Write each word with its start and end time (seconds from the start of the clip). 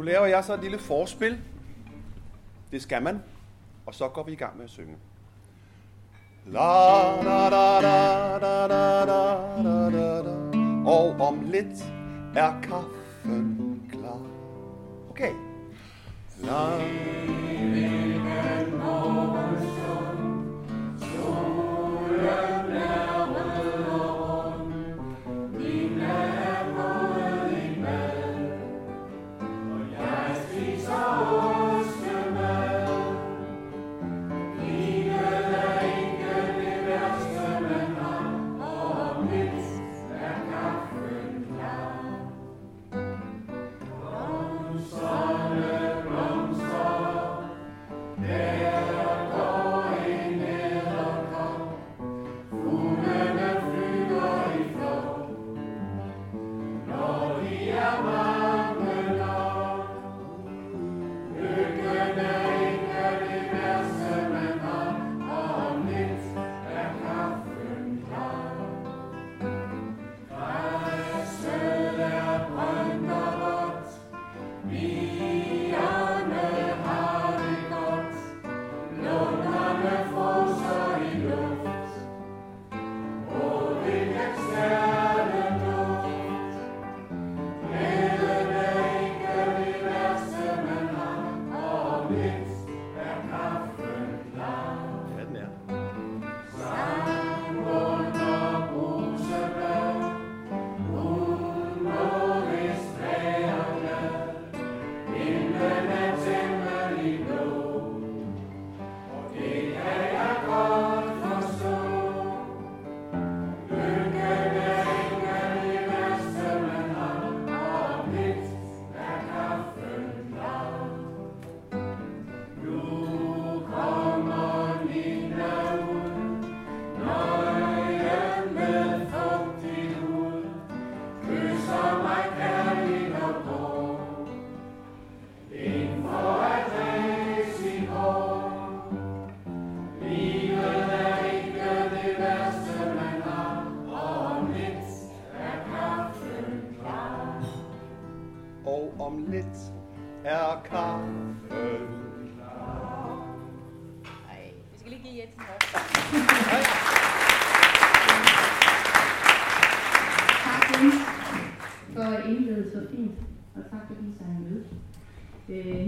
Nu 0.00 0.04
laver 0.04 0.26
jeg 0.26 0.44
så 0.44 0.54
et 0.54 0.60
lille 0.60 0.78
forspil. 0.78 1.40
Det 2.72 2.82
skal 2.82 3.02
man. 3.02 3.22
Og 3.86 3.94
så 3.94 4.08
går 4.08 4.22
vi 4.22 4.32
i 4.32 4.34
gang 4.34 4.56
med 4.56 4.64
at 4.64 4.70
synge. 4.70 4.96
La 6.46 6.60
da 7.22 7.50
da 7.50 7.80
da 7.80 8.38
da 8.38 8.68
da 8.68 9.04
da 9.04 9.30
da 9.62 9.90
da 9.90 10.22
da 10.22 10.90
Og 10.90 11.20
om 11.20 11.40
lidt 11.40 11.84
er 12.34 12.60
kaffen 12.62 13.82
klar. 13.90 14.20
Okay. 15.10 15.32
La 16.42 17.19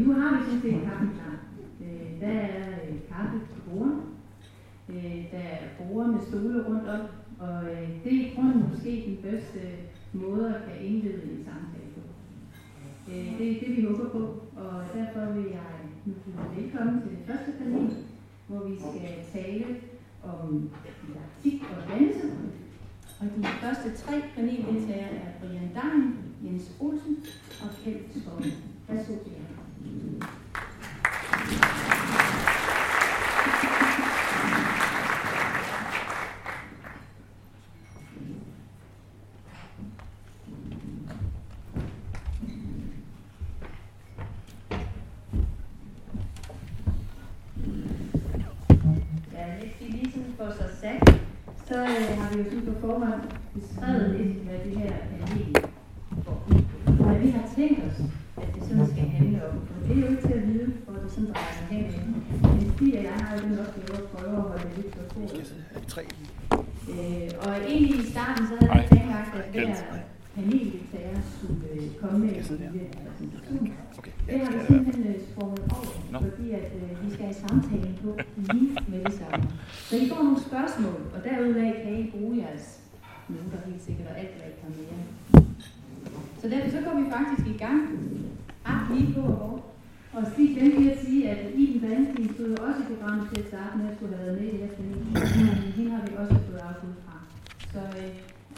nu 0.06 0.12
har 0.12 0.30
vi 0.36 0.44
sådan 0.44 0.60
set 0.62 0.82
kaffen 0.88 1.10
klar. 1.16 1.36
Øh, 1.84 2.20
der 2.20 2.34
er 2.56 2.68
øh, 2.82 2.94
kaffe 3.10 3.38
på 3.50 3.70
bordene. 3.70 4.02
Øh, 4.88 5.18
der 5.32 5.38
er 5.38 5.68
borde 5.78 6.08
med 6.12 6.20
stole 6.28 6.64
rundt 6.68 6.88
om, 6.88 7.00
og 7.38 7.58
øh, 7.72 7.88
det 8.04 8.12
er 8.14 8.20
i 8.26 8.32
grunden 8.34 8.64
måske 8.70 8.91
den 9.06 9.18
bedste 9.30 9.58
måde 10.12 10.54
at 10.54 10.62
kan 10.66 10.86
indlede 10.86 11.22
en 11.22 11.44
samtale 11.48 11.91
på. 11.94 12.00
Øh, 13.10 13.38
det 13.38 13.46
er 13.50 13.60
det, 13.60 13.76
vi 13.76 13.84
håber 13.84 14.08
på, 14.08 14.22
og 14.56 14.74
derfor 14.94 15.32
vil 15.32 15.44
jeg 15.58 15.72
nu 16.04 16.12
byde 16.12 16.62
velkommen 16.62 17.02
til 17.02 17.10
det 17.10 17.26
første 17.26 17.52
panel, 17.58 17.91
hvor 18.48 18.68
vi 18.68 18.76
skal 18.76 19.42
tale 19.42 19.66
om 20.24 20.70
didaktik 21.00 21.62
og 21.70 21.91
dannelse. 21.91 22.26
Og 23.20 23.26
de 23.36 23.44
første 23.62 24.04
tre 24.04 24.22
paneldeltagere 24.34 25.14
er 25.14 25.30
Brian 25.41 25.70
Dang, 25.74 26.18
Jens 26.44 26.72
Olsen 26.80 27.16
og 27.62 27.68
Kjeld 27.84 28.04
Skov. 28.20 28.42
Værsgo 28.88 29.14
Brian. 29.14 29.41
Øh, 51.74 52.80
forhånd 52.80 53.20
beskrevet 53.54 54.20
lidt, 54.20 54.38
hvad 54.38 54.59
det 54.64 54.76
her 54.78 54.92
panel 55.10 55.53
går 56.24 56.44
ud 56.50 56.62
på. 56.62 57.04
Hvad 57.04 57.19
vi 57.19 57.30
har 57.30 57.48
tænkt 57.56 57.80
os, 57.86 57.98
at 58.42 58.54
det 58.54 58.62
sådan 58.62 58.86
skal 58.86 59.03
handle 59.03 59.48
om. 59.48 59.54
For 59.66 59.86
det 59.86 59.97
er 59.97 60.00
jo 60.00 60.09
ikke 60.10 60.22
til 60.22 60.32
at 60.32 60.48
vide, 60.48 60.72
hvor 61.32 61.44
det. 61.70 62.00
Men 62.43 62.72
Stig 62.75 62.98
og 62.98 63.04
jeg 63.04 63.12
har 63.12 63.37
jo 63.37 63.43
den 63.48 63.59
opgave 63.59 63.97
at 64.03 64.04
prøve 64.12 64.37
at 64.37 64.43
holde 64.43 64.65
det 64.69 64.76
lidt 64.76 64.91
på 64.97 65.03
sporet. 65.10 65.54
Tre? 65.88 66.03
Øh, 66.93 67.28
og 67.44 67.53
egentlig 67.72 67.97
i 68.04 68.10
starten, 68.10 68.47
så 68.48 68.54
havde 68.60 68.82
vi 68.82 68.88
planlagt, 68.97 69.34
at 69.38 69.44
hver 69.53 69.75
paneldeltager 70.34 71.19
skulle 71.34 71.65
øh, 71.72 71.87
komme 72.00 72.19
med 72.19 72.28
en 72.28 72.44
præsentation. 73.06 73.72
Okay. 73.98 74.10
Det 74.26 74.41
har 74.41 74.53
vi 74.53 74.59
simpelthen 74.66 75.15
sprunget 75.31 75.60
over, 75.72 76.21
fordi 76.21 76.50
at, 76.50 76.72
øh, 76.81 77.04
vi 77.04 77.09
skal 77.15 77.25
have 77.25 77.38
samtalen 77.47 77.98
på 78.03 78.10
lige 78.37 78.78
med 78.88 79.04
det 79.04 79.15
samme. 79.21 79.50
Så 79.88 79.97
I 79.97 80.09
får 80.09 80.22
nogle 80.22 80.41
spørgsmål, 80.48 81.00
og 81.15 81.25
derudaf 81.25 81.72
kan 81.84 81.92
I 81.98 82.10
bruge 82.10 82.37
jeres 82.42 82.81
noter 83.28 83.59
helt 83.66 83.82
sikkert, 83.82 84.06
og 84.12 84.19
alt 84.19 84.31
hvad 84.37 84.47
I 84.53 84.54
kan 84.60 84.71
mere. 84.78 84.98
Så 86.41 86.48
derfor 86.48 86.71
så 86.71 86.81
går 86.87 86.94
vi 87.00 87.04
faktisk 87.10 87.47
i 87.54 87.59
gang. 87.59 87.81
Ah, 88.65 88.81
lige 88.97 89.15
på 89.15 89.21
og 89.21 89.42
over. 89.42 89.72
Og 90.12 90.22
Stig 90.32 90.56
glemte 90.56 90.76
lige 90.80 90.92
at 90.92 91.04
sige, 91.06 91.30
at 91.30 91.50
Iben 91.54 91.82
Valentin 91.91 92.34
stod 92.34 92.48
jo 92.48 92.56
også 92.66 92.80
i 92.80 92.94
programmet 92.94 93.28
til 93.32 93.41
at 93.42 93.48
starte 93.48 93.78
med 93.78 93.91
at 93.91 93.97
skulle 93.97 94.16
have 94.16 94.26
været 94.26 94.41
med 94.41 94.48
i 94.48 94.53
det 94.53 94.60
her 94.60 95.72
hende 95.76 95.91
har 95.91 96.03
vi 96.06 96.12
også 96.16 96.34
fået 96.34 96.59
afbud 96.68 96.92
fra. 97.04 97.16
Så 97.72 97.98
øh, 97.98 98.09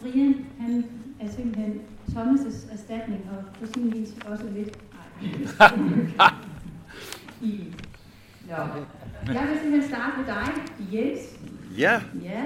Brian, 0.01 0.35
han 0.61 0.85
er 1.21 1.29
simpelthen 1.29 1.81
Thomas' 2.09 2.73
erstatning, 2.73 3.21
og 3.33 3.45
på 3.61 3.73
sin 3.75 3.93
vis 3.93 4.09
også 4.27 4.45
lidt 4.57 4.79
Nej. 5.59 6.31
Iben. 7.43 7.75
Nå. 8.49 8.55
Jeg 9.33 9.49
vil 9.49 9.59
simpelthen 9.63 9.83
starte 9.95 10.13
med 10.19 10.27
dig, 10.27 10.47
Jens. 10.93 11.21
Ja, 11.79 12.01
Ja. 12.23 12.43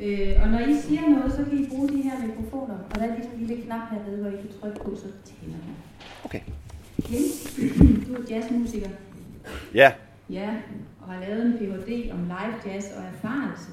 Øh, 0.00 0.42
og 0.42 0.48
når 0.48 0.58
I 0.58 0.80
siger 0.80 1.00
noget, 1.08 1.32
så 1.32 1.44
kan 1.44 1.58
I 1.58 1.68
bruge 1.68 1.88
de 1.88 2.02
her 2.02 2.26
mikrofoner. 2.26 2.74
Og 2.90 2.94
der 2.94 3.02
er 3.02 3.16
lige 3.16 3.28
en 3.34 3.46
lille 3.46 3.62
knap 3.64 3.90
hernede, 3.90 4.20
hvor 4.22 4.30
I 4.30 4.36
kan 4.36 4.50
trykke 4.60 4.80
på, 4.84 4.96
så 4.96 5.02
tænder 5.02 5.56
den. 5.56 5.74
okay. 6.24 6.40
Jens, 7.12 7.58
du 8.08 8.14
er 8.14 8.24
jazzmusiker. 8.30 8.88
Ja, 9.74 9.92
Ja, 10.30 10.56
og 11.00 11.12
har 11.12 11.20
lavet 11.20 11.46
en 11.46 11.52
Ph.D. 11.52 12.10
om 12.12 12.18
live 12.24 12.54
jazz 12.66 12.86
og 12.96 13.02
erfarelse. 13.04 13.70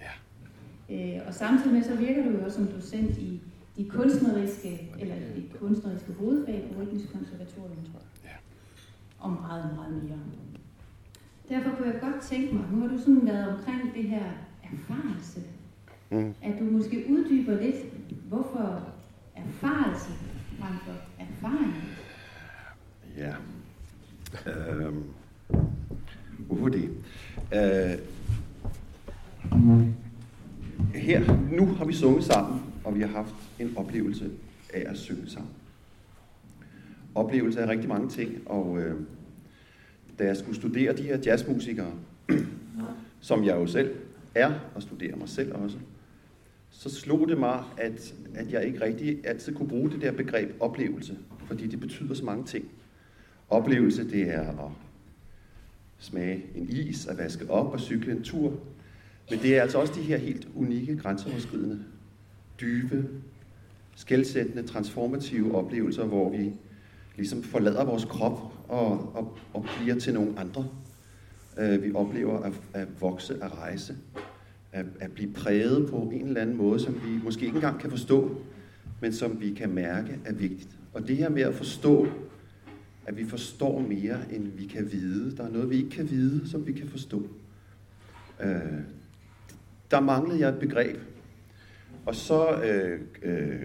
Ja. 0.00 0.12
Øh, 1.16 1.26
og 1.26 1.34
samtidig 1.34 1.72
med, 1.72 1.82
så 1.82 1.96
virker 1.96 2.24
du 2.24 2.30
jo 2.30 2.44
også 2.44 2.56
som 2.56 2.66
docent 2.66 3.18
i 3.18 3.40
de 3.76 3.88
kunstneriske, 3.88 4.90
eller 5.00 5.14
de 5.14 5.44
kunstneriske 5.60 6.12
hovedfag 6.12 6.64
på 6.72 6.82
Rytmisk 6.82 7.12
Konservatorium. 7.12 7.76
Ja. 8.24 8.28
Og 9.18 9.30
meget, 9.32 9.74
meget 9.76 10.02
mere. 10.04 10.18
Derfor 11.48 11.76
kunne 11.76 11.88
jeg 11.92 12.00
godt 12.00 12.22
tænke 12.22 12.54
mig, 12.54 12.64
nu 12.72 12.80
har 12.80 12.88
du 12.88 12.98
sådan 12.98 13.26
været 13.26 13.48
omkring 13.56 13.94
det 13.94 14.04
her 14.04 14.24
erfarelse, 14.72 15.40
Mm. 16.12 16.34
at 16.42 16.58
du 16.58 16.64
måske 16.64 17.04
uddyber 17.10 17.60
lidt, 17.62 17.76
hvorfor 18.28 18.88
erfarelse 19.36 20.10
frem 20.58 20.74
for 20.86 20.92
erfaring. 21.18 21.74
Ja. 23.16 23.34
Øhm. 24.46 25.04
Hvorfor 26.38 26.68
det? 26.68 26.90
Øh. 27.54 27.98
Her, 30.94 31.38
nu 31.52 31.66
har 31.66 31.84
vi 31.84 31.92
sunget 31.92 32.24
sammen, 32.24 32.60
og 32.84 32.94
vi 32.94 33.00
har 33.00 33.08
haft 33.08 33.34
en 33.58 33.72
oplevelse 33.76 34.30
af 34.74 34.90
at 34.90 34.96
synge 34.96 35.30
sammen. 35.30 35.50
Oplevelse 37.14 37.60
af 37.60 37.68
rigtig 37.68 37.88
mange 37.88 38.08
ting, 38.08 38.42
og 38.46 38.78
øh, 38.78 39.00
da 40.18 40.24
jeg 40.24 40.36
skulle 40.36 40.56
studere 40.56 40.96
de 40.96 41.02
her 41.02 41.18
jazzmusikere, 41.26 41.92
som 43.20 43.44
jeg 43.44 43.56
jo 43.56 43.66
selv 43.66 43.94
er, 44.34 44.54
og 44.74 44.82
studerer 44.82 45.16
mig 45.16 45.28
selv 45.28 45.54
også, 45.54 45.76
så 46.70 46.90
slog 46.90 47.28
det 47.28 47.38
mig, 47.38 47.64
at, 47.78 48.14
at 48.34 48.52
jeg 48.52 48.64
ikke 48.64 48.80
rigtig 48.80 49.26
altid 49.26 49.54
kunne 49.54 49.68
bruge 49.68 49.90
det 49.90 50.00
der 50.00 50.12
begreb 50.12 50.56
oplevelse, 50.60 51.18
fordi 51.46 51.66
det 51.66 51.80
betyder 51.80 52.14
så 52.14 52.24
mange 52.24 52.44
ting. 52.44 52.64
Oplevelse, 53.50 54.10
det 54.10 54.34
er 54.34 54.40
at 54.40 54.70
smage 55.98 56.44
en 56.54 56.68
is, 56.68 57.06
at 57.06 57.18
vaske 57.18 57.50
op 57.50 57.72
og 57.72 57.80
cykle 57.80 58.12
en 58.12 58.22
tur. 58.22 58.52
Men 59.30 59.38
det 59.38 59.56
er 59.56 59.62
altså 59.62 59.78
også 59.78 59.92
de 59.94 60.02
her 60.02 60.16
helt 60.16 60.48
unikke, 60.54 60.96
grænseoverskridende, 60.96 61.78
dybe, 62.60 63.08
skældsættende, 63.96 64.62
transformative 64.62 65.54
oplevelser, 65.54 66.04
hvor 66.04 66.30
vi 66.30 66.52
ligesom 67.16 67.42
forlader 67.42 67.84
vores 67.84 68.04
krop 68.04 68.40
og, 68.68 69.16
og, 69.16 69.38
og 69.54 69.66
bliver 69.78 69.98
til 69.98 70.14
nogle 70.14 70.38
andre. 70.38 70.66
Øh, 71.58 71.82
vi 71.82 71.92
oplever 71.94 72.38
at, 72.38 72.52
at 72.74 72.88
vokse, 73.00 73.34
at 73.42 73.58
rejse, 73.58 73.96
at, 74.72 74.86
at 75.00 75.12
blive 75.12 75.32
præget 75.32 75.90
på 75.90 76.10
en 76.14 76.26
eller 76.26 76.40
anden 76.40 76.56
måde, 76.56 76.80
som 76.80 76.94
vi 76.94 77.22
måske 77.24 77.44
ikke 77.44 77.56
engang 77.56 77.80
kan 77.80 77.90
forstå, 77.90 78.36
men 79.00 79.12
som 79.12 79.40
vi 79.40 79.54
kan 79.54 79.70
mærke 79.70 80.18
er 80.24 80.32
vigtigt. 80.32 80.76
Og 80.92 81.08
det 81.08 81.16
her 81.16 81.28
med 81.28 81.42
at 81.42 81.54
forstå, 81.54 82.06
at 83.10 83.16
vi 83.16 83.24
forstår 83.24 83.80
mere, 83.80 84.18
end 84.32 84.48
vi 84.48 84.66
kan 84.66 84.92
vide. 84.92 85.36
Der 85.36 85.44
er 85.44 85.50
noget, 85.50 85.70
vi 85.70 85.76
ikke 85.76 85.90
kan 85.90 86.10
vide, 86.10 86.48
som 86.48 86.66
vi 86.66 86.72
kan 86.72 86.88
forstå. 86.88 87.28
Øh, 88.40 88.50
der 89.90 90.00
manglede 90.00 90.40
jeg 90.40 90.48
et 90.48 90.58
begreb. 90.58 90.96
Og 92.06 92.14
så 92.14 92.62
øh, 92.62 93.00
øh, 93.22 93.62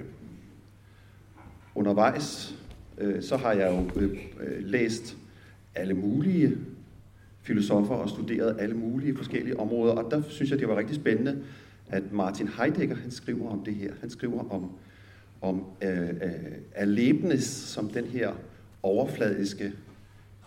undervejs, 1.75 2.55
øh, 2.97 3.21
så 3.21 3.37
har 3.37 3.51
jeg 3.51 3.71
jo 3.71 4.01
øh, 4.01 4.11
øh 4.39 4.63
læst 4.63 5.17
alle 5.75 5.93
mulige 5.93 6.57
filosofer 7.41 7.95
og 7.95 8.09
studeret 8.09 8.55
alle 8.59 8.75
mulige 8.75 9.17
forskellige 9.17 9.59
områder. 9.59 9.93
Og 9.93 10.11
der 10.11 10.21
synes 10.27 10.51
jeg, 10.51 10.59
det 10.59 10.67
var 10.67 10.77
rigtig 10.77 10.95
spændende, 10.95 11.43
at 11.87 12.11
Martin 12.11 12.47
Heidegger 12.47 12.95
han 12.95 13.11
skriver 13.11 13.49
om 13.49 13.63
det 13.63 13.75
her. 13.75 13.93
Han 14.01 14.09
skriver 14.09 14.53
om, 14.53 14.71
om 15.41 15.65
øh, 15.81 16.09
øh, 16.09 16.33
Erlebnis 16.71 17.43
som 17.43 17.89
den 17.89 18.05
her 18.05 18.33
overfladiske 18.85 19.73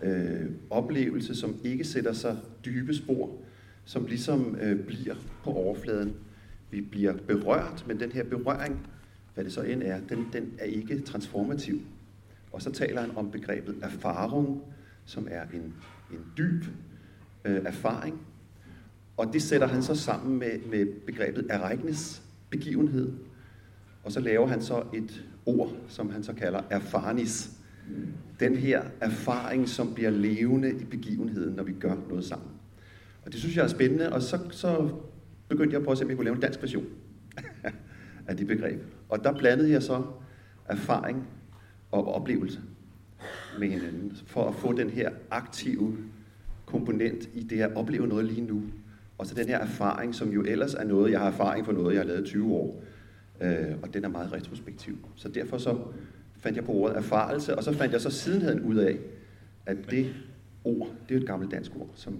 øh, 0.02 0.50
oplevelse, 0.70 1.34
som 1.34 1.56
ikke 1.64 1.84
sætter 1.84 2.12
sig 2.12 2.36
dybe 2.64 2.94
spor, 2.94 3.30
som 3.84 4.06
ligesom 4.06 4.56
øh, 4.60 4.86
bliver 4.86 5.14
på 5.44 5.50
overfladen. 5.50 6.14
Vi 6.70 6.80
bliver 6.80 7.12
berørt, 7.12 7.84
men 7.86 8.00
den 8.00 8.12
her 8.12 8.24
berøring, 8.24 8.86
hvad 9.34 9.44
det 9.44 9.52
så 9.52 9.62
end 9.62 9.82
er, 9.82 10.00
den, 10.08 10.26
den 10.32 10.52
er 10.58 10.64
ikke 10.64 11.00
transformativ. 11.00 11.80
Og 12.52 12.62
så 12.62 12.72
taler 12.72 13.00
han 13.00 13.16
om 13.16 13.30
begrebet 13.30 13.76
erfaring, 13.82 14.62
som 15.04 15.28
er 15.30 15.42
en, 15.54 15.74
en 16.12 16.24
dyb 16.38 16.64
øh, 17.44 17.64
erfaring. 17.64 18.20
Og 19.16 19.32
det 19.32 19.42
sætter 19.42 19.66
han 19.66 19.82
så 19.82 19.94
sammen 19.94 20.38
med, 20.38 20.58
med 20.70 20.86
begrebet 21.06 21.46
ereignis, 21.50 22.22
begivenhed. 22.50 23.12
Og 24.04 24.12
så 24.12 24.20
laver 24.20 24.46
han 24.46 24.62
så 24.62 24.82
et 24.94 25.24
ord, 25.46 25.72
som 25.88 26.10
han 26.10 26.22
så 26.22 26.32
kalder 26.32 26.62
erfarnis. 26.70 27.50
Den 28.40 28.56
her 28.56 28.82
erfaring, 29.00 29.68
som 29.68 29.94
bliver 29.94 30.10
levende 30.10 30.70
i 30.80 30.84
begivenheden, 30.84 31.54
når 31.54 31.62
vi 31.62 31.72
gør 31.72 31.94
noget 32.08 32.24
sammen. 32.24 32.48
Og 33.24 33.32
det 33.32 33.40
synes 33.40 33.56
jeg 33.56 33.64
er 33.64 33.68
spændende, 33.68 34.12
og 34.12 34.22
så, 34.22 34.38
så 34.50 34.90
begyndte 35.48 35.74
jeg 35.74 35.84
på 35.84 35.90
at 35.90 35.98
se, 35.98 36.04
om 36.04 36.10
jeg 36.10 36.16
kunne 36.16 36.24
lave 36.24 36.34
en 36.34 36.42
dansk 36.42 36.62
version 36.62 36.86
af 38.28 38.36
det 38.36 38.46
begreb. 38.46 38.80
Og 39.08 39.24
der 39.24 39.32
blandede 39.38 39.70
jeg 39.70 39.82
så 39.82 40.02
erfaring 40.66 41.26
og 41.90 42.14
oplevelse 42.14 42.60
med 43.58 43.68
hinanden, 43.68 44.16
for 44.26 44.48
at 44.48 44.54
få 44.54 44.72
den 44.72 44.90
her 44.90 45.10
aktive 45.30 45.96
komponent 46.66 47.28
i 47.34 47.42
det 47.42 47.60
at 47.60 47.76
opleve 47.76 48.06
noget 48.06 48.24
lige 48.24 48.46
nu. 48.46 48.62
Og 49.18 49.26
så 49.26 49.34
den 49.34 49.46
her 49.46 49.58
erfaring, 49.58 50.14
som 50.14 50.30
jo 50.30 50.42
ellers 50.42 50.74
er 50.74 50.84
noget, 50.84 51.12
jeg 51.12 51.20
har 51.20 51.26
erfaring 51.26 51.66
for 51.66 51.72
noget, 51.72 51.94
jeg 51.94 52.00
har 52.02 52.08
lavet 52.08 52.24
20 52.24 52.52
år. 52.52 52.82
Øh, 53.40 53.76
og 53.82 53.94
den 53.94 54.04
er 54.04 54.08
meget 54.08 54.32
retrospektiv. 54.32 54.98
Så 55.16 55.28
derfor 55.28 55.58
så 55.58 55.78
fandt 56.38 56.56
jeg 56.56 56.64
på 56.64 56.72
ordet 56.72 56.96
erfarelse, 56.96 57.56
og 57.56 57.64
så 57.64 57.72
fandt 57.72 57.92
jeg 57.92 58.00
så 58.00 58.10
sidenheden 58.10 58.60
ud 58.60 58.76
af, 58.76 58.98
at 59.66 59.76
det 59.90 60.14
ord, 60.64 60.88
det 61.08 61.16
er 61.16 61.20
et 61.20 61.26
gammelt 61.26 61.52
dansk 61.52 61.72
ord, 61.76 61.90
som 61.94 62.18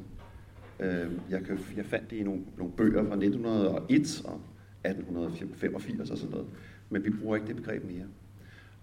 øh, 0.81 1.07
jeg, 1.31 1.45
kan, 1.45 1.59
jeg 1.77 1.85
fandt 1.85 2.11
det 2.11 2.17
i 2.17 2.23
nogle, 2.23 2.41
nogle 2.59 2.73
bøger 2.73 3.05
fra 3.05 3.15
1901 3.15 4.23
og 4.25 4.41
1885 4.85 6.11
og 6.11 6.19
sådan 6.19 6.31
noget. 6.31 6.47
Men 6.91 7.05
vi 7.05 7.11
bruger 7.11 7.37
ikke 7.37 7.49
det 7.49 7.57
begreb 7.57 7.85
mere. 7.85 8.07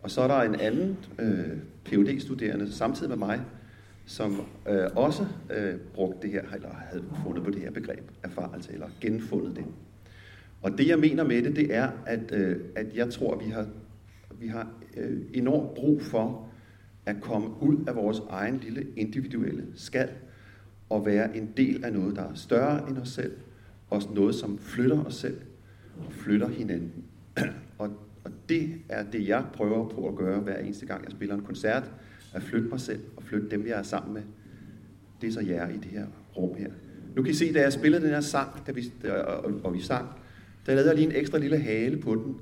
Og 0.02 0.12
så 0.12 0.22
er 0.22 0.28
der 0.28 0.42
en 0.42 0.56
anden 0.56 0.98
øh, 1.20 1.58
phd 1.86 2.20
studerende 2.20 2.72
samtidig 2.72 3.10
med 3.10 3.18
mig, 3.18 3.42
som 4.06 4.42
øh, 4.70 4.86
også 4.96 5.26
øh, 5.58 5.76
brugte 5.94 6.22
det 6.22 6.32
her, 6.32 6.44
eller 6.56 6.70
havde 6.74 7.04
fundet 7.24 7.44
på 7.44 7.52
det 7.52 7.62
her 7.62 7.72
begreb, 7.72 8.12
erfarelse, 8.24 8.74
eller 8.74 8.88
genfundet 9.02 9.56
det. 9.56 9.66
Og 10.62 10.78
det 10.78 10.88
jeg 10.88 11.00
mener 11.00 11.24
med 11.24 11.44
det, 11.44 11.56
det 11.56 11.76
er, 11.76 11.90
at, 12.06 12.32
øh, 12.32 12.58
at 12.76 12.96
jeg 12.96 13.10
tror, 13.10 13.34
at 13.34 13.46
vi 13.46 13.52
har, 13.52 13.68
vi 14.40 14.48
har 14.48 14.68
øh, 14.98 15.22
enormt 15.34 15.74
brug 15.74 16.02
for 16.02 16.48
at 17.06 17.16
komme 17.22 17.48
ud 17.62 17.86
af 17.88 17.96
vores 17.96 18.22
egen 18.30 18.58
lille 18.58 18.88
individuelle 18.96 19.66
skal, 19.76 20.10
og 20.90 21.06
være 21.06 21.38
en 21.38 21.50
del 21.58 21.86
af 21.86 21.94
noget, 21.94 22.16
der 22.16 22.22
er 22.22 22.34
større 22.34 22.90
end 22.90 22.98
os 22.98 23.10
selv, 23.10 23.34
og 23.90 24.02
noget, 24.16 24.36
som 24.36 24.58
flytter 24.58 25.06
os 25.06 25.16
selv, 25.16 25.38
og 25.98 26.12
flytter 26.12 26.48
hinanden. 26.48 27.04
og, 27.78 27.90
og 28.24 28.32
det 28.50 28.74
er 28.90 29.04
det, 29.04 29.28
jeg 29.28 29.46
prøver 29.54 29.90
på 29.90 30.08
at 30.08 30.16
gøre 30.16 30.40
hver 30.40 30.58
eneste 30.58 30.86
gang, 30.86 31.04
jeg 31.04 31.12
spiller 31.12 31.36
en 31.36 31.42
koncert, 31.42 31.92
at 32.34 32.44
flytte 32.44 32.70
mig 32.70 32.80
selv 32.80 33.02
og 33.16 33.24
flytte 33.24 33.50
dem, 33.50 33.68
jeg 33.68 33.80
er 33.80 33.84
sammen 33.84 34.14
med. 34.14 34.22
Det 35.22 35.28
er 35.28 35.32
så 35.32 35.42
jer 35.42 35.70
i 35.70 35.78
det 35.78 35.86
her 35.86 36.06
rum 36.38 36.56
her. 36.58 36.72
Nu 37.16 37.24
kan 37.24 37.32
I 37.32 37.34
se, 37.34 37.54
da 37.54 37.62
jeg 37.62 37.74
spillede 37.74 38.04
den 38.04 38.10
her 38.10 38.22
sang, 38.22 38.68
da 38.68 38.72
vi, 38.72 38.92
og, 39.28 39.52
og 39.64 39.74
vi 39.74 39.82
sang, 39.82 40.08
der 40.66 40.76
lavede 40.76 40.90
jeg 40.90 40.96
lige 40.96 41.08
en 41.08 41.16
ekstra 41.16 41.38
lille 41.38 41.58
hale 41.58 41.98
på 41.98 42.16
den. 42.16 42.36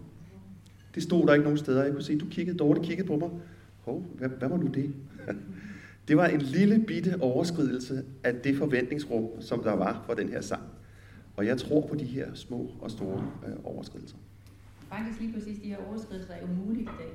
Det 0.96 1.04
stod 1.04 1.28
der 1.28 1.34
ikke 1.34 1.44
nogen 1.44 1.58
steder. 1.58 1.84
Jeg 1.84 1.92
kunne 1.94 2.04
se, 2.04 2.18
du 2.18 2.26
kiggede, 2.26 2.58
Dorte 2.58 2.82
kiggede 2.84 3.08
på 3.08 3.16
mig. 3.16 3.30
Hov, 3.82 4.06
hvad, 4.18 4.30
hvad 4.30 4.50
var 4.50 4.58
nu 4.58 4.68
det? 4.68 4.94
Det 6.08 6.18
var 6.18 6.28
en 6.28 6.42
lille 6.42 6.84
bitte 6.88 7.16
overskridelse 7.22 8.04
af 8.24 8.36
det 8.36 8.56
forventningsrum, 8.58 9.28
som 9.40 9.64
der 9.64 9.72
var 9.74 10.04
for 10.06 10.14
den 10.14 10.30
her 10.30 10.42
sang. 10.42 10.62
Og 11.38 11.46
jeg 11.46 11.58
tror 11.58 11.88
på 11.88 11.96
de 11.96 12.04
her 12.06 12.34
små 12.34 12.72
og 12.82 12.92
store 12.92 13.32
øh, 13.48 13.54
overskridelser. 13.64 14.16
Faktisk 14.90 15.20
lige 15.20 15.34
præcis 15.34 15.60
de 15.64 15.68
her 15.68 15.78
overskridelser 15.90 16.34
er 16.34 16.42
jo 16.42 16.48
muligt 16.66 16.82
i 16.84 16.92
dag. 17.00 17.14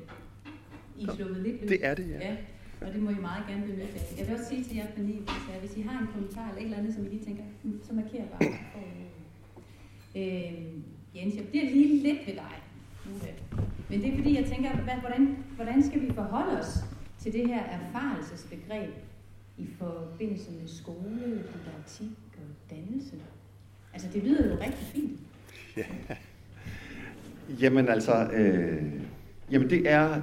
I 0.99 1.05
er 1.05 1.15
sluppet 1.15 1.43
lidt 1.43 1.61
løs. 1.61 1.69
Det 1.69 1.79
er 1.87 1.95
det, 1.95 2.09
ja. 2.09 2.19
ja. 2.29 2.37
Og 2.87 2.93
det 2.95 3.03
må 3.03 3.11
I 3.11 3.15
meget 3.21 3.45
gerne 3.49 3.63
benytte 3.63 3.83
af. 3.83 4.15
Jeg 4.19 4.27
vil 4.27 4.35
også 4.35 4.49
sige 4.49 4.65
til 4.65 4.77
jer 4.77 4.87
panel, 4.97 5.19
hvis 5.61 5.77
I 5.77 5.81
har 5.81 6.01
en 6.03 6.07
kommentar 6.15 6.49
eller 6.49 6.61
et 6.61 6.65
eller 6.65 6.77
andet, 6.79 6.95
som 6.95 7.07
I 7.07 7.09
lige 7.09 7.25
tænker, 7.25 7.43
"Hmm, 7.63 7.81
så 7.89 7.95
markerer 7.95 8.27
bare. 8.27 8.49
For, 8.73 8.81
øh, 10.17 10.53
Jens, 11.17 11.35
jeg 11.37 11.45
bliver 11.51 11.65
lige 11.65 12.03
lidt 12.03 12.19
ved 12.27 12.35
dig. 12.35 12.55
Men 13.91 14.03
det 14.03 14.13
er 14.13 14.17
fordi, 14.17 14.37
jeg 14.37 14.45
tænker, 14.45 14.77
hvad, 14.77 14.95
hvordan, 15.01 15.37
hvordan 15.57 15.83
skal 15.83 16.01
vi 16.01 16.13
forholde 16.15 16.59
os 16.59 16.85
til 17.19 17.33
det 17.33 17.47
her 17.47 17.63
erfarelsesbegreb 17.63 18.91
i 19.59 19.67
forbindelse 19.79 20.51
med 20.51 20.69
skole, 20.69 21.21
didaktik 21.21 22.19
og 22.37 22.77
dannelse? 22.77 23.17
Altså, 23.93 24.09
det 24.13 24.23
lyder 24.23 24.49
jo 24.49 24.55
rigtig 24.55 24.87
fint. 24.95 25.21
Ja. 25.77 25.85
Jamen 27.61 27.89
altså, 27.89 28.31
øh, 28.33 28.83
jamen 29.51 29.71
det 29.71 29.91
er, 29.91 30.21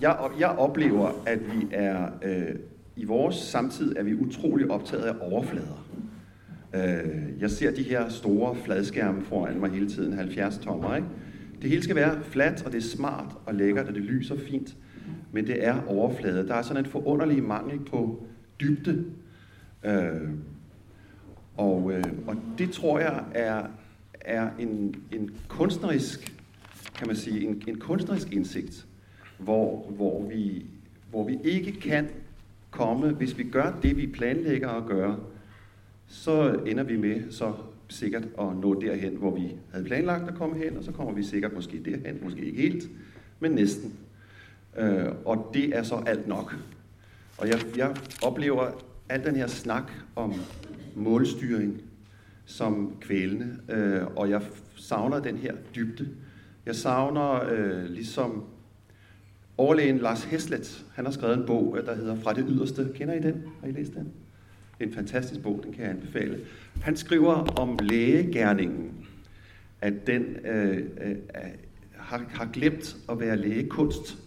jeg, 0.00 0.30
jeg 0.38 0.48
oplever, 0.48 1.22
at 1.26 1.40
vi 1.40 1.66
er, 1.72 2.08
øh, 2.22 2.54
i 2.96 3.04
vores 3.04 3.34
samtid 3.36 3.96
er 3.96 4.02
vi 4.02 4.14
utrolig 4.14 4.70
optaget 4.70 5.02
af 5.02 5.14
overflader. 5.20 5.86
Øh, 6.74 7.40
jeg 7.40 7.50
ser 7.50 7.70
de 7.70 7.82
her 7.82 8.08
store 8.08 8.56
fladskærme 8.56 9.22
foran 9.22 9.60
mig 9.60 9.70
hele 9.70 9.90
tiden, 9.90 10.12
70 10.12 10.58
tommer, 10.58 10.96
ikke? 10.96 11.08
Det 11.62 11.70
hele 11.70 11.82
skal 11.82 11.96
være 11.96 12.22
fladt, 12.22 12.66
og 12.66 12.72
det 12.72 12.78
er 12.78 12.88
smart 12.88 13.36
og 13.46 13.54
lækkert, 13.54 13.88
og 13.88 13.94
det 13.94 14.02
lyser 14.02 14.38
fint, 14.38 14.76
men 15.32 15.46
det 15.46 15.66
er 15.66 15.82
overflade. 15.86 16.48
Der 16.48 16.54
er 16.54 16.62
sådan 16.62 16.84
en 16.84 16.90
forunderlig 16.90 17.42
mangel 17.42 17.80
på 17.80 18.26
dybde. 18.60 19.04
Øh, 19.84 20.30
og, 21.56 21.92
øh, 21.92 22.04
og 22.26 22.36
det 22.58 22.70
tror 22.70 22.98
jeg 22.98 23.24
er, 23.34 23.66
er 24.20 24.50
en, 24.58 24.94
en 25.12 25.30
kunstnerisk 25.48 26.40
kan 27.00 27.06
man 27.06 27.16
sige, 27.16 27.46
en, 27.46 27.62
en 27.66 27.78
kunstnerisk 27.78 28.32
indsigt, 28.32 28.86
hvor, 29.38 29.90
hvor, 29.90 30.28
vi, 30.28 30.66
hvor 31.10 31.24
vi 31.24 31.38
ikke 31.44 31.72
kan 31.72 32.08
komme, 32.70 33.10
hvis 33.10 33.38
vi 33.38 33.44
gør 33.44 33.78
det, 33.82 33.96
vi 33.96 34.06
planlægger 34.06 34.68
at 34.68 34.86
gøre, 34.86 35.18
så 36.06 36.60
ender 36.66 36.82
vi 36.82 36.96
med 36.96 37.30
så 37.30 37.54
sikkert 37.92 38.22
at 38.22 38.56
nå 38.56 38.80
derhen, 38.80 39.16
hvor 39.16 39.34
vi 39.34 39.56
havde 39.72 39.84
planlagt 39.84 40.28
at 40.28 40.34
komme 40.34 40.58
hen, 40.58 40.76
og 40.76 40.84
så 40.84 40.92
kommer 40.92 41.12
vi 41.12 41.22
sikkert 41.22 41.52
måske 41.52 41.82
derhen, 41.84 42.18
måske 42.22 42.44
ikke 42.44 42.62
helt, 42.62 42.90
men 43.40 43.52
næsten. 43.52 43.92
Øh, 44.78 45.06
og 45.24 45.50
det 45.54 45.76
er 45.76 45.82
så 45.82 46.02
alt 46.06 46.28
nok. 46.28 46.56
Og 47.38 47.48
jeg, 47.48 47.60
jeg 47.76 47.96
oplever 48.22 48.70
al 49.08 49.24
den 49.24 49.36
her 49.36 49.46
snak 49.46 49.92
om 50.16 50.34
målstyring 50.94 51.82
som 52.44 52.96
kvælende, 53.00 53.56
øh, 53.68 54.06
og 54.16 54.30
jeg 54.30 54.42
savner 54.76 55.20
den 55.20 55.36
her 55.36 55.54
dybde. 55.74 56.08
Jeg 56.66 56.76
savner 56.76 57.44
øh, 57.50 57.84
ligesom 57.84 58.44
overlægen 59.56 59.98
Lars 59.98 60.24
Heslet, 60.24 60.86
han 60.94 61.04
har 61.04 61.12
skrevet 61.12 61.38
en 61.38 61.46
bog, 61.46 61.76
øh, 61.78 61.86
der 61.86 61.94
hedder 61.94 62.16
Fra 62.16 62.32
det 62.32 62.44
yderste. 62.48 62.88
Kender 62.94 63.14
I 63.14 63.20
den? 63.20 63.42
Har 63.60 63.68
I 63.68 63.72
læst 63.72 63.94
den? 63.94 64.12
Det 64.80 64.86
er 64.86 64.90
en 64.90 64.96
fantastisk 64.96 65.42
bog, 65.42 65.60
den 65.64 65.72
kan 65.72 65.82
jeg 65.82 65.90
anbefale. 65.90 66.40
Han 66.82 66.96
skriver 66.96 67.32
om 67.34 67.78
lægegærningen, 67.82 69.06
at 69.80 70.06
den 70.06 70.22
øh, 70.22 70.76
øh, 70.76 71.16
har, 71.96 72.24
har 72.28 72.50
glemt 72.52 72.96
at 73.10 73.20
være 73.20 73.36
lægekunst. 73.36 74.18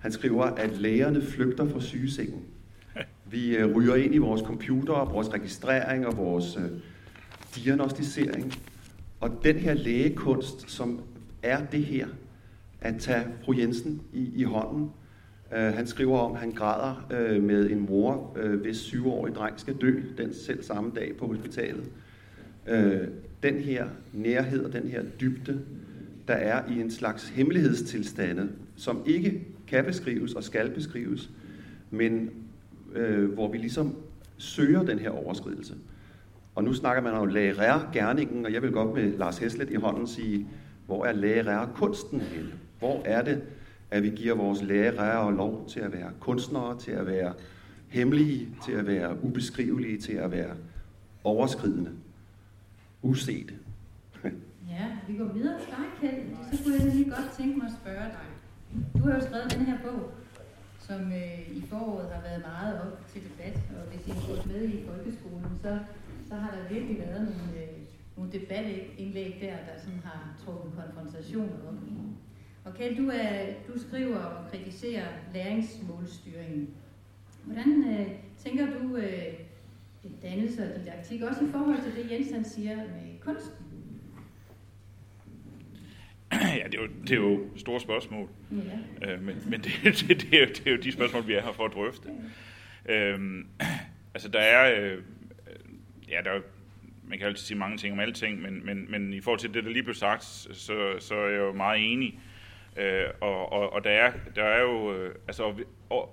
Han 0.00 0.12
skriver, 0.12 0.44
at 0.44 0.78
lægerne 0.78 1.22
flygter 1.22 1.68
fra 1.68 1.80
sygesengen. 1.80 2.42
Vi 3.30 3.56
øh, 3.56 3.76
ryger 3.76 3.94
ind 3.94 4.14
i 4.14 4.18
vores 4.18 4.40
computer, 4.40 5.04
vores 5.04 5.32
registrering 5.32 6.06
og 6.06 6.16
vores 6.16 6.56
øh, 6.56 6.70
diagnostisering. 7.56 8.54
Og 9.20 9.40
den 9.44 9.56
her 9.56 9.74
lægekunst, 9.74 10.70
som 10.70 11.00
er 11.42 11.64
det 11.66 11.84
her, 11.84 12.06
at 12.80 12.94
tage 12.98 13.24
fru 13.44 13.54
Jensen 13.56 14.02
i, 14.12 14.30
i 14.34 14.42
hånden. 14.42 14.90
Øh, 15.56 15.74
han 15.74 15.86
skriver 15.86 16.18
om, 16.18 16.32
at 16.32 16.38
han 16.38 16.50
græder 16.50 17.06
øh, 17.12 17.42
med 17.42 17.70
en 17.70 17.86
mor, 17.86 18.36
uh, 18.44 18.60
hvis 18.60 18.76
syvårig 18.76 19.34
dreng 19.34 19.60
skal 19.60 19.74
dø 19.74 20.00
den 20.18 20.34
selv 20.34 20.62
samme 20.62 20.92
dag 20.94 21.16
på 21.18 21.26
hospitalet. 21.26 21.84
Uh, 22.72 23.08
den 23.42 23.54
her 23.54 23.86
nærhed 24.12 24.64
og 24.64 24.72
den 24.72 24.88
her 24.88 25.02
dybde, 25.20 25.60
der 26.28 26.34
er 26.34 26.70
i 26.70 26.80
en 26.80 26.90
slags 26.90 27.28
hemmelighedstilstande, 27.28 28.48
som 28.76 29.02
ikke 29.06 29.46
kan 29.66 29.84
beskrives 29.84 30.34
og 30.34 30.44
skal 30.44 30.70
beskrives, 30.70 31.30
men 31.90 32.30
øh, 32.94 33.32
hvor 33.32 33.52
vi 33.52 33.58
ligesom 33.58 33.96
søger 34.36 34.82
den 34.82 34.98
her 34.98 35.10
overskridelse. 35.10 35.74
Og 36.54 36.64
nu 36.64 36.72
snakker 36.72 37.02
man 37.02 37.12
om 37.12 37.28
lærer-gerningen, 37.28 38.46
og 38.46 38.52
jeg 38.52 38.62
vil 38.62 38.72
godt 38.72 38.94
med 38.94 39.18
Lars 39.18 39.38
Heslet 39.38 39.70
i 39.70 39.74
hånden 39.74 40.06
sige, 40.06 40.46
hvor 40.86 41.04
er 41.04 41.12
lærer-kunsten 41.12 42.20
henne? 42.20 42.52
Hvor 42.78 43.02
er 43.04 43.22
det, 43.22 43.42
at 43.92 44.02
vi 44.02 44.08
giver 44.08 44.34
vores 44.34 44.62
lærere 44.62 45.34
lov 45.36 45.68
til 45.68 45.80
at 45.80 45.92
være 45.92 46.10
kunstnere, 46.20 46.78
til 46.78 46.92
at 46.92 47.06
være 47.06 47.34
hemmelige, 47.88 48.48
til 48.64 48.72
at 48.72 48.86
være 48.86 49.24
ubeskrivelige, 49.24 49.98
til 49.98 50.12
at 50.12 50.30
være 50.30 50.54
overskridende, 51.24 51.90
usete? 53.02 53.54
ja, 54.74 54.86
vi 55.08 55.16
går 55.16 55.24
videre 55.24 55.58
til 55.60 55.68
dig, 55.76 55.86
Kjeld. 56.00 56.22
Så 56.52 56.64
kunne 56.64 56.74
jeg 56.74 56.94
lige 56.94 57.10
godt 57.10 57.30
tænke 57.38 57.58
mig 57.58 57.66
at 57.66 57.72
spørge 57.82 58.08
dig. 58.16 58.28
Du 58.96 59.00
har 59.08 59.14
jo 59.14 59.20
skrevet 59.28 59.54
den 59.56 59.66
her 59.66 59.78
bog, 59.86 60.02
som 60.78 61.00
øh, 61.12 61.56
i 61.58 61.62
foråret 61.70 62.08
har 62.14 62.22
været 62.28 62.42
meget 62.52 62.80
op 62.84 62.94
til 63.12 63.20
debat, 63.28 63.56
og 63.76 63.82
hvis 63.90 64.06
I 64.06 64.10
har 64.10 64.24
gået 64.28 64.46
med 64.52 64.62
i 64.68 64.84
folkeskolen, 64.88 65.52
så, 65.62 65.78
så 66.28 66.34
har 66.34 66.50
der 66.56 66.74
virkelig 66.74 66.98
været 66.98 67.22
nogle, 67.30 67.52
øh, 67.62 67.78
nogle 68.16 68.32
debatindlæg 68.32 69.30
der, 69.44 69.56
der 69.68 69.74
sådan 69.82 70.02
har 70.04 70.20
trukket 70.44 70.70
konfrontationer 70.80 71.58
op. 71.68 71.78
Og 71.98 72.01
Kjeld, 72.70 72.96
du, 72.96 73.10
er, 73.14 73.52
du 73.68 73.80
skriver 73.80 74.18
og 74.18 74.50
kritiserer 74.50 75.06
læringsmålstyringen. 75.34 76.74
Hvordan 77.44 77.84
øh, 77.90 78.06
tænker 78.44 78.66
du 78.66 78.96
øh, 78.96 79.32
dannelse 80.22 80.74
og 80.74 80.80
didaktik, 80.80 81.22
også 81.22 81.44
i 81.44 81.48
forhold 81.50 81.82
til 81.82 82.04
det, 82.04 82.10
Jens 82.10 82.30
han 82.30 82.44
siger 82.44 82.76
med 82.76 83.20
kunsten? 83.20 83.66
Ja, 86.32 86.66
det 86.66 86.74
er 86.74 86.82
jo, 86.82 86.88
det 87.02 87.10
er 87.10 87.16
jo 87.16 87.40
store 87.56 87.80
spørgsmål. 87.80 88.28
Ja. 89.02 89.12
Øh, 89.12 89.22
men 89.22 89.42
men 89.46 89.60
det, 89.60 89.72
det, 90.08 90.20
det, 90.20 90.34
er 90.34 90.40
jo, 90.40 90.46
det 90.46 90.66
er 90.66 90.70
jo 90.70 90.76
de 90.76 90.92
spørgsmål, 90.92 91.26
vi 91.26 91.34
er 91.34 91.42
her 91.42 91.52
for 91.52 91.64
at 91.64 91.72
drøfte. 91.72 92.08
Ja. 92.86 92.94
Øhm, 92.94 93.46
altså, 94.14 94.28
der 94.28 94.40
er... 94.40 94.80
Øh, 94.80 95.02
ja, 96.08 96.20
der 96.24 96.30
er 96.30 96.40
man 97.08 97.18
kan 97.18 97.26
altid 97.26 97.44
sige 97.44 97.58
mange 97.58 97.76
ting 97.76 97.92
om 97.92 98.00
alting, 98.00 98.42
men, 98.42 98.66
men, 98.66 98.90
men 98.90 99.14
i 99.14 99.20
forhold 99.20 99.40
til 99.40 99.54
det, 99.54 99.64
der 99.64 99.70
lige 99.70 99.82
blev 99.82 99.94
sagt, 99.94 100.24
så, 100.24 100.96
så 100.98 101.14
er 101.14 101.28
jeg 101.28 101.38
jo 101.38 101.52
meget 101.52 101.92
enig. 101.92 102.08
Øh, 102.08 102.31
Øh, 102.76 103.04
og, 103.20 103.52
og, 103.52 103.72
og 103.72 103.84
der, 103.84 103.90
er, 103.90 104.12
der 104.34 104.44
er 104.44 104.60
jo, 104.60 104.94
øh, 104.94 105.14
altså 105.26 105.54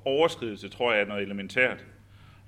overskridelse 0.06 0.70
tror 0.70 0.94
jeg 0.94 1.02
er 1.02 1.06
noget 1.06 1.24
elementært. 1.24 1.86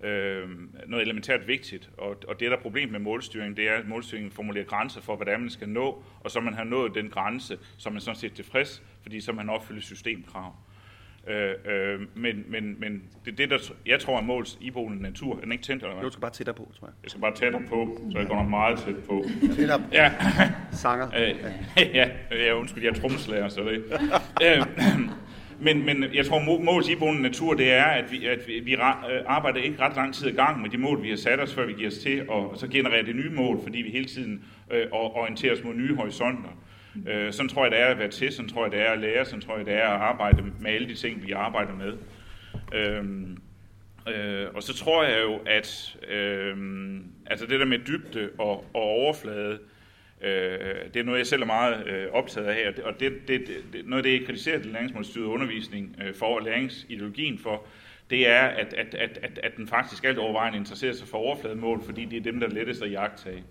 Øh, 0.04 0.50
noget 0.88 1.02
elementært 1.02 1.48
vigtigt, 1.48 1.90
og, 1.98 2.18
og 2.28 2.40
det 2.40 2.52
der 2.52 2.58
er 2.58 2.62
problem 2.62 2.90
med 2.90 3.00
målstyring, 3.00 3.58
det 3.58 3.70
er, 3.70 3.76
at 3.76 3.88
målstyringen 3.88 4.32
formulerer 4.32 4.66
grænser 4.66 5.02
for, 5.02 5.16
hvordan 5.16 5.40
man 5.40 5.50
skal 5.50 5.70
nå, 5.70 6.04
og 6.20 6.32
så 6.32 6.40
man 6.40 6.54
har 6.54 6.64
nået 6.64 6.96
den 6.96 7.10
grænse, 7.10 7.60
så 7.78 7.90
man 7.90 8.02
sådan 8.02 8.20
set 8.20 8.34
tilfreds, 8.34 8.84
fordi 9.02 9.22
så 9.22 9.32
man 9.32 9.50
opfylder 9.50 9.82
systemkrav. 9.82 10.48
Øh, 10.48 10.71
øh, 11.28 12.00
men, 12.16 12.46
men, 12.48 12.76
men 12.80 13.04
det, 13.26 13.38
det 13.38 13.50
der, 13.50 13.58
jeg 13.86 14.00
tror 14.00 14.18
er 14.18 14.22
måls 14.22 14.58
iboende 14.62 15.02
natur. 15.02 15.36
Er 15.38 15.42
den 15.42 15.52
ikke 15.52 15.64
tændt, 15.64 15.84
eller 15.84 15.96
hvad? 15.96 16.04
Du 16.04 16.12
skal 16.12 16.22
bare 16.22 16.32
tættere 16.32 16.56
på, 16.56 16.72
tror 16.80 16.88
jeg. 16.88 16.94
Jeg 17.04 17.12
skal 17.12 17.22
bare 17.22 17.36
tættere 17.36 17.64
på, 17.70 17.98
så 18.12 18.18
jeg 18.18 18.28
går 18.28 18.36
nok 18.36 18.50
meget 18.50 18.80
tæt 18.80 18.96
på. 19.10 19.24
Tættere 19.56 19.80
på. 19.80 19.86
Ja. 19.94 20.12
Sanger. 20.72 21.08
Øh, 21.18 21.36
ja, 21.96 22.10
ja, 22.32 22.54
undskyld, 22.54 22.84
jeg 22.84 22.90
er 22.90 23.02
trommeslager, 23.02 23.50
så 23.50 23.62
det 23.62 23.84
øh, 24.46 24.66
men, 25.64 25.86
men 25.86 26.06
jeg 26.14 26.26
tror, 26.26 26.60
måls 26.60 26.90
iboende 26.90 27.22
natur, 27.22 27.54
det 27.54 27.74
er, 27.74 27.84
at 27.84 28.12
vi, 28.12 28.26
at 28.26 28.40
vi, 28.48 28.60
vi 28.60 28.76
arbejder 29.26 29.60
ikke 29.60 29.80
ret 29.80 29.96
lang 29.96 30.14
tid 30.14 30.28
i 30.28 30.32
gang 30.32 30.62
med 30.62 30.70
de 30.70 30.78
mål, 30.78 31.04
vi 31.04 31.10
har 31.10 31.18
sat 31.18 31.40
os, 31.40 31.54
før 31.54 31.66
vi 31.66 31.74
giver 31.74 31.90
os 31.90 31.98
til, 31.98 32.30
og 32.30 32.54
så 32.58 32.68
genererer 32.68 33.04
det 33.04 33.16
nye 33.16 33.30
mål, 33.30 33.60
fordi 33.64 33.78
vi 33.78 33.90
hele 33.90 34.06
tiden 34.06 34.44
øh, 34.72 34.86
orienterer 34.92 35.54
os 35.54 35.64
mod 35.64 35.74
nye 35.74 35.96
horisonter. 35.96 36.50
Øh, 37.08 37.34
sådan 37.34 37.50
tror 37.50 37.66
jeg, 37.66 37.72
det 37.72 37.80
er 37.80 37.86
at 37.86 38.00
være 38.00 38.08
til, 38.08 38.32
sådan 38.32 38.50
tror 38.50 38.66
jeg, 38.66 38.72
det 38.72 38.82
er 38.82 38.92
at 38.92 39.00
lære, 39.00 39.26
sådan 39.26 39.42
tror 39.42 39.58
jeg, 39.58 39.66
det 39.66 39.74
er 39.74 39.88
at 39.88 40.02
arbejde 40.02 40.44
med 40.60 40.72
alle 40.72 40.88
de 40.88 40.96
ting, 40.96 41.28
vi 41.28 41.32
arbejder 41.32 41.74
med. 41.74 41.94
Øh, 42.74 43.06
øh, 44.08 44.48
og 44.54 44.64
så 44.64 44.74
tror 44.74 45.04
jeg 45.04 45.22
jo, 45.22 45.40
at 45.46 45.98
øh, 46.10 46.58
altså 47.26 47.46
det 47.46 47.60
der 47.60 47.66
med 47.66 47.80
dybde 47.80 48.30
og, 48.38 48.66
og 48.74 48.82
overflade, 48.82 49.60
øh, 50.22 50.76
det 50.94 51.00
er 51.00 51.04
noget, 51.04 51.18
jeg 51.18 51.28
selv 51.28 51.42
er 51.42 51.46
meget 51.46 51.88
øh, 51.88 52.08
optaget 52.12 52.48
af, 52.48 52.68
og 52.68 52.76
det, 52.76 52.84
og 52.84 53.00
det, 53.00 53.28
det, 53.28 53.42
det, 53.74 53.86
noget 53.86 54.00
af 54.00 54.04
det, 54.04 54.20
jeg 54.20 54.26
kritiserer 54.26 54.62
den 54.62 54.72
læringsmålstyrede 54.72 55.30
undervisning 55.30 55.96
øh, 56.06 56.16
for, 56.16 56.26
og 56.26 56.42
læringsideologien 56.42 57.38
for, 57.38 57.66
det 58.10 58.30
er, 58.30 58.42
at, 58.42 58.74
at, 58.74 58.96
at, 58.96 59.20
at, 59.22 59.40
at 59.44 59.58
den 59.58 59.68
faktisk 59.68 60.04
alt 60.04 60.18
overvejende 60.18 60.58
interesserer 60.58 60.94
sig 60.94 61.08
for 61.08 61.18
overflademål, 61.18 61.84
fordi 61.84 62.06
det 62.06 62.18
er 62.18 62.22
dem, 62.22 62.40
der 62.40 62.48
er 62.48 62.52
lettest 62.52 62.82
at 62.82 62.92
jagtage 62.92 63.44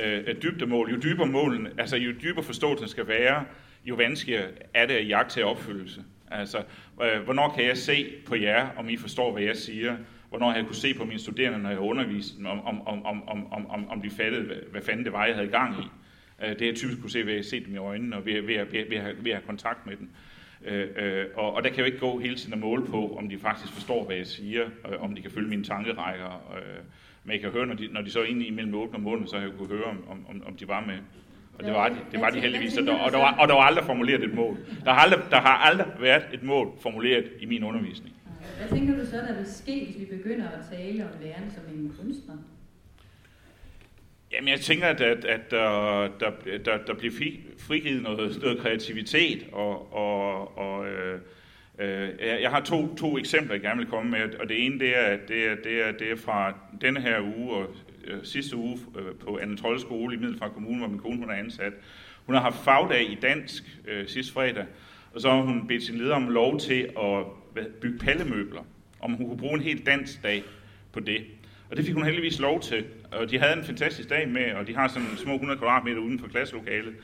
øh, 0.00 0.42
dybdemål. 0.42 0.90
Jo 0.90 0.96
dybere 0.96 1.26
målen, 1.26 1.68
altså 1.78 1.96
jo 1.96 2.12
dybere 2.22 2.44
forståelsen 2.44 2.88
skal 2.88 3.08
være, 3.08 3.44
jo 3.84 3.94
vanskeligere 3.94 4.48
er 4.74 4.86
det 4.86 4.94
at 4.94 5.08
jagte 5.08 5.34
til 5.34 5.44
opfyldelse. 5.44 6.04
Altså, 6.30 6.58
øh, 7.02 7.22
hvornår 7.24 7.52
kan 7.56 7.64
jeg 7.64 7.76
se 7.76 8.12
på 8.26 8.34
jer, 8.34 8.68
om 8.76 8.88
I 8.88 8.96
forstår, 8.96 9.32
hvad 9.32 9.42
jeg 9.42 9.56
siger? 9.56 9.96
Hvornår 10.28 10.48
har 10.48 10.56
jeg 10.56 10.66
kunne 10.66 10.76
se 10.76 10.94
på 10.94 11.04
mine 11.04 11.20
studerende, 11.20 11.58
når 11.58 11.70
jeg 11.70 11.78
underviste 11.78 12.38
dem, 12.38 12.46
om, 12.46 12.60
om, 12.60 12.86
om, 12.86 13.28
om, 13.28 13.52
om, 13.52 13.70
om, 13.70 13.88
om 13.88 14.02
de 14.02 14.10
fattede, 14.10 14.42
hvad, 14.42 14.56
hvad 14.70 14.82
fanden 14.82 15.04
det 15.04 15.12
var, 15.12 15.26
jeg 15.26 15.34
havde 15.34 15.48
gang 15.48 15.74
i? 15.84 15.86
Øh, 16.44 16.58
det 16.58 16.66
jeg 16.66 16.74
typisk 16.74 17.00
kunne 17.00 17.10
se 17.10 17.26
ved 17.26 17.34
at 17.34 17.44
se 17.44 17.64
dem 17.64 17.74
i 17.74 17.78
øjnene, 17.78 18.16
og 18.16 18.26
ved, 18.26 18.40
ved, 18.40 18.42
ved, 18.42 18.64
ved, 18.64 18.84
ved, 18.88 19.14
ved 19.22 19.30
at 19.30 19.36
have 19.36 19.46
kontakt 19.46 19.86
med 19.86 19.96
dem. 19.96 20.10
Øh, 20.64 20.88
øh, 20.96 21.26
og, 21.34 21.54
og 21.54 21.62
der 21.62 21.68
kan 21.68 21.78
jeg 21.78 21.82
jo 21.82 21.86
ikke 21.86 21.98
gå 21.98 22.18
hele 22.18 22.36
tiden 22.36 22.52
og 22.52 22.58
måle 22.58 22.86
på, 22.86 23.16
om 23.18 23.28
de 23.28 23.38
faktisk 23.38 23.72
forstår, 23.72 24.04
hvad 24.04 24.16
jeg 24.16 24.26
siger, 24.26 24.64
øh, 24.64 25.02
om 25.02 25.14
de 25.14 25.22
kan 25.22 25.30
følge 25.30 25.48
mine 25.48 25.64
tankerækker. 25.64 26.54
Øh, 26.56 26.82
men 27.24 27.32
jeg 27.32 27.40
kan 27.40 27.50
høre, 27.50 27.66
når 27.66 27.74
de, 27.74 27.88
når 27.92 28.00
de 28.00 28.10
så 28.10 28.22
inde 28.22 28.46
imellem 28.46 28.74
åbne 28.74 28.96
og 28.96 29.00
måneden, 29.00 29.28
så 29.28 29.36
har 29.36 29.42
jeg 29.42 29.52
kunne 29.58 29.68
høre, 29.68 29.84
om, 29.84 30.26
om, 30.28 30.42
om 30.46 30.56
de 30.56 30.68
var 30.68 30.84
med. 30.86 30.98
Og 31.58 31.64
det 31.64 31.72
var 31.72 31.88
de, 31.88 31.96
det 32.12 32.20
var 32.20 32.30
de 32.30 32.40
heldigvis, 32.40 32.78
og 32.78 32.86
der, 32.86 32.94
og, 32.94 33.12
der 33.12 33.18
var, 33.18 33.36
og 33.36 33.48
der 33.48 33.54
var 33.54 33.62
aldrig 33.62 33.84
formuleret 33.84 34.24
et 34.24 34.34
mål. 34.34 34.56
Der 34.84 34.92
har, 34.92 35.00
aldrig, 35.00 35.20
der 35.30 35.40
har 35.40 35.56
aldrig 35.56 35.86
været 36.00 36.24
et 36.32 36.42
mål 36.42 36.72
formuleret 36.80 37.24
i 37.40 37.46
min 37.46 37.64
undervisning. 37.64 38.14
Hvad 38.58 38.78
tænker 38.78 38.96
du 38.96 39.06
så, 39.06 39.16
der 39.16 39.36
vil 39.36 39.46
ske, 39.46 39.84
hvis 39.84 40.00
vi 40.00 40.16
begynder 40.16 40.48
at 40.48 40.64
tale 40.70 41.04
om 41.04 41.10
læreren 41.22 41.50
som 41.50 41.74
en 41.74 41.94
kunstner? 42.00 42.34
Jamen, 44.32 44.48
jeg 44.48 44.60
tænker, 44.60 44.86
at, 44.86 45.00
at, 45.00 45.24
at 45.24 45.50
der, 45.50 46.08
der, 46.20 46.30
der, 46.64 46.84
der 46.86 46.94
bliver 46.94 47.12
frigivet 47.58 48.02
noget, 48.02 48.38
noget 48.42 48.58
kreativitet, 48.58 49.46
og, 49.52 49.94
og, 49.94 50.58
og 50.58 50.86
øh, 50.86 51.14
Øh, 51.14 51.20
Øh, 51.78 52.08
jeg 52.20 52.50
har 52.50 52.60
to, 52.60 52.94
to 52.94 53.18
eksempler, 53.18 53.54
jeg 53.54 53.62
gerne 53.62 53.78
vil 53.78 53.86
komme 53.86 54.10
med, 54.10 54.34
og 54.34 54.48
det 54.48 54.66
ene 54.66 54.78
det 54.78 54.98
er, 54.98 55.16
det 55.28 55.46
er, 55.46 55.54
det 55.54 55.82
er, 55.86 55.92
det 55.92 56.10
er 56.10 56.16
fra 56.16 56.54
denne 56.80 57.00
her 57.00 57.20
uge 57.20 57.52
og 57.52 57.66
øh, 58.04 58.18
sidste 58.22 58.56
uge 58.56 58.78
øh, 58.98 59.14
på 59.14 59.38
Anne 59.42 59.56
Trolle 59.56 59.80
skole 59.80 60.16
i 60.16 60.18
Middelfart 60.18 60.52
Kommune, 60.52 60.78
hvor 60.78 60.88
min 60.88 60.98
kone 60.98 61.16
hun 61.16 61.30
er 61.30 61.34
ansat. 61.34 61.72
Hun 62.26 62.34
har 62.34 62.42
haft 62.42 62.64
fagdag 62.64 63.10
i 63.10 63.18
dansk 63.22 63.78
øh, 63.88 64.08
sidste 64.08 64.32
fredag, 64.32 64.66
og 65.14 65.20
så 65.20 65.30
har 65.30 65.42
hun 65.42 65.66
bedt 65.68 65.82
sin 65.82 65.98
leder 65.98 66.14
om 66.14 66.28
lov 66.28 66.58
til 66.58 66.82
at 66.98 67.24
hvad, 67.52 67.64
bygge 67.80 67.98
pallemøbler, 67.98 68.62
om 69.00 69.12
hun 69.12 69.26
kunne 69.26 69.38
bruge 69.38 69.54
en 69.54 69.60
helt 69.60 69.86
dansk 69.86 70.22
dag 70.22 70.42
på 70.92 71.00
det. 71.00 71.24
Og 71.70 71.76
det 71.76 71.84
fik 71.84 71.94
hun 71.94 72.04
heldigvis 72.04 72.40
lov 72.40 72.60
til, 72.60 72.84
og 73.12 73.30
de 73.30 73.38
havde 73.38 73.58
en 73.58 73.64
fantastisk 73.64 74.08
dag 74.08 74.28
med, 74.28 74.52
og 74.52 74.66
de 74.66 74.76
har 74.76 74.88
sådan 74.88 75.08
små 75.16 75.34
100 75.34 75.58
kvadratmeter 75.58 75.98
uden 75.98 76.18
for 76.18 76.28
klasselokalet. 76.28 76.94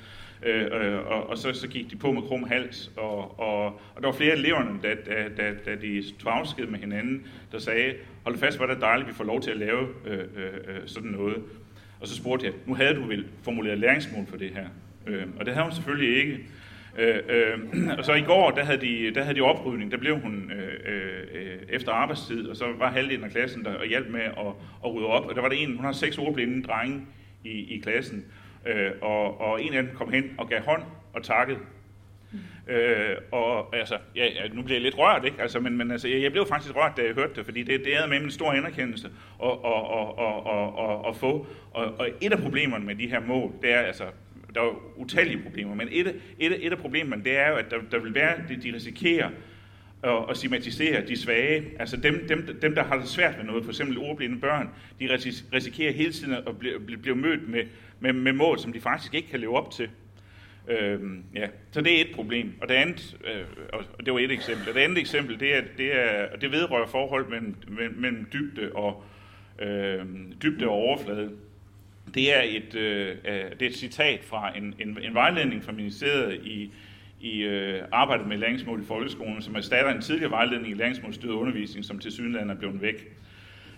Øh, 0.42 0.64
øh, 0.72 1.06
og, 1.06 1.30
og 1.30 1.38
så, 1.38 1.52
så 1.52 1.68
gik 1.68 1.90
de 1.90 1.96
på 1.96 2.12
med 2.12 2.22
krum 2.22 2.44
hals, 2.48 2.92
og, 2.96 3.40
og, 3.40 3.64
og 3.64 4.00
der 4.00 4.06
var 4.06 4.12
flere 4.12 4.32
af 4.32 4.36
eleverne, 4.36 4.78
da, 4.82 4.94
da, 5.06 5.28
da, 5.36 5.54
da 5.66 5.74
de 5.74 6.04
tog 6.18 6.38
afsked 6.38 6.66
med 6.66 6.78
hinanden, 6.78 7.26
der 7.52 7.58
sagde, 7.58 7.94
hold 8.24 8.38
fast, 8.38 8.56
hvor 8.56 8.66
er 8.66 8.72
det 8.72 8.80
dejligt, 8.82 9.08
at 9.08 9.12
vi 9.12 9.16
får 9.16 9.24
lov 9.24 9.40
til 9.40 9.50
at 9.50 9.56
lave 9.56 9.88
øh, 10.06 10.18
øh, 10.18 10.52
øh, 10.68 10.80
sådan 10.86 11.10
noget. 11.10 11.36
Og 12.00 12.08
så 12.08 12.16
spurgte 12.16 12.46
jeg, 12.46 12.54
nu 12.66 12.74
havde 12.74 12.94
du 12.94 13.06
vel 13.06 13.26
formuleret 13.42 13.78
læringsmål 13.78 14.26
for 14.26 14.36
det 14.36 14.50
her? 14.50 14.66
Øh, 15.06 15.26
og 15.38 15.46
det 15.46 15.54
havde 15.54 15.64
hun 15.64 15.74
selvfølgelig 15.74 16.16
ikke. 16.16 16.40
Øh, 16.98 17.18
øh, 17.28 17.58
og 17.98 18.04
så 18.04 18.12
i 18.12 18.20
går, 18.20 18.50
der 18.50 18.64
havde 18.64 18.80
de, 18.80 19.14
der 19.14 19.22
havde 19.22 19.36
de 19.36 19.40
oprydning, 19.40 19.92
der 19.92 19.98
blev 19.98 20.20
hun 20.20 20.52
øh, 20.52 20.94
øh, 20.94 21.58
efter 21.68 21.92
arbejdstid, 21.92 22.46
og 22.46 22.56
så 22.56 22.64
var 22.78 22.90
halvdelen 22.90 23.24
af 23.24 23.30
klassen 23.30 23.64
der 23.64 23.74
og 23.74 23.86
hjalp 23.86 24.08
med 24.10 24.20
at, 24.20 24.46
at 24.84 24.94
rydde 24.94 25.06
op. 25.06 25.26
Og 25.26 25.34
der 25.34 25.40
var 25.40 25.48
der 25.48 25.56
en, 25.56 25.76
hun 25.76 25.84
har 25.84 25.92
seks 25.92 26.18
ordblinde 26.18 26.62
drenge 26.62 27.00
i, 27.44 27.74
i 27.74 27.78
klassen, 27.78 28.24
øh, 28.68 28.90
og, 29.02 29.40
og 29.40 29.62
en 29.62 29.74
af 29.74 29.82
dem 29.82 29.92
kom 29.94 30.12
hen 30.12 30.34
og 30.38 30.48
gav 30.48 30.60
hånd 30.60 30.82
og 31.14 31.22
takkede. 31.22 31.58
Øh, 32.68 33.16
og 33.32 33.76
altså, 33.76 33.98
ja, 34.16 34.28
nu 34.52 34.62
bliver 34.62 34.76
jeg 34.76 34.82
lidt 34.82 34.98
rørt, 34.98 35.24
ikke? 35.24 35.42
Altså, 35.42 35.60
men, 35.60 35.76
men 35.76 35.90
altså, 35.90 36.08
jeg 36.08 36.32
blev 36.32 36.46
faktisk 36.46 36.76
rørt, 36.76 36.96
da 36.96 37.02
jeg 37.02 37.14
hørte 37.14 37.34
det, 37.34 37.44
fordi 37.44 37.62
det, 37.62 37.84
det 37.84 37.96
er 37.96 38.06
med 38.06 38.20
en 38.20 38.30
stor 38.30 38.52
anerkendelse 38.52 39.10
at, 39.44 39.50
at, 39.50 39.82
at, 39.98 40.34
at, 40.84 41.08
at, 41.08 41.16
få. 41.16 41.46
Og, 41.70 41.84
og 41.98 42.08
et 42.20 42.32
af 42.32 42.38
problemerne 42.38 42.86
med 42.86 42.94
de 42.94 43.06
her 43.06 43.20
mål, 43.20 43.52
det 43.62 43.72
er 43.72 43.78
altså, 43.78 44.04
der 44.54 44.60
er 44.60 44.82
utallige 44.96 45.42
problemer, 45.42 45.74
men 45.74 45.88
et, 45.90 46.06
et, 46.38 46.66
et 46.66 46.72
af 46.72 46.78
problemerne, 46.78 47.24
det 47.24 47.38
er 47.38 47.48
jo, 47.48 47.56
at 47.56 47.70
der, 47.70 47.76
der 47.90 47.98
vil 47.98 48.14
være, 48.14 48.34
de, 48.48 48.56
de 48.56 48.74
risikerer 48.74 49.30
at, 50.02 50.30
at 50.30 50.36
stigmatisere 50.36 51.06
de 51.06 51.16
svage. 51.16 51.64
Altså 51.78 51.96
dem, 51.96 52.28
dem, 52.28 52.58
dem, 52.62 52.74
der 52.74 52.84
har 52.84 52.96
det 52.96 53.08
svært 53.08 53.36
med 53.36 53.44
noget, 53.44 53.64
for 53.64 53.72
eksempel 53.72 53.98
ordblinde 53.98 54.40
børn, 54.40 54.68
de 55.00 55.08
risikerer 55.52 55.92
hele 55.92 56.12
tiden 56.12 56.32
at 56.32 56.58
blive, 56.58 56.98
blive 57.02 57.16
mødt 57.16 57.48
med, 57.48 57.62
med, 58.00 58.12
med 58.12 58.32
mål, 58.32 58.58
som 58.58 58.72
de 58.72 58.80
faktisk 58.80 59.14
ikke 59.14 59.28
kan 59.28 59.40
leve 59.40 59.56
op 59.56 59.70
til. 59.70 59.88
Øhm, 60.68 61.24
ja, 61.34 61.46
så 61.70 61.80
det 61.80 61.96
er 61.96 62.00
et 62.00 62.14
problem. 62.14 62.52
Og 62.60 62.68
det 62.68 62.74
andet, 62.74 63.16
øh, 63.24 63.44
og 63.98 64.06
det 64.06 64.12
var 64.14 64.18
et 64.18 64.30
eksempel. 64.30 64.68
Og 64.68 64.74
det 64.74 64.80
andet 64.80 64.98
eksempel, 64.98 65.40
det 65.40 65.56
er, 65.56 65.62
det 65.76 65.96
er, 65.96 66.26
og 66.32 66.40
det 66.40 66.52
vedrører 66.52 66.86
forhold 66.86 67.28
mellem, 67.28 67.54
mellem 67.96 68.26
dybde 68.32 68.72
og 68.74 69.04
øh, 69.58 70.04
dybde 70.42 70.66
og 70.66 70.72
overflade. 70.72 71.30
Det 72.14 72.36
er 72.36 72.42
et, 72.42 72.74
øh, 72.74 73.16
øh, 73.24 73.34
det 73.34 73.62
er 73.62 73.66
et 73.66 73.76
citat 73.76 74.24
fra 74.24 74.56
en, 74.56 74.74
en, 74.80 74.98
en 75.02 75.14
vejledning 75.14 75.64
fra 75.64 75.72
ministeriet 75.72 76.40
i, 76.44 76.72
i 77.20 77.42
øh, 77.42 77.82
arbejdet 77.92 78.26
med 78.26 78.38
læringsmål 78.38 78.82
i 78.82 78.84
folkeskolen, 78.84 79.42
som 79.42 79.54
erstatter 79.54 79.94
en 79.94 80.02
tidligere 80.02 80.30
vejledning 80.30 80.70
i 80.70 80.74
læringsmålstyret 80.74 81.32
undervisning, 81.32 81.84
som 81.84 81.98
til 81.98 82.12
synligheden 82.12 82.50
er 82.50 82.54
blevet 82.54 82.82
væk. 82.82 83.16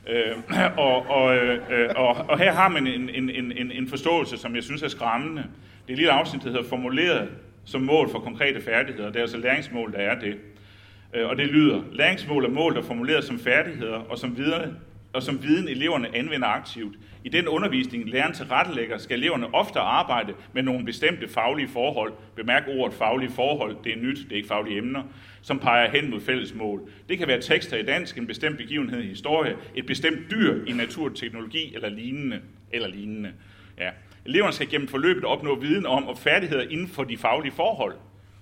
Øh, 0.08 0.36
og, 0.76 1.10
og, 1.10 1.36
øh, 1.36 1.60
og, 1.96 2.16
og 2.28 2.38
her 2.38 2.52
har 2.52 2.68
man 2.68 2.86
en, 2.86 3.08
en, 3.08 3.30
en, 3.30 3.72
en 3.72 3.88
forståelse, 3.88 4.36
som 4.36 4.54
jeg 4.54 4.62
synes 4.62 4.82
er 4.82 4.88
skræmmende. 4.88 5.42
Det 5.42 5.88
er 5.88 5.92
et 5.92 5.98
lille 5.98 6.12
afsnit, 6.12 6.42
der 6.42 6.50
hedder 6.50 6.68
formuleret 6.68 7.28
som 7.64 7.80
mål 7.80 8.10
for 8.10 8.18
konkrete 8.18 8.60
færdigheder. 8.60 9.06
Det 9.06 9.16
er 9.16 9.20
altså 9.20 9.38
læringsmål, 9.38 9.92
der 9.92 9.98
er 9.98 10.20
det. 10.20 10.36
Øh, 11.14 11.28
og 11.28 11.36
det 11.36 11.46
lyder, 11.46 11.82
læringsmål 11.92 12.44
er 12.44 12.48
mål, 12.48 12.74
der 12.74 12.80
er 12.80 12.84
formuleret 12.84 13.24
som 13.24 13.38
færdigheder 13.38 13.98
og 13.98 14.18
som 14.18 14.36
videre 14.36 14.68
og 15.12 15.22
som 15.22 15.42
viden 15.42 15.68
eleverne 15.68 16.16
anvender 16.16 16.46
aktivt. 16.46 16.96
I 17.24 17.28
den 17.28 17.48
undervisning, 17.48 18.08
læreren 18.08 18.34
tilrettelægger, 18.34 18.98
skal 18.98 19.18
eleverne 19.18 19.54
ofte 19.54 19.78
arbejde 19.78 20.34
med 20.52 20.62
nogle 20.62 20.84
bestemte 20.84 21.28
faglige 21.28 21.68
forhold. 21.68 22.12
Bemærk 22.36 22.62
ordet 22.68 22.94
faglige 22.94 23.30
forhold, 23.30 23.76
det 23.84 23.92
er 23.92 23.96
nyt, 23.96 24.16
det 24.16 24.32
er 24.32 24.36
ikke 24.36 24.48
faglige 24.48 24.78
emner, 24.78 25.02
som 25.42 25.58
peger 25.58 25.90
hen 25.90 26.10
mod 26.10 26.20
fælles 26.20 26.54
mål. 26.54 26.90
Det 27.08 27.18
kan 27.18 27.28
være 27.28 27.40
tekster 27.40 27.76
i 27.76 27.82
dansk, 27.82 28.18
en 28.18 28.26
bestemt 28.26 28.56
begivenhed 28.56 29.00
i 29.00 29.08
historie, 29.08 29.56
et 29.74 29.86
bestemt 29.86 30.30
dyr 30.30 30.64
i 30.66 30.72
naturteknologi 30.72 31.74
eller 31.74 31.88
lignende. 31.88 32.40
Eller 32.72 32.88
lignende. 32.88 33.32
Ja. 33.78 33.90
Eleverne 34.26 34.52
skal 34.52 34.68
gennem 34.68 34.88
forløbet 34.88 35.24
opnå 35.24 35.60
viden 35.60 35.86
om 35.86 36.08
og 36.08 36.18
færdigheder 36.18 36.62
inden 36.62 36.88
for 36.88 37.04
de 37.04 37.16
faglige 37.16 37.52
forhold. 37.52 37.94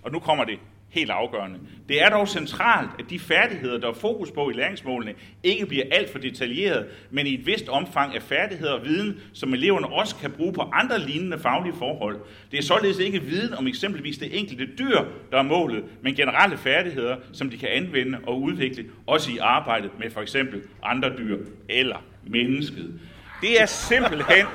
Og 0.02 0.12
nu 0.12 0.18
kommer 0.18 0.44
det 0.44 0.58
helt 0.90 1.10
afgørende. 1.10 1.58
Det 1.88 2.02
er 2.02 2.08
dog 2.08 2.28
centralt, 2.28 2.90
at 2.98 3.04
de 3.10 3.18
færdigheder, 3.18 3.78
der 3.78 3.88
er 3.88 3.92
fokus 3.92 4.30
på 4.30 4.50
i 4.50 4.52
læringsmålene, 4.52 5.14
ikke 5.42 5.66
bliver 5.66 5.84
alt 5.90 6.12
for 6.12 6.18
detaljeret, 6.18 6.86
men 7.10 7.26
i 7.26 7.34
et 7.34 7.46
vist 7.46 7.68
omfang 7.68 8.14
af 8.14 8.22
færdigheder 8.22 8.72
og 8.72 8.84
viden, 8.84 9.20
som 9.32 9.54
eleverne 9.54 9.86
også 9.86 10.16
kan 10.16 10.30
bruge 10.30 10.52
på 10.52 10.62
andre 10.72 10.98
lignende 10.98 11.38
faglige 11.38 11.74
forhold. 11.78 12.20
Det 12.50 12.58
er 12.58 12.62
således 12.62 12.98
ikke 12.98 13.22
viden 13.22 13.54
om 13.54 13.66
eksempelvis 13.66 14.18
det 14.18 14.38
enkelte 14.38 14.68
dyr, 14.78 15.04
der 15.30 15.38
er 15.38 15.42
målet, 15.42 15.84
men 16.02 16.14
generelle 16.14 16.56
færdigheder, 16.56 17.16
som 17.32 17.50
de 17.50 17.58
kan 17.58 17.68
anvende 17.68 18.18
og 18.26 18.42
udvikle, 18.42 18.84
også 19.06 19.30
i 19.32 19.38
arbejdet 19.38 19.90
med 19.98 20.10
for 20.10 20.20
eksempel 20.20 20.62
andre 20.82 21.12
dyr 21.18 21.38
eller 21.68 22.04
mennesket. 22.26 23.00
Det 23.40 23.62
er 23.62 23.66
simpelthen, 23.66 24.46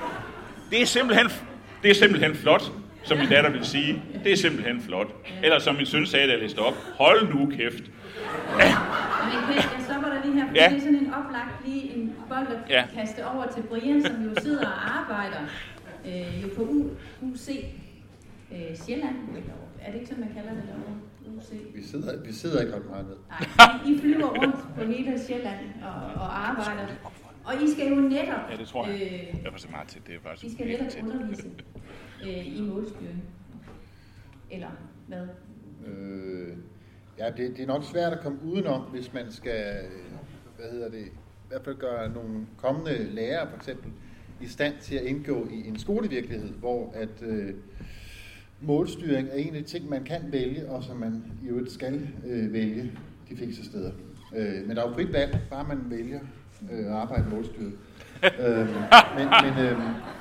det 0.72 0.82
er 0.82 0.86
simpelthen, 0.86 1.28
det 1.84 1.92
er 1.92 1.96
simpelthen 1.96 2.36
flot, 2.36 2.72
som 3.04 3.18
min 3.18 3.30
datter 3.30 3.50
vil 3.50 3.66
sige. 3.66 4.02
Det 4.24 4.32
er 4.32 4.38
simpelthen 4.38 4.82
flot. 4.82 5.08
Eller 5.44 5.60
som 5.60 5.76
min 5.76 5.86
søn 5.86 6.06
sagde, 6.06 6.28
da 6.28 6.32
jeg 6.32 6.42
læste 6.42 6.60
op. 6.60 6.74
Hold 6.98 7.34
nu 7.34 7.52
kæft. 7.58 7.84
Ja. 8.60 8.76
Men 9.48 9.56
jeg 9.56 9.82
stopper 9.86 10.10
dig 10.10 10.22
lige 10.26 10.34
her, 10.34 10.48
for 10.48 10.56
ja. 10.56 10.70
det 10.70 10.78
er 10.78 10.82
sådan 10.82 10.96
en 10.96 11.14
oplagt 11.14 11.66
lige 11.66 11.96
en 11.96 12.16
bold 12.30 12.48
at 12.48 12.70
ja. 12.70 12.84
kaste 12.96 13.28
over 13.28 13.46
til 13.56 13.62
Brian, 13.62 14.04
som 14.06 14.24
jo 14.24 14.42
sidder 14.42 14.68
og 14.68 15.00
arbejder 15.00 15.42
øh, 16.06 16.44
jo 16.44 16.48
på 16.56 16.62
U, 16.62 16.90
UC 17.22 17.50
øh, 18.52 18.76
Sjælland. 18.76 19.16
Er 19.82 19.92
det 19.92 20.00
ikke 20.00 20.08
sådan, 20.08 20.24
man 20.24 20.34
kalder 20.34 20.54
det 20.54 20.64
derovre? 20.68 20.96
UC. 21.38 21.76
Vi 21.76 21.84
sidder, 21.84 22.24
vi 22.26 22.34
sidder 22.34 22.62
ikke 22.62 22.76
ret 22.76 22.90
meget 22.90 23.06
ned. 23.06 23.16
Nej, 23.58 23.80
I 23.86 24.00
flyver 24.00 24.28
rundt 24.28 24.56
på 24.76 24.84
hele 24.86 25.20
Sjælland 25.28 25.60
og, 25.84 26.22
og 26.22 26.50
arbejder. 26.50 26.88
Og 27.46 27.54
I 27.64 27.72
skal 27.72 27.88
jo 27.88 27.96
netop... 27.96 28.52
Ja, 28.52 28.58
det 28.58 28.68
tror 28.68 28.88
jeg. 28.88 29.02
Øh, 29.02 29.44
jeg 29.44 29.52
var 29.52 29.58
så 29.58 29.68
meget 29.72 29.88
til 29.88 30.02
det. 30.08 30.16
Var 30.24 30.32
så 30.36 30.48
I 30.48 30.52
skal 30.52 30.68
netop 30.68 31.04
undervise 31.04 31.44
øh, 32.28 32.58
i 32.58 32.62
målstyring? 32.62 33.24
Eller 34.52 34.70
hvad? 35.08 35.28
Øh, 35.88 36.58
ja, 37.20 37.26
det, 37.38 37.58
det 37.58 37.60
er 37.60 37.68
nok 37.68 37.84
svært 37.84 38.14
at 38.14 38.20
komme 38.20 38.40
udenom, 38.44 38.82
hvis 38.82 39.14
man 39.14 39.32
skal, 39.32 39.86
øh, 39.86 39.92
hvad 40.58 40.72
hedder 40.72 40.90
det, 40.90 41.06
i 41.06 41.48
hvert 41.50 41.62
fald 41.64 41.76
gøre 41.76 42.10
nogle 42.10 42.46
kommende 42.58 43.04
lærere 43.04 43.50
for 43.50 43.58
eksempel 43.58 43.92
i 44.42 44.48
stand 44.48 44.74
til 44.82 44.96
at 44.96 45.04
indgå 45.04 45.48
i 45.52 45.68
en 45.68 45.80
skolevirkelighed, 45.80 46.50
hvor 46.50 46.92
at 46.94 47.22
øh, 47.22 47.54
målstyring 48.62 49.28
er 49.32 49.36
en 49.36 49.56
af 49.56 49.64
de 49.64 49.68
ting, 49.70 49.90
man 49.90 50.04
kan 50.04 50.22
vælge, 50.32 50.70
og 50.70 50.84
som 50.84 50.98
man 50.98 51.24
i 51.44 51.48
øvrigt 51.48 51.72
skal 51.72 52.10
øh, 52.26 52.54
vælge 52.54 52.92
de 53.30 53.38
fleste 53.38 53.66
steder. 53.66 53.92
Øh, 54.36 54.68
men 54.68 54.76
der 54.76 54.84
er 54.84 54.90
jo 54.90 54.94
frit 54.96 55.14
valg, 55.14 55.38
bare 55.50 55.68
man 55.68 55.80
vælger 55.90 56.20
øh, 56.72 56.80
at 56.80 56.92
arbejde 56.92 57.30
målstyret 57.30 57.74
øh, 58.24 58.68
men 59.18 59.28
men 59.44 59.66
øh, 59.66 59.78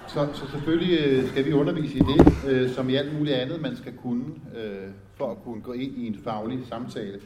så, 0.09 0.29
så 0.35 0.51
selvfølgelig 0.51 0.99
øh, 1.01 1.29
skal 1.29 1.45
vi 1.45 1.53
undervise 1.53 1.97
i 1.97 2.01
det, 2.01 2.49
øh, 2.49 2.71
som 2.71 2.89
i 2.89 2.95
alt 2.95 3.19
muligt 3.19 3.37
andet, 3.37 3.61
man 3.61 3.77
skal 3.77 3.93
kunne, 3.93 4.25
øh, 4.57 4.89
for 5.15 5.31
at 5.31 5.37
kunne 5.45 5.63
gå 5.63 5.73
ind 5.73 5.97
i 5.97 6.07
en 6.07 6.19
faglig 6.25 6.61
samtale. 6.69 7.21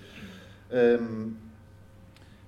Øh, 0.73 1.01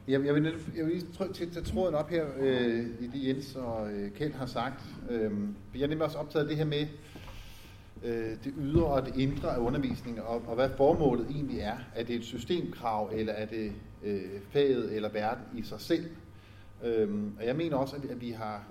jeg, 0.08 0.26
jeg, 0.26 0.34
vil, 0.34 0.54
jeg 0.76 0.86
vil 0.86 0.94
lige 0.94 1.50
tage 1.50 1.64
tråden 1.64 1.94
op 1.94 2.10
her 2.10 2.24
øh, 2.40 2.86
i 3.00 3.06
det 3.06 3.28
Jens 3.28 3.54
og 3.56 3.92
øh, 3.92 4.10
Kjeld 4.10 4.34
har 4.34 4.46
sagt. 4.46 4.84
Øh, 5.10 5.30
jeg 5.74 5.82
er 5.82 5.86
nemlig 5.86 6.04
også 6.04 6.18
optaget 6.18 6.44
af 6.44 6.48
det 6.48 6.56
her 6.56 6.64
med 6.64 6.86
øh, 8.04 8.30
det 8.44 8.52
ydre 8.60 8.84
og 8.84 9.06
det 9.06 9.16
indre 9.16 9.54
af 9.54 9.58
undervisningen, 9.58 10.22
og, 10.22 10.42
og 10.46 10.54
hvad 10.54 10.68
formålet 10.76 11.26
egentlig 11.30 11.60
er. 11.60 11.76
Er 11.94 12.04
det 12.04 12.14
et 12.14 12.24
systemkrav, 12.24 13.10
eller 13.14 13.32
er 13.32 13.46
det 13.46 13.72
øh, 14.04 14.20
faget 14.50 14.96
eller 14.96 15.08
verden 15.08 15.44
i 15.54 15.62
sig 15.62 15.80
selv? 15.80 16.04
Øhm, 16.84 17.32
og 17.38 17.46
jeg 17.46 17.56
mener 17.56 17.76
også, 17.76 17.96
at, 17.96 18.04
at 18.04 18.20
vi 18.20 18.30
har 18.30 18.64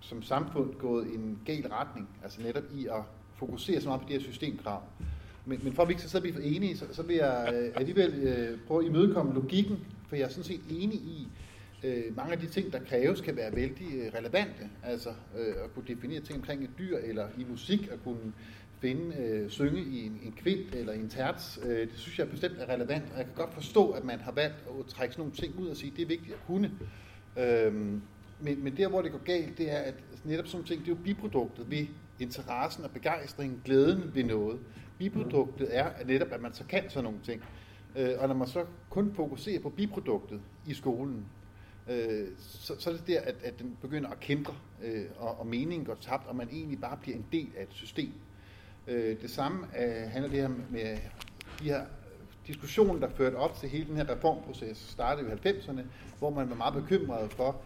som 0.00 0.22
samfund 0.22 0.74
gået 0.74 1.06
i 1.06 1.14
en 1.14 1.38
gal 1.44 1.66
retning, 1.66 2.08
altså 2.22 2.42
netop 2.42 2.64
i 2.74 2.86
at 2.86 3.02
fokusere 3.36 3.80
så 3.80 3.88
meget 3.88 4.00
på 4.00 4.08
de 4.08 4.12
her 4.12 4.20
systemkrav. 4.20 4.82
Men, 5.46 5.60
men 5.62 5.72
for 5.72 5.82
at 5.82 5.88
vi 5.88 5.92
ikke 5.92 6.02
skal 6.02 6.20
blive 6.20 6.34
for 6.34 6.40
enige, 6.40 6.76
så, 6.76 6.84
så 6.92 7.02
vil 7.02 7.16
jeg 7.16 7.52
øh, 7.54 7.72
alligevel 7.74 8.14
øh, 8.14 8.58
prøve 8.66 8.80
at 8.80 8.86
imødekomme 8.86 9.34
logikken, 9.34 9.78
for 10.08 10.16
jeg 10.16 10.24
er 10.24 10.28
sådan 10.28 10.44
set 10.44 10.60
enig 10.70 10.98
i, 10.98 11.28
øh, 11.84 12.16
mange 12.16 12.32
af 12.32 12.38
de 12.38 12.46
ting, 12.46 12.72
der 12.72 12.78
kræves, 12.78 13.20
kan 13.20 13.36
være 13.36 13.56
vældig 13.56 13.86
øh, 13.94 14.12
relevante. 14.14 14.70
Altså 14.82 15.10
øh, 15.38 15.54
at 15.64 15.74
kunne 15.74 15.84
definere 15.88 16.20
ting 16.20 16.38
omkring 16.38 16.64
et 16.64 16.70
dyr, 16.78 16.96
eller 16.96 17.28
i 17.38 17.44
musik, 17.50 17.88
at 17.92 17.98
kunne 18.04 18.32
finde, 18.80 19.16
øh, 19.16 19.50
synge 19.50 19.80
i 19.80 20.06
en, 20.06 20.20
en 20.24 20.32
kvint 20.32 20.74
eller 20.74 20.92
en 20.92 21.08
terts, 21.08 21.58
øh, 21.62 21.80
det 21.80 21.98
synes 21.98 22.18
jeg 22.18 22.30
bestemt 22.30 22.54
er 22.58 22.74
relevant, 22.74 23.04
og 23.12 23.18
jeg 23.18 23.26
kan 23.26 23.34
godt 23.34 23.54
forstå, 23.54 23.90
at 23.90 24.04
man 24.04 24.18
har 24.18 24.32
valgt 24.32 24.56
at 24.80 24.86
trække 24.86 25.14
sådan 25.14 25.22
nogle 25.22 25.36
ting 25.36 25.58
ud 25.58 25.68
og 25.68 25.76
sige, 25.76 25.92
det 25.96 26.02
er 26.02 26.06
vigtigt 26.06 26.32
at 26.32 26.40
kunne. 26.46 26.70
Øhm, 27.36 28.02
men, 28.40 28.64
men 28.64 28.76
der, 28.76 28.88
hvor 28.88 29.02
det 29.02 29.12
går 29.12 29.24
galt, 29.24 29.58
det 29.58 29.72
er, 29.72 29.78
at 29.78 29.94
netop 30.24 30.46
sådan 30.46 30.66
ting, 30.66 30.80
det 30.80 30.92
er 30.92 30.96
jo 30.96 31.02
biproduktet 31.04 31.70
ved 31.70 31.86
interessen 32.20 32.84
og 32.84 32.90
begejstringen, 32.90 33.62
glæden 33.64 34.14
ved 34.14 34.24
noget. 34.24 34.58
Biproduktet 34.98 35.76
er 35.76 35.90
netop, 36.06 36.32
at 36.32 36.42
man 36.42 36.54
så 36.54 36.64
kan 36.64 36.90
sådan 36.90 37.04
nogle 37.04 37.18
ting. 37.24 37.42
Øh, 37.96 38.10
og 38.18 38.28
når 38.28 38.34
man 38.34 38.48
så 38.48 38.64
kun 38.90 39.14
fokuserer 39.14 39.60
på 39.60 39.70
biproduktet 39.70 40.40
i 40.66 40.74
skolen, 40.74 41.26
øh, 41.90 42.28
så, 42.38 42.74
så 42.78 42.90
er 42.90 42.94
det 42.94 43.06
der, 43.06 43.20
at, 43.20 43.34
at 43.42 43.58
den 43.58 43.76
begynder 43.80 44.10
at 44.10 44.20
kæmpe, 44.20 44.52
øh, 44.84 45.04
og, 45.18 45.40
og 45.40 45.46
meningen 45.46 45.84
går 45.84 45.94
tabt, 45.94 46.26
og 46.26 46.36
man 46.36 46.48
egentlig 46.52 46.80
bare 46.80 46.98
bliver 47.02 47.16
en 47.16 47.26
del 47.32 47.48
af 47.56 47.62
et 47.62 47.72
system. 47.72 48.12
Øh, 48.86 49.20
det 49.22 49.30
samme 49.30 49.66
øh, 49.78 50.10
handler 50.10 50.30
det 50.30 50.40
her 50.40 50.48
med 50.70 50.96
de 51.60 51.64
her 51.64 51.84
diskussionen, 52.46 53.02
der 53.02 53.08
førte 53.08 53.34
op 53.34 53.58
til 53.60 53.68
hele 53.68 53.84
den 53.84 53.96
her 53.96 54.10
reformproces, 54.10 54.78
startede 54.78 55.28
i 55.28 55.48
90'erne, 55.48 55.80
hvor 56.18 56.30
man 56.30 56.50
var 56.50 56.56
meget 56.56 56.74
bekymret 56.74 57.32
for, 57.32 57.56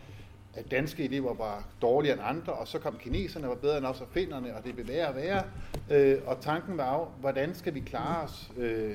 at 0.55 0.71
danske 0.71 1.05
elever 1.05 1.35
var 1.35 1.69
dårligere 1.83 2.17
end 2.17 2.23
andre, 2.25 2.53
og 2.53 2.69
så 2.69 2.79
kom 2.79 2.99
kineserne 2.99 3.49
var 3.49 3.55
bedre 3.55 3.79
end 3.79 3.87
os 3.87 4.01
og 4.01 4.07
finderne, 4.11 4.57
og 4.57 4.65
det 4.65 4.75
blev 4.75 4.89
værre 4.89 5.09
og 5.09 5.15
værre. 5.15 5.45
Øh, 5.91 6.19
og 6.27 6.41
tanken 6.41 6.77
var 6.77 6.99
jo, 6.99 7.07
hvordan 7.21 7.55
skal 7.55 7.75
vi 7.75 7.81
klare 7.81 8.25
os, 8.25 8.51
øh, 8.57 8.95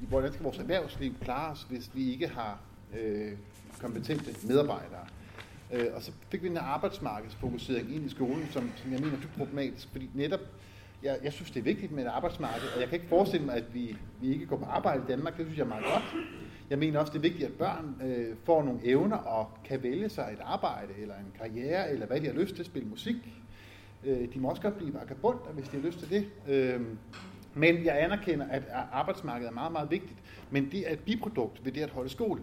hvordan 0.00 0.32
skal 0.32 0.44
vores 0.44 0.58
erhvervsliv 0.58 1.14
klare 1.20 1.52
os, 1.52 1.66
hvis 1.70 1.90
vi 1.94 2.12
ikke 2.12 2.28
har 2.28 2.58
øh, 2.98 3.32
kompetente 3.80 4.46
medarbejdere. 4.46 5.06
Øh, 5.72 5.86
og 5.94 6.02
så 6.02 6.12
fik 6.30 6.42
vi 6.42 6.48
en 6.48 6.56
arbejdsmarkedsfokusering 6.56 7.94
ind 7.94 8.06
i 8.06 8.08
skolen, 8.08 8.48
som, 8.50 8.70
som 8.76 8.92
jeg 8.92 9.00
mener 9.00 9.16
er 9.16 9.20
dybt 9.20 9.36
problematisk, 9.38 9.88
fordi 9.92 10.10
netop 10.14 10.40
jeg, 11.04 11.18
jeg 11.22 11.32
synes, 11.32 11.50
det 11.50 11.60
er 11.60 11.64
vigtigt 11.64 11.92
med 11.92 12.04
et 12.04 12.08
arbejdsmarked, 12.08 12.68
og 12.74 12.80
jeg 12.80 12.88
kan 12.88 12.96
ikke 12.96 13.08
forestille 13.08 13.46
mig, 13.46 13.54
at 13.54 13.74
vi, 13.74 13.96
vi 14.20 14.32
ikke 14.32 14.46
går 14.46 14.56
på 14.56 14.64
arbejde 14.64 15.02
i 15.02 15.06
Danmark. 15.08 15.36
Det 15.36 15.46
synes 15.46 15.58
jeg 15.58 15.64
er 15.64 15.68
meget 15.68 15.84
godt. 15.84 16.24
Jeg 16.70 16.78
mener 16.78 17.00
også, 17.00 17.12
det 17.12 17.18
er 17.18 17.22
vigtigt, 17.22 17.44
at 17.44 17.52
børn 17.52 17.96
øh, 18.04 18.36
får 18.44 18.62
nogle 18.62 18.80
evner 18.84 19.16
og 19.16 19.50
kan 19.64 19.82
vælge 19.82 20.08
sig 20.08 20.30
et 20.32 20.40
arbejde, 20.44 20.92
eller 20.98 21.14
en 21.14 21.32
karriere, 21.38 21.90
eller 21.90 22.06
hvad 22.06 22.20
de 22.20 22.26
har 22.26 22.32
lyst 22.32 22.54
til 22.54 22.62
at 22.62 22.66
spille 22.66 22.88
musik. 22.88 23.16
Øh, 24.04 24.34
de 24.34 24.40
må 24.40 24.48
også 24.48 24.62
godt 24.62 24.76
blive 24.76 24.94
vagabonder, 24.94 25.52
hvis 25.52 25.68
de 25.68 25.76
har 25.76 25.86
lyst 25.86 25.98
til 25.98 26.10
det. 26.10 26.26
Øh, 26.48 26.80
men 27.54 27.84
jeg 27.84 28.02
anerkender, 28.02 28.46
at 28.50 28.62
arbejdsmarkedet 28.92 29.48
er 29.48 29.54
meget, 29.54 29.72
meget 29.72 29.90
vigtigt. 29.90 30.18
Men 30.50 30.70
det 30.70 30.88
er 30.88 30.92
et 30.92 31.00
biprodukt 31.00 31.64
ved 31.64 31.72
det 31.72 31.80
at 31.80 31.90
holde 31.90 32.08
skole. 32.08 32.40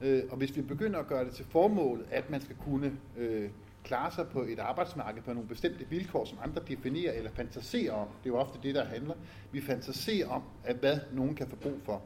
Øh, 0.00 0.22
og 0.30 0.36
hvis 0.36 0.56
vi 0.56 0.62
begynder 0.62 0.98
at 0.98 1.06
gøre 1.06 1.24
det 1.24 1.32
til 1.32 1.44
formålet, 1.44 2.06
at 2.10 2.30
man 2.30 2.40
skal 2.40 2.56
kunne 2.56 2.92
øh, 3.16 3.50
klare 3.84 4.10
sig 4.10 4.28
på 4.28 4.42
et 4.42 4.58
arbejdsmarked 4.58 5.22
på 5.22 5.32
nogle 5.32 5.48
bestemte 5.48 5.86
vilkår, 5.90 6.24
som 6.24 6.38
andre 6.42 6.62
definerer 6.68 7.12
eller 7.12 7.30
fantaserer 7.30 7.92
om, 7.92 8.08
det 8.08 8.30
er 8.30 8.34
jo 8.34 8.38
ofte 8.38 8.58
det, 8.62 8.74
der 8.74 8.84
handler, 8.84 9.14
vi 9.52 9.60
fantaserer 9.60 10.28
om, 10.28 10.42
at 10.64 10.76
hvad 10.76 10.98
nogen 11.12 11.34
kan 11.34 11.48
få 11.48 11.56
brug 11.56 11.78
for. 11.84 12.02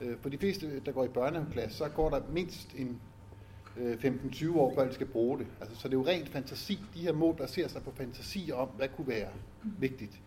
Øh, 0.00 0.16
for 0.20 0.28
de 0.28 0.38
fleste, 0.38 0.80
der 0.80 0.92
går 0.92 1.04
i 1.04 1.08
børnehaveklasse, 1.08 1.78
så 1.78 1.88
går 1.88 2.10
der 2.10 2.20
mindst 2.32 2.74
en 2.76 3.00
øh, 3.76 3.94
15-20 4.04 4.56
år, 4.56 4.74
før 4.74 4.86
de 4.88 4.94
skal 4.94 5.06
bruge 5.06 5.38
det. 5.38 5.46
Altså, 5.60 5.76
så 5.76 5.88
det 5.88 5.94
er 5.94 5.98
jo 5.98 6.06
rent 6.06 6.28
fantasi. 6.28 6.80
De 6.94 7.00
her 7.00 7.12
mål 7.12 7.36
baserer 7.36 7.68
sig 7.68 7.82
på 7.82 7.92
fantasi 7.96 8.50
om, 8.54 8.68
hvad 8.68 8.88
kunne 8.96 9.08
være 9.08 9.28
vigtigt. 9.62 10.20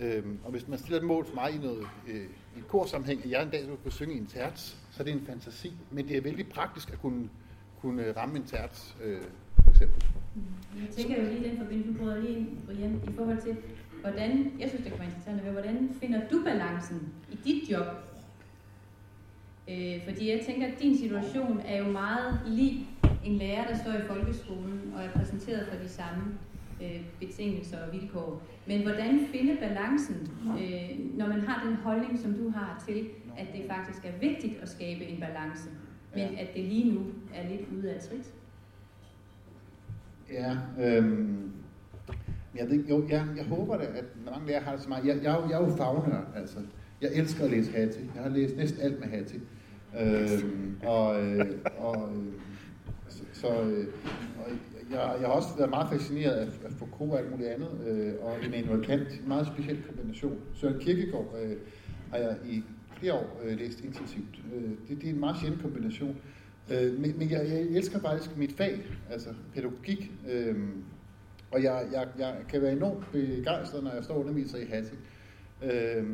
Øhm, 0.00 0.38
og 0.44 0.50
hvis 0.50 0.68
man 0.68 0.78
stiller 0.78 0.98
et 0.98 1.04
mål 1.04 1.26
for 1.26 1.34
mig 1.34 1.54
i 1.54 1.58
noget 1.58 1.86
øh, 2.08 2.26
i 2.56 2.58
et 2.58 2.68
korsammenhæng, 2.68 3.24
at 3.24 3.30
jeg 3.30 3.42
en 3.42 3.50
dag 3.50 3.62
skulle 3.62 3.82
kunne 3.82 3.92
synge 3.92 4.14
i 4.14 4.18
en 4.18 4.26
terts, 4.26 4.76
så 4.90 5.02
er 5.02 5.04
det 5.04 5.12
en 5.12 5.26
fantasi. 5.26 5.72
Men 5.90 6.08
det 6.08 6.16
er 6.16 6.20
vældig 6.20 6.48
praktisk 6.48 6.92
at 6.92 7.00
kunne, 7.00 7.30
kunne 7.80 8.12
ramme 8.12 8.36
en 8.36 8.44
terts, 8.44 8.96
øh, 9.02 9.22
eksempel. 9.76 10.02
Jeg 10.80 10.90
tænker 10.96 11.22
jo 11.22 11.28
lige 11.30 11.48
den 11.48 11.58
forbindelse, 11.58 11.92
du 11.92 11.98
prøver 11.98 12.16
lige 12.16 12.46
Brian, 12.66 13.00
i 13.08 13.12
forhold 13.16 13.42
til, 13.42 13.56
hvordan, 14.00 14.52
jeg 14.60 14.68
synes 14.68 14.82
det 14.84 14.92
kan 14.92 14.98
være 14.98 15.08
interessant 15.08 15.36
at 15.38 15.44
høre, 15.44 15.52
hvordan 15.52 15.90
finder 16.00 16.20
du 16.30 16.42
balancen 16.44 17.12
i 17.32 17.36
dit 17.44 17.70
job 17.70 17.86
Øh, 19.70 20.04
fordi 20.04 20.30
jeg 20.30 20.40
tænker, 20.46 20.66
at 20.66 20.82
din 20.82 20.98
situation 20.98 21.60
er 21.66 21.78
jo 21.78 21.92
meget 21.92 22.40
lig 22.46 22.86
en 23.24 23.38
lærer, 23.38 23.66
der 23.66 23.76
står 23.76 23.92
i 23.92 24.06
folkeskolen 24.06 24.92
og 24.94 25.04
er 25.04 25.10
præsenteret 25.10 25.66
for 25.66 25.82
de 25.82 25.88
samme 25.88 26.24
øh, 26.82 27.00
betingelser 27.20 27.78
og 27.86 27.92
vilkår. 27.92 28.42
Men 28.66 28.82
hvordan 28.82 29.26
finde 29.32 29.56
balancen, 29.56 30.30
øh, 30.60 31.16
når 31.18 31.26
man 31.26 31.40
har 31.40 31.66
den 31.66 31.76
holdning, 31.76 32.18
som 32.18 32.34
du 32.34 32.50
har 32.50 32.84
til, 32.88 33.08
at 33.38 33.46
det 33.54 33.64
faktisk 33.70 34.04
er 34.04 34.18
vigtigt 34.20 34.62
at 34.62 34.68
skabe 34.68 35.04
en 35.04 35.20
balance, 35.20 35.70
men 36.14 36.38
at 36.38 36.54
det 36.54 36.64
lige 36.64 36.92
nu 36.92 37.00
er 37.34 37.48
lidt 37.48 37.68
ude 37.78 37.94
af 37.94 38.00
trit? 38.00 38.32
Ja, 40.32 40.56
øhm, 40.80 41.52
jeg, 42.56 42.70
ved, 42.70 42.84
jo, 42.84 43.08
jeg, 43.08 43.26
jeg 43.36 43.44
håber 43.44 43.76
da, 43.76 43.84
at 43.84 44.04
mange 44.24 44.46
lærere 44.46 44.62
har 44.62 44.72
det 44.72 44.82
så 44.82 44.88
meget. 44.88 45.06
Jeg, 45.06 45.16
jeg, 45.16 45.40
jeg 45.50 45.60
er 45.62 45.66
jo 45.66 45.76
fagnør, 45.76 46.32
altså. 46.36 46.58
Jeg 47.00 47.10
elsker 47.14 47.44
at 47.44 47.50
læse 47.50 47.72
Hattie. 47.72 48.10
Jeg 48.14 48.22
har 48.22 48.30
læst 48.30 48.56
næsten 48.56 48.80
alt 48.80 49.00
med 49.00 49.08
Hattie. 49.08 49.40
Øhm, 50.00 50.76
og, 50.86 51.24
øh, 51.24 51.46
og, 51.78 52.08
øh, 52.16 52.32
så, 53.08 53.22
så 53.32 53.48
øh, 53.48 53.86
og 54.44 54.52
jeg, 54.90 55.16
jeg 55.20 55.28
har 55.28 55.34
også 55.34 55.48
været 55.56 55.70
meget 55.70 55.88
fascineret 55.90 56.32
af, 56.32 56.46
af 56.64 56.72
Foucault 56.72 57.12
og 57.12 57.18
alt 57.18 57.30
muligt 57.30 57.48
andet, 57.48 57.68
øh, 57.86 58.12
og 58.22 58.36
Immanuel 58.44 58.84
Kant, 58.86 59.08
en 59.08 59.28
meget 59.28 59.46
speciel 59.46 59.82
kombination. 59.86 60.38
Søren 60.54 60.80
Kierkegaard 60.80 61.34
øh, 61.42 61.56
har 62.10 62.18
jeg 62.18 62.36
i 62.46 62.62
flere 62.98 63.14
år 63.14 63.40
øh, 63.44 63.58
læst 63.58 63.80
intensivt. 63.84 64.42
Øh, 64.54 64.70
det, 64.88 65.00
det 65.00 65.04
er 65.04 65.12
en 65.12 65.20
meget 65.20 65.36
sjældent 65.40 65.62
kombination. 65.62 66.16
Øh, 66.70 67.00
men 67.00 67.18
men 67.18 67.30
jeg, 67.30 67.48
jeg 67.48 67.60
elsker 67.60 68.00
faktisk 68.00 68.36
mit 68.36 68.52
fag, 68.52 68.82
altså 69.10 69.28
pædagogik, 69.54 70.12
øh, 70.30 70.56
og 71.50 71.62
jeg, 71.62 71.86
jeg, 71.92 72.08
jeg 72.18 72.36
kan 72.48 72.62
være 72.62 72.72
enormt 72.72 73.12
begejstret, 73.12 73.84
når 73.84 73.94
jeg 73.94 74.04
står 74.04 74.14
og 74.14 74.20
underviser 74.20 74.58
i 74.58 74.64
Hattie. 74.64 74.98
Øh, 75.62 76.04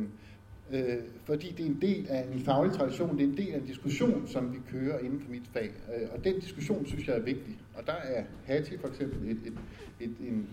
øh, 0.72 0.96
fordi 1.24 1.54
det 1.56 1.66
er 1.66 1.70
en 1.70 1.78
del 1.80 2.06
af 2.08 2.26
en 2.32 2.40
faglig 2.40 2.72
tradition, 2.72 3.18
det 3.18 3.24
er 3.24 3.28
en 3.28 3.36
del 3.36 3.52
af 3.52 3.58
en 3.58 3.66
diskussion, 3.66 4.26
som 4.26 4.52
vi 4.52 4.58
kører 4.70 4.98
inden 4.98 5.20
for 5.20 5.30
mit 5.30 5.48
fag. 5.52 5.70
Øh, 5.96 6.08
og 6.12 6.24
den 6.24 6.40
diskussion 6.40 6.86
synes 6.86 7.08
jeg 7.08 7.16
er 7.16 7.22
vigtig. 7.22 7.58
Og 7.74 7.86
der 7.86 7.92
er 7.92 8.24
Hattie 8.44 8.78
for 8.78 8.88
eksempel 8.88 9.30
et, 9.30 9.38
et, 9.46 9.54
et, 10.00 10.28
en 10.28 10.48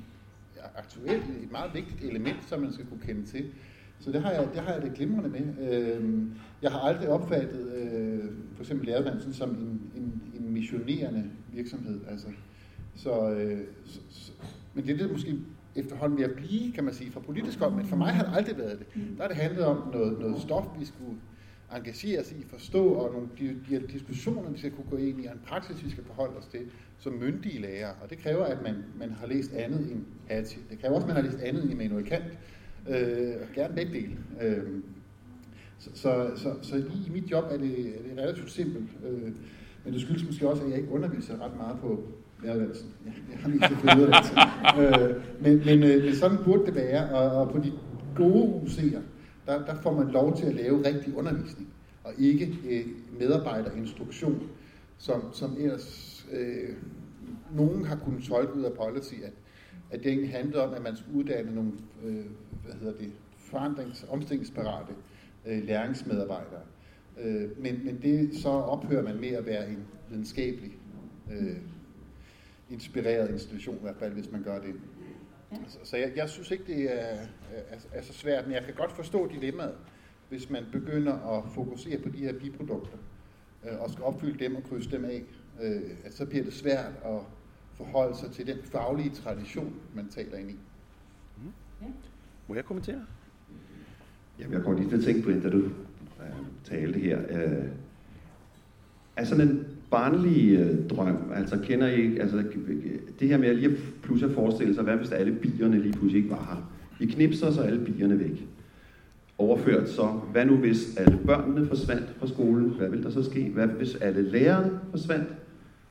aktuelt, 0.76 1.24
et 1.44 1.52
meget 1.52 1.74
vigtigt 1.74 2.04
element, 2.04 2.38
som 2.48 2.62
man 2.62 2.74
skal 2.74 2.86
kunne 2.86 3.02
kende 3.06 3.26
til. 3.26 3.52
Så 4.00 4.12
det 4.12 4.22
har 4.22 4.32
jeg 4.32 4.48
det, 4.54 4.62
har 4.62 4.74
jeg 4.74 4.82
det 4.82 4.94
glimrende 4.94 5.30
med. 5.30 5.72
Øh, 5.72 6.24
jeg 6.62 6.72
har 6.72 6.80
aldrig 6.80 7.10
opfattet 7.10 7.72
øh, 7.74 8.32
for 8.56 8.64
eksempel 8.64 8.88
læreruddannelsen 8.88 9.34
som 9.34 9.50
en, 9.50 9.82
en, 9.96 10.22
en 10.40 10.54
missionerende 10.54 11.24
virksomhed. 11.54 12.00
Altså, 12.10 12.28
så, 12.96 13.32
øh, 13.32 13.60
så, 13.86 14.00
så, 14.10 14.32
men 14.74 14.88
det 14.88 14.94
er 14.94 14.98
det 14.98 15.12
måske 15.12 15.36
efterhånden 15.76 16.18
ved 16.18 16.26
at 16.26 16.36
blive, 16.36 16.72
kan 16.72 16.84
man 16.84 16.94
sige, 16.94 17.12
fra 17.12 17.20
politisk 17.20 17.60
hold, 17.60 17.74
men 17.74 17.86
for 17.86 17.96
mig 17.96 18.10
har 18.10 18.24
det 18.24 18.38
aldrig 18.38 18.58
været 18.58 18.80
det. 18.80 18.88
Der 19.18 19.22
har 19.22 19.28
det 19.28 19.38
handlet 19.38 19.66
om 19.66 19.90
noget, 19.94 20.20
noget 20.20 20.42
stof, 20.42 20.66
vi 20.80 20.86
skulle 20.86 21.18
engagere 21.76 22.20
os 22.20 22.32
i, 22.32 22.46
forstå, 22.48 22.88
og 22.88 23.14
nogle 23.14 23.30
de, 23.40 23.56
de 23.70 23.88
diskussioner, 23.88 24.50
vi 24.50 24.58
skal 24.58 24.72
kunne 24.72 24.90
gå 24.90 24.98
ind 24.98 25.24
i, 25.24 25.26
og 25.26 25.34
en 25.34 25.42
praksis, 25.48 25.86
vi 25.86 25.90
skal 25.90 26.04
forholde 26.04 26.38
os 26.38 26.46
til, 26.46 26.62
som 27.00 27.14
myndige 27.14 27.62
lærere. 27.62 27.94
Og 28.04 28.10
det 28.10 28.18
kræver, 28.18 28.46
at 28.46 28.62
man, 28.64 28.76
man 29.00 29.12
har 29.12 29.28
læst 29.28 29.54
andet 29.54 29.92
end 29.92 30.06
Hattie. 30.28 30.62
Det 30.70 30.80
kræver 30.82 30.96
også, 30.96 31.08
at 31.08 31.16
man 31.16 31.24
har 31.24 31.32
læst 31.32 31.44
andet 31.44 31.64
end 31.64 31.72
Immanuel 31.72 32.06
Kant. 32.06 32.24
Øh, 32.90 33.56
gerne 33.56 33.76
begge 33.76 33.94
dele. 33.94 34.18
Øh, 34.42 34.64
så, 35.80 35.90
så, 35.96 36.32
så, 36.36 36.54
så 36.62 36.78
lige 36.78 37.08
i 37.08 37.10
mit 37.10 37.32
job 37.32 37.44
er 37.52 37.58
det, 37.58 37.80
er 37.80 38.02
det 38.10 38.18
relativt 38.18 38.52
simpelt. 38.52 38.90
Øh, 39.10 39.32
men 39.84 39.94
det 39.94 40.02
skyldes 40.02 40.26
måske 40.26 40.50
også, 40.50 40.64
at 40.64 40.70
jeg 40.70 40.78
ikke 40.78 40.92
underviser 40.92 41.46
ret 41.46 41.58
meget 41.58 41.80
på, 41.80 42.04
læreruddannelsen. 42.44 42.90
Ja, 43.06 43.12
jeg 43.32 43.40
har 43.40 43.50
lige 43.50 43.62
til 43.68 45.10
øh, 45.10 45.24
men, 45.42 45.66
men, 45.66 45.84
øh, 45.92 46.04
men 46.04 46.16
sådan 46.16 46.38
burde 46.46 46.66
det 46.66 46.76
være, 46.76 47.10
og, 47.10 47.42
og 47.42 47.52
på 47.52 47.58
de 47.58 47.72
gode 48.16 48.62
UC'er, 48.66 49.00
der, 49.46 49.66
der 49.66 49.76
får 49.82 49.94
man 49.94 50.08
lov 50.08 50.38
til 50.38 50.46
at 50.46 50.56
lave 50.56 50.86
rigtig 50.86 51.18
undervisning, 51.18 51.70
og 52.04 52.14
ikke 52.18 52.58
øh, 52.70 52.86
medarbejderinstruktion, 53.20 54.50
som, 54.98 55.24
som 55.34 55.56
ellers 55.60 56.26
øh, 56.32 56.70
nogen 57.56 57.86
har 57.86 57.96
kunnet 57.96 58.24
tolke 58.24 58.56
ud 58.56 58.64
af 58.64 58.74
policy, 58.74 59.14
at, 59.24 59.34
at 59.92 60.00
det 60.00 60.08
egentlig 60.08 60.32
handlede 60.32 60.68
om, 60.68 60.74
at 60.74 60.84
man 60.84 60.96
skulle 60.96 61.20
uddanne 61.20 61.56
nogle 61.56 61.72
øh, 62.06 62.26
hvad 62.70 62.80
hedder 62.80 62.98
det, 62.98 63.12
forandrings- 63.38 64.12
omstillingsparate 64.12 64.94
øh, 65.46 65.64
læringsmedarbejdere. 65.64 66.62
Øh, 67.20 67.62
men, 67.62 67.86
men 67.86 68.02
det 68.02 68.36
så 68.42 68.50
ophører 68.50 69.04
man 69.04 69.20
med 69.20 69.30
at 69.30 69.46
være 69.46 69.70
en 69.70 69.86
videnskabelig 70.10 70.78
øh, 71.32 71.58
inspireret 72.70 73.32
institution, 73.32 73.76
i 73.76 73.82
hvert 73.82 73.96
fald, 73.96 74.14
hvis 74.14 74.32
man 74.32 74.44
gør 74.44 74.60
det. 74.60 74.76
Ja. 75.52 75.58
Så, 75.68 75.78
så 75.84 75.98
jeg, 75.98 76.12
jeg 76.16 76.30
synes 76.30 76.52
ikke, 76.52 76.64
det 76.68 76.84
er, 76.84 77.18
er, 77.52 77.78
er 77.94 78.02
så 78.02 78.14
svært, 78.14 78.46
men 78.46 78.54
jeg 78.56 78.64
kan 78.64 78.74
godt 78.74 78.92
forstå 78.92 79.28
dilemmaet, 79.28 79.76
hvis 80.30 80.50
man 80.50 80.66
begynder 80.72 81.14
at 81.14 81.44
fokusere 81.54 81.98
på 82.00 82.10
de 82.10 82.18
her 82.18 82.34
biprodukter, 82.34 82.98
øh, 83.70 83.82
og 83.82 83.90
skal 83.90 84.04
opfylde 84.04 84.44
dem 84.44 84.56
og 84.56 84.64
krydse 84.64 84.92
dem 84.92 85.06
af, 85.06 85.24
øh, 85.62 85.82
at 86.06 86.14
så 86.14 86.26
bliver 86.26 86.44
det 86.44 86.54
svært 86.54 86.94
at 87.06 87.20
forholde 87.74 88.18
sig 88.18 88.32
til 88.32 88.48
den 88.48 88.58
faglige 88.64 89.10
tradition, 89.10 89.76
man 89.96 90.10
taler 90.10 90.38
ind 90.38 90.52
i. 90.52 90.60
Mm. 91.38 91.52
Ja. 91.82 91.88
Må 92.50 92.56
jeg 92.56 92.66
kommentere? 92.66 93.02
Jamen, 94.40 94.54
jeg 94.54 94.64
kommer 94.64 94.80
lige 94.80 94.90
til 94.90 94.98
at 94.98 95.04
tænke 95.04 95.22
på 95.22 95.32
det, 95.32 95.44
da 95.44 95.50
du 95.50 95.58
øh, 95.58 95.72
talte 96.64 97.00
her. 97.00 97.20
Øh, 97.30 97.66
er 99.16 99.24
sådan 99.24 99.48
en 99.48 99.66
barnlig 99.92 100.60
øh, 100.60 100.88
drøm, 100.88 101.18
altså 101.36 101.60
kender 101.64 101.88
I, 101.88 102.18
altså 102.18 102.44
det 103.20 103.28
her 103.28 103.38
med 103.38 103.48
at 103.48 103.56
lige 103.56 103.78
pludselig 104.04 104.36
forestille 104.36 104.76
sig, 104.76 104.84
hvad 104.84 104.96
hvis 104.96 105.12
alle 105.12 105.36
bierne 105.36 105.80
lige 105.82 105.94
pludselig 105.94 106.18
ikke 106.18 106.30
var 106.30 106.46
her? 106.46 106.72
Vi 107.00 107.06
knipser 107.06 107.52
så 107.52 107.62
alle 107.62 107.86
bierne 107.86 108.20
væk. 108.20 108.48
Overført 109.38 109.90
så, 109.90 110.06
hvad 110.32 110.46
nu 110.46 110.56
hvis 110.56 110.98
alle 110.98 111.20
børnene 111.26 111.68
forsvandt 111.68 112.16
fra 112.20 112.28
skolen? 112.28 112.70
Hvad 112.70 112.90
vil 112.90 113.04
der 113.04 113.10
så 113.10 113.24
ske? 113.24 113.50
Hvad 113.50 113.68
hvis 113.68 113.96
alle 113.96 114.22
lærerne 114.22 114.80
forsvandt 114.92 115.28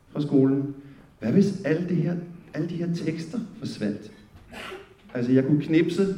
fra 0.09 0.21
skolen? 0.21 0.75
Hvad 1.21 1.33
hvis 1.33 1.63
alle, 1.65 1.89
det 1.89 1.97
her, 1.97 2.17
alle 2.55 2.69
de 2.69 2.77
her 2.77 2.95
tekster 2.95 3.39
forsvandt? 3.59 4.13
Altså 5.15 5.33
jeg 5.33 5.45
kunne 5.45 5.61
knipse, 5.61 6.17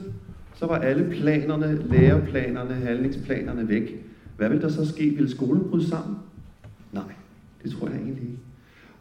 så 0.60 0.66
var 0.66 0.78
alle 0.78 1.10
planerne, 1.10 1.82
læreplanerne, 1.88 2.74
handlingsplanerne 2.74 3.68
væk. 3.68 4.04
Hvad 4.36 4.48
vil 4.48 4.60
der 4.60 4.68
så 4.68 4.88
ske? 4.88 5.10
Vil 5.10 5.28
skolen 5.28 5.70
bryde 5.70 5.88
sammen? 5.88 6.16
Nej. 6.92 7.02
Det 7.62 7.72
tror 7.72 7.88
jeg 7.88 7.96
egentlig 7.96 8.22
ikke. 8.22 8.38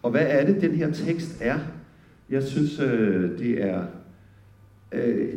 Og 0.04 0.12
hvad 0.12 0.26
er 0.28 0.45
det, 0.45 0.62
den 0.62 0.72
her 0.72 0.91
tekst 0.91 1.38
er? 1.41 1.60
Jeg 2.30 2.43
synes, 2.43 2.80
øh, 2.80 3.39
det 3.39 3.63
er 3.63 3.84
øh, 4.91 5.34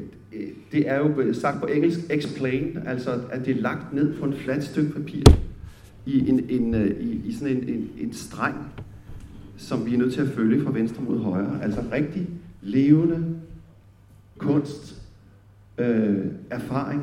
det 0.72 0.88
er 0.88 0.98
jo 0.98 1.32
sagt 1.32 1.60
på 1.60 1.66
engelsk 1.66 2.00
explain, 2.10 2.78
altså 2.86 3.20
at 3.30 3.46
det 3.46 3.56
er 3.56 3.60
lagt 3.60 3.92
ned 3.92 4.14
på 4.14 4.24
en 4.24 4.34
fladt 4.34 4.64
stykke 4.64 4.92
papir 4.92 5.22
i, 6.06 6.28
en, 6.28 6.46
en, 6.48 6.74
øh, 6.74 7.00
i, 7.00 7.20
i 7.24 7.32
sådan 7.32 7.56
en, 7.56 7.68
en, 7.68 7.90
en 7.98 8.12
streng 8.12 8.56
som 9.56 9.86
vi 9.86 9.94
er 9.94 9.98
nødt 9.98 10.14
til 10.14 10.20
at 10.20 10.28
følge 10.28 10.64
fra 10.64 10.72
venstre 10.72 11.02
mod 11.02 11.18
højre. 11.18 11.62
Altså 11.62 11.84
rigtig 11.92 12.28
levende 12.62 13.36
kunst, 14.38 15.01
øh, 15.78 16.26
erfaring, 16.50 17.02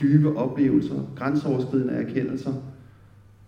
dybe 0.00 0.36
oplevelser, 0.36 1.12
grænseoverskridende 1.16 1.92
erkendelser, 1.92 2.52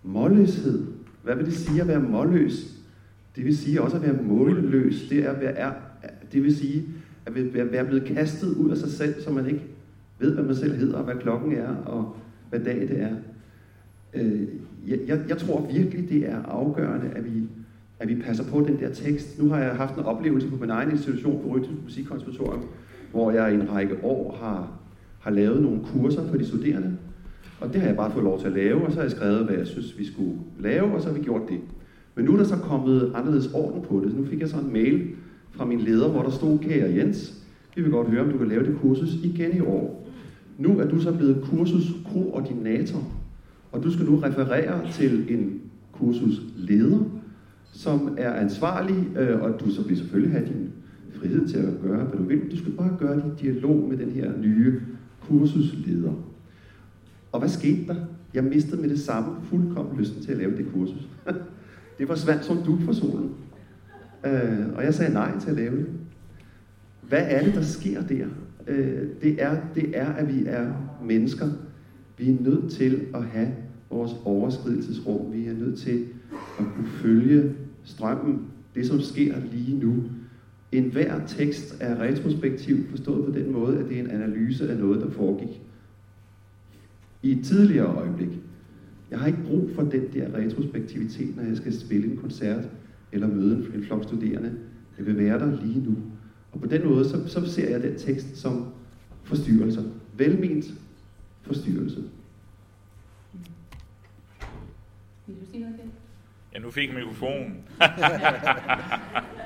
målløshed. 0.02 0.86
Hvad 1.22 1.36
vil 1.36 1.46
det 1.46 1.54
sige 1.54 1.80
at 1.80 1.88
være 1.88 2.00
målløs? 2.00 2.74
Det 3.36 3.44
vil 3.44 3.56
sige 3.56 3.82
også 3.82 3.96
at 3.96 4.02
være 4.02 4.22
målløs. 4.22 5.08
Det, 5.08 5.24
er, 5.24 5.32
er, 5.32 5.72
det 6.32 6.42
vil 6.42 6.56
sige 6.56 6.84
at 7.26 7.34
være 7.72 7.84
blevet 7.84 8.04
kastet 8.04 8.54
ud 8.54 8.70
af 8.70 8.76
sig 8.76 8.90
selv, 8.90 9.22
så 9.22 9.30
man 9.30 9.46
ikke 9.46 9.62
ved, 10.18 10.34
hvad 10.34 10.44
man 10.44 10.56
selv 10.56 10.74
hedder, 10.74 10.96
og 10.96 11.04
hvad 11.04 11.14
klokken 11.14 11.52
er, 11.52 11.74
og 11.76 12.16
hvad 12.50 12.60
dag 12.60 12.80
det 12.80 13.00
er. 13.00 13.16
Øh, 14.14 14.42
jeg, 14.86 14.98
jeg, 15.06 15.20
jeg 15.28 15.38
tror 15.38 15.70
virkelig, 15.72 16.08
det 16.08 16.30
er 16.30 16.42
afgørende, 16.42 17.10
at 17.16 17.24
vi, 17.24 17.42
at 17.98 18.08
vi 18.08 18.14
passer 18.14 18.44
på 18.44 18.60
den 18.60 18.80
der 18.80 18.90
tekst. 18.92 19.42
Nu 19.42 19.48
har 19.48 19.58
jeg 19.58 19.76
haft 19.76 19.94
en 19.94 20.04
oplevelse 20.04 20.48
på 20.48 20.56
min 20.56 20.70
egen 20.70 20.90
institution 20.90 21.42
på 21.42 21.48
Rytmisk 21.48 21.82
Musikkonservatorium, 21.84 22.64
hvor 23.14 23.30
jeg 23.30 23.52
i 23.52 23.54
en 23.54 23.72
række 23.72 23.96
år 24.02 24.36
har, 24.40 24.68
har 25.20 25.30
lavet 25.30 25.62
nogle 25.62 25.80
kurser 25.92 26.26
for 26.26 26.36
de 26.36 26.46
studerende. 26.46 26.96
Og 27.60 27.72
det 27.72 27.80
har 27.80 27.88
jeg 27.88 27.96
bare 27.96 28.10
fået 28.10 28.24
lov 28.24 28.40
til 28.40 28.46
at 28.46 28.52
lave, 28.52 28.84
og 28.84 28.92
så 28.92 28.96
har 28.96 29.02
jeg 29.02 29.10
skrevet, 29.10 29.44
hvad 29.44 29.56
jeg 29.56 29.66
synes, 29.66 29.98
vi 29.98 30.06
skulle 30.06 30.34
lave, 30.58 30.94
og 30.94 31.02
så 31.02 31.08
har 31.08 31.14
vi 31.14 31.24
gjort 31.24 31.42
det. 31.48 31.60
Men 32.14 32.24
nu 32.24 32.32
er 32.32 32.36
der 32.36 32.44
så 32.44 32.56
kommet 32.56 33.12
anderledes 33.14 33.52
orden 33.52 33.82
på 33.82 34.00
det. 34.04 34.10
Så 34.10 34.16
nu 34.16 34.24
fik 34.24 34.40
jeg 34.40 34.48
så 34.48 34.56
en 34.56 34.72
mail 34.72 35.08
fra 35.52 35.64
min 35.64 35.80
leder, 35.80 36.08
hvor 36.08 36.22
der 36.22 36.30
stod, 36.30 36.58
kære 36.58 36.94
Jens, 36.94 37.44
vi 37.76 37.82
vil 37.82 37.90
godt 37.90 38.08
høre, 38.08 38.22
om 38.24 38.30
du 38.30 38.38
kan 38.38 38.48
lave 38.48 38.66
det 38.66 38.76
kursus 38.80 39.14
igen 39.14 39.56
i 39.56 39.60
år. 39.60 40.08
Nu 40.58 40.78
er 40.78 40.88
du 40.88 41.00
så 41.00 41.12
blevet 41.12 41.44
kursuskoordinator, 41.50 43.02
og 43.72 43.82
du 43.82 43.92
skal 43.92 44.06
nu 44.06 44.16
referere 44.16 44.92
til 44.92 45.34
en 45.34 45.60
kursusleder, 45.92 46.98
som 47.72 48.14
er 48.18 48.32
ansvarlig, 48.32 49.08
øh, 49.18 49.42
og 49.42 49.60
du 49.60 49.70
så 49.70 49.82
vil 49.82 49.96
selvfølgelig 49.96 50.32
have 50.32 50.46
din 50.46 50.70
frihed 51.24 51.48
til 51.48 51.58
at 51.58 51.80
gøre, 51.82 52.04
hvad 52.04 52.18
du 52.18 52.24
vil. 52.24 52.50
Du 52.50 52.56
skal 52.58 52.72
bare 52.72 52.96
gøre 52.98 53.16
det 53.16 53.24
i 53.24 53.42
dialog 53.42 53.88
med 53.88 53.96
den 53.96 54.10
her 54.10 54.38
nye 54.38 54.80
kursusleder. 55.20 56.12
Og 57.32 57.38
hvad 57.38 57.48
skete 57.48 57.86
der? 57.86 57.96
Jeg 58.34 58.44
mistede 58.44 58.80
med 58.80 58.88
det 58.88 59.00
samme 59.00 59.36
fuldkommen 59.42 59.98
lysten 59.98 60.22
til 60.22 60.32
at 60.32 60.38
lave 60.38 60.56
det 60.56 60.66
kursus. 60.72 61.08
det 61.98 62.06
forsvandt 62.06 62.44
som 62.44 62.56
dug 62.66 62.78
for 62.80 62.92
solen. 62.92 63.30
Øh, 64.26 64.76
og 64.76 64.84
jeg 64.84 64.94
sagde 64.94 65.12
nej 65.12 65.38
til 65.40 65.50
at 65.50 65.56
lave 65.56 65.76
det. 65.76 65.86
Hvad 67.08 67.22
er 67.28 67.44
det, 67.44 67.54
der 67.54 67.62
sker 67.62 68.02
der? 68.02 68.26
Øh, 68.66 69.08
det, 69.22 69.42
er, 69.42 69.56
det 69.74 69.98
er, 69.98 70.06
at 70.06 70.34
vi 70.34 70.44
er 70.46 70.72
mennesker. 71.04 71.48
Vi 72.18 72.30
er 72.30 72.40
nødt 72.40 72.72
til 72.72 73.06
at 73.14 73.24
have 73.24 73.48
vores 73.90 74.12
overskridelsesrum. 74.24 75.32
Vi 75.32 75.46
er 75.46 75.54
nødt 75.54 75.78
til 75.78 76.04
at 76.58 76.64
kunne 76.76 76.88
følge 76.88 77.52
strømmen, 77.84 78.42
det 78.74 78.86
som 78.86 79.00
sker 79.00 79.34
lige 79.52 79.78
nu. 79.78 79.94
En 80.74 80.90
hver 80.90 81.26
tekst 81.26 81.76
er 81.80 82.00
retrospektiv, 82.00 82.88
forstået 82.90 83.24
på 83.24 83.38
den 83.38 83.52
måde, 83.52 83.78
at 83.78 83.88
det 83.88 83.96
er 83.96 84.00
en 84.00 84.10
analyse 84.10 84.70
af 84.70 84.76
noget, 84.76 85.00
der 85.00 85.10
foregik 85.10 85.60
i 87.22 87.32
et 87.32 87.44
tidligere 87.44 87.96
øjeblik. 87.96 88.28
Jeg 89.10 89.18
har 89.18 89.26
ikke 89.26 89.42
brug 89.46 89.70
for 89.74 89.82
den 89.82 90.12
der 90.12 90.34
retrospektivitet, 90.34 91.36
når 91.36 91.42
jeg 91.42 91.56
skal 91.56 91.80
spille 91.80 92.10
en 92.10 92.16
koncert 92.16 92.64
eller 93.12 93.26
møde 93.26 93.70
en 93.74 93.84
flok 93.84 94.02
studerende. 94.04 94.58
Det 94.98 95.06
vil 95.06 95.18
være 95.18 95.38
der 95.38 95.60
lige 95.64 95.80
nu. 95.80 95.96
Og 96.52 96.60
på 96.60 96.66
den 96.66 96.84
måde, 96.84 97.08
så, 97.08 97.28
så 97.28 97.52
ser 97.52 97.70
jeg 97.70 97.82
den 97.82 97.98
tekst 97.98 98.36
som 98.36 98.66
forstyrrelser. 99.22 99.82
Velment 100.16 100.64
forstyrrelse. 101.42 102.04
Vil 105.26 105.36
du 105.40 105.46
sige 105.50 105.60
noget? 105.60 105.76
Ja, 106.54 106.58
nu 106.58 106.70
fik 106.70 106.88
jeg 106.88 106.94
mikrofonen. 106.94 107.54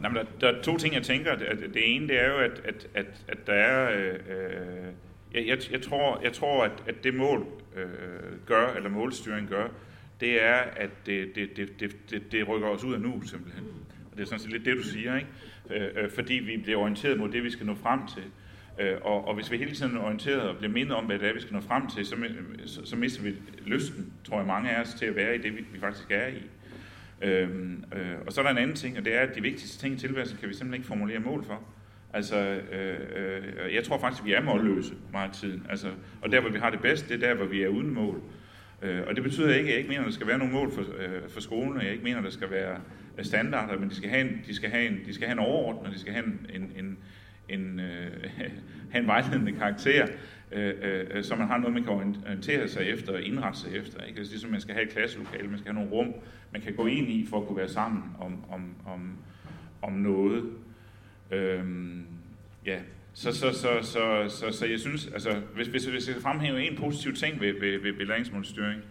Nej, 0.00 0.10
men 0.10 0.16
der, 0.16 0.24
der 0.40 0.58
er 0.58 0.62
to 0.62 0.76
ting, 0.76 0.94
jeg 0.94 1.02
tænker. 1.02 1.36
Det, 1.36 1.70
det 1.74 1.94
ene, 1.94 2.08
det 2.08 2.20
er 2.20 2.28
jo, 2.28 2.38
at, 2.38 2.62
at, 2.64 2.88
at, 2.94 3.06
at 3.28 3.46
der 3.46 3.52
er... 3.52 3.98
Øh, 3.98 4.14
øh, 4.14 4.92
jeg, 5.34 5.46
jeg, 5.46 5.58
jeg, 5.72 5.82
tror, 5.82 6.20
jeg 6.24 6.32
tror, 6.32 6.64
at, 6.64 6.72
at 6.86 7.04
det 7.04 7.14
mål 7.14 7.46
øh, 7.76 7.86
gør, 8.46 8.72
eller 8.76 8.90
målstyring 8.90 9.48
gør, 9.48 9.68
det 10.20 10.44
er, 10.44 10.54
at 10.54 10.90
det, 11.06 11.34
det, 11.34 11.56
det, 11.56 11.80
det, 11.80 11.96
det, 12.10 12.32
det 12.32 12.48
rykker 12.48 12.68
os 12.68 12.84
ud 12.84 12.94
af 12.94 13.00
nu, 13.00 13.22
simpelthen. 13.22 13.64
Og 14.10 14.16
det 14.16 14.22
er 14.22 14.26
sådan 14.26 14.38
set 14.38 14.52
lidt 14.52 14.64
det, 14.64 14.76
du 14.76 14.82
siger, 14.82 15.16
ikke? 15.16 15.28
Øh, 15.70 16.04
øh, 16.04 16.10
fordi 16.10 16.34
vi 16.34 16.56
bliver 16.56 16.78
orienteret 16.78 17.18
mod 17.18 17.28
det, 17.28 17.44
vi 17.44 17.50
skal 17.50 17.66
nå 17.66 17.74
frem 17.74 18.00
til. 18.14 18.22
Øh, 18.80 18.96
og, 19.02 19.28
og 19.28 19.34
hvis 19.34 19.50
vi 19.50 19.56
hele 19.56 19.74
tiden 19.74 19.96
er 19.96 20.00
orienteret 20.00 20.40
og 20.40 20.56
bliver 20.56 20.72
mindet 20.72 20.94
om, 20.94 21.04
hvad 21.04 21.18
det 21.18 21.28
er, 21.28 21.32
vi 21.32 21.40
skal 21.40 21.54
nå 21.54 21.60
frem 21.60 21.88
til, 21.90 22.06
så, 22.06 22.16
så, 22.66 22.86
så 22.86 22.96
mister 22.96 23.22
vi 23.22 23.34
lysten, 23.66 24.12
tror 24.24 24.36
jeg, 24.36 24.46
mange 24.46 24.70
af 24.70 24.80
os, 24.80 24.94
til 24.94 25.06
at 25.06 25.16
være 25.16 25.34
i 25.34 25.38
det, 25.38 25.56
vi, 25.56 25.64
vi 25.72 25.80
faktisk 25.80 26.10
er 26.10 26.26
i. 26.26 26.42
Øhm, 27.22 27.84
øh, 27.96 28.16
og 28.26 28.32
så 28.32 28.40
er 28.40 28.44
der 28.44 28.50
en 28.50 28.58
anden 28.58 28.76
ting, 28.76 28.98
og 28.98 29.04
det 29.04 29.14
er, 29.14 29.20
at 29.20 29.34
de 29.34 29.42
vigtigste 29.42 29.78
ting 29.78 29.94
i 29.94 29.98
tilværelsen 29.98 30.38
kan 30.38 30.48
vi 30.48 30.54
simpelthen 30.54 30.74
ikke 30.74 30.86
formulere 30.86 31.18
mål 31.18 31.44
for. 31.44 31.62
Altså, 32.12 32.36
øh, 32.72 33.00
øh, 33.16 33.74
jeg 33.74 33.84
tror 33.84 33.98
faktisk, 33.98 34.22
at 34.22 34.26
vi 34.26 34.32
er 34.32 34.42
målløse 34.42 34.94
meget 35.12 35.28
af 35.28 35.34
tiden. 35.34 35.66
Altså, 35.70 35.88
og 36.22 36.32
der, 36.32 36.40
hvor 36.40 36.50
vi 36.50 36.58
har 36.58 36.70
det 36.70 36.80
bedst, 36.80 37.08
det 37.08 37.14
er 37.14 37.28
der, 37.28 37.34
hvor 37.34 37.46
vi 37.46 37.62
er 37.62 37.68
uden 37.68 37.94
mål. 37.94 38.22
Øh, 38.82 39.00
og 39.06 39.16
det 39.16 39.22
betyder 39.22 39.54
ikke, 39.54 39.68
at 39.68 39.70
jeg 39.70 39.78
ikke 39.78 39.88
mener, 39.88 40.00
at 40.00 40.06
der 40.06 40.12
skal 40.12 40.26
være 40.26 40.38
nogle 40.38 40.52
mål 40.52 40.72
for, 40.72 40.80
øh, 40.80 41.28
for 41.28 41.40
skolen, 41.40 41.76
og 41.76 41.84
jeg 41.84 41.92
ikke 41.92 42.04
mener, 42.04 42.18
at 42.18 42.24
der 42.24 42.30
skal 42.30 42.50
være 42.50 42.80
øh, 43.18 43.24
standarder, 43.24 43.78
men 43.78 43.90
de 43.90 43.94
skal 43.94 44.10
have 44.10 44.30
en, 44.30 44.40
de 44.46 44.54
skal 44.54 44.70
have 44.70 44.86
en, 44.86 44.98
de 45.06 45.14
skal 45.14 45.26
have 45.26 45.32
en 45.32 45.38
overordnet, 45.38 45.94
de 45.94 46.00
skal 46.00 46.12
have 46.12 46.26
en, 46.26 46.46
en, 46.54 46.72
en, 46.78 46.98
en, 47.48 47.80
øh, 47.80 48.30
have 48.92 49.02
en 49.02 49.06
vejledende 49.06 49.52
karakter, 49.52 50.06
Øh, 50.52 50.74
øh, 50.82 51.06
øh, 51.10 51.24
så 51.24 51.36
man 51.36 51.46
har 51.46 51.58
noget, 51.58 51.74
man 51.74 51.82
kan 51.82 51.92
orientere 51.92 52.68
sig 52.68 52.82
efter 52.82 53.12
og 53.12 53.22
indrette 53.22 53.58
sig 53.58 53.76
efter. 53.76 54.02
Ikke? 54.02 54.18
Altså, 54.18 54.32
ligesom 54.32 54.50
man 54.50 54.60
skal 54.60 54.74
have 54.74 54.86
et 54.86 54.92
klasselokale, 54.92 55.48
man 55.48 55.58
skal 55.58 55.72
have 55.72 55.84
nogle 55.84 55.96
rum, 55.96 56.14
man 56.52 56.62
kan 56.62 56.74
gå 56.74 56.86
ind 56.86 57.08
i 57.08 57.26
for 57.30 57.40
at 57.40 57.46
kunne 57.46 57.56
være 57.56 57.68
sammen 57.68 58.02
om, 58.20 58.44
om, 58.50 58.74
om, 58.86 59.16
om 59.82 59.92
noget. 59.92 60.44
Øhm, 61.30 62.06
ja, 62.66 62.78
så, 63.12 63.32
så, 63.32 63.52
så, 63.52 63.78
så, 63.82 64.28
så, 64.28 64.58
så 64.58 64.66
jeg 64.66 64.80
synes, 64.80 65.06
altså, 65.06 65.40
hvis, 65.54 65.66
hvis, 65.66 65.84
hvis 65.84 65.94
jeg 65.94 66.14
skal 66.14 66.22
fremhæve 66.22 66.62
en 66.62 66.76
positiv 66.76 67.14
ting 67.14 67.40
ved, 67.40 67.60
ved, 67.60 67.78
ved, 67.80 67.92
ved 67.92 68.06
læringsmålstyring, 68.06 68.82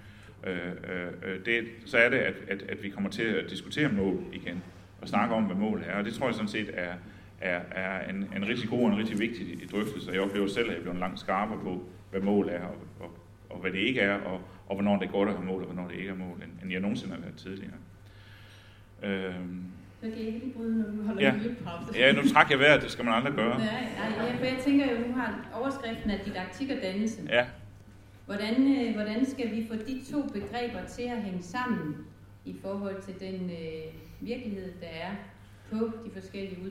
øh, 0.48 0.58
øh, 0.68 1.08
øh, 1.26 1.46
det, 1.46 1.66
så 1.86 1.98
er 1.98 2.10
det, 2.10 2.18
at, 2.18 2.36
at, 2.48 2.62
at 2.62 2.84
vi 2.84 2.90
kommer 2.90 3.10
til 3.10 3.24
at 3.24 3.50
diskutere 3.50 3.90
mål 3.90 4.24
igen, 4.34 4.64
og 5.02 5.08
snakke 5.08 5.36
om, 5.36 5.44
hvad 5.44 5.56
mål 5.56 5.84
er, 5.88 5.98
og 5.98 6.06
det 6.06 6.14
tror 6.14 6.26
jeg 6.26 6.36
sådan 6.36 6.48
set 6.48 6.70
er, 6.74 6.94
er, 7.42 7.60
er 7.72 8.10
en, 8.10 8.16
en 8.36 8.48
rigtig 8.48 8.70
god 8.70 8.80
og 8.80 8.88
en 8.88 8.98
rigtig 8.98 9.20
vigtig 9.20 9.72
drøftelse. 9.72 10.12
Jeg 10.12 10.22
oplever 10.22 10.48
selv, 10.48 10.70
at 10.70 10.76
jeg 10.76 10.82
bliver 10.82 11.00
langt 11.00 11.20
skarpere 11.20 11.60
på, 11.60 11.84
hvad 12.12 12.22
mål 12.22 12.50
er, 12.50 12.64
og, 12.64 12.76
og, 13.00 13.18
og 13.50 13.60
hvad 13.60 13.72
det 13.72 13.80
ikke 13.80 14.02
er, 14.02 14.16
og, 14.16 14.42
og 14.68 14.76
hvornår 14.76 15.00
det 15.00 15.08
er 15.08 15.12
godt 15.12 15.30
at 15.30 15.36
have 15.36 15.46
mål, 15.46 15.62
og 15.62 15.68
hvornår 15.68 15.88
det 15.90 15.98
ikke 15.98 16.10
er 16.10 16.16
mål, 16.16 16.44
end, 16.44 16.52
end 16.64 16.72
jeg 16.72 16.82
nogensinde 16.82 17.14
har 17.14 17.22
været 17.22 17.36
tidligere. 17.36 17.78
Øhm, 19.04 19.64
så 20.02 20.10
kan 20.10 20.20
jeg 20.20 20.28
ikke 20.28 20.54
bryde, 20.56 20.78
når 20.78 20.92
du 20.92 21.04
holder 21.08 21.22
ja. 21.22 21.34
en 21.34 21.58
pause. 21.64 22.00
ja, 22.00 22.12
nu 22.12 22.22
trækker 22.34 22.54
jeg 22.54 22.60
vejret, 22.60 22.82
det 22.82 22.92
skal 22.92 23.06
man 23.06 23.14
aldrig 23.14 23.34
gøre. 23.34 23.58
Nej, 23.58 23.88
nej, 23.98 24.28
ja, 24.28 24.36
for 24.38 24.46
jeg 24.46 24.58
tænker 24.66 24.92
jo, 24.92 25.08
nu 25.08 25.14
har 25.14 25.50
overskriften 25.54 26.12
af 26.12 26.20
didaktik 26.26 26.70
og 26.70 26.78
dannelse. 26.84 27.22
Ja. 27.30 27.46
Hvordan, 28.26 28.78
øh, 28.78 28.96
hvordan 28.96 29.26
skal 29.26 29.52
vi 29.52 29.68
få 29.68 29.76
de 29.76 30.02
to 30.12 30.22
begreber 30.22 30.86
til 30.88 31.04
at 31.04 31.22
hænge 31.22 31.44
sammen 31.44 31.96
i 32.46 32.56
forhold 32.62 33.02
til 33.02 33.20
den 33.20 33.50
øh, 33.50 33.94
virkelighed, 34.22 34.74
der 34.82 34.88
er 34.88 35.12
på 35.72 35.92
de 36.06 36.12
forskellige 36.22 36.62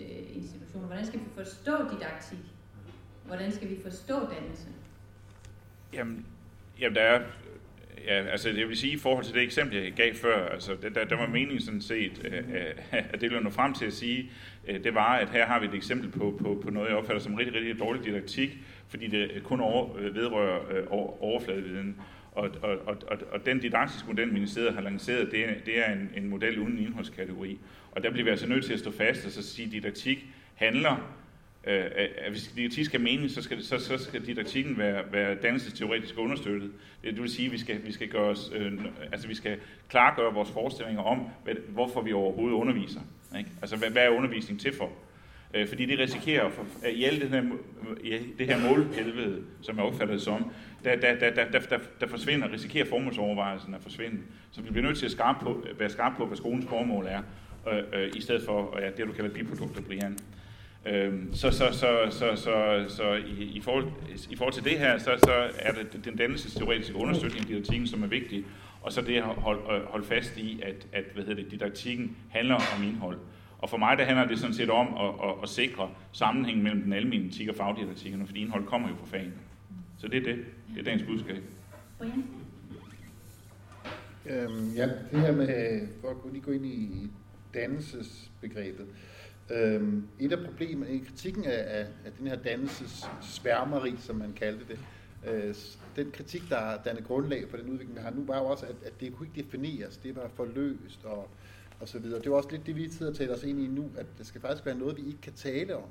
Øh, 0.00 0.06
uddannelsesinstitutioner? 0.06 0.86
Hvordan 0.86 1.06
skal 1.06 1.20
vi 1.20 1.24
forstå 1.34 1.72
didaktik? 1.92 2.38
Hvordan 3.26 3.52
skal 3.52 3.68
vi 3.70 3.76
forstå 3.82 4.14
dannelse? 4.14 4.66
Jamen, 5.92 6.26
jamen 6.80 6.94
der 6.94 7.02
er 7.02 7.22
Ja, 8.06 8.24
altså 8.24 8.48
det 8.48 8.68
vil 8.68 8.76
sige, 8.76 8.92
i 8.92 8.98
forhold 8.98 9.24
til 9.24 9.34
det 9.34 9.42
eksempel, 9.42 9.82
jeg 9.82 9.92
gav 9.92 10.14
før, 10.14 10.48
altså 10.48 10.76
det, 10.82 10.94
der, 10.94 11.04
der 11.04 11.16
var 11.16 11.26
meningen 11.26 11.60
sådan 11.60 11.80
set, 11.80 12.22
øh, 12.24 12.38
øh 12.38 12.74
at 13.12 13.20
det 13.20 13.22
ville 13.22 13.40
nå 13.40 13.50
frem 13.50 13.74
til 13.74 13.86
at 13.86 13.92
sige, 13.92 14.30
øh, 14.68 14.84
det 14.84 14.94
var, 14.94 15.16
at 15.16 15.30
her 15.30 15.46
har 15.46 15.60
vi 15.60 15.66
et 15.66 15.74
eksempel 15.74 16.10
på, 16.10 16.38
på, 16.42 16.60
på 16.64 16.70
noget, 16.70 16.88
jeg 16.88 16.96
opfatter 16.96 17.22
som 17.22 17.34
rigtig, 17.34 17.54
rigtig 17.54 17.78
dårlig 17.78 18.04
didaktik, 18.04 18.58
fordi 18.88 19.06
det 19.06 19.42
kun 19.44 19.60
over, 19.60 19.96
øh, 19.98 20.14
vedrører 20.14 20.86
overfladeviden. 21.22 21.96
Og, 22.40 22.50
og, 22.62 22.78
og, 22.86 22.96
og, 23.08 23.18
og 23.32 23.46
den 23.46 23.58
didaktiske 23.58 24.08
model, 24.08 24.32
ministeriet 24.32 24.74
har 24.74 24.80
lanceret, 24.80 25.30
det 25.30 25.48
er, 25.48 25.54
det 25.66 25.78
er 25.78 25.92
en, 25.92 26.10
en 26.16 26.28
model 26.28 26.58
uden 26.58 26.78
indholdskategori. 26.78 27.58
Og 27.92 28.02
der 28.02 28.10
bliver 28.10 28.24
vi 28.24 28.30
altså 28.30 28.48
nødt 28.48 28.64
til 28.64 28.72
at 28.72 28.78
stå 28.78 28.90
fast 28.90 29.26
og 29.26 29.32
så 29.32 29.42
sige, 29.42 29.66
at 29.66 29.72
didaktik 29.72 30.26
handler 30.54 31.16
Øh, 31.64 31.84
at 32.18 32.30
hvis 32.30 32.52
didaktik 32.56 32.84
skal 32.84 33.00
mene, 33.00 33.28
så 33.28 33.42
skal, 33.42 33.64
så, 33.64 33.78
så 33.78 33.98
skal 33.98 34.26
didaktikken 34.26 34.78
være, 34.78 35.12
være 35.12 35.34
dannelsesteoretisk 35.34 36.18
understøttet. 36.18 36.72
Det, 37.02 37.14
det 37.14 37.22
vil 37.22 37.30
sige, 37.30 37.46
at 37.46 37.52
vi 37.52 37.58
skal, 37.58 37.84
vi 37.84 37.92
skal, 37.92 38.08
gøre 38.08 38.28
os, 38.28 38.50
øh, 38.54 38.72
altså 39.12 39.28
vi 39.28 39.34
skal 39.34 39.58
klargøre 39.88 40.34
vores 40.34 40.50
forestillinger 40.50 41.02
om, 41.02 41.28
hvad, 41.44 41.54
hvorfor 41.68 42.00
vi 42.00 42.12
overhovedet 42.12 42.56
underviser. 42.56 43.00
Ikke? 43.38 43.50
Altså, 43.62 43.76
hvad, 43.76 43.90
hvad 43.90 44.02
er 44.02 44.08
undervisning 44.08 44.60
til 44.60 44.76
for? 44.76 44.90
Øh, 45.54 45.68
fordi 45.68 45.86
det 45.86 45.98
risikerer, 45.98 46.50
for, 46.50 46.66
at 46.82 46.92
i 46.92 47.04
alt 47.04 47.20
det 47.20 47.30
her, 47.30 47.42
det 48.38 48.46
her 48.46 48.68
målhelvede, 48.68 49.42
som 49.62 49.76
jeg 49.76 49.84
opfatter 49.84 50.14
det 50.14 50.22
som, 50.22 50.50
der, 50.84 50.96
der, 50.96 51.14
der, 51.14 51.30
der, 51.30 51.50
der, 51.50 51.60
der, 51.60 51.78
der 52.00 52.06
forsvinder, 52.06 52.52
risikerer 52.52 52.86
formålsovervejelsen 52.86 53.74
at 53.74 53.82
forsvinde. 53.82 54.16
Så 54.50 54.62
vi 54.62 54.70
bliver 54.70 54.86
nødt 54.86 54.98
til 54.98 55.06
at 55.06 55.12
skarpe 55.12 55.44
på, 55.44 55.66
være 55.78 55.90
skarpe 55.90 56.16
på, 56.16 56.26
hvad 56.26 56.36
skolens 56.36 56.66
formål 56.68 57.06
er, 57.06 57.22
øh, 57.72 58.02
øh, 58.02 58.10
i 58.16 58.20
stedet 58.20 58.42
for 58.46 58.78
ja, 58.80 58.90
det, 58.90 59.06
du 59.06 59.12
kalder 59.12 59.30
biprodukter, 59.30 59.82
Brian. 59.82 60.18
Øhm, 60.86 61.34
så, 61.34 61.50
så, 61.50 61.72
så, 61.72 62.06
så, 62.10 62.36
så, 62.36 62.84
så 62.88 63.12
i, 63.12 63.42
i, 63.42 63.60
forhold, 63.60 63.86
i 64.30 64.36
forhold 64.36 64.54
til 64.54 64.64
det 64.64 64.78
her, 64.78 64.98
så, 64.98 65.10
så 65.24 65.50
er 65.58 65.72
det 65.72 66.04
den 66.04 66.16
dannelsesteoretiske 66.16 66.96
understøtning 66.96 67.40
af 67.40 67.46
didaktikken, 67.46 67.86
som 67.86 68.02
er 68.02 68.06
vigtig. 68.06 68.44
og 68.82 68.92
så 68.92 69.00
det 69.00 69.16
at 69.16 69.22
holde, 69.22 69.60
hold 69.60 69.80
øh, 69.80 69.86
holde 69.86 70.06
fast 70.06 70.36
i, 70.36 70.60
at, 70.62 70.86
at 70.92 71.04
hvad 71.14 71.24
hedder 71.24 71.42
det, 71.42 71.50
didaktikken 71.50 72.16
handler 72.30 72.54
om 72.54 72.82
indhold. 72.84 73.18
Og 73.60 73.70
for 73.70 73.76
mig 73.76 73.98
der 73.98 74.04
handler 74.04 74.26
det 74.26 74.38
sådan 74.38 74.54
set 74.54 74.70
om 74.70 74.86
at, 74.94 75.28
at, 75.28 75.34
at 75.42 75.48
sikre 75.48 75.90
sammenhængen 76.12 76.64
mellem 76.64 76.82
den 76.82 76.92
almindelige 76.92 77.28
etik 77.28 77.48
og 77.48 77.54
fagdidaktikken, 77.54 78.26
fordi 78.26 78.40
indhold 78.40 78.66
kommer 78.66 78.88
jo 78.88 78.94
fra 78.94 79.06
fagene. 79.06 79.32
Så 79.98 80.08
det 80.08 80.16
er 80.16 80.34
det. 80.34 80.44
Det 80.74 80.80
er 80.80 80.84
dagens 80.84 81.02
budskab. 81.02 81.42
Øhm, 84.26 84.72
ja, 84.76 84.88
det 85.12 85.20
her 85.20 85.32
med, 85.32 85.88
for 86.00 86.08
at 86.08 86.32
lige 86.32 86.42
gå 86.42 86.50
ind 86.50 86.66
i 86.66 87.10
dannelsesbegrebet. 87.54 88.86
Øhm, 89.50 90.08
et 90.18 90.32
af 90.32 90.44
problemerne, 90.46 90.94
i 90.94 90.98
kritikken 90.98 91.44
af, 91.44 91.78
af, 91.78 91.86
af 92.04 92.12
den 92.18 92.26
her 92.26 92.36
dannelses 92.36 93.10
sværmeri, 93.20 93.94
som 93.98 94.16
man 94.16 94.32
kaldte 94.32 94.64
det, 94.68 94.78
øh, 95.28 95.54
den 95.96 96.10
kritik, 96.10 96.42
der 96.48 96.82
dannet 96.84 97.04
grundlag 97.04 97.44
for 97.50 97.56
den 97.56 97.70
udvikling, 97.70 97.96
vi 97.96 98.02
har 98.02 98.10
nu, 98.10 98.24
var 98.24 98.38
jo 98.38 98.44
også, 98.44 98.66
at, 98.66 98.74
at 98.84 99.00
det 99.00 99.14
kunne 99.14 99.28
ikke 99.28 99.42
defineres, 99.42 99.96
det 99.96 100.16
var 100.16 100.30
for 100.34 100.44
løst 100.54 101.04
og, 101.04 101.28
og 101.80 101.88
så 101.88 101.98
videre. 101.98 102.20
Det 102.20 102.30
var 102.30 102.36
også 102.36 102.48
lidt 102.50 102.66
det, 102.66 102.76
vi 102.76 102.90
sidder 102.90 103.12
og 103.12 103.18
taler 103.18 103.34
os 103.34 103.42
ind 103.42 103.60
i 103.60 103.66
nu, 103.66 103.84
at 103.96 104.06
det 104.18 104.26
skal 104.26 104.40
faktisk 104.40 104.66
være 104.66 104.78
noget, 104.78 104.96
vi 104.96 105.02
ikke 105.06 105.20
kan 105.20 105.32
tale 105.32 105.76
om. 105.76 105.88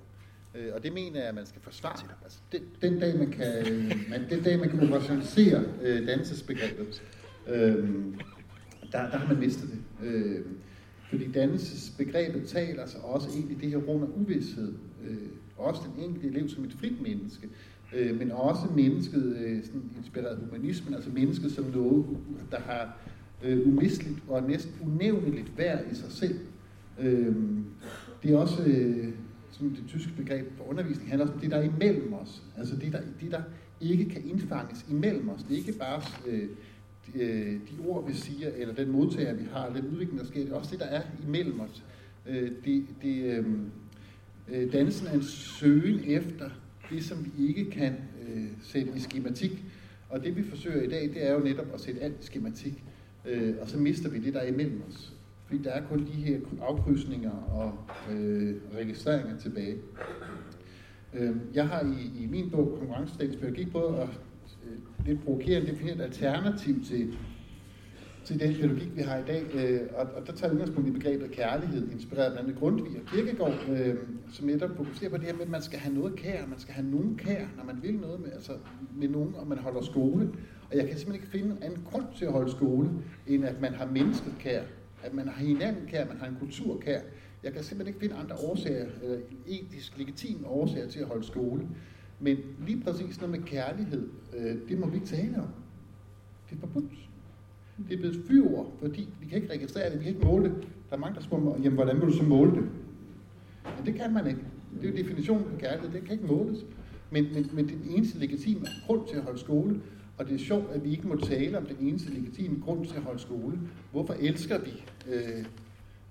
Øh, 0.56 0.72
og 0.76 0.84
det 0.84 0.94
mener 0.94 1.20
jeg, 1.20 1.30
at 1.30 1.36
man 1.36 1.46
skal 1.46 1.62
forsvare. 1.62 2.08
Altså, 2.24 2.40
den, 2.52 2.62
den, 2.82 3.00
dag, 3.00 3.18
man 3.18 3.32
kan, 3.32 3.66
man, 4.10 4.30
den 4.30 4.44
dag, 4.44 4.60
man 4.60 4.70
kan 4.70 4.80
operationalisere 4.80 5.64
øh, 5.82 6.08
dannelsesbegrebet, 6.08 7.04
øh, 7.48 7.90
der, 8.92 9.10
der 9.10 9.18
har 9.18 9.28
man 9.28 9.40
mistet 9.40 9.70
det. 9.70 10.08
Øh, 10.08 10.46
fordi 11.10 11.32
dannelsesbegrebet 11.32 12.48
taler 12.48 12.82
altså 12.82 12.98
også 12.98 13.30
i 13.30 13.56
det 13.62 13.70
her 13.70 13.78
rum 13.78 14.04
af 14.04 14.08
uvidshed. 14.16 14.74
Øh, 15.08 15.18
også 15.58 15.82
den 15.96 16.04
enkelte 16.04 16.28
elev 16.28 16.50
som 16.50 16.64
et 16.64 16.74
frit 16.74 17.02
menneske, 17.02 17.50
øh, 17.96 18.20
men 18.20 18.32
også 18.32 18.68
mennesket 18.76 19.38
øh, 19.38 19.64
sådan 19.66 19.92
inspireret 19.98 20.38
humanismen, 20.38 20.94
altså 20.94 21.10
mennesket 21.10 21.52
som 21.52 21.66
noget, 21.66 22.06
der 22.52 22.60
har 22.60 22.98
øh, 23.44 23.68
umisteligt 23.68 24.20
og 24.28 24.44
næsten 24.44 24.74
unævneligt 24.82 25.58
værd 25.58 25.92
i 25.92 25.96
sig 25.96 26.12
selv. 26.12 26.40
Øh, 27.00 27.36
det 28.24 28.32
er 28.32 28.38
også, 28.38 28.64
øh, 28.64 29.14
som 29.52 29.70
det 29.70 29.84
tyske 29.88 30.14
begreb 30.18 30.58
for 30.58 30.64
undervisning, 30.64 31.10
handler 31.10 31.34
om 31.34 31.40
det, 31.40 31.52
der 31.52 31.58
er 31.58 31.64
imellem 31.64 32.14
os. 32.14 32.44
Altså 32.58 32.76
det, 32.76 32.94
der, 32.94 33.02
det, 33.22 33.32
der 33.32 33.42
ikke 33.82 34.06
kan 34.06 34.30
indfanges 34.30 34.86
imellem 34.90 35.30
os. 35.30 35.44
Det 35.44 35.54
er 35.54 35.58
ikke 35.58 35.80
bare 35.80 36.02
øh, 36.28 36.50
øh, 37.16 37.54
de 37.54 37.88
ord, 37.88 38.08
vi 38.08 38.14
siger, 38.14 38.50
eller 38.58 38.74
den 38.74 38.92
modtager, 38.92 39.34
vi 39.34 39.44
har, 39.52 39.66
eller 39.66 39.82
den 39.82 39.92
udvikling, 39.92 40.20
der 40.20 40.26
sker, 40.26 40.44
det 40.44 40.52
er 40.52 40.56
også 40.56 40.72
det, 40.72 40.80
der 40.80 40.86
er 40.86 41.02
imellem 41.28 41.60
os. 41.60 41.84
Øh, 42.28 42.52
det, 42.66 42.86
det, 43.02 43.24
øh, 43.24 43.46
øh, 44.52 44.76
er 44.76 45.14
en 45.14 45.24
søgen 45.24 46.04
efter 46.06 46.50
det, 46.90 47.04
som 47.04 47.26
vi 47.26 47.48
ikke 47.48 47.72
kan 47.72 47.96
øh, 48.28 48.46
sætte 48.64 48.92
i 48.96 49.00
skematik. 49.00 49.64
Og 50.10 50.24
det, 50.24 50.36
vi 50.36 50.44
forsøger 50.44 50.82
i 50.82 50.90
dag, 50.90 51.02
det 51.02 51.28
er 51.28 51.34
jo 51.34 51.40
netop 51.40 51.74
at 51.74 51.82
sætte 51.82 52.02
alt 52.02 52.16
i 52.22 52.26
skematik. 52.26 52.84
Øh, 53.26 53.54
og 53.62 53.70
så 53.70 53.78
mister 53.78 54.10
vi 54.10 54.20
det, 54.20 54.34
der 54.34 54.40
er 54.40 54.48
imellem 54.48 54.82
os. 54.90 55.14
Fordi 55.46 55.64
der 55.64 55.72
er 55.72 55.88
kun 55.88 56.00
de 56.00 56.12
her 56.12 56.40
afkrydsninger 56.62 57.32
og 57.32 57.74
øh, 58.12 58.56
registreringer 58.76 59.38
tilbage. 59.38 59.76
Øh, 61.14 61.36
jeg 61.54 61.68
har 61.68 61.82
i, 61.82 62.24
i 62.24 62.28
min 62.32 62.50
bog, 62.50 62.76
Konkurrencestatens 62.80 63.36
pædagogik, 63.36 63.72
prøvet 63.72 63.96
at 63.96 64.10
øh, 64.64 65.06
lidt 65.06 65.24
provokerende 65.24 65.72
definere 65.72 65.96
et 65.96 66.02
alternativ 66.02 66.84
til, 66.84 67.18
til 68.24 68.40
den 68.40 68.54
pædagogik, 68.54 68.96
vi 68.96 69.02
har 69.02 69.18
i 69.18 69.24
dag. 69.28 69.44
Øh, 69.54 69.82
og, 69.96 70.08
og 70.16 70.28
der 70.28 70.34
tager 70.34 70.54
udgangspunkt 70.54 70.90
i 70.90 70.92
begrebet 70.92 71.32
kærlighed, 71.32 71.92
inspireret 71.92 72.32
blandt 72.32 72.50
andet 72.50 72.60
Grundtvig 72.60 73.02
og 73.02 73.06
Kirkegaard, 73.06 73.70
øh, 73.70 73.96
som 74.32 74.48
netop 74.48 74.78
fokuserer 74.78 75.10
på 75.10 75.18
det 75.18 75.26
her 75.26 75.34
med, 75.34 75.42
at 75.42 75.50
man 75.50 75.62
skal 75.62 75.80
have 75.80 75.96
noget 75.96 76.16
kær, 76.16 76.48
man 76.48 76.60
skal 76.60 76.74
have 76.74 76.88
nogen 76.88 77.16
kær, 77.18 77.46
når 77.58 77.64
man 77.64 77.80
vil 77.82 77.96
noget 77.96 78.20
med, 78.20 78.32
altså, 78.32 78.52
med 78.96 79.08
nogen, 79.08 79.36
og 79.36 79.48
man 79.48 79.58
holder 79.58 79.82
skole. 79.82 80.30
Og 80.72 80.78
jeg 80.78 80.88
kan 80.88 80.98
simpelthen 80.98 81.16
ikke 81.16 81.28
finde 81.28 81.56
en 81.56 81.64
anden 81.64 81.84
grund 81.92 82.06
til 82.18 82.26
at 82.26 82.32
holde 82.32 82.52
skole, 82.52 82.90
end 83.28 83.46
at 83.46 83.62
man 83.62 83.74
har 83.74 83.86
mennesket 83.86 84.34
kær, 84.40 84.62
at 85.04 85.14
man 85.14 85.28
har 85.28 85.44
hinanden 85.46 85.88
kær, 85.88 86.08
man 86.08 86.18
har 86.18 86.28
en 86.28 86.36
kultur 86.40 86.80
kær. 86.80 87.00
Jeg 87.44 87.54
kan 87.54 87.64
simpelthen 87.64 87.88
ikke 87.88 88.00
finde 88.00 88.16
andre 88.16 88.36
årsager, 88.36 88.86
eller 89.04 89.18
etisk 89.48 89.98
legitime 89.98 90.48
årsager 90.48 90.88
til 90.88 91.00
at 91.00 91.06
holde 91.06 91.24
skole. 91.24 91.68
Men 92.20 92.38
lige 92.68 92.82
præcis 92.84 93.22
noget 93.22 93.40
med 93.40 93.48
kærlighed, 93.48 94.10
øh, 94.38 94.58
det 94.70 94.80
må 94.80 94.88
vi 94.88 94.96
ikke 94.96 95.08
tale 95.08 95.38
om. 95.38 95.48
Det 96.50 96.56
er 96.56 96.60
forbudt. 96.60 97.10
Det 97.88 97.94
er 97.94 97.98
blevet 97.98 98.22
fyrord, 98.28 98.74
fordi 98.80 99.10
vi 99.22 99.26
kan 99.26 99.42
ikke 99.42 99.54
registrere 99.54 99.92
det, 99.92 100.00
vi 100.00 100.04
kan 100.04 100.14
ikke 100.14 100.26
måle 100.26 100.44
det. 100.44 100.68
Der 100.90 100.96
er 100.96 101.00
mange, 101.00 101.16
der 101.16 101.22
spørger 101.22 101.44
mig, 101.44 101.60
jamen 101.64 101.74
hvordan 101.74 101.96
vil 101.96 102.08
du 102.08 102.14
så 102.14 102.24
måle 102.24 102.52
det? 102.52 102.70
Men 103.78 103.86
det 103.86 103.96
kan 103.96 104.14
man 104.14 104.28
ikke. 104.28 104.40
Det 104.82 104.88
er 104.88 104.92
jo 104.92 104.98
definitionen 104.98 105.44
på 105.44 105.58
kærlighed, 105.60 105.92
det 105.92 106.04
kan 106.04 106.14
ikke 106.14 106.26
måles. 106.34 106.66
Men, 107.12 107.26
men, 107.34 107.50
men 107.54 107.68
det 107.68 107.76
er 107.76 107.80
den 107.80 107.92
eneste 107.96 108.20
legitime 108.20 108.66
grund 108.86 109.08
til 109.08 109.16
at 109.16 109.24
holde 109.24 109.40
skole, 109.40 109.82
og 110.20 110.28
det 110.28 110.36
er 110.36 110.40
sjovt, 110.40 110.72
at 110.72 110.84
vi 110.84 110.92
ikke 110.92 111.08
må 111.08 111.16
tale 111.16 111.58
om 111.58 111.66
den 111.66 111.88
eneste 111.88 112.10
legitime 112.10 112.62
grund 112.66 112.86
til 112.86 112.96
at 112.96 113.02
holde 113.02 113.20
skole. 113.20 113.60
Hvorfor 113.92 114.14
elsker 114.14 114.60
vi 114.60 114.84
øh, 115.12 115.46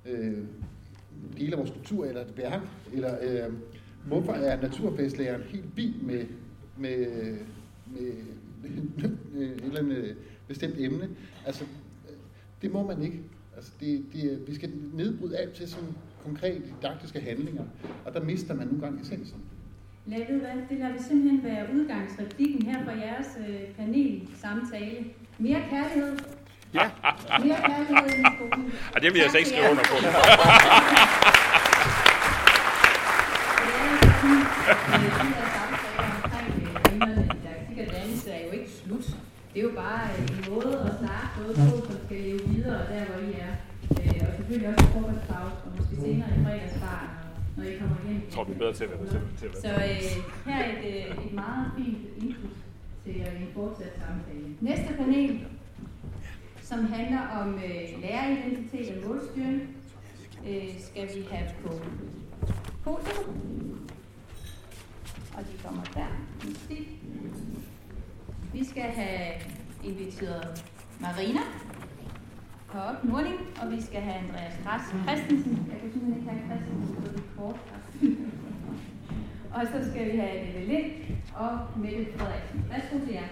øh, 0.07 0.39
dele 1.39 1.53
af 1.53 1.59
vores 1.59 1.71
kultur 1.71 2.05
eller 2.05 2.21
et 2.21 2.37
værk? 2.37 2.61
Eller 2.93 3.17
øh, 3.23 3.53
hvorfor 4.07 4.33
er 4.33 4.63
naturfagslæreren 4.63 5.43
helt 5.43 5.77
vild 5.77 6.01
med, 6.03 6.27
med, 6.77 7.07
med, 7.87 8.13
med 9.35 9.43
et 9.43 9.65
eller 9.65 9.79
andet 9.79 10.17
bestemt 10.49 10.75
emne? 10.79 11.09
Altså, 11.47 11.65
det 12.63 12.73
må 12.73 12.87
man 12.87 13.03
ikke. 13.03 13.21
Altså, 13.57 13.73
det, 13.81 14.05
det, 14.13 14.47
vi 14.47 14.55
skal 14.55 14.71
nedbryde 14.95 15.37
alt 15.37 15.55
til 15.55 15.69
sådan 15.69 15.89
konkrete 16.25 16.63
didaktiske 16.67 17.21
handlinger, 17.21 17.65
og 18.05 18.15
der 18.15 18.25
mister 18.25 18.55
man 18.55 18.67
nogle 18.67 18.83
gange 18.83 19.01
essensen. 19.01 19.43
Lad 20.11 20.19
ved 20.29 20.41
hvad, 20.41 20.51
det 20.71 20.79
lader 20.79 20.93
vi 20.93 20.99
simpelthen 21.09 21.45
være 21.45 21.67
udgangsreplikken 21.75 22.67
her 22.67 22.85
fra 22.85 22.93
jeres 22.93 23.27
øh, 23.49 23.61
panel-samtale. 23.77 25.05
Mere 25.39 25.63
kærlighed. 25.71 26.19
Ja. 26.75 26.91
Mere 27.45 27.57
kærlighed 27.57 28.09
i 28.09 28.25
skolen. 28.37 28.73
Og 28.95 29.03
det 29.03 29.13
vil 29.13 29.21
jeg 29.21 29.31
så 29.31 29.39
ikke 29.39 29.51
skrive 29.51 29.71
under 29.71 29.85
på. 29.85 29.97
Det 39.55 39.65
er 39.65 39.69
jo 39.71 39.77
bare 39.77 40.05
en 40.19 40.45
måde 40.51 40.73
at 40.89 40.93
starte 41.01 41.31
noget 41.41 41.57
på, 41.57 41.87
som 41.87 41.97
skal 42.07 42.17
leve 42.17 42.41
videre 42.49 42.83
der, 42.93 43.05
hvor 43.05 43.21
I 43.29 43.33
er. 43.47 43.55
Øh, 43.91 44.29
og 44.29 44.35
selvfølgelig 44.37 44.69
også 44.69 44.87
frokostpause, 44.93 45.57
og 45.67 45.71
måske 45.77 45.97
senere 45.97 46.29
i 46.37 46.45
fredagsbar, 46.45 47.18
når 47.59 47.65
I 47.65 47.79
kommer 47.79 47.97
hjem. 48.07 48.23
Jeg 48.25 48.33
tror, 48.33 48.45
vi 48.45 48.53
er 48.53 48.59
bedre 48.59 48.73
til 48.73 48.85
at 48.85 48.91
være 48.91 49.21
til 49.39 49.47
at 49.47 49.63
Så 49.63 49.69
øh, 49.69 50.53
her 50.53 50.65
er 50.65 50.79
et, 50.79 51.09
øh, 51.19 51.27
et 51.27 51.33
meget 51.33 51.73
fint 51.77 51.99
input 52.17 52.51
til 53.05 53.15
en 53.17 53.49
fortsat 53.55 53.93
samtale. 54.07 54.57
Næste 54.61 54.95
panel, 54.99 55.47
som 56.63 56.85
handler 56.85 57.21
om 57.41 57.55
øh, 57.55 58.03
læreridentitet 58.03 58.97
og 58.97 59.09
målstyring, 59.09 59.77
øh, 60.49 60.81
skal 60.81 61.09
vi 61.17 61.27
have 61.31 61.49
på 61.63 61.73
podium. 62.85 63.89
Og 65.35 65.43
de 65.43 65.63
kommer 65.65 65.83
der. 65.95 66.07
Vi 68.53 68.65
skal 68.65 68.83
have 68.83 69.35
inviteret 69.85 70.65
Marina 71.01 71.41
Kopp 72.73 73.05
Nordling, 73.05 73.41
og 73.63 73.71
vi 73.71 73.83
skal 73.83 74.01
have 74.01 74.17
Andreas 74.17 74.55
Græs 74.65 74.83
Christensen. 75.07 75.69
Jeg 75.73 75.81
kan 75.81 75.93
simpelthen 75.93 76.17
ikke 76.17 76.31
have 76.31 76.43
Christensen 76.47 76.97
på 76.97 77.09
det 77.13 77.23
kort. 77.37 77.57
og 79.55 79.63
så 79.73 79.91
skal 79.91 80.13
vi 80.13 80.19
have 80.19 80.45
Lille 80.45 80.67
Lind 80.67 80.93
og 81.35 81.59
Mette 81.77 82.07
Frederiksen. 82.17 82.65
Værsgo 82.71 82.99
til 82.99 83.15
jer. 83.15 83.29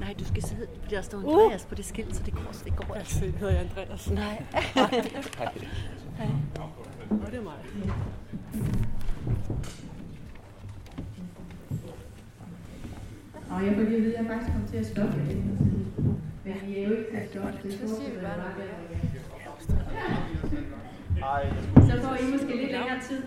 Nej, 0.00 0.14
du 0.18 0.24
skal 0.24 0.42
sidde, 0.42 0.66
der 0.90 1.02
står 1.02 1.18
Andreas 1.18 1.62
uh. 1.62 1.68
på 1.68 1.74
det 1.74 1.84
skilt, 1.84 2.16
så 2.16 2.22
det 2.22 2.34
går, 2.34 2.52
så 2.52 2.64
det 2.64 2.76
går 2.76 2.94
Altså, 2.94 3.20
hedder 3.20 3.50
jeg 3.50 3.60
Andreas. 3.60 4.10
Nej. 4.10 4.44
Hej. 6.18 6.28
Og 7.10 7.26
det 7.30 7.38
er 7.38 7.42
mig. 7.42 7.54
Og 13.50 13.66
jeg 13.66 13.74
får 13.74 13.82
lige 13.82 13.96
at 13.96 14.02
vide, 14.02 14.16
at 14.16 14.24
jeg 14.24 14.30
faktisk 14.32 14.52
kommer 14.52 14.68
til 14.68 14.76
at 14.76 14.86
stoppe 14.86 15.16
lidt. 15.26 15.38
Men 16.44 16.54
I 16.68 16.78
er 16.78 16.88
jo 16.88 16.94
ikke 16.94 17.28
til 17.32 17.38
at. 17.38 17.62
Det 17.62 17.72
Så 17.72 17.78
siger 17.78 18.10
vi 18.14 18.20
bare 18.20 18.36
noget. 18.36 18.70
er. 18.70 18.88
Så 21.88 22.02
får 22.02 22.14
I 22.16 22.30
måske 22.32 22.46
lidt 22.56 22.72
længere 22.72 23.00
tid. 23.08 23.22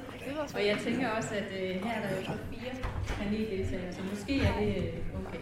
Og 0.56 0.66
jeg 0.66 0.78
tænker 0.84 1.10
også, 1.10 1.36
at 1.36 1.52
øh, 1.62 1.84
her 1.84 1.92
er 1.92 2.02
der 2.02 2.16
jo 2.16 2.22
fire 2.52 2.72
paneldeltagere, 3.08 3.94
så 3.94 4.02
måske 4.10 4.42
er 4.42 4.60
det 4.60 4.78
øh, 4.78 4.84
okay. 5.28 5.40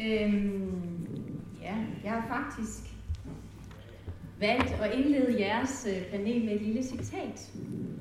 Øhm, 0.00 1.06
ja, 1.62 1.74
jeg 2.04 2.12
har 2.12 2.24
faktisk 2.28 2.95
valgt 4.40 4.70
at 4.70 4.94
indlede 4.94 5.40
jeres 5.40 5.86
øh, 5.90 6.10
panel 6.10 6.44
med 6.44 6.54
et 6.54 6.62
lille 6.62 6.82
citat. 6.82 7.52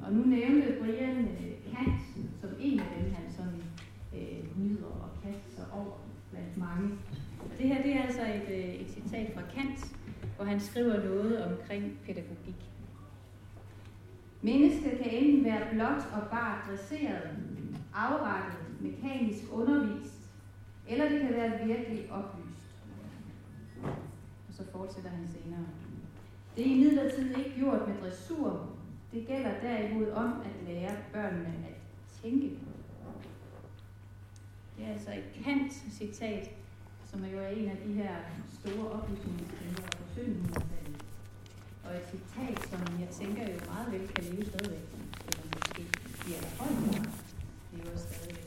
Og 0.05 0.13
nu 0.13 0.25
nævnte 0.25 0.75
Brian 0.81 1.17
øh, 1.19 1.73
Kant 1.73 2.01
som 2.41 2.49
en 2.59 2.79
af 2.79 2.86
dem, 2.99 3.13
han 3.13 3.31
sådan 3.31 3.63
øh, 4.15 4.59
nyder 4.59 4.86
og 4.86 5.09
kaster 5.23 5.51
sig 5.55 5.65
over 5.73 5.97
blandt 6.31 6.57
mange. 6.57 6.89
Og 7.39 7.51
det 7.59 7.67
her 7.67 7.83
det 7.83 7.95
er 7.95 8.01
altså 8.01 8.21
et, 8.21 8.49
øh, 8.57 8.75
et 8.75 8.89
citat 8.89 9.33
fra 9.33 9.41
Kant, 9.55 9.95
hvor 10.36 10.45
han 10.45 10.59
skriver 10.59 11.03
noget 11.03 11.45
omkring 11.45 11.99
pædagogik. 12.05 12.71
Mennesket 14.41 14.99
kan 15.03 15.11
enten 15.11 15.45
være 15.45 15.67
blot 15.71 16.03
og 16.13 16.29
bare 16.31 16.57
dresseret, 16.69 17.29
afrettet, 17.95 18.59
mekanisk 18.79 19.43
undervist, 19.51 20.29
eller 20.88 21.09
det 21.09 21.21
kan 21.21 21.33
være 21.33 21.67
virkelig 21.67 22.11
oplyst. 22.11 22.65
Og 24.47 24.53
så 24.53 24.63
fortsætter 24.71 25.09
han 25.09 25.27
senere. 25.27 25.65
Det 26.55 26.67
er 26.67 26.71
imidlertid 26.71 27.37
ikke 27.37 27.53
gjort 27.59 27.87
med 27.87 27.95
dressur. 28.01 28.69
Det 29.11 29.27
gælder 29.27 29.51
derimod 29.61 30.11
om 30.11 30.41
at 30.41 30.67
lære 30.67 30.95
børnene 31.13 31.53
at 31.69 31.75
tænke. 32.21 32.49
Det 34.77 34.85
er 34.85 34.91
altså 34.93 35.11
et 35.11 35.43
kant 35.43 35.73
citat, 35.91 36.49
som 37.05 37.23
er 37.23 37.27
jo 37.27 37.39
er 37.39 37.47
en 37.47 37.69
af 37.69 37.77
de 37.87 37.93
her 37.93 38.15
store 38.59 38.91
oplysningskæmper 38.91 39.81
på 39.81 40.03
1700-tallet. 40.17 41.03
Og 41.85 41.95
et 41.95 42.03
citat, 42.11 42.69
som 42.69 43.01
jeg 43.01 43.09
tænker 43.09 43.43
jo 43.53 43.59
meget 43.71 43.91
vel 43.91 44.07
kan 44.07 44.23
leve 44.23 44.45
stadigvæk, 44.45 44.85
eller 45.27 45.43
måske 45.55 45.81
i 46.27 46.33
allerhøjde 46.33 47.09
lever 47.73 47.97
stadigvæk. 47.97 48.45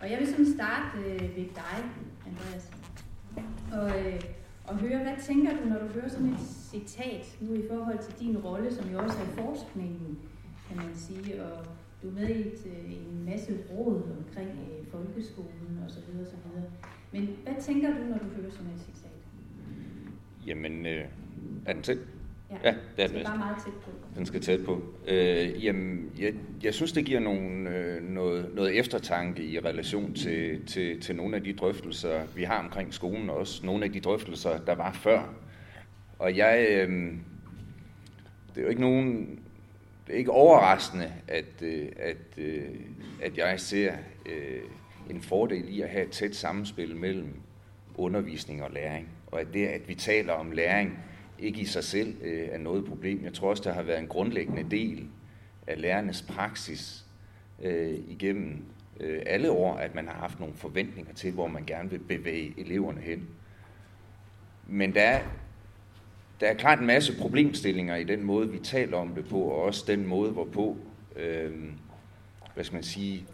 Og 0.00 0.10
jeg 0.10 0.18
vil 0.18 0.28
sådan 0.28 0.54
starte 0.54 0.98
øh, 0.98 1.36
ved 1.36 1.46
dig, 1.62 1.78
Andreas, 2.26 2.70
og, 3.72 4.06
øh, 4.06 4.20
og 4.68 4.76
høre, 4.76 4.98
hvad 5.02 5.16
tænker 5.26 5.50
du, 5.56 5.68
når 5.68 5.78
du 5.78 5.86
hører 5.86 6.08
sådan 6.08 6.28
et 6.28 6.40
citat, 6.40 7.36
nu 7.40 7.54
i 7.54 7.62
forhold 7.70 7.98
til 7.98 8.14
din 8.20 8.38
rolle, 8.38 8.74
som 8.74 8.90
jo 8.92 8.98
også 8.98 9.18
er 9.18 9.22
i 9.24 9.36
forskningen, 9.36 10.18
kan 10.68 10.76
man 10.76 10.94
sige, 10.94 11.44
og 11.44 11.66
du 12.02 12.08
er 12.08 12.12
med 12.12 12.28
i 12.28 12.40
et, 12.48 12.66
øh, 12.66 12.92
en 12.92 13.24
masse 13.24 13.58
råd 13.70 14.02
omkring 14.18 14.48
øh, 14.48 14.86
folkeskolen 14.90 15.82
osv. 15.86 15.98
osv. 16.22 16.60
Men 17.12 17.36
hvad 17.44 17.54
tænker 17.62 17.88
du, 17.88 18.04
når 18.04 18.18
du 18.18 18.24
hører 18.24 18.50
sådan 18.50 18.70
et 18.74 18.80
citat? 18.80 19.10
Jamen, 20.46 20.86
øh, 20.86 21.04
er 21.66 21.72
den 21.72 21.82
tæt? 21.82 21.98
Ja, 22.50 22.56
Ja, 22.64 22.74
det 22.96 23.04
er 23.04 23.08
det 23.08 23.20
er 23.20 23.24
bare 23.24 23.38
meget 23.38 23.56
tæt 23.64 23.72
på. 23.74 23.90
Den 24.18 24.26
skal 24.26 24.40
tæt 24.40 24.64
på. 24.64 24.82
Øh, 25.06 25.64
jamen, 25.64 26.10
jeg, 26.18 26.34
jeg 26.62 26.74
synes, 26.74 26.92
det 26.92 27.04
giver 27.04 27.20
nogle, 27.20 27.70
øh, 27.70 28.02
noget, 28.02 28.54
noget 28.54 28.78
eftertanke 28.78 29.42
i 29.44 29.58
relation 29.58 30.14
til, 30.14 30.66
til, 30.66 31.00
til 31.00 31.16
nogle 31.16 31.36
af 31.36 31.44
de 31.44 31.52
drøftelser, 31.52 32.26
vi 32.36 32.42
har 32.42 32.58
omkring 32.58 32.94
skolen, 32.94 33.30
og 33.30 33.36
også 33.36 33.66
nogle 33.66 33.84
af 33.84 33.92
de 33.92 34.00
drøftelser, 34.00 34.58
der 34.58 34.74
var 34.74 34.92
før. 34.92 35.34
Og 36.18 36.36
jeg, 36.36 36.66
øh, 36.70 37.12
det 38.54 38.60
er 38.60 38.62
jo 38.62 38.68
ikke 38.68 38.80
nogen, 38.80 39.38
det 40.06 40.14
er 40.14 40.18
ikke 40.18 40.30
overraskende, 40.30 41.12
at, 41.28 41.62
øh, 41.62 41.88
at, 41.96 42.38
øh, 42.38 42.68
at 43.22 43.38
jeg 43.38 43.60
ser 43.60 43.92
øh, 44.26 44.60
en 45.10 45.22
fordel 45.22 45.64
i 45.68 45.80
at 45.80 45.88
have 45.88 46.04
et 46.04 46.10
tæt 46.10 46.36
samspil 46.36 46.96
mellem 46.96 47.34
undervisning 47.94 48.62
og 48.62 48.70
læring. 48.70 49.08
Og 49.26 49.40
at 49.40 49.46
det, 49.52 49.66
at 49.66 49.88
vi 49.88 49.94
taler 49.94 50.32
om 50.32 50.50
læring, 50.50 50.98
ikke 51.38 51.60
i 51.60 51.64
sig 51.64 51.84
selv 51.84 52.14
øh, 52.22 52.48
er 52.52 52.58
noget 52.58 52.84
problem. 52.84 53.24
Jeg 53.24 53.34
tror 53.34 53.50
også, 53.50 53.62
der 53.62 53.72
har 53.72 53.82
været 53.82 53.98
en 53.98 54.06
grundlæggende 54.06 54.70
del 54.70 55.08
af 55.66 55.80
lærernes 55.80 56.22
praksis 56.22 57.04
øh, 57.62 57.98
igennem 58.08 58.64
øh, 59.00 59.22
alle 59.26 59.50
år, 59.50 59.74
at 59.74 59.94
man 59.94 60.06
har 60.06 60.14
haft 60.14 60.40
nogle 60.40 60.54
forventninger 60.54 61.14
til, 61.14 61.32
hvor 61.32 61.46
man 61.46 61.64
gerne 61.64 61.90
vil 61.90 61.98
bevæge 61.98 62.54
eleverne 62.56 63.00
hen. 63.00 63.28
Men 64.66 64.94
der 64.94 65.02
er, 65.02 65.22
der 66.40 66.46
er 66.46 66.54
klart 66.54 66.80
en 66.80 66.86
masse 66.86 67.18
problemstillinger 67.18 67.96
i 67.96 68.04
den 68.04 68.22
måde, 68.22 68.50
vi 68.50 68.58
taler 68.58 68.96
om 68.96 69.14
det 69.14 69.28
på, 69.28 69.40
og 69.40 69.62
også 69.62 69.84
den 69.86 70.06
måde, 70.06 70.30
hvorpå, 70.30 70.76
øh, 71.16 71.52
hvad 72.54 72.64
skal 72.64 72.76
man 72.76 72.82
sige, 72.82 73.26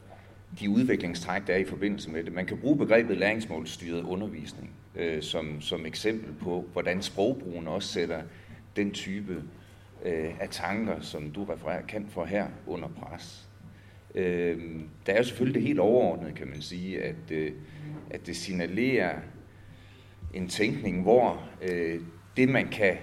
de 0.60 0.70
udviklingstræk, 0.70 1.46
der 1.46 1.54
er 1.54 1.58
i 1.58 1.64
forbindelse 1.64 2.10
med 2.10 2.24
det. 2.24 2.32
Man 2.32 2.46
kan 2.46 2.56
bruge 2.56 2.78
begrebet 2.78 3.16
læringsmålstyret 3.16 4.02
undervisning 4.02 4.70
øh, 4.94 5.22
som, 5.22 5.60
som 5.60 5.86
eksempel 5.86 6.34
på, 6.34 6.64
hvordan 6.72 7.02
sprogbrugen 7.02 7.68
også 7.68 7.88
sætter 7.88 8.22
den 8.76 8.90
type 8.90 9.42
øh, 10.04 10.40
af 10.40 10.48
tanker, 10.50 11.00
som 11.00 11.30
du 11.30 11.44
refererer 11.44 11.86
kan 11.86 12.06
for 12.08 12.24
her, 12.24 12.46
under 12.66 12.88
pres. 12.88 13.48
Øh, 14.14 14.60
der 15.06 15.12
er 15.12 15.16
jo 15.16 15.24
selvfølgelig 15.24 15.54
det 15.54 15.68
helt 15.68 15.78
overordnede, 15.78 16.32
kan 16.32 16.48
man 16.48 16.62
sige, 16.62 17.02
at, 17.02 17.30
øh, 17.30 17.52
at 18.10 18.26
det 18.26 18.36
signalerer 18.36 19.18
en 20.34 20.48
tænkning, 20.48 21.02
hvor 21.02 21.48
øh, 21.62 22.00
det, 22.36 22.48
man 22.48 22.68
kan 22.68 22.96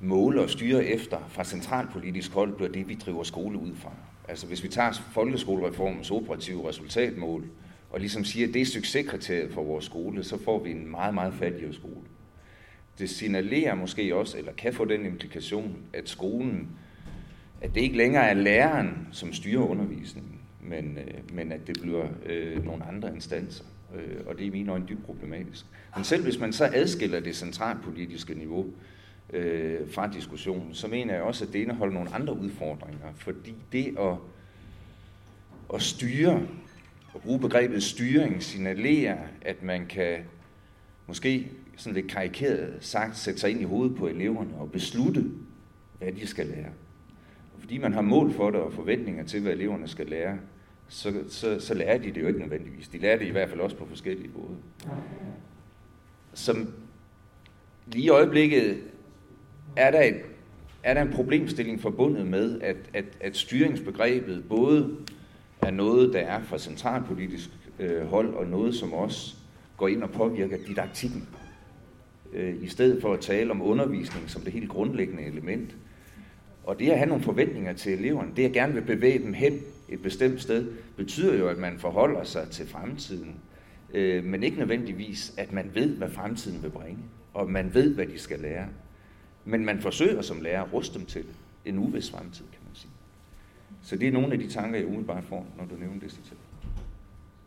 måle 0.00 0.42
og 0.42 0.50
styre 0.50 0.84
efter 0.84 1.18
fra 1.28 1.44
centralpolitisk 1.44 2.32
hold, 2.32 2.56
bliver 2.56 2.72
det, 2.72 2.88
vi 2.88 2.94
driver 2.94 3.22
skole 3.22 3.58
ud 3.58 3.74
fra. 3.74 3.92
Altså 4.28 4.46
hvis 4.46 4.62
vi 4.62 4.68
tager 4.68 4.92
folkeskolereformens 4.92 6.10
operative 6.10 6.68
resultatmål, 6.68 7.44
og 7.90 8.00
ligesom 8.00 8.24
siger, 8.24 8.48
at 8.48 8.54
det 8.54 8.62
er 8.62 8.66
succeskriteriet 8.66 9.52
for 9.52 9.62
vores 9.62 9.84
skole, 9.84 10.24
så 10.24 10.38
får 10.44 10.58
vi 10.58 10.70
en 10.70 10.90
meget, 10.90 11.14
meget 11.14 11.34
fattigere 11.34 11.74
skole. 11.74 12.06
Det 12.98 13.10
signalerer 13.10 13.74
måske 13.74 14.16
også, 14.16 14.38
eller 14.38 14.52
kan 14.52 14.72
få 14.72 14.84
den 14.84 15.06
implikation, 15.06 15.76
at 15.92 16.08
skolen, 16.08 16.68
at 17.60 17.74
det 17.74 17.80
ikke 17.80 17.96
længere 17.96 18.28
er 18.28 18.34
læreren, 18.34 19.08
som 19.12 19.32
styrer 19.32 19.62
undervisningen, 19.62 20.40
men, 20.60 20.98
øh, 20.98 21.34
men 21.34 21.52
at 21.52 21.66
det 21.66 21.80
bliver 21.82 22.06
øh, 22.26 22.64
nogle 22.64 22.84
andre 22.84 23.14
instanser. 23.14 23.64
Øh, 23.94 24.26
og 24.26 24.34
det 24.34 24.42
er 24.42 24.46
i 24.46 24.50
mine 24.50 24.72
øjne 24.72 24.86
dybt 24.88 25.04
problematisk. 25.06 25.66
Men 25.96 26.04
selv 26.04 26.22
hvis 26.22 26.38
man 26.38 26.52
så 26.52 26.70
adskiller 26.72 27.20
det 27.20 27.36
centralpolitiske 27.36 28.34
niveau 28.34 28.66
øh, 28.66 28.72
Øh, 29.32 29.90
fra 29.90 30.10
diskussionen, 30.12 30.74
så 30.74 30.88
mener 30.88 31.14
jeg 31.14 31.22
også, 31.22 31.44
at 31.44 31.52
det 31.52 31.58
indeholder 31.58 31.94
nogle 31.94 32.14
andre 32.14 32.38
udfordringer, 32.38 33.06
fordi 33.16 33.54
det 33.72 33.98
at, 33.98 34.14
at 35.74 35.82
styre 35.82 36.42
at 37.14 37.20
bruge 37.20 37.40
begrebet 37.40 37.82
styring 37.82 38.42
signalerer, 38.42 39.18
at 39.42 39.62
man 39.62 39.86
kan 39.86 40.18
måske 41.06 41.50
sådan 41.76 41.94
lidt 41.94 42.10
karikeret 42.10 42.76
sagt 42.80 43.16
sætte 43.16 43.40
sig 43.40 43.50
ind 43.50 43.60
i 43.60 43.64
hovedet 43.64 43.96
på 43.96 44.06
eleverne 44.06 44.54
og 44.54 44.72
beslutte, 44.72 45.24
hvad 45.98 46.12
de 46.12 46.26
skal 46.26 46.46
lære. 46.46 46.70
Og 47.54 47.60
fordi 47.60 47.78
man 47.78 47.92
har 47.92 48.00
mål 48.00 48.32
for 48.32 48.50
det 48.50 48.60
og 48.60 48.72
forventninger 48.72 49.24
til, 49.24 49.40
hvad 49.40 49.52
eleverne 49.52 49.88
skal 49.88 50.06
lære, 50.06 50.38
så, 50.88 51.24
så, 51.28 51.60
så 51.60 51.74
lærer 51.74 51.98
de 51.98 52.12
det 52.12 52.20
jo 52.20 52.26
ikke 52.26 52.40
nødvendigvis. 52.40 52.88
De 52.88 52.98
lærer 52.98 53.18
det 53.18 53.26
i 53.26 53.30
hvert 53.30 53.48
fald 53.48 53.60
også 53.60 53.76
på 53.76 53.86
forskellige 53.86 54.30
måder. 54.34 54.56
Som 56.34 56.74
lige 57.86 58.04
i 58.04 58.08
øjeblikket 58.08 58.82
er 59.76 59.90
der, 59.90 60.00
en, 60.00 60.14
er 60.82 60.94
der 60.94 61.02
en 61.02 61.12
problemstilling 61.12 61.80
forbundet 61.80 62.26
med, 62.26 62.60
at, 62.60 62.76
at, 62.94 63.04
at 63.20 63.36
styringsbegrebet 63.36 64.44
både 64.48 64.96
er 65.62 65.70
noget, 65.70 66.12
der 66.12 66.20
er 66.20 66.42
fra 66.42 66.58
centralpolitisk 66.58 67.50
øh, 67.78 68.06
hold, 68.06 68.34
og 68.34 68.46
noget, 68.46 68.74
som 68.74 68.92
også 68.92 69.34
går 69.76 69.88
ind 69.88 70.02
og 70.02 70.10
påvirker 70.10 70.56
didaktikken. 70.66 71.28
Øh, 72.32 72.62
I 72.62 72.68
stedet 72.68 73.02
for 73.02 73.12
at 73.12 73.20
tale 73.20 73.50
om 73.50 73.62
undervisning 73.62 74.30
som 74.30 74.42
det 74.42 74.52
helt 74.52 74.68
grundlæggende 74.68 75.22
element. 75.22 75.76
Og 76.64 76.78
det 76.78 76.90
at 76.90 76.98
have 76.98 77.08
nogle 77.08 77.24
forventninger 77.24 77.72
til 77.72 77.92
eleverne, 77.92 78.30
det 78.36 78.44
at 78.44 78.52
gerne 78.52 78.74
vil 78.74 78.82
bevæge 78.82 79.18
dem 79.18 79.32
hen 79.32 79.60
et 79.88 80.02
bestemt 80.02 80.42
sted, 80.42 80.72
betyder 80.96 81.38
jo, 81.38 81.48
at 81.48 81.58
man 81.58 81.78
forholder 81.78 82.24
sig 82.24 82.48
til 82.50 82.68
fremtiden. 82.68 83.34
Øh, 83.94 84.24
men 84.24 84.42
ikke 84.42 84.58
nødvendigvis, 84.58 85.34
at 85.36 85.52
man 85.52 85.70
ved, 85.74 85.96
hvad 85.96 86.10
fremtiden 86.10 86.62
vil 86.62 86.70
bringe, 86.70 87.02
og 87.34 87.50
man 87.50 87.74
ved, 87.74 87.94
hvad 87.94 88.06
de 88.06 88.18
skal 88.18 88.40
lære. 88.40 88.66
Men 89.44 89.64
man 89.64 89.80
forsøger 89.80 90.22
som 90.22 90.40
lærer 90.40 90.62
at 90.62 90.72
ruste 90.72 90.98
dem 90.98 91.06
til 91.06 91.24
en 91.64 91.78
uvis 91.78 92.10
fremtid, 92.10 92.44
kan 92.52 92.60
man 92.66 92.74
sige. 92.74 92.90
Så 93.82 93.96
det 93.96 94.08
er 94.08 94.12
nogle 94.12 94.32
af 94.32 94.38
de 94.38 94.48
tanker, 94.48 94.78
jeg 94.78 94.86
umiddelbart 94.86 95.24
får, 95.24 95.46
når 95.58 95.64
du 95.64 95.74
nævner 95.74 96.00
det 96.00 96.12
citat. 96.12 96.38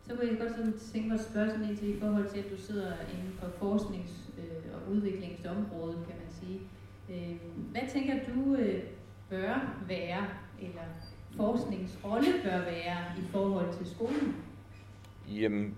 Så 0.08 0.14
kunne 0.16 0.28
jeg 0.28 0.38
godt 0.38 0.50
sådan 0.50 0.74
tænke 0.92 1.08
mig 1.08 1.14
at 1.18 1.24
spørge 1.24 1.50
sådan 1.50 1.76
til 1.76 1.96
i 1.96 2.00
forhold 2.00 2.30
til, 2.30 2.38
at 2.38 2.50
du 2.50 2.56
sidder 2.62 2.92
inden 3.14 3.32
for 3.40 3.46
forsknings- 3.46 4.38
øh, 4.38 4.74
og 4.74 4.92
udviklingsområdet, 4.92 5.98
kan 6.08 6.14
man 6.24 6.32
sige. 6.40 6.60
Øh, 7.10 7.36
hvad 7.70 7.82
tænker 7.92 8.14
du 8.34 8.54
øh, 8.54 8.82
bør 9.30 9.82
være, 9.88 10.26
eller 10.60 10.82
forskningsrolle 11.36 12.28
bør 12.44 12.58
være 12.58 12.96
i 13.18 13.22
forhold 13.30 13.76
til 13.78 13.86
skolen? 13.94 14.36
Jamen, 15.28 15.74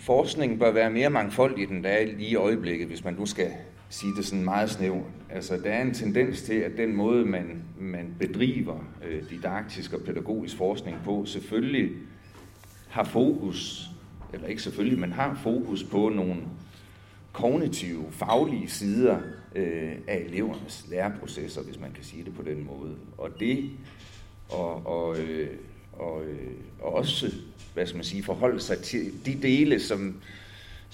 forskningen 0.00 0.58
bør 0.58 0.70
være 0.72 0.90
mere 0.90 1.10
mangfoldig, 1.10 1.70
end 1.70 1.82
der 1.84 1.90
er 1.90 2.06
lige 2.06 2.28
i 2.30 2.34
øjeblikket, 2.36 2.86
hvis 2.86 3.04
man 3.04 3.14
nu 3.14 3.26
skal 3.26 3.50
sige 3.94 4.16
det 4.16 4.26
sådan 4.26 4.44
meget 4.44 4.70
snævert. 4.70 5.12
Altså, 5.30 5.56
der 5.56 5.70
er 5.70 5.82
en 5.82 5.94
tendens 5.94 6.42
til, 6.42 6.54
at 6.54 6.72
den 6.76 6.96
måde, 6.96 7.24
man, 7.24 7.62
man 7.78 8.14
bedriver 8.18 8.84
øh, 9.04 9.30
didaktisk 9.30 9.92
og 9.92 10.00
pædagogisk 10.00 10.56
forskning 10.56 10.96
på, 11.04 11.24
selvfølgelig 11.26 11.92
har 12.88 13.04
fokus, 13.04 13.90
eller 14.32 14.46
ikke 14.46 14.62
selvfølgelig, 14.62 14.98
men 14.98 15.12
har 15.12 15.40
fokus 15.42 15.84
på 15.84 16.08
nogle 16.08 16.36
kognitive, 17.32 18.04
faglige 18.10 18.68
sider 18.68 19.18
øh, 19.54 19.92
af 20.06 20.24
elevernes 20.28 20.86
læreprocesser, 20.90 21.62
hvis 21.62 21.80
man 21.80 21.92
kan 21.92 22.04
sige 22.04 22.24
det 22.24 22.34
på 22.34 22.42
den 22.42 22.66
måde. 22.66 22.94
Og 23.18 23.30
det, 23.40 23.70
og, 24.48 24.86
og, 24.86 25.18
øh, 25.18 25.50
og, 25.92 26.24
øh, 26.24 26.50
og 26.80 26.94
også, 26.94 27.34
hvad 27.74 27.86
skal 27.86 27.96
man 27.96 28.04
sige, 28.04 28.22
forholde 28.22 28.60
sig 28.60 28.78
til 28.78 29.12
de 29.26 29.38
dele, 29.42 29.80
som, 29.80 30.14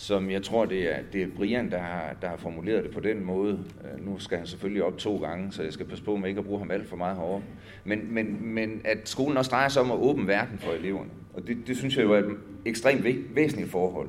som 0.01 0.31
jeg 0.31 0.43
tror, 0.43 0.65
det 0.65 0.95
er, 0.95 0.99
det 1.13 1.23
er 1.23 1.27
Brian, 1.37 1.71
der 1.71 1.79
har, 1.79 2.17
der 2.23 2.29
har 2.29 2.37
formuleret 2.37 2.85
det 2.85 2.93
på 2.93 3.01
den 3.01 3.25
måde. 3.25 3.59
Øh, 3.85 4.07
nu 4.07 4.19
skal 4.19 4.39
han 4.39 4.47
selvfølgelig 4.47 4.85
op 4.85 4.99
to 4.99 5.17
gange, 5.17 5.53
så 5.53 5.63
jeg 5.63 5.73
skal 5.73 5.87
passe 5.87 6.05
på 6.05 6.17
med 6.17 6.29
ikke 6.29 6.39
at 6.39 6.45
bruge 6.45 6.59
ham 6.59 6.71
alt 6.71 6.89
for 6.89 6.97
meget 6.97 7.17
herovre. 7.17 7.43
Men, 7.85 8.15
men, 8.15 8.55
men 8.55 8.81
at 8.85 9.09
skolen 9.09 9.37
også 9.37 9.51
drejer 9.51 9.69
sig 9.69 9.83
om 9.83 9.91
at 9.91 9.97
åbne 9.99 10.27
verden 10.27 10.59
for 10.59 10.73
eleverne. 10.73 11.11
Og 11.35 11.47
det, 11.47 11.57
det 11.67 11.77
synes 11.77 11.97
jeg 11.97 12.05
jo 12.05 12.13
er 12.13 12.19
et 12.19 12.37
ekstremt 12.65 13.05
væsentligt 13.35 13.71
forhold. 13.71 14.09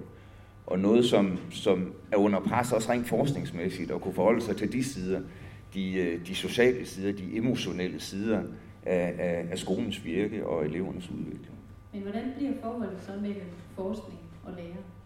Og 0.68 0.80
noget, 0.80 1.06
som, 1.06 1.39
som 1.50 1.94
er 2.12 2.18
under 2.18 2.39
pres 2.39 2.72
også 2.72 2.92
rent 2.92 3.08
forskningsmæssigt, 3.08 3.92
og 3.92 4.02
kunne 4.02 4.14
forholde 4.14 4.42
sig 4.42 4.58
til 4.58 4.74
de 4.74 4.84
sider, 4.84 5.22
de, 5.74 5.94
øh, 5.94 6.28
de 6.28 6.36
sociale 6.36 6.86
sider, 6.86 7.12
de 7.12 7.38
emotionelle 7.38 8.00
sider 8.00 8.42
af, 8.86 9.16
af, 9.20 9.48
af 9.52 9.60
skolens 9.60 10.06
virke 10.06 10.48
og 10.48 10.66
elevernes 10.66 11.10
udvikling. 11.10 11.56
Men 11.94 12.02
hvordan 12.02 12.34
bliver 12.38 12.52
forholdet 12.62 12.98
så 13.06 13.12
mellem 13.22 13.46
forskning 13.76 14.20
og 14.44 14.54
lærer? 14.54 15.01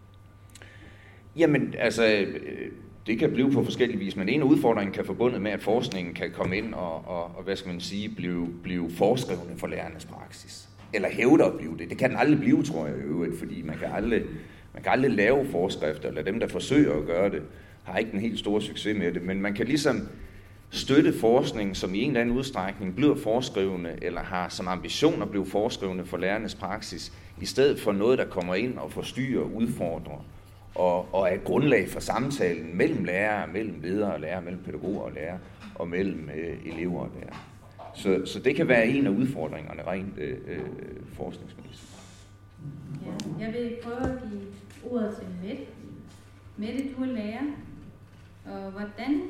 Jamen, 1.36 1.74
altså, 1.78 2.06
øh, 2.06 2.70
det 3.06 3.18
kan 3.18 3.32
blive 3.32 3.52
på 3.52 3.64
forskellige 3.64 3.98
vis, 3.98 4.16
men 4.16 4.28
en 4.28 4.40
af 4.40 4.44
udfordringen 4.44 4.94
kan 4.94 5.04
forbundet 5.04 5.42
med, 5.42 5.50
at 5.50 5.62
forskningen 5.62 6.14
kan 6.14 6.30
komme 6.30 6.56
ind 6.56 6.74
og, 6.74 7.08
og, 7.08 7.24
og 7.36 7.42
hvad 7.44 7.56
skal 7.56 7.70
man 7.70 7.80
sige, 7.80 8.08
blive, 8.08 8.48
blive 8.62 8.90
forskrivende 8.90 9.56
for 9.56 9.66
lærernes 9.66 10.04
praksis. 10.04 10.68
Eller 10.94 11.08
hævde 11.08 11.44
at 11.44 11.52
blive 11.58 11.76
det. 11.78 11.90
Det 11.90 11.98
kan 11.98 12.10
den 12.10 12.18
aldrig 12.18 12.38
blive, 12.38 12.62
tror 12.62 12.86
jeg 12.86 12.96
i 12.96 13.00
øvrigt, 13.00 13.38
fordi 13.38 13.62
man 13.62 13.78
kan 13.78 13.88
aldrig, 13.92 14.22
man 14.74 14.82
kan 14.82 14.92
aldrig 14.92 15.10
lave 15.10 15.46
forskrifter, 15.46 16.08
eller 16.08 16.22
dem, 16.22 16.40
der 16.40 16.48
forsøger 16.48 16.94
at 16.94 17.06
gøre 17.06 17.30
det, 17.30 17.42
har 17.84 17.98
ikke 17.98 18.14
en 18.14 18.20
helt 18.20 18.38
stor 18.38 18.60
succes 18.60 18.96
med 18.98 19.12
det, 19.12 19.22
men 19.22 19.42
man 19.42 19.54
kan 19.54 19.66
ligesom 19.66 20.08
støtte 20.70 21.12
forskning, 21.12 21.76
som 21.76 21.94
i 21.94 22.02
en 22.02 22.10
eller 22.10 22.20
anden 22.20 22.36
udstrækning 22.36 22.96
bliver 22.96 23.14
forskrivende, 23.14 23.98
eller 24.02 24.20
har 24.20 24.48
som 24.48 24.68
ambition 24.68 25.22
at 25.22 25.30
blive 25.30 25.46
forskrivende 25.46 26.04
for 26.04 26.16
lærernes 26.16 26.54
praksis, 26.54 27.12
i 27.40 27.46
stedet 27.46 27.80
for 27.80 27.92
noget, 27.92 28.18
der 28.18 28.24
kommer 28.24 28.54
ind 28.54 28.78
og 28.78 28.92
forstyrrer, 28.92 29.44
udfordrer, 29.44 30.24
og, 30.76 31.14
og 31.14 31.28
er 31.28 31.34
et 31.34 31.44
grundlag 31.44 31.88
for 31.88 32.00
samtalen 32.00 32.76
mellem 32.76 33.04
lærere, 33.04 33.46
mellem 33.46 33.80
ledere 33.82 34.12
og 34.12 34.20
lærere, 34.20 34.42
mellem 34.42 34.62
pædagoger 34.62 35.00
og 35.00 35.12
lærere, 35.12 35.38
og 35.74 35.88
mellem 35.88 36.30
øh, 36.36 36.66
elever 36.66 37.00
og 37.00 37.10
lærere. 37.14 37.36
Så, 37.94 38.22
så 38.24 38.40
det 38.40 38.56
kan 38.56 38.68
være 38.68 38.86
en 38.86 39.06
af 39.06 39.10
udfordringerne 39.10 39.82
rent 39.86 40.18
øh, 40.18 40.38
øh 40.46 40.60
forskningsmæssigt. 41.06 41.92
Ja, 43.06 43.44
jeg 43.44 43.54
vil 43.54 43.76
prøve 43.82 44.00
at 44.00 44.18
give 44.22 44.92
ordet 44.92 45.16
til 45.16 45.26
Mette. 45.42 45.66
Mette, 46.56 46.94
du 46.96 47.02
er 47.02 47.06
lærer, 47.06 47.46
og 48.44 48.70
hvordan 48.70 49.22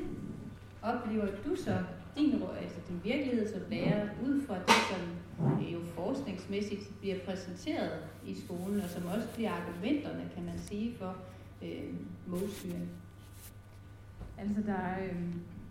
oplever 0.81 1.25
du 1.45 1.55
så 1.55 1.77
din, 2.17 2.43
altså 2.61 2.77
din 2.89 2.99
virkelighed 3.03 3.53
som 3.53 3.61
lærer 3.69 4.07
ud 4.25 4.41
fra 4.47 4.55
det, 4.55 4.81
som 4.91 5.01
øh, 5.45 5.73
jo 5.73 5.79
forskningsmæssigt 5.95 6.99
bliver 6.99 7.15
præsenteret 7.25 7.99
i 8.25 8.35
skolen, 8.45 8.81
og 8.81 8.89
som 8.89 9.03
også 9.15 9.27
bliver 9.35 9.51
argumenterne, 9.51 10.29
kan 10.35 10.45
man 10.45 10.59
sige, 10.59 10.95
for 10.99 11.15
øh, 11.63 11.93
målstyring? 12.27 12.89
Altså, 14.37 14.61
der 14.65 14.73
er, 14.73 15.03
øh, 15.03 15.21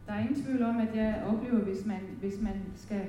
der 0.07 0.13
er 0.13 0.21
ingen 0.21 0.43
tvivl 0.43 0.63
om, 0.63 0.79
at 0.81 0.97
jeg 0.97 1.23
oplever, 1.27 1.59
hvis 1.59 1.87
man, 1.87 2.01
hvis 2.21 2.41
man 2.41 2.63
skal 2.77 3.03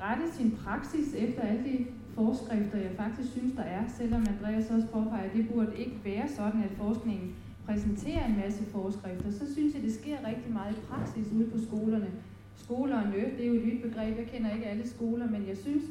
rette 0.00 0.32
sin 0.32 0.50
praksis 0.64 1.14
efter 1.14 1.42
alle 1.42 1.64
de 1.64 1.86
forskrifter, 2.14 2.78
jeg 2.78 2.90
faktisk 2.96 3.32
synes, 3.32 3.52
der 3.56 3.62
er, 3.62 3.82
selvom 3.88 4.26
Andreas 4.28 4.70
også 4.70 4.86
påpeger, 4.86 5.22
at 5.22 5.36
det 5.36 5.48
burde 5.48 5.76
ikke 5.76 6.00
være 6.04 6.28
sådan, 6.28 6.62
at 6.62 6.70
forskningen 6.70 7.34
præsenterer 7.66 8.26
en 8.26 8.36
masse 8.36 8.64
forskrifter, 8.64 9.30
så 9.30 9.52
synes 9.52 9.74
jeg, 9.74 9.82
det 9.82 9.94
sker 9.94 10.16
rigtig 10.26 10.52
meget 10.52 10.76
i 10.76 10.80
praksis 10.80 11.32
ude 11.32 11.50
på 11.50 11.58
skolerne. 11.58 12.10
Skolerne, 12.56 13.12
det 13.12 13.44
er 13.44 13.48
jo 13.48 13.54
et 13.54 13.66
nyt 13.66 13.82
begreb, 13.82 14.18
jeg 14.18 14.26
kender 14.26 14.54
ikke 14.54 14.66
alle 14.66 14.88
skoler, 14.88 15.30
men 15.30 15.48
jeg 15.48 15.56
synes 15.56 15.84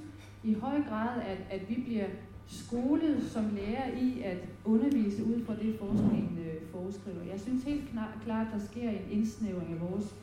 i 0.43 0.53
høj 0.53 0.81
grad, 0.89 1.21
at, 1.21 1.37
at 1.49 1.69
vi 1.69 1.83
bliver 1.85 2.05
skolet 2.47 3.23
som 3.33 3.43
lærer 3.55 3.87
i 4.01 4.21
at 4.21 4.37
undervise 4.65 5.25
ud 5.25 5.45
fra 5.45 5.55
det, 5.61 5.75
forskningen 5.79 6.37
øh, 6.47 6.55
foreskriver. 6.71 7.23
Jeg 7.31 7.39
synes 7.39 7.63
helt 7.63 7.83
klart, 8.25 8.47
der 8.53 8.59
sker 8.59 8.89
en 8.89 9.05
indsnævring 9.11 9.69
af 9.73 9.81
vores 9.91 10.15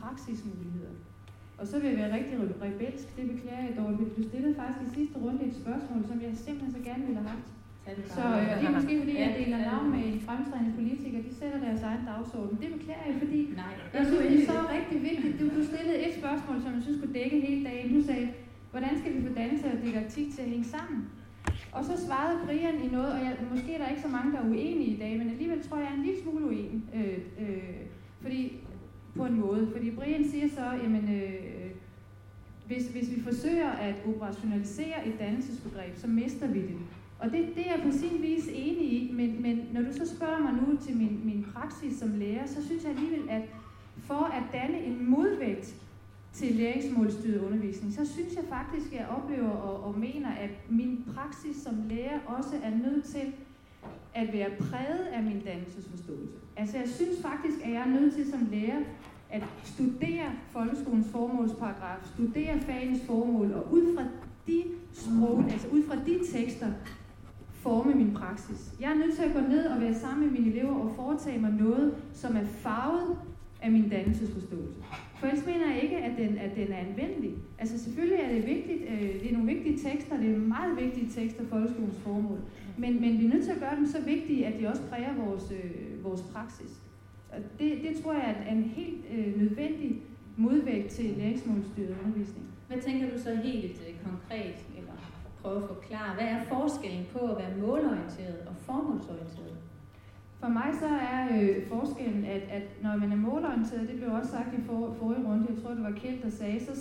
praksismuligheder. 0.00 0.94
Og 1.58 1.66
så 1.66 1.78
vil 1.78 1.88
jeg 1.88 1.98
være 1.98 2.14
rigtig 2.16 2.34
rebelsk, 2.62 3.16
det 3.16 3.24
beklager 3.32 3.64
jeg 3.68 3.74
dog. 3.76 3.88
Du 4.16 4.22
stillede 4.28 4.54
faktisk 4.54 4.80
i 4.86 4.94
sidste 4.98 5.16
runde 5.24 5.44
et 5.44 5.54
spørgsmål, 5.62 6.00
som 6.10 6.16
jeg 6.22 6.30
simpelthen 6.34 6.72
så 6.76 6.80
gerne 6.88 7.02
ville 7.06 7.20
have 7.20 7.30
haft. 7.34 7.48
Så 8.16 8.22
øh, 8.38 8.60
det 8.60 8.66
er 8.68 8.74
måske 8.78 8.94
fordi, 9.02 9.14
jeg 9.24 9.32
deler 9.40 9.58
navn 9.70 9.86
med 9.94 10.02
en 10.12 10.20
fremtrædende 10.26 10.72
politiker, 10.80 11.18
de 11.28 11.32
sætter 11.40 11.58
deres 11.66 11.82
egen 11.82 12.04
dagsorden. 12.10 12.58
Det 12.62 12.68
beklager 12.76 13.04
jeg, 13.10 13.16
fordi 13.24 13.40
Nej, 13.62 13.74
jeg 13.94 14.06
synes, 14.06 14.22
det 14.32 14.38
er 14.42 14.46
så 14.52 14.60
rigtig 14.76 14.98
vigtigt. 15.10 15.34
Du, 15.40 15.44
du 15.58 15.62
stillede 15.70 15.98
et 16.06 16.14
spørgsmål, 16.20 16.56
som 16.64 16.70
jeg 16.76 16.82
synes 16.82 16.98
skulle 16.98 17.14
dække 17.20 17.36
hele 17.46 17.62
dagen. 17.70 17.86
Du 17.96 18.02
sagde, 18.10 18.26
hvordan 18.72 18.92
skal 19.00 19.10
vi 19.14 19.20
få 19.26 19.30
dannelse 19.40 19.66
og 19.74 19.78
didaktik 19.84 20.26
til 20.34 20.42
at 20.46 20.50
hænge 20.54 20.68
sammen? 20.76 21.00
Og 21.76 21.84
så 21.84 22.06
svarede 22.06 22.38
Brian 22.46 22.82
i 22.84 22.88
noget, 22.88 23.12
og 23.12 23.18
jeg, 23.18 23.36
måske 23.50 23.74
er 23.74 23.78
der 23.78 23.88
ikke 23.88 24.02
så 24.02 24.08
mange, 24.08 24.32
der 24.32 24.38
er 24.38 24.48
uenige 24.48 24.94
i 24.94 24.98
dag, 24.98 25.18
men 25.18 25.30
alligevel 25.30 25.62
tror 25.62 25.76
jeg, 25.76 25.84
jeg 25.84 25.92
er 25.92 25.96
en 25.96 26.04
lille 26.06 26.22
smule 26.22 26.46
uenig. 26.46 26.82
Øh, 26.94 27.18
øh, 27.40 27.80
fordi, 28.20 28.52
på 29.16 29.24
en 29.24 29.40
måde. 29.40 29.68
Fordi 29.72 29.90
Brian 29.90 30.24
siger 30.30 30.48
så, 30.48 30.64
jamen, 30.82 31.14
øh, 31.14 31.70
hvis, 32.66 32.86
hvis 32.86 33.10
vi 33.10 33.20
forsøger 33.20 33.70
at 33.70 33.94
operationalisere 34.06 35.08
et 35.08 35.18
dannelsesbegreb, 35.18 35.96
så 35.96 36.06
mister 36.06 36.46
vi 36.46 36.62
det. 36.62 36.76
Og 37.18 37.30
det, 37.30 37.48
det 37.56 37.66
er 37.66 37.74
jeg 37.74 37.82
på 37.84 37.90
sin 37.90 38.22
vis 38.22 38.48
enig 38.48 38.92
i, 38.92 39.12
men, 39.12 39.42
men 39.42 39.68
når 39.72 39.80
du 39.82 39.92
så 39.92 40.16
spørger 40.16 40.38
mig 40.38 40.52
nu 40.52 40.76
til 40.76 40.96
min, 40.96 41.20
min 41.24 41.46
praksis 41.54 41.98
som 41.98 42.10
lærer, 42.18 42.46
så 42.46 42.66
synes 42.66 42.84
jeg 42.84 42.92
alligevel, 42.92 43.30
at 43.30 43.42
for 43.98 44.24
at 44.24 44.42
danne 44.52 44.78
en 44.78 45.10
modvægt 45.10 45.76
til 46.36 46.54
læringsmålstyret 46.54 47.40
undervisning, 47.40 47.94
så 47.94 48.12
synes 48.12 48.34
jeg 48.34 48.44
faktisk, 48.48 48.92
at 48.92 48.98
jeg 48.98 49.06
oplever 49.08 49.50
og, 49.50 49.84
og 49.84 49.98
mener, 49.98 50.30
at 50.30 50.50
min 50.68 51.04
praksis 51.14 51.56
som 51.56 51.74
lærer 51.88 52.18
også 52.26 52.56
er 52.62 52.70
nødt 52.70 53.04
til 53.04 53.32
at 54.14 54.32
være 54.32 54.50
præget 54.60 55.06
af 55.12 55.22
min 55.22 55.40
dannelsesforståelse. 55.40 56.34
Altså 56.56 56.78
jeg 56.78 56.88
synes 56.88 57.22
faktisk, 57.22 57.56
at 57.64 57.72
jeg 57.72 57.80
er 57.80 58.00
nødt 58.00 58.14
til 58.14 58.30
som 58.30 58.48
lærer 58.50 58.80
at 59.30 59.42
studere 59.64 60.32
folkeskolens 60.50 61.06
formålsparagraf, 61.08 61.98
studere 62.14 62.60
fagens 62.60 63.00
formål, 63.06 63.52
og 63.52 63.72
ud 63.72 63.96
fra 63.96 64.04
de 64.46 64.62
sprog, 64.92 65.44
altså 65.50 65.68
ud 65.68 65.82
fra 65.82 65.96
de 66.06 66.20
tekster, 66.32 66.72
forme 67.52 67.94
min 67.94 68.14
praksis. 68.14 68.72
Jeg 68.80 68.90
er 68.90 68.94
nødt 68.94 69.16
til 69.16 69.22
at 69.22 69.32
gå 69.32 69.40
ned 69.40 69.66
og 69.66 69.80
være 69.80 69.94
sammen 69.94 70.26
med 70.26 70.40
mine 70.40 70.56
elever 70.56 70.74
og 70.74 70.92
foretage 70.96 71.38
mig 71.38 71.50
noget, 71.50 71.94
som 72.12 72.36
er 72.36 72.44
farvet 72.44 73.18
af 73.62 73.70
min 73.72 73.88
dannelsesforståelse. 73.88 74.80
For 75.18 75.26
ellers 75.26 75.46
mener 75.46 75.66
jeg 75.72 75.82
ikke, 75.82 75.96
at 75.96 76.18
den, 76.18 76.38
at 76.38 76.56
den 76.56 76.72
er 76.72 76.76
anvendelig. 76.76 77.34
Altså 77.58 77.78
selvfølgelig 77.78 78.18
er 78.18 78.32
det 78.34 78.46
vigtigt, 78.46 78.82
øh, 78.90 79.00
det 79.20 79.28
er 79.28 79.32
nogle 79.32 79.54
vigtige 79.54 79.78
tekster, 79.78 80.16
det 80.16 80.34
er 80.34 80.38
meget 80.38 80.76
vigtige 80.80 81.10
tekster 81.10 81.44
folkeskolens 81.50 81.98
formål. 81.98 82.40
Men, 82.78 83.00
men 83.00 83.18
vi 83.18 83.24
er 83.24 83.28
nødt 83.28 83.44
til 83.44 83.52
at 83.52 83.60
gøre 83.60 83.76
dem 83.76 83.86
så 83.86 84.00
vigtige, 84.04 84.46
at 84.46 84.60
de 84.60 84.68
også 84.68 84.82
præger 84.90 85.14
vores, 85.14 85.52
øh, 85.52 86.04
vores 86.04 86.22
praksis. 86.22 86.72
Og 87.32 87.38
det, 87.58 87.78
det 87.82 88.02
tror 88.02 88.12
jeg 88.12 88.36
er 88.46 88.52
en 88.52 88.62
helt 88.62 89.04
øh, 89.14 89.40
nødvendig 89.40 90.00
modvægt 90.36 90.88
til 90.88 91.04
læringsmålstyret 91.04 91.96
undervisning. 92.04 92.46
Hvad 92.68 92.78
tænker 92.78 93.10
du 93.10 93.18
så 93.18 93.34
helt 93.34 93.80
øh, 93.88 93.94
konkret 94.04 94.54
prøve 95.46 95.62
at 95.62 95.68
forklare, 95.68 96.14
hvad 96.14 96.26
er 96.26 96.40
forskellen 96.44 97.06
på 97.12 97.18
at 97.18 97.38
være 97.38 97.56
målorienteret 97.56 98.38
og 98.46 98.54
formålsorienteret? 98.56 99.55
For 100.40 100.48
mig 100.48 100.70
så 100.80 100.86
er 100.86 101.40
øh, 101.40 101.68
forskellen, 101.68 102.24
at, 102.24 102.42
at 102.50 102.62
når 102.82 102.96
man 102.96 103.12
er 103.12 103.16
målorienteret, 103.16 103.88
det 103.88 103.96
blev 103.96 104.12
også 104.12 104.30
sagt 104.30 104.58
i 104.58 104.62
for, 104.66 104.96
forrige 104.98 105.26
runde, 105.26 105.46
jeg 105.48 105.62
tror 105.62 105.70
det 105.70 105.82
var 105.82 105.90
Kjeld, 105.90 106.22
der 106.22 106.30
sagde, 106.30 106.60
så, 106.66 106.72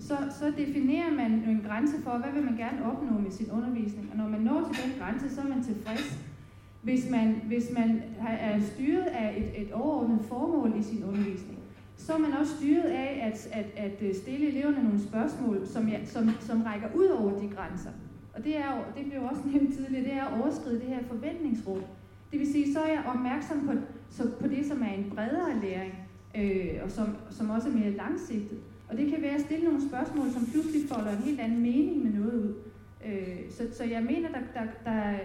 så, 0.00 0.16
så 0.30 0.52
definerer 0.56 1.10
man 1.10 1.30
en 1.32 1.64
grænse 1.68 2.02
for, 2.02 2.10
hvad 2.10 2.32
vil 2.32 2.44
man 2.44 2.56
gerne 2.56 2.84
opnå 2.84 3.18
med 3.18 3.30
sin 3.30 3.50
undervisning. 3.50 4.08
Og 4.12 4.16
når 4.16 4.28
man 4.28 4.40
når 4.40 4.70
til 4.72 4.84
den 4.84 4.92
grænse, 5.00 5.34
så 5.34 5.40
er 5.40 5.48
man 5.48 5.62
tilfreds. 5.62 6.18
Hvis 6.82 7.10
man, 7.10 7.42
hvis 7.46 7.70
man 7.78 8.02
er 8.28 8.60
styret 8.60 9.06
af 9.06 9.34
et, 9.38 9.62
et 9.62 9.72
overordnet 9.72 10.20
formål 10.28 10.72
i 10.78 10.82
sin 10.82 11.04
undervisning, 11.04 11.58
så 11.96 12.12
er 12.12 12.18
man 12.18 12.32
også 12.32 12.56
styret 12.56 12.88
af 12.88 13.20
at, 13.32 13.48
at, 13.52 13.66
at 13.76 14.02
øh, 14.02 14.14
stille 14.14 14.48
eleverne 14.48 14.82
nogle 14.82 15.00
spørgsmål, 15.00 15.66
som, 15.66 15.88
ja, 15.88 16.04
som, 16.04 16.30
som 16.40 16.62
rækker 16.62 16.88
ud 16.94 17.06
over 17.06 17.38
de 17.38 17.48
grænser. 17.48 17.90
Og 18.34 18.44
det, 18.44 18.58
er, 18.58 18.84
det 18.96 19.04
blev 19.10 19.22
også 19.22 19.42
nævnt 19.52 19.74
tidligere, 19.74 20.04
det 20.04 20.12
er 20.12 20.24
at 20.24 20.40
overskride 20.40 20.80
det 20.80 20.88
her 20.88 21.02
forventningsrum. 21.08 21.82
Det 22.30 22.40
vil 22.40 22.52
sige, 22.52 22.72
så 22.72 22.80
er 22.80 22.92
jeg 22.92 23.04
opmærksom 23.06 23.66
på, 23.66 23.72
så 24.10 24.30
på 24.40 24.48
det, 24.48 24.66
som 24.66 24.82
er 24.82 24.92
en 24.94 25.12
bredere 25.14 25.60
læring, 25.62 25.94
øh, 26.36 26.84
og 26.84 26.90
som, 26.90 27.16
som 27.30 27.50
også 27.50 27.68
er 27.68 27.72
mere 27.72 27.90
langsigtet. 27.90 28.58
Og 28.88 28.96
det 28.96 29.10
kan 29.10 29.22
være 29.22 29.34
at 29.34 29.40
stille 29.40 29.64
nogle 29.64 29.88
spørgsmål, 29.88 30.30
som 30.30 30.46
pludselig 30.46 30.88
folder 30.88 31.10
en 31.10 31.22
helt 31.22 31.40
anden 31.40 31.62
mening 31.62 32.04
med 32.04 32.12
noget 32.12 32.34
ud. 32.34 32.54
Øh, 33.06 33.50
så, 33.50 33.68
så 33.72 33.84
jeg 33.84 34.02
mener, 34.02 34.28
at 34.28 34.34
der, 34.34 34.60
der, 34.60 34.66
der, 34.84 35.18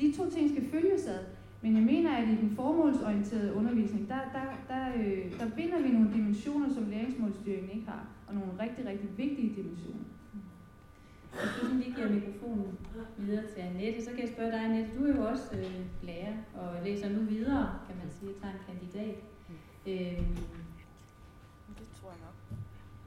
de 0.00 0.12
to 0.12 0.30
ting 0.30 0.50
skal 0.50 0.64
følges 0.70 1.06
ad. 1.06 1.18
Men 1.62 1.74
jeg 1.74 1.82
mener, 1.82 2.10
at 2.10 2.28
i 2.28 2.36
den 2.36 2.50
formålsorienterede 2.56 3.54
undervisning, 3.54 4.08
der, 4.08 4.20
der, 4.32 4.74
der, 4.74 4.84
øh, 4.96 5.40
der 5.40 5.50
binder 5.56 5.82
vi 5.82 5.88
nogle 5.88 6.10
dimensioner, 6.14 6.74
som 6.74 6.90
læringsmålstyringen 6.90 7.70
ikke 7.70 7.86
har, 7.86 8.06
og 8.28 8.34
nogle 8.34 8.50
rigtig, 8.62 8.86
rigtig 8.86 9.08
vigtige 9.16 9.54
dimensioner. 9.56 10.07
Hvis 11.40 11.52
du 11.60 11.76
lige 11.76 11.94
giver 11.94 12.08
mikrofonen 12.08 12.78
videre 13.16 13.46
til 13.46 13.60
Annette, 13.60 14.04
så 14.04 14.10
kan 14.10 14.20
jeg 14.20 14.28
spørge 14.28 14.52
dig, 14.52 14.60
Annette, 14.64 14.98
du 14.98 15.04
er 15.04 15.16
jo 15.16 15.22
også 15.22 15.56
øh, 15.56 15.80
lærer 16.02 16.34
og 16.54 16.84
læser 16.84 17.08
nu 17.08 17.20
videre, 17.20 17.78
kan 17.86 17.96
man 17.96 18.10
sige, 18.10 18.32
tager 18.40 18.54
en 18.54 18.60
kandidat. 18.66 19.16
Øh, 19.86 20.22
det 21.78 21.86
tror 22.00 22.10
jeg 22.10 22.20
nok. 22.26 22.38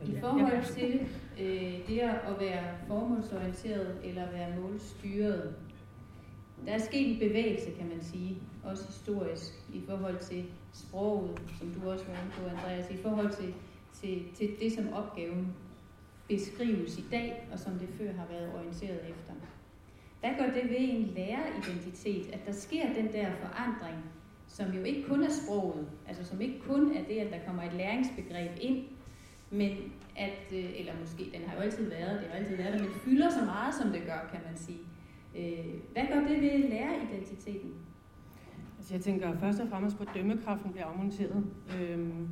I 0.10 0.20
forhold 0.20 0.66
til 0.76 1.08
øh, 1.40 1.88
det 1.88 2.00
at 2.00 2.40
være 2.40 2.64
formålsorienteret 2.88 3.98
eller 4.04 4.32
være 4.32 4.60
målstyret, 4.60 5.56
der 6.66 6.72
er 6.72 6.78
sket 6.78 7.14
en 7.14 7.20
bevægelse, 7.20 7.72
kan 7.72 7.90
man 7.90 8.04
sige, 8.04 8.38
også 8.64 8.88
historisk, 8.88 9.54
i 9.74 9.82
forhold 9.88 10.20
til 10.20 10.46
sproget, 10.74 11.42
som 11.60 11.74
du 11.74 11.90
også 11.90 12.06
var 12.06 12.14
inde 12.14 12.32
på, 12.32 12.46
Andreas, 12.46 12.92
i 12.92 12.98
forhold 12.98 13.34
til, 13.34 13.54
til, 13.94 14.24
til 14.36 14.50
det, 14.60 14.72
som 14.74 14.94
opgaven 14.94 15.56
beskrives 16.32 16.98
i 16.98 17.06
dag, 17.12 17.48
og 17.52 17.60
som 17.60 17.74
det 17.74 17.90
før 17.98 18.12
har 18.12 18.28
været 18.30 18.54
orienteret 18.56 19.00
efter. 19.10 19.34
Hvad 20.20 20.30
gør 20.40 20.54
det 20.54 20.70
ved 20.70 20.78
en 20.80 21.12
læreridentitet, 21.16 22.34
at 22.34 22.46
der 22.46 22.52
sker 22.52 22.94
den 22.94 23.14
der 23.14 23.28
forandring, 23.32 23.98
som 24.48 24.72
jo 24.72 24.84
ikke 24.84 25.04
kun 25.08 25.24
er 25.24 25.30
sproget, 25.30 25.88
altså 26.08 26.26
som 26.26 26.42
ikke 26.42 26.60
kun 26.60 26.96
er 26.96 27.04
det, 27.04 27.18
at 27.18 27.32
der 27.32 27.40
kommer 27.48 27.64
et 27.64 27.74
læringsbegreb 27.74 28.52
ind, 28.62 28.84
men 29.50 29.72
at, 30.18 30.54
øh, 30.54 30.80
eller 30.80 30.94
måske, 31.02 31.24
den 31.34 31.48
har 31.48 31.56
jo 31.56 31.62
altid 31.62 31.90
været, 31.90 32.22
det 32.22 32.30
har 32.30 32.38
altid 32.38 32.58
været 32.58 32.74
der, 32.74 32.80
men 32.80 32.94
fylder 32.94 33.30
så 33.30 33.46
meget, 33.46 33.76
som 33.76 33.92
det 33.92 34.02
gør, 34.06 34.30
kan 34.32 34.40
man 34.48 34.58
sige. 34.58 34.80
Øh, 35.38 35.74
hvad 35.94 36.04
gør 36.14 36.28
det 36.28 36.42
ved 36.42 36.70
læreridentiteten? 36.70 37.74
Altså 38.78 38.94
jeg 38.94 39.02
tænker 39.02 39.40
først 39.40 39.60
og 39.60 39.70
fremmest 39.70 39.98
på, 39.98 40.04
at 40.04 40.10
dømmekraften 40.16 40.72
bliver 40.72 40.86
afmonteret. 40.86 41.46
Øhm, 41.80 42.28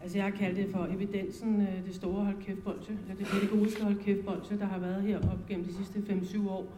altså 0.00 0.18
jeg 0.18 0.24
har 0.24 0.30
kaldt 0.30 0.56
det 0.56 0.68
for 0.72 0.88
evidensen, 0.96 1.60
øh, 1.60 1.86
det 1.86 1.94
store 1.94 2.24
hold 2.24 2.36
kæft 2.40 2.64
bolsje, 2.64 2.98
eller 3.02 3.14
det 3.18 3.26
pædagogiske 3.26 3.82
hold 3.82 3.96
kæft 3.96 4.24
bolsje, 4.24 4.58
der 4.58 4.64
har 4.64 4.78
været 4.78 5.02
her 5.02 5.18
op 5.18 5.46
gennem 5.48 5.64
de 5.66 5.74
sidste 5.74 5.98
5-7 5.98 6.48
år, 6.50 6.72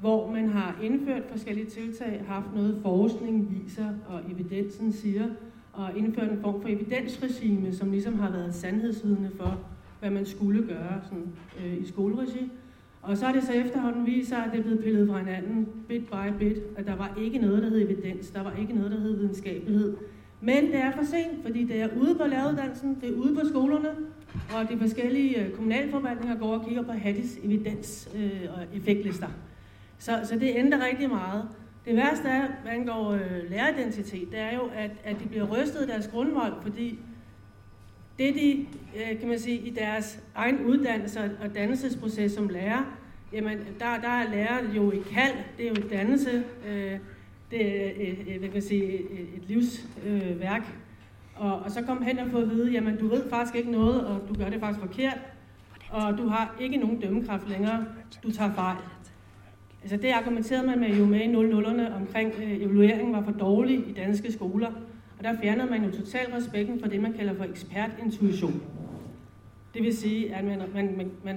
hvor 0.00 0.30
man 0.30 0.48
har 0.48 0.78
indført 0.82 1.22
forskellige 1.30 1.66
tiltag, 1.66 2.24
haft 2.26 2.54
noget 2.54 2.78
forskning 2.82 3.50
viser, 3.50 3.88
og 4.08 4.20
evidensen 4.32 4.92
siger, 4.92 5.28
og 5.72 5.98
indført 5.98 6.30
en 6.30 6.40
form 6.40 6.62
for 6.62 6.68
evidensregime, 6.68 7.74
som 7.74 7.90
ligesom 7.90 8.18
har 8.18 8.30
været 8.30 8.54
sandhedsvidende 8.54 9.30
for, 9.36 9.60
hvad 10.00 10.10
man 10.10 10.26
skulle 10.26 10.66
gøre 10.66 11.00
sådan, 11.02 11.32
øh, 11.64 11.82
i 11.82 11.86
skoleregi. 11.86 12.50
Og 13.02 13.16
så 13.16 13.26
er 13.26 13.32
det 13.32 13.42
så 13.42 13.52
efterhånden 13.52 14.06
vist 14.06 14.28
sig, 14.28 14.38
at 14.38 14.52
det 14.52 14.58
er 14.58 14.62
blevet 14.62 14.84
pillet 14.84 15.08
fra 15.08 15.18
hinanden, 15.18 15.68
bit 15.88 16.06
by 16.06 16.38
bit, 16.38 16.58
at 16.76 16.86
der 16.86 16.96
var 16.96 17.18
ikke 17.20 17.38
noget, 17.38 17.62
der 17.62 17.68
hed 17.68 17.82
evidens, 17.82 18.30
der 18.30 18.42
var 18.42 18.52
ikke 18.60 18.72
noget, 18.72 18.90
der 18.90 19.00
hed 19.00 19.16
videnskabelighed. 19.16 19.96
Men 20.44 20.66
det 20.66 20.76
er 20.76 20.92
for 20.92 21.04
sent, 21.04 21.42
fordi 21.42 21.64
det 21.64 21.82
er 21.82 21.88
ude 22.00 22.14
på 22.14 22.26
læreruddannelsen, 22.26 22.98
det 23.00 23.08
er 23.08 23.12
ude 23.12 23.34
på 23.34 23.40
skolerne, 23.48 23.88
og 24.56 24.68
de 24.70 24.78
forskellige 24.78 25.44
øh, 25.44 25.52
kommunalforvaltninger 25.52 26.38
går 26.38 26.58
og 26.58 26.66
kigger 26.66 26.82
på 26.82 26.92
Hattis 26.92 27.38
evidens 27.42 28.08
øh, 28.16 28.40
og 28.56 28.76
effektlister. 28.76 29.28
Så, 29.98 30.20
så 30.24 30.38
det 30.38 30.52
ændrer 30.56 30.86
rigtig 30.86 31.08
meget. 31.08 31.48
Det 31.84 31.96
værste 31.96 32.28
er, 32.28 32.46
hvad 32.62 32.72
angår 32.72 33.10
øh, 33.10 33.50
læreridentitet, 33.50 34.30
det 34.30 34.38
er 34.38 34.54
jo, 34.54 34.70
at, 34.74 34.90
at 35.04 35.16
de 35.22 35.28
bliver 35.28 35.44
rystet 35.44 35.82
i 35.82 35.86
deres 35.86 36.08
grundvold, 36.08 36.52
fordi 36.62 36.98
det 38.18 38.34
de, 38.34 38.66
øh, 38.96 39.18
kan 39.20 39.28
man 39.28 39.38
sige, 39.38 39.58
i 39.58 39.70
deres 39.70 40.18
egen 40.34 40.64
uddannelse 40.64 41.20
og 41.42 41.54
dannelsesproces 41.54 42.32
som 42.32 42.48
lærer, 42.48 42.96
jamen 43.32 43.58
der, 43.58 44.00
der 44.02 44.08
er 44.08 44.30
lærer 44.30 44.74
jo 44.76 44.92
i 44.92 44.98
kald, 45.12 45.34
det 45.58 45.66
er 45.66 45.70
jo 45.70 45.88
dannelse, 45.90 46.44
øh, 46.68 46.98
det 47.54 47.86
er 47.86 48.34
et, 48.34 48.38
hvad 48.38 48.48
kan 48.48 48.62
sige, 48.62 48.82
øh, 48.82 48.94
et, 48.94 49.28
et 49.36 49.48
livsværk. 49.48 50.60
Øh, 50.60 51.44
og, 51.46 51.58
og 51.58 51.70
så 51.70 51.82
kom 51.82 52.02
han 52.02 52.18
og 52.18 52.30
få 52.30 52.38
at 52.38 52.50
vide, 52.50 52.72
jamen 52.72 52.96
du 52.96 53.08
ved 53.08 53.30
faktisk 53.30 53.54
ikke 53.54 53.70
noget, 53.70 54.06
og 54.06 54.20
du 54.28 54.34
gør 54.34 54.48
det 54.48 54.60
faktisk 54.60 54.80
forkert, 54.80 55.18
og 55.90 56.18
du 56.18 56.28
har 56.28 56.56
ikke 56.60 56.76
nogen 56.76 57.00
dømmekraft 57.00 57.48
længere, 57.48 57.84
du 58.22 58.30
tager 58.30 58.52
fejl. 58.52 58.76
Altså 59.82 59.96
det 59.96 60.10
argumenterede 60.10 60.66
man 60.66 60.80
med 60.80 60.88
jo 60.88 61.04
med 61.04 61.20
i 61.20 61.34
00'erne 61.34 61.94
omkring 62.00 62.32
øh, 62.38 62.62
evalueringen 62.62 63.12
var 63.12 63.22
for 63.22 63.32
dårlig 63.32 63.88
i 63.88 63.92
danske 63.92 64.32
skoler. 64.32 64.72
Og 65.18 65.24
der 65.24 65.40
fjernede 65.42 65.70
man 65.70 65.84
jo 65.84 65.90
totalt 65.90 66.34
respekten 66.34 66.80
for 66.80 66.88
det, 66.88 67.00
man 67.00 67.12
kalder 67.12 67.34
for 67.34 67.44
ekspertintuition. 67.44 68.62
Det 69.74 69.82
vil 69.82 69.96
sige, 69.96 70.34
at 70.34 70.44
man, 70.44 70.62
man, 70.74 70.96
man, 70.96 71.10
man 71.24 71.36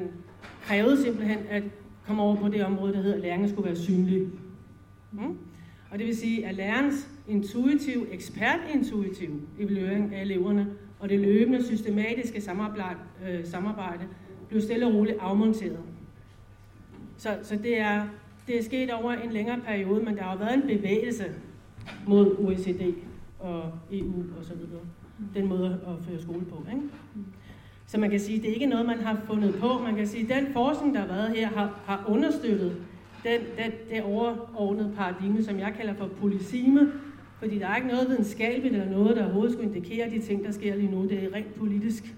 krævede 0.62 1.04
simpelthen 1.04 1.38
at 1.50 1.64
komme 2.08 2.22
over 2.22 2.36
på 2.36 2.48
det 2.48 2.66
område, 2.66 2.94
der 2.94 3.02
hedder, 3.02 3.16
at 3.16 3.22
læringen 3.22 3.50
skulle 3.50 3.66
være 3.66 3.76
synlig. 3.76 4.28
Mm? 5.12 5.38
Og 5.92 6.00
det 6.00 6.08
vil 6.08 6.18
sige, 6.18 6.46
at 6.46 6.56
lærerens 6.56 7.10
intuitiv, 7.28 8.08
ekspertintuitiv 8.12 9.42
evaluering 9.60 10.16
af 10.16 10.22
eleverne 10.22 10.68
og 11.00 11.10
det 11.10 11.20
løbende 11.20 11.66
systematiske 11.66 12.38
øh, 13.30 13.46
samarbejde, 13.46 14.04
blev 14.50 14.62
stille 14.62 14.88
og 14.88 14.94
roligt 14.94 15.18
afmonteret. 15.20 15.80
Så, 17.18 17.38
så 17.44 17.56
det, 17.56 17.80
er, 17.80 18.08
det 18.48 18.58
er 18.58 18.64
sket 18.64 18.94
over 18.94 19.12
en 19.12 19.32
længere 19.32 19.60
periode, 19.66 20.04
men 20.04 20.18
der 20.18 20.24
har 20.24 20.38
været 20.38 20.54
en 20.54 20.78
bevægelse 20.78 21.26
mod 22.08 22.36
OECD 22.40 22.94
og 23.40 23.72
EU 23.92 24.24
og 24.40 24.46
så 24.46 24.54
videre. 24.56 24.82
Den 25.34 25.48
måde 25.48 25.82
at 25.88 26.06
føre 26.10 26.22
skole 26.22 26.46
på. 26.46 26.66
Ikke? 26.70 26.84
Så 27.86 27.98
man 27.98 28.10
kan 28.10 28.20
sige, 28.20 28.42
det 28.42 28.50
er 28.50 28.54
ikke 28.54 28.66
noget, 28.66 28.86
man 28.86 29.00
har 29.00 29.22
fundet 29.26 29.56
på. 29.56 29.78
Man 29.84 29.96
kan 29.96 30.08
sige, 30.08 30.34
at 30.34 30.44
den 30.44 30.54
forskning, 30.54 30.96
der 30.96 31.00
har 31.00 31.08
været 31.08 31.32
her, 31.36 31.48
har, 31.48 31.80
har 31.86 32.04
understøttet 32.08 32.78
den, 33.28 33.42
den, 33.58 33.72
det 33.90 34.04
overordnede 34.04 34.94
paradigme, 34.96 35.44
som 35.44 35.60
jeg 35.60 35.74
kalder 35.78 35.94
for 35.94 36.08
polisime, 36.08 36.92
fordi 37.40 37.60
der 37.60 37.68
er 37.68 37.76
ikke 37.76 37.88
noget 37.88 38.10
videnskabeligt 38.10 38.76
eller 38.76 38.90
noget, 38.90 39.16
der 39.18 39.24
overhovedet 39.24 39.54
skulle 39.54 39.70
indikere 39.76 40.10
de 40.10 40.22
ting, 40.22 40.44
der 40.46 40.52
sker 40.52 40.76
lige 40.76 40.92
nu. 40.92 41.04
Det 41.04 41.24
er 41.24 41.34
rent 41.34 41.54
politisk, 41.54 42.16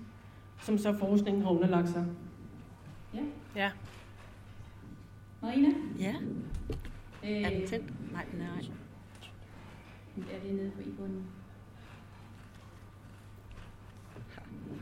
som 0.62 0.78
så 0.78 0.98
forskningen 0.98 1.44
har 1.44 1.50
underlagt 1.50 1.90
sig. 1.90 2.06
Ja. 3.14 3.20
Ja. 3.56 3.72
Marina? 5.42 5.70
Ja. 6.00 6.16
Øh, 7.24 7.42
Er 7.42 7.50
den 7.50 7.68
tændt? 7.68 8.14
Nej, 8.14 8.26
den 8.32 8.42
er 8.42 8.46
ej. 8.46 8.66
er 10.36 10.40
det 10.48 10.56
nede 10.56 10.72
på 10.76 10.82
i 10.82 10.92
bunden? 10.98 11.24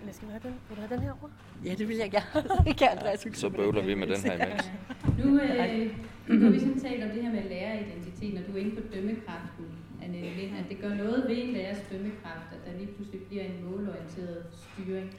Eller 0.01 0.13
skal 0.13 0.27
vi 0.27 0.31
have 0.31 0.41
den? 0.43 0.53
Vil 0.69 0.77
du 0.77 0.81
have 0.81 0.95
den 0.95 0.99
her 0.99 1.11
over? 1.11 1.29
Ja, 1.65 1.73
det 1.73 1.87
vil 1.87 1.97
jeg 1.97 2.11
gerne. 2.11 2.73
kan 2.79 2.87
Andreas 2.91 3.27
Så 3.33 3.49
bøvler 3.49 3.81
vi 3.85 3.95
med 3.95 4.07
den 4.07 4.17
her 4.17 4.45
imens. 4.45 4.71
Nu, 5.25 5.39
øh, 5.41 5.97
nu 6.29 6.39
har 6.43 6.49
vi 6.49 6.59
sådan 6.59 6.79
talt 6.79 7.03
om 7.03 7.09
det 7.09 7.23
her 7.23 7.31
med 7.31 7.43
læreridentitet, 7.49 8.33
når 8.33 8.41
du 8.47 8.51
er 8.57 8.61
inde 8.61 8.75
på 8.75 8.81
dømmekraften, 8.93 9.65
Annette 10.03 10.29
Lind, 10.29 10.57
at 10.57 10.65
det 10.69 10.77
gør 10.81 10.93
noget 10.95 11.25
ved 11.29 11.37
en 11.43 11.53
lærers 11.53 11.81
dømmekraft, 11.91 12.47
at 12.51 12.71
der 12.71 12.77
lige 12.79 12.91
pludselig 12.95 13.21
bliver 13.21 13.43
en 13.43 13.65
målorienteret 13.65 14.45
styring. 14.51 15.09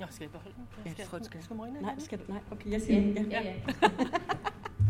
Nå, 0.00 0.06
skal 0.10 0.24
jeg 0.24 0.30
beholde 0.32 0.54
den? 0.56 0.64
Ja, 0.86 0.90
det 0.90 1.04
tror 1.04 1.16
jeg, 1.18 1.20
du 1.20 1.24
skal. 1.24 1.42
Skal 1.42 1.56
Marina 1.56 1.80
Nej, 1.80 1.94
skal 1.98 2.18
du? 2.18 2.24
Nej, 2.32 2.40
okay, 2.52 2.70
jeg 2.70 2.82
siger 2.82 3.00
Ja, 3.00 3.06
den. 3.06 3.30
ja, 3.30 3.40
ja. 3.42 3.54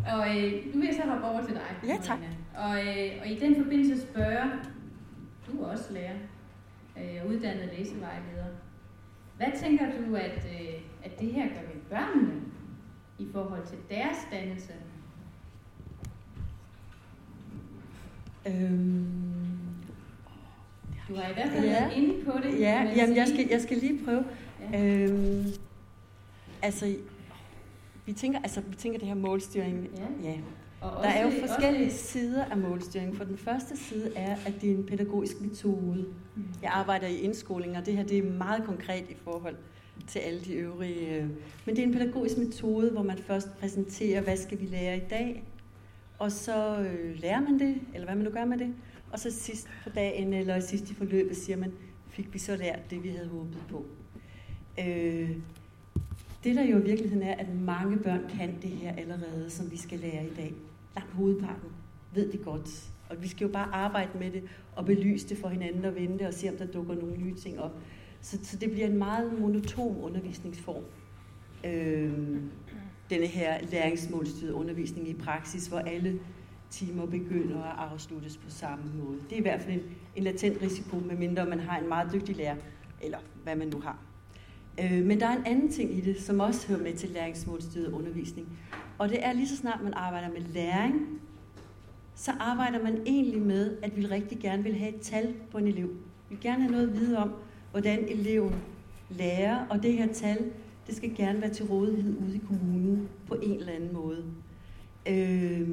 og 0.15 0.23
øh, 0.37 0.53
nu 0.75 0.81
vil 0.81 0.87
jeg 0.87 0.95
så 1.03 1.11
hoppe 1.11 1.27
over 1.27 1.45
til 1.47 1.55
dig, 1.55 1.89
Ja, 1.91 1.97
tak. 2.03 2.19
Marina. 2.21 2.37
Og, 2.65 2.75
øh, 2.87 3.13
og 3.23 3.27
i 3.29 3.39
den 3.39 3.57
forbindelse 3.63 4.01
spørge, 4.03 4.51
du 5.47 5.63
er 5.63 5.67
også 5.67 5.93
lærer, 5.93 6.17
øh, 6.99 7.23
og 7.23 7.29
uddannet 7.29 7.71
læsevejleder. 7.79 8.47
Hvad 9.37 9.49
tænker 9.63 9.85
du, 9.87 10.15
at, 10.15 10.47
øh, 10.61 10.75
at 11.05 11.21
det 11.21 11.33
her 11.33 11.43
gør 11.49 11.61
ved 11.75 11.81
børnene 11.91 12.35
i 13.19 13.27
forhold 13.33 13.67
til 13.67 13.79
deres 13.91 14.17
dannelse? 14.33 14.73
Øhm, 18.49 19.05
Du 21.09 21.15
har 21.15 21.31
i 21.31 21.35
hvert 21.35 21.49
fald 21.51 21.65
Ja. 21.65 21.71
været 21.71 21.93
inde 21.97 22.25
på 22.25 22.33
det. 22.43 22.61
ja, 22.61 22.93
jamen, 22.97 23.17
jeg 23.17 23.29
skal, 23.29 23.47
jeg 23.51 23.61
skal 23.61 23.77
lige 23.77 24.05
prøve. 24.05 24.25
Ja. 24.73 24.85
Øhm, 24.95 25.45
altså, 26.63 26.95
vi 28.07 28.13
tænker, 28.13 28.39
altså, 28.39 28.61
vi 28.61 28.77
tænker 28.77 28.99
det 28.99 29.09
her 29.09 29.15
målstyring. 29.15 29.89
Ja. 29.97 30.29
ja. 30.31 30.37
Og 30.81 31.03
Der 31.03 31.09
er 31.11 31.25
jo 31.25 31.31
forskellige 31.47 31.87
også- 31.87 31.99
sider 31.99 32.45
af 32.45 32.57
målstyring. 32.59 33.17
For 33.17 33.25
den 33.25 33.37
første 33.39 33.77
side 33.77 34.13
er, 34.17 34.37
at 34.47 34.53
det 34.61 34.71
er 34.71 34.75
en 34.75 34.85
pædagogisk 34.87 35.41
metode. 35.41 36.05
Mm. 36.37 36.45
Jeg 36.63 36.71
arbejder 36.73 37.07
i 37.07 37.17
indskoling, 37.17 37.77
og 37.77 37.87
det 37.87 37.97
her 37.97 38.03
det 38.05 38.19
er 38.19 38.23
meget 38.33 38.65
konkret 38.65 39.05
i 39.11 39.15
forhold 39.25 39.57
til 40.07 40.19
alle 40.19 40.41
de 40.41 40.53
øvrige. 40.53 41.17
øh, 41.17 41.27
Men 41.67 41.77
det 41.77 41.79
er 41.79 41.87
en 41.87 41.93
pædagogisk 41.93 42.39
metode, 42.39 42.91
hvor 42.91 43.03
man 43.03 43.19
først 43.19 43.49
præsenterer, 43.61 44.21
hvad 44.21 44.37
skal 44.37 44.61
vi 44.61 44.67
lære 44.67 44.97
i 44.97 45.03
dag, 45.11 45.45
og 46.19 46.33
så 46.33 46.79
øh, 46.79 47.21
lærer 47.21 47.41
man 47.41 47.59
det, 47.59 47.81
eller 47.95 48.07
hvad 48.07 48.17
man 48.17 48.25
nu 48.25 48.31
gør 48.31 48.45
med 48.45 48.59
det. 48.59 48.75
Og 49.13 49.19
så 49.19 49.31
sidst 49.31 49.69
på 49.85 49.91
dagen, 49.91 50.33
eller 50.33 50.61
sidst 50.61 50.91
i 50.91 50.95
forløbet, 50.95 51.37
siger 51.37 51.57
man, 51.57 51.73
fik 52.09 52.35
vi 52.35 52.39
så 52.39 52.57
lært 52.57 52.91
det, 52.91 53.03
vi 53.03 53.09
havde 53.09 53.29
håbet 53.29 53.63
på. 53.71 53.87
Øh, 54.81 55.31
det 56.45 56.57
der 56.57 56.65
jo 56.65 56.79
i 56.79 56.83
virkeligheden 56.83 57.23
er, 57.23 57.35
at 57.35 57.55
mange 57.55 57.99
børn 57.99 58.21
kan 58.39 58.59
det 58.63 58.71
her 58.71 58.97
allerede, 58.97 59.51
som 59.51 59.71
vi 59.71 59.77
skal 59.77 59.99
lære 59.99 60.27
i 60.27 60.35
dag. 60.37 60.55
Langt 60.95 61.13
hovedparten 61.13 61.69
ved 62.15 62.33
det 62.33 62.45
godt. 62.45 62.91
Og 63.09 63.23
vi 63.23 63.29
skal 63.29 63.47
jo 63.47 63.53
bare 63.53 63.75
arbejde 63.75 64.19
med 64.19 64.31
det 64.31 64.43
og 64.77 64.85
belyse 64.85 65.29
det 65.29 65.39
for 65.39 65.49
hinanden 65.49 65.85
og 65.85 65.95
vente 65.95 66.27
og 66.27 66.35
se, 66.35 66.49
om 66.49 66.57
der 66.57 66.67
dukker 66.67 66.95
nogle 66.95 67.17
nye 67.17 67.35
ting 67.35 67.61
op. 67.61 67.77
Så, 68.21 68.39
så 68.43 68.57
det 68.57 68.71
bliver 68.71 68.87
en 68.87 68.99
meget 68.99 69.41
monoton 69.41 69.97
undervisningsform. 70.03 70.83
Øh, 71.65 72.41
denne 73.11 73.27
her 73.27 73.59
læringsmålstyrede 73.71 74.55
undervisning 74.55 75.09
i 75.09 75.15
praksis, 75.15 75.67
hvor 75.67 75.79
alle 75.79 76.21
timer 76.71 77.07
begynder 77.07 77.63
at 77.63 77.91
afsluttes 77.93 78.37
på 78.37 78.51
samme 78.51 78.85
måde. 79.05 79.19
Det 79.31 79.33
er 79.33 79.39
i 79.39 79.43
hvert 79.43 79.63
fald 79.63 79.75
en, 79.75 79.83
en 80.17 80.23
latent 80.23 80.63
risiko, 80.63 80.97
medmindre 80.97 81.47
man 81.47 81.61
har 81.61 81.79
en 81.79 81.89
meget 81.89 82.13
dygtig 82.13 82.37
lærer, 82.37 82.57
eller 83.03 83.19
hvad 83.45 83.57
man 83.57 83.69
nu 83.69 83.81
har. 83.81 83.99
Øh, 84.81 85.05
men 85.05 85.21
der 85.21 85.27
er 85.27 85.37
en 85.37 85.47
anden 85.47 85.73
ting 85.73 85.99
i 85.99 86.01
det, 86.01 86.21
som 86.21 86.41
også 86.41 86.69
hører 86.69 86.81
med 86.81 86.93
til 86.93 87.09
læringsmålstyret 87.09 87.93
undervisning. 87.93 88.49
Og 88.99 89.09
det 89.09 89.27
er 89.27 89.33
lige 89.33 89.49
så 89.49 89.57
snart 89.57 89.83
man 89.83 89.95
arbejder 89.95 90.29
med 90.29 90.41
læring, 90.41 91.21
så 92.15 92.33
arbejder 92.41 92.83
man 92.83 93.03
egentlig 93.07 93.43
med, 93.43 93.77
at 93.83 93.97
vi 93.97 94.07
rigtig 94.07 94.39
gerne 94.39 94.63
vil 94.63 94.75
have 94.75 94.95
et 94.95 95.01
tal 95.01 95.35
på 95.51 95.59
en 95.59 95.67
elev. 95.67 95.89
Vi 95.89 96.35
vil 96.35 96.41
gerne 96.41 96.63
have 96.63 96.73
noget 96.73 96.89
at 96.89 97.01
vide 97.01 97.19
om, 97.19 97.33
hvordan 97.71 97.99
eleven 98.09 98.55
lærer, 99.11 99.67
og 99.71 99.83
det 99.83 99.93
her 99.93 100.13
tal, 100.13 100.51
det 100.89 100.97
skal 100.97 101.17
gerne 101.17 101.41
være 101.41 101.51
til 101.51 101.65
rådighed 101.65 102.17
ude 102.27 102.37
i 102.37 102.41
kommunen 102.49 103.09
på 103.27 103.35
en 103.43 103.59
eller 103.59 103.73
anden 103.73 103.93
måde. 103.93 104.25
Øh, 105.09 105.69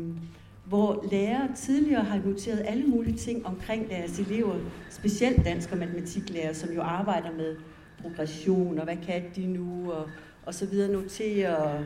hvor 0.66 1.05
lærere 1.11 1.49
tidligere 1.55 2.03
har 2.03 2.22
noteret 2.26 2.63
alle 2.66 2.84
mulige 2.84 3.18
ting 3.18 3.45
omkring 3.45 3.89
deres 3.89 4.20
elever, 4.20 4.55
specielt 4.89 5.45
dansk 5.45 5.72
og 5.72 5.78
matematiklærer, 5.78 6.53
som 6.53 6.70
jo 6.70 6.82
arbejder 6.82 7.32
med 7.32 7.55
progression, 8.01 8.80
og 8.80 8.84
hvad 8.84 8.97
kan 9.05 9.24
de 9.36 9.47
nu, 9.47 9.91
og, 9.91 10.09
og 10.45 10.53
så 10.53 10.66
videre, 10.66 10.91
noterer 10.91 11.84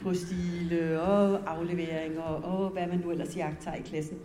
på 0.00 0.14
stile 0.14 1.00
og 1.00 1.40
afleveringer, 1.46 2.22
og 2.22 2.70
hvad 2.70 2.86
man 2.86 2.98
nu 2.98 3.10
ellers 3.10 3.36
jagter 3.36 3.74
i 3.74 3.82
klassen. 3.82 4.18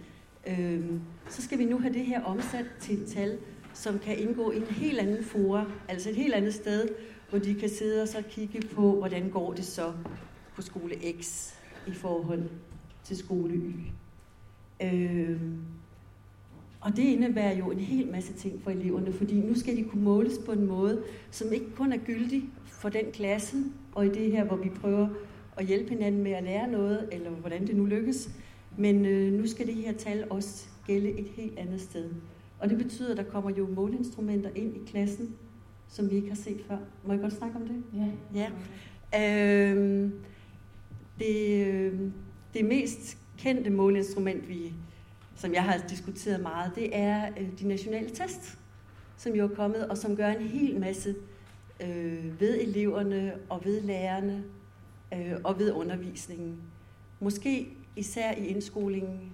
Øhm, 0.47 1.01
så 1.29 1.41
skal 1.41 1.59
vi 1.59 1.65
nu 1.65 1.79
have 1.79 1.93
det 1.93 2.05
her 2.05 2.23
omsat 2.23 2.65
til 2.79 3.01
et 3.01 3.07
tal, 3.07 3.37
som 3.73 3.99
kan 3.99 4.19
indgå 4.19 4.51
i 4.51 4.57
en 4.57 4.65
helt 4.65 4.99
anden 4.99 5.23
fora, 5.23 5.65
altså 5.87 6.09
et 6.09 6.15
helt 6.15 6.33
andet 6.33 6.53
sted, 6.53 6.87
hvor 7.29 7.39
de 7.39 7.55
kan 7.55 7.69
sidde 7.69 8.01
og 8.01 8.07
så 8.07 8.23
kigge 8.29 8.61
på, 8.61 8.95
hvordan 8.95 9.29
går 9.29 9.53
det 9.53 9.65
så 9.65 9.93
på 10.55 10.61
skole 10.61 10.95
X 11.21 11.53
i 11.87 11.91
forhold 11.91 12.43
til 13.03 13.17
skole 13.17 13.53
Y. 13.53 13.73
Øh, 14.83 15.41
og 16.81 16.95
det 16.95 17.03
indebærer 17.03 17.57
jo 17.57 17.71
en 17.71 17.79
hel 17.79 18.11
masse 18.11 18.33
ting 18.33 18.61
for 18.63 18.71
eleverne, 18.71 19.13
fordi 19.13 19.39
nu 19.39 19.55
skal 19.55 19.77
de 19.77 19.83
kunne 19.83 20.03
måles 20.03 20.39
på 20.45 20.51
en 20.51 20.65
måde, 20.65 21.03
som 21.31 21.53
ikke 21.53 21.75
kun 21.75 21.93
er 21.93 21.97
gyldig 21.97 22.43
for 22.65 22.89
den 22.89 23.05
klasse, 23.13 23.57
og 23.95 24.05
i 24.05 24.09
det 24.09 24.31
her, 24.31 24.43
hvor 24.43 24.55
vi 24.55 24.69
prøver 24.69 25.07
at 25.57 25.65
hjælpe 25.65 25.89
hinanden 25.89 26.23
med 26.23 26.31
at 26.31 26.43
lære 26.43 26.67
noget, 26.67 27.09
eller 27.11 27.29
hvordan 27.29 27.67
det 27.67 27.75
nu 27.75 27.85
lykkes, 27.85 28.29
men 28.77 29.05
øh, 29.05 29.33
nu 29.33 29.47
skal 29.47 29.67
det 29.67 29.75
her 29.75 29.93
tal 29.93 30.27
også 30.29 30.67
gælde 30.87 31.09
et 31.09 31.27
helt 31.27 31.59
andet 31.59 31.81
sted. 31.81 32.09
Og 32.59 32.69
det 32.69 32.77
betyder, 32.77 33.11
at 33.11 33.17
der 33.17 33.23
kommer 33.23 33.51
jo 33.51 33.67
måleinstrumenter 33.67 34.49
ind 34.55 34.75
i 34.75 34.79
klassen, 34.91 35.35
som 35.89 36.11
vi 36.11 36.15
ikke 36.15 36.27
har 36.27 36.35
set 36.35 36.61
før. 36.67 36.77
Må 37.05 37.13
jeg 37.13 37.21
godt 37.21 37.33
snakke 37.33 37.55
om 37.55 37.67
det? 37.67 37.83
Ja. 37.93 38.49
ja. 39.13 39.73
Øh, 39.73 40.11
det, 41.19 41.65
øh, 41.67 41.99
det 42.53 42.65
mest 42.65 43.17
kendte 43.37 43.69
måleinstrument, 43.69 44.49
vi, 44.49 44.73
som 45.35 45.53
jeg 45.53 45.63
har 45.63 45.77
diskuteret 45.89 46.41
meget, 46.41 46.71
det 46.75 46.89
er 46.97 47.29
øh, 47.39 47.47
de 47.59 47.67
nationale 47.67 48.09
test, 48.09 48.57
som 49.17 49.33
jo 49.33 49.43
er 49.43 49.55
kommet, 49.55 49.87
og 49.87 49.97
som 49.97 50.15
gør 50.15 50.27
en 50.27 50.47
hel 50.47 50.79
masse 50.79 51.15
øh, 51.83 52.39
ved 52.39 52.61
eleverne 52.61 53.33
og 53.49 53.65
ved 53.65 53.81
lærerne 53.81 54.43
øh, 55.13 55.35
og 55.43 55.59
ved 55.59 55.71
undervisningen. 55.71 56.57
Måske 57.19 57.67
især 57.95 58.31
i 58.31 58.47
indskolingen, 58.47 59.31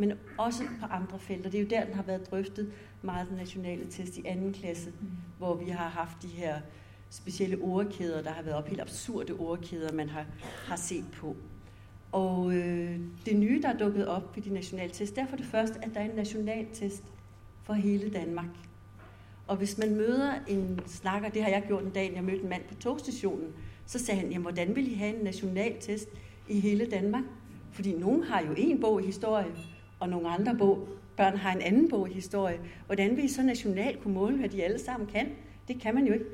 men 0.00 0.12
også 0.38 0.62
på 0.80 0.86
andre 0.86 1.18
felter. 1.18 1.50
Det 1.50 1.58
er 1.58 1.62
jo 1.62 1.68
der, 1.68 1.84
den 1.84 1.94
har 1.94 2.02
været 2.02 2.30
drøftet 2.30 2.72
meget 3.02 3.28
den 3.28 3.36
nationale 3.36 3.86
test 3.90 4.18
i 4.18 4.22
anden 4.26 4.52
klasse, 4.52 4.90
mm. 5.00 5.08
hvor 5.38 5.54
vi 5.54 5.70
har 5.70 5.88
haft 5.88 6.22
de 6.22 6.28
her 6.28 6.60
specielle 7.10 7.58
ordkæder, 7.62 8.22
der 8.22 8.30
har 8.30 8.42
været 8.42 8.56
op, 8.56 8.68
helt 8.68 8.80
absurde 8.80 9.32
ordkæder, 9.32 9.92
man 9.92 10.08
har, 10.08 10.26
har 10.66 10.76
set 10.76 11.04
på. 11.12 11.36
Og 12.12 12.54
øh, 12.54 13.00
det 13.26 13.36
nye, 13.36 13.62
der 13.62 13.68
er 13.68 13.78
dukket 13.78 14.06
op 14.06 14.36
ved 14.36 14.42
de 14.42 14.54
nationale 14.54 14.92
test, 14.92 15.16
det 15.16 15.22
er 15.22 15.26
for 15.26 15.36
det 15.36 15.46
første, 15.46 15.84
at 15.84 15.90
der 15.94 16.00
er 16.00 16.04
en 16.04 16.16
national 16.16 16.66
test 16.72 17.04
for 17.62 17.72
hele 17.72 18.10
Danmark. 18.10 18.48
Og 19.46 19.56
hvis 19.56 19.78
man 19.78 19.96
møder 19.96 20.32
en 20.48 20.80
snakker, 20.86 21.28
det 21.28 21.42
har 21.42 21.50
jeg 21.50 21.64
gjort 21.66 21.82
en 21.82 21.90
dag, 21.90 22.12
jeg 22.14 22.24
mødte 22.24 22.42
en 22.42 22.48
mand 22.48 22.62
på 22.68 22.74
togstationen, 22.74 23.52
så 23.86 23.98
sagde 23.98 24.20
han, 24.20 24.30
jamen 24.30 24.42
hvordan 24.42 24.76
vil 24.76 24.92
I 24.92 24.94
have 24.94 25.16
en 25.16 25.24
national 25.24 25.76
test 25.80 26.08
i 26.48 26.60
hele 26.60 26.86
Danmark? 26.86 27.24
Fordi 27.72 27.92
nogen 27.92 28.22
har 28.22 28.40
jo 28.40 28.54
en 28.56 28.80
bog 28.80 29.02
i 29.02 29.06
historie, 29.06 29.46
og 30.00 30.08
nogle 30.08 30.28
andre 30.28 30.56
bog, 30.56 30.88
børn 31.16 31.36
har 31.36 31.52
en 31.52 31.62
anden 31.62 31.88
bog 31.88 32.10
i 32.10 32.12
historie. 32.12 32.60
Hvordan 32.86 33.16
vi 33.16 33.28
så 33.28 33.42
nationalt 33.42 34.02
kunne 34.02 34.14
måle, 34.14 34.36
hvad 34.36 34.48
de 34.48 34.64
alle 34.64 34.78
sammen 34.78 35.08
kan? 35.08 35.28
Det 35.68 35.80
kan 35.80 35.94
man 35.94 36.06
jo 36.06 36.12
ikke. 36.12 36.24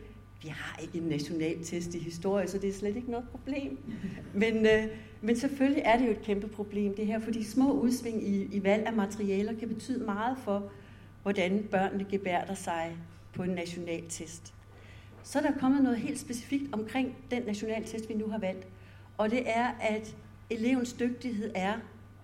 Vi 0.42 0.48
har 0.48 0.78
ikke 0.82 0.98
en 0.98 1.04
national 1.04 1.64
test 1.64 1.94
i 1.94 1.98
historie, 1.98 2.48
så 2.48 2.58
det 2.58 2.68
er 2.68 2.74
slet 2.74 2.96
ikke 2.96 3.10
noget 3.10 3.28
problem. 3.28 3.78
Men, 4.34 4.66
øh, 4.66 4.86
men 5.20 5.36
selvfølgelig 5.36 5.82
er 5.86 5.98
det 5.98 6.06
jo 6.06 6.10
et 6.10 6.22
kæmpe 6.22 6.48
problem, 6.48 6.94
det 6.94 7.06
her, 7.06 7.18
fordi 7.18 7.44
små 7.44 7.72
udsving 7.72 8.28
i, 8.28 8.44
i 8.44 8.64
valg 8.64 8.86
af 8.86 8.92
materialer 8.92 9.58
kan 9.58 9.68
betyde 9.68 10.04
meget 10.04 10.38
for, 10.44 10.70
hvordan 11.22 11.66
børnene 11.70 12.06
gebærder 12.10 12.54
sig 12.54 12.96
på 13.32 13.42
en 13.42 13.50
national 13.50 14.02
test. 14.08 14.54
Så 15.22 15.38
er 15.38 15.42
der 15.42 15.58
kommet 15.60 15.82
noget 15.82 15.98
helt 15.98 16.18
specifikt 16.18 16.74
omkring 16.74 17.16
den 17.30 17.42
national 17.42 17.84
test, 17.84 18.08
vi 18.08 18.14
nu 18.14 18.28
har 18.28 18.38
valgt. 18.38 18.66
Og 19.18 19.30
det 19.30 19.42
er, 19.46 19.66
at 19.80 20.16
elevens 20.50 20.92
dygtighed 20.92 21.50
er, 21.54 21.74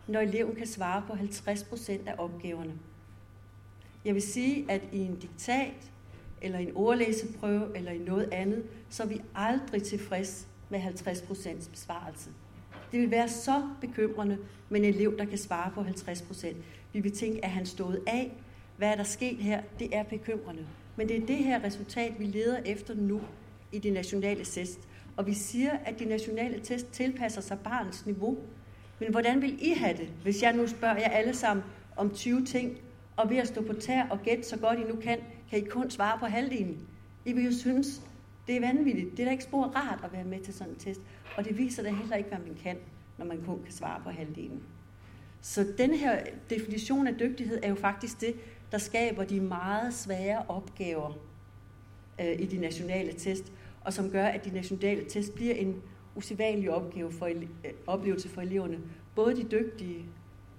når 0.06 0.20
eleven 0.20 0.54
kan 0.54 0.66
svare 0.66 1.02
på 1.06 1.14
50 1.14 1.64
procent 1.64 2.08
af 2.08 2.14
opgaverne. 2.18 2.72
Jeg 4.04 4.14
vil 4.14 4.22
sige, 4.22 4.70
at 4.70 4.82
i 4.92 4.98
en 4.98 5.16
diktat, 5.16 5.92
eller 6.42 6.58
en 6.58 6.72
ordlæseprøve, 6.74 7.76
eller 7.76 7.90
i 7.90 7.98
noget 7.98 8.28
andet, 8.32 8.62
så 8.90 9.02
er 9.02 9.06
vi 9.06 9.20
aldrig 9.34 9.82
tilfreds 9.82 10.48
med 10.70 10.78
50 10.78 11.22
procents 11.22 11.68
besvarelse. 11.68 12.30
Det 12.92 13.00
vil 13.00 13.10
være 13.10 13.28
så 13.28 13.68
bekymrende 13.80 14.38
med 14.68 14.80
en 14.80 14.94
elev, 14.94 15.18
der 15.18 15.24
kan 15.24 15.38
svare 15.38 15.70
på 15.70 15.82
50 15.82 16.22
procent. 16.22 16.56
Vi 16.92 17.00
vil 17.00 17.12
tænke, 17.12 17.44
at 17.44 17.50
han 17.50 17.66
stået 17.66 18.02
af? 18.06 18.32
Hvad 18.76 18.88
er 18.88 18.96
der 18.96 19.02
sket 19.02 19.36
her? 19.36 19.62
Det 19.78 19.96
er 19.96 20.02
bekymrende. 20.02 20.66
Men 20.96 21.08
det 21.08 21.22
er 21.22 21.26
det 21.26 21.36
her 21.36 21.64
resultat, 21.64 22.12
vi 22.18 22.24
leder 22.24 22.58
efter 22.64 22.94
nu 22.94 23.20
i 23.72 23.78
de 23.78 23.90
nationale 23.90 24.44
test. 24.44 24.80
Og 25.16 25.26
vi 25.26 25.34
siger, 25.34 25.70
at 25.84 25.98
de 25.98 26.04
nationale 26.04 26.60
test 26.60 26.92
tilpasser 26.92 27.40
sig 27.40 27.58
barnets 27.58 28.06
niveau. 28.06 28.38
Men 29.02 29.10
hvordan 29.10 29.42
vil 29.42 29.58
I 29.60 29.72
have 29.72 29.96
det, 29.96 30.08
hvis 30.22 30.42
jeg 30.42 30.52
nu 30.52 30.66
spørger 30.66 30.96
jer 30.96 31.08
alle 31.08 31.34
sammen 31.34 31.64
om 31.96 32.10
20 32.10 32.44
ting, 32.44 32.78
og 33.16 33.30
ved 33.30 33.36
at 33.36 33.48
stå 33.48 33.62
på 33.62 33.72
tær 33.72 34.06
og 34.10 34.22
gætte 34.22 34.44
så 34.44 34.58
godt 34.58 34.78
I 34.78 34.82
nu 34.82 34.96
kan, 34.96 35.18
kan 35.50 35.58
I 35.58 35.62
kun 35.62 35.90
svare 35.90 36.18
på 36.18 36.26
halvdelen? 36.26 36.78
I 37.24 37.32
vil 37.32 37.44
jo 37.44 37.52
synes, 37.52 38.02
det 38.46 38.56
er 38.56 38.60
vanvittigt. 38.60 39.10
Det 39.10 39.20
er 39.20 39.24
da 39.24 39.30
ikke 39.30 39.44
spor 39.44 39.64
rart 39.64 40.00
at 40.04 40.12
være 40.12 40.24
med 40.24 40.40
til 40.40 40.54
sådan 40.54 40.72
en 40.72 40.78
test. 40.78 41.00
Og 41.36 41.44
det 41.44 41.58
viser 41.58 41.82
da 41.82 41.90
heller 41.90 42.16
ikke, 42.16 42.28
hvad 42.28 42.38
man 42.38 42.56
kan, 42.62 42.76
når 43.18 43.26
man 43.26 43.42
kun 43.46 43.62
kan 43.62 43.72
svare 43.72 44.00
på 44.04 44.10
halvdelen. 44.10 44.62
Så 45.40 45.66
den 45.78 45.94
her 45.94 46.20
definition 46.50 47.06
af 47.06 47.14
dygtighed 47.14 47.58
er 47.62 47.68
jo 47.68 47.74
faktisk 47.74 48.20
det, 48.20 48.34
der 48.72 48.78
skaber 48.78 49.24
de 49.24 49.40
meget 49.40 49.94
svære 49.94 50.44
opgaver 50.48 51.18
øh, 52.20 52.40
i 52.40 52.46
de 52.46 52.58
nationale 52.58 53.12
test, 53.12 53.52
og 53.80 53.92
som 53.92 54.10
gør, 54.10 54.26
at 54.26 54.44
de 54.44 54.50
nationale 54.50 55.04
test 55.08 55.34
bliver 55.34 55.54
en 55.54 55.82
usædvanlig 56.16 56.70
opgave 56.70 57.12
for, 57.12 57.26
øh, 57.26 57.42
oplevelse 57.86 58.28
for 58.28 58.40
eleverne. 58.40 58.78
Både 59.14 59.36
de 59.36 59.42
dygtige 59.42 60.04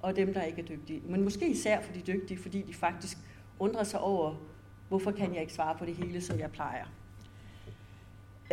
og 0.01 0.15
dem, 0.15 0.33
der 0.33 0.41
ikke 0.41 0.61
er 0.61 0.65
dygtige. 0.65 1.01
Men 1.09 1.23
måske 1.23 1.47
især 1.47 1.81
for 1.81 1.93
de 1.93 2.01
dygtige, 2.01 2.37
fordi 2.37 2.61
de 2.61 2.73
faktisk 2.73 3.17
undrer 3.59 3.83
sig 3.83 3.99
over, 3.99 4.35
hvorfor 4.89 5.11
kan 5.11 5.33
jeg 5.33 5.41
ikke 5.41 5.53
svare 5.53 5.75
på 5.79 5.85
det 5.85 5.95
hele, 5.95 6.21
som 6.21 6.39
jeg 6.39 6.51
plejer. 6.51 6.85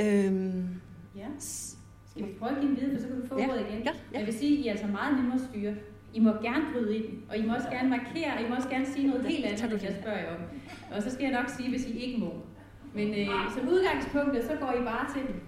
Øhm, 0.01 0.68
ja. 1.16 1.26
Skal 1.38 2.26
vi 2.26 2.32
prøve 2.38 2.51
at 2.51 2.61
give 2.61 2.70
en 2.70 2.76
videre, 2.76 2.94
for 2.94 3.03
så 3.03 3.09
kan 3.09 3.20
du 3.20 3.26
få 3.26 3.38
ja. 3.38 3.48
ordet 3.48 3.61
igen? 3.61 3.82
Ja. 3.82 3.92
Ja. 4.12 4.18
Jeg 4.18 4.26
vil 4.26 4.34
sige, 4.34 4.59
at 4.59 4.64
I 4.64 4.66
er 4.66 4.70
altså 4.70 4.86
meget 4.86 5.16
nemmere 5.16 5.34
at 5.34 5.40
styre. 5.51 5.74
I 6.14 6.20
må 6.20 6.30
gerne 6.30 6.64
bryde 6.72 6.96
ind, 6.96 7.22
og 7.28 7.36
I 7.38 7.46
må 7.46 7.55
også 7.55 7.70
gerne 7.70 7.88
markere, 7.90 8.34
og 8.36 8.40
I 8.42 8.48
må 8.48 8.55
også 8.55 8.68
gerne 8.68 8.86
sige 8.86 9.07
noget 9.07 9.26
helt 9.26 9.44
andet, 9.44 9.72
end 9.72 9.82
jeg 9.82 9.96
spørger 10.03 10.36
om. 10.36 10.40
Og 10.92 11.03
så 11.03 11.11
skal 11.11 11.24
jeg 11.24 11.32
nok 11.32 11.48
sige, 11.48 11.70
hvis 11.70 11.86
I 11.86 11.98
ikke 11.98 12.20
må. 12.20 12.32
Men 12.94 13.09
øh, 13.09 13.26
som 13.55 13.68
udgangspunkt, 13.68 14.44
så 14.44 14.57
går 14.61 14.72
I 14.72 14.82
bare 14.84 15.12
til 15.14 15.22
den. 15.22 15.40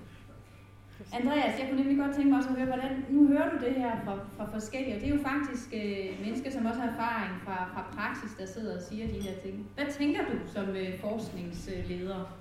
Andreas, 1.21 1.59
jeg 1.59 1.67
kunne 1.69 1.81
nemlig 1.81 1.99
godt 2.05 2.15
tænke 2.17 2.31
mig 2.31 2.39
også 2.39 2.51
at 2.51 2.57
høre, 2.57 2.67
hvordan, 2.67 3.05
nu 3.09 3.27
hører 3.27 3.51
du 3.51 3.65
det 3.67 3.75
her 3.75 3.93
fra, 4.05 4.19
fra 4.37 4.47
forskellige, 4.53 4.95
og 4.95 5.01
det 5.01 5.09
er 5.09 5.15
jo 5.17 5.23
faktisk 5.23 5.69
øh, 5.75 6.25
mennesker, 6.25 6.51
som 6.51 6.67
også 6.67 6.81
har 6.81 6.89
erfaring 6.89 7.35
fra, 7.45 7.71
fra 7.75 7.83
praksis, 7.97 8.31
der 8.39 8.47
sidder 8.47 8.77
og 8.77 8.83
siger 8.83 9.07
de 9.07 9.21
her 9.27 9.35
ting. 9.43 9.67
Hvad 9.75 9.87
tænker 9.99 10.21
du 10.21 10.37
som 10.55 10.69
øh, 10.69 11.01
forskningsleder? 11.01 12.39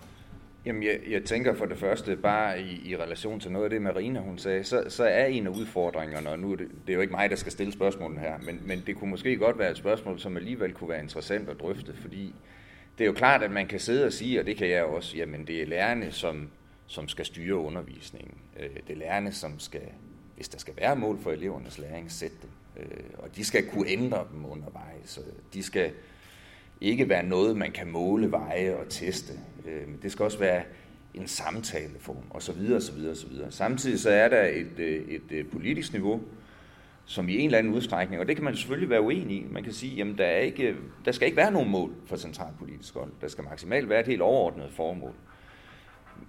Jamen, 0.66 0.84
jeg, 0.84 1.00
jeg 1.10 1.24
tænker 1.24 1.54
for 1.54 1.66
det 1.66 1.78
første, 1.78 2.16
bare 2.16 2.62
i, 2.62 2.92
i 2.92 2.98
relation 2.98 3.40
til 3.40 3.52
noget 3.52 3.64
af 3.64 3.70
det, 3.70 3.82
Marina 3.82 4.20
hun 4.20 4.38
sagde, 4.38 4.64
så, 4.64 4.84
så 4.88 5.04
er 5.04 5.26
en 5.26 5.48
af 5.48 5.52
udfordringerne, 5.52 6.30
og 6.30 6.40
nu 6.40 6.52
er 6.52 6.56
det, 6.56 6.68
det 6.88 6.94
er 6.94 6.96
jo 6.96 7.02
ikke 7.02 7.14
mig, 7.14 7.30
der 7.30 7.36
skal 7.36 7.52
stille 7.52 7.74
spørgsmålene 7.74 8.20
her, 8.20 8.34
men, 8.46 8.62
men 8.66 8.84
det 8.88 8.96
kunne 8.96 9.10
måske 9.10 9.38
godt 9.38 9.60
være 9.60 9.72
et 9.72 9.78
spørgsmål, 9.78 10.20
som 10.20 10.38
alligevel 10.38 10.74
kunne 10.74 10.90
være 10.90 11.02
interessant 11.02 11.50
at 11.50 11.60
drøfte, 11.60 11.94
fordi 11.96 12.36
det 12.98 13.04
er 13.04 13.08
jo 13.08 13.14
klart, 13.14 13.44
at 13.44 13.52
man 13.52 13.68
kan 13.68 13.80
sidde 13.80 14.06
og 14.06 14.14
sige, 14.14 14.40
og 14.40 14.46
det 14.46 14.58
kan 14.58 14.70
jeg 14.70 14.84
også, 14.84 15.18
jamen 15.18 15.48
det 15.48 15.62
er 15.62 15.66
lærerne, 15.66 16.12
som, 16.12 16.50
som 16.88 17.08
skal 17.08 17.26
styre 17.26 17.56
undervisningen. 17.56 18.34
Øh, 18.62 18.70
det 18.88 18.93
er 18.93 18.97
lærerne, 18.97 19.32
som 19.32 19.59
skal, 19.59 19.82
hvis 20.36 20.49
der 20.49 20.59
skal 20.59 20.74
være 20.78 20.95
mål 20.95 21.20
for 21.20 21.32
elevernes 21.32 21.78
læring, 21.78 22.12
sætte 22.12 22.36
dem. 22.41 22.49
Øh, 22.78 23.03
og 23.18 23.36
de 23.36 23.45
skal 23.45 23.70
kunne 23.70 23.89
ændre 23.89 24.28
dem 24.32 24.45
undervejs. 24.45 25.20
De 25.53 25.64
skal 25.64 25.91
ikke 26.82 27.09
være 27.09 27.24
noget, 27.24 27.57
man 27.57 27.72
kan 27.72 27.91
måle, 27.91 28.32
veje 28.32 28.76
og 28.76 28.89
teste. 28.89 29.34
Øh, 29.66 29.88
det 30.03 30.12
skal 30.12 30.24
også 30.26 30.39
være 30.39 30.64
en 31.14 31.28
samtaleform, 31.28 32.24
og 32.30 32.41
så 32.41 32.53
videre, 32.53 32.76
og 32.76 32.82
så 32.82 32.93
videre, 32.93 33.12
og 33.12 33.18
så 33.18 33.28
videre. 33.28 33.51
Samtidig 33.51 33.99
så 33.99 34.09
er 34.09 34.30
der 34.30 34.43
et, 34.43 34.80
øh, 34.80 35.07
et, 35.07 35.22
et 35.32 35.49
politisk 35.49 35.93
niveau, 35.93 36.22
som 37.05 37.30
i 37.30 37.38
en 37.38 37.45
eller 37.45 37.57
anden 37.57 37.74
udstrækning, 37.74 38.22
og 38.22 38.28
det 38.28 38.36
kan 38.36 38.45
man 38.45 38.55
selvfølgelig 38.55 38.89
være 38.89 39.01
uenig 39.01 39.38
i. 39.38 39.45
Man 39.49 39.64
kan 39.64 39.74
sige, 39.74 39.95
jamen 39.95 40.18
der, 40.18 40.26
er 40.26 40.39
ikke, 40.39 40.76
der 41.05 41.12
skal 41.12 41.26
ikke 41.26 41.38
være 41.38 41.51
nogen 41.51 41.70
mål 41.70 41.91
for 42.05 42.16
centralpolitisk 42.16 42.93
hold. 42.93 43.12
Der 43.22 43.28
skal 43.28 43.43
maksimalt 43.43 43.89
være 43.89 43.99
et 43.99 44.07
helt 44.07 44.22
overordnet 44.22 44.72
formål. 44.72 45.14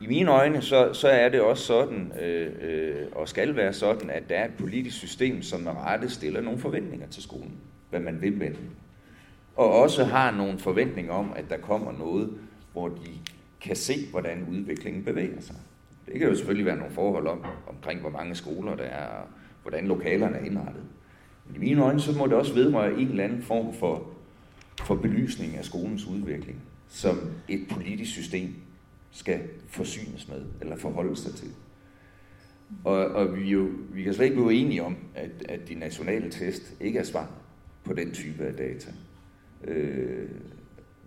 I 0.01 0.07
mine 0.07 0.31
øjne, 0.31 0.63
så, 0.63 0.93
så 0.93 1.09
er 1.09 1.29
det 1.29 1.41
også 1.41 1.65
sådan, 1.65 2.13
øh, 2.23 2.53
øh, 2.61 3.07
og 3.13 3.29
skal 3.29 3.57
være 3.57 3.73
sådan, 3.73 4.11
at 4.11 4.23
der 4.29 4.35
er 4.35 4.45
et 4.45 4.55
politisk 4.59 4.97
system, 4.97 5.43
som 5.43 5.61
med 5.61 5.73
rette 5.73 6.11
stiller 6.11 6.41
nogle 6.41 6.59
forventninger 6.59 7.07
til 7.07 7.23
skolen, 7.23 7.53
hvad 7.91 8.01
man 8.01 8.23
vil 8.23 8.33
med 8.33 8.47
den. 8.47 8.71
Og 9.57 9.73
også 9.73 10.05
har 10.05 10.31
nogle 10.31 10.59
forventninger 10.59 11.13
om, 11.13 11.33
at 11.37 11.45
der 11.51 11.57
kommer 11.57 11.93
noget, 11.93 12.31
hvor 12.73 12.89
de 12.89 13.11
kan 13.61 13.77
se, 13.77 13.95
hvordan 14.11 14.47
udviklingen 14.51 15.05
bevæger 15.05 15.41
sig. 15.41 15.57
Det 16.07 16.21
kan 16.21 16.29
jo 16.29 16.35
selvfølgelig 16.35 16.67
være 16.67 16.77
nogle 16.77 16.93
forhold 16.93 17.27
om, 17.27 17.45
omkring, 17.69 18.01
hvor 18.01 18.11
mange 18.11 18.35
skoler 18.35 18.77
der 18.77 18.85
er, 18.85 19.07
og 19.07 19.27
hvordan 19.63 19.87
lokalerne 19.87 20.37
er 20.37 20.45
indrettet. 20.45 20.83
Men 21.47 21.57
i 21.57 21.59
mine 21.59 21.83
øjne, 21.83 22.01
så 22.01 22.19
må 22.19 22.27
det 22.27 22.35
også 22.35 22.55
vedrøre 22.55 22.93
en 22.93 23.09
eller 23.09 23.25
anden 23.25 23.43
form 23.43 23.75
for, 23.75 24.07
for 24.83 24.95
belysning 24.95 25.57
af 25.57 25.65
skolens 25.65 26.07
udvikling, 26.07 26.63
som 26.89 27.19
et 27.49 27.67
politisk 27.71 28.11
system 28.11 28.55
skal 29.13 29.41
forsynes 29.69 30.29
med, 30.29 30.43
eller 30.61 30.77
forholde 30.77 31.17
sig 31.17 31.35
til. 31.35 31.49
Og, 32.85 33.07
og 33.07 33.37
vi, 33.37 33.43
jo, 33.43 33.71
vi 33.93 34.03
kan 34.03 34.15
slet 34.15 34.25
ikke 34.25 34.37
blive 34.37 34.55
enige 34.55 34.83
om, 34.83 34.97
at, 35.15 35.31
at 35.49 35.69
de 35.69 35.75
nationale 35.75 36.31
test 36.31 36.75
ikke 36.81 36.99
er 36.99 37.05
svar 37.05 37.31
på 37.85 37.93
den 37.93 38.13
type 38.13 38.45
af 38.45 38.55
data. 38.55 38.91
Øh, 39.65 40.29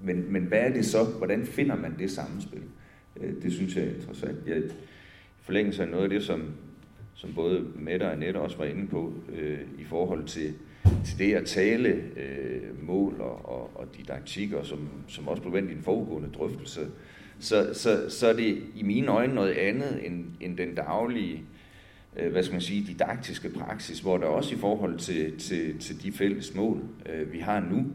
men, 0.04 0.34
men 0.34 0.44
hvad 0.44 0.60
er 0.60 0.74
det 0.74 0.86
så? 0.86 1.04
Hvordan 1.04 1.46
finder 1.46 1.76
man 1.76 1.96
det 2.00 2.12
samspil? 2.12 2.62
Øh, 3.22 3.42
det 3.42 3.54
synes 3.54 3.76
jeg 3.76 3.84
er 3.84 3.96
interessant. 3.96 4.38
Jeg 4.48 4.64
forlængelse 5.46 5.84
af 5.84 5.90
noget 5.90 6.04
af 6.04 6.10
det, 6.10 6.24
som, 6.24 6.44
som 7.14 7.34
både 7.34 7.66
Mette 7.76 8.04
og 8.04 8.12
Annette 8.12 8.38
også 8.38 8.58
var 8.58 8.66
inde 8.66 8.88
på, 8.88 9.14
øh, 9.34 9.60
i 9.80 9.84
forhold 9.84 10.26
til, 10.26 10.54
til 11.06 11.20
det 11.20 11.34
at 11.34 11.46
tale 11.46 11.90
øh, 12.18 12.86
mål 12.88 13.22
og, 13.22 13.50
og, 13.50 13.72
og 13.76 13.88
didaktikker, 13.98 14.64
som, 14.64 14.90
som 15.08 15.28
også 15.28 15.42
blev 15.42 15.54
vendt 15.54 15.72
i 15.72 15.74
en 15.74 15.82
foregående 15.82 16.30
drøftelse, 16.30 16.82
så, 17.40 17.70
så, 17.74 18.10
så 18.10 18.28
er 18.28 18.34
det 18.34 18.64
i 18.76 18.84
mine 18.84 19.08
øjne 19.08 19.36
noget 19.36 19.52
andet 19.52 20.06
end, 20.06 20.26
end 20.42 20.58
den 20.58 20.76
daglige 20.76 21.44
øh, 22.16 22.32
hvad 22.32 22.44
skal 22.44 22.54
man 22.54 22.62
sige, 22.62 22.88
didaktiske 22.88 23.50
praksis, 23.50 24.00
hvor 24.00 24.18
der 24.18 24.26
også 24.26 24.56
i 24.56 24.58
forhold 24.58 24.98
til, 24.98 25.40
til, 25.40 25.80
til 25.80 26.04
de 26.04 26.12
fælles 26.12 26.56
mål, 26.56 26.82
øh, 27.06 27.34
vi 27.34 27.40
har 27.40 27.60
nu, 27.60 27.86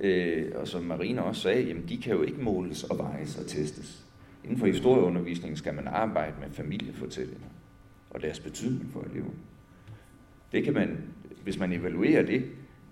øh, 0.00 0.52
og 0.54 0.68
som 0.68 0.82
Marina 0.82 1.20
også 1.20 1.42
sagde, 1.42 1.62
jamen 1.62 1.88
de 1.88 1.96
kan 1.96 2.12
jo 2.12 2.22
ikke 2.22 2.40
måles 2.40 2.84
og 2.84 2.98
vejes 2.98 3.38
og 3.38 3.46
testes. 3.46 4.04
Inden 4.44 4.58
for 4.58 4.66
historieundervisningen 4.66 5.56
skal 5.56 5.74
man 5.74 5.88
arbejde 5.88 6.34
med 6.40 6.50
familiefortællinger 6.50 7.46
og 8.10 8.22
deres 8.22 8.40
betydning 8.40 8.90
for 8.92 9.00
eleven. 9.00 9.34
Det 10.52 10.64
kan 10.64 10.74
man, 10.74 10.98
hvis 11.42 11.58
man 11.58 11.72
evaluerer 11.72 12.22
det, 12.22 12.44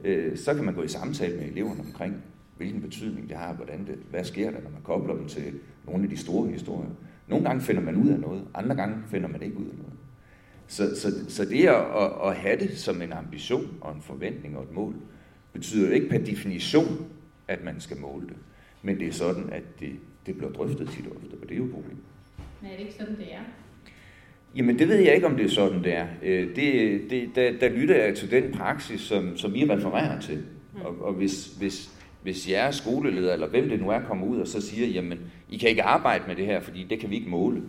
øh, 0.05 0.36
så 0.36 0.55
kan 0.55 0.64
man 0.64 0.74
gå 0.74 0.82
i 0.82 0.89
samtale 0.89 1.36
med 1.36 1.45
eleverne 1.45 1.80
omkring, 1.80 2.22
hvilken 2.59 2.80
betydning 2.80 3.28
det 3.28 3.36
har, 3.36 3.54
hvordan 3.54 3.86
det, 3.86 3.98
hvad 4.11 4.24
sker 4.24 4.50
der, 4.50 4.61
når 4.62 4.70
man 4.70 4.82
kobler 4.82 5.14
dem 5.14 5.28
til 5.28 5.54
nogle 5.86 6.04
af 6.04 6.11
de 6.11 6.16
store 6.16 6.48
historier. 6.48 6.90
Nogle 7.28 7.44
gange 7.44 7.62
finder 7.62 7.82
man 7.82 7.96
ud 7.96 8.09
af 8.09 8.20
noget, 8.20 8.44
andre 8.54 8.76
gange 8.76 8.96
finder 9.11 9.28
man 9.28 9.42
ikke 9.42 9.56
ud 9.56 9.66
af 9.66 9.76
noget. 9.76 9.92
Så, 10.66 11.00
så, 11.00 11.30
så 11.30 11.44
det 11.44 11.66
at, 11.66 11.74
at, 11.74 12.28
at 12.28 12.36
have 12.36 12.59
det 12.59 12.78
som 12.78 13.02
en 13.02 13.12
ambition 13.12 13.78
og 13.80 13.94
en 13.94 14.02
forventning 14.02 14.56
og 14.56 14.62
et 14.62 14.72
mål, 14.72 14.94
betyder 15.52 15.86
jo 15.86 15.92
ikke 15.92 16.09
per 16.09 16.18
definition, 16.18 17.06
at 17.48 17.64
man 17.64 17.80
skal 17.80 17.96
måle 17.96 18.26
det. 18.26 18.36
Men 18.82 18.98
det 18.98 19.09
er 19.09 19.12
sådan, 19.12 19.50
at 19.52 19.62
det, 19.80 19.92
det 20.26 20.36
bliver 20.36 20.52
drøftet 20.52 20.88
tit 20.88 21.06
ofte, 21.06 21.34
og 21.42 21.48
det 21.48 21.52
er 21.52 21.59
jo 21.59 21.68
problemet. 21.72 22.02
Men 22.62 22.70
er 22.70 22.76
det 22.76 22.80
ikke 22.80 22.94
sådan, 22.94 23.16
det 23.16 23.34
er? 23.34 23.40
Jamen, 24.56 24.78
det 24.78 24.88
ved 24.88 24.96
jeg 24.96 25.14
ikke, 25.14 25.26
om 25.26 25.36
det 25.36 25.44
er 25.44 25.50
sådan, 25.50 25.84
det 25.84 25.94
er. 25.94 26.06
Øh, 26.22 26.56
det, 26.56 27.00
det, 27.11 27.30
der, 27.34 27.59
der 27.61 27.68
lytter 27.68 28.04
jeg 28.04 28.16
til 28.16 28.30
den 28.30 28.52
praksis, 28.52 29.00
som, 29.00 29.36
som 29.36 29.54
I 29.54 29.64
refererer 29.64 30.20
til. 30.20 30.36
Mm. 30.74 30.80
Og, 30.80 31.02
og 31.02 31.12
hvis, 31.12 31.46
hvis, 31.46 31.97
hvis 32.28 32.48
jeres 32.48 32.76
skoleleder, 32.76 33.32
eller 33.32 33.48
hvem 33.48 33.68
det 33.68 33.80
nu 33.80 33.90
er, 33.90 34.00
kommer 34.00 34.26
ud 34.26 34.40
og 34.40 34.46
så 34.46 34.60
siger, 34.60 34.86
jamen, 34.86 35.18
I 35.50 35.56
kan 35.56 35.68
ikke 35.68 35.82
arbejde 35.82 36.24
med 36.26 36.36
det 36.36 36.46
her, 36.46 36.60
fordi 36.60 36.84
det 36.84 37.00
kan 37.00 37.10
vi 37.10 37.14
ikke 37.14 37.30
måle. 37.30 37.62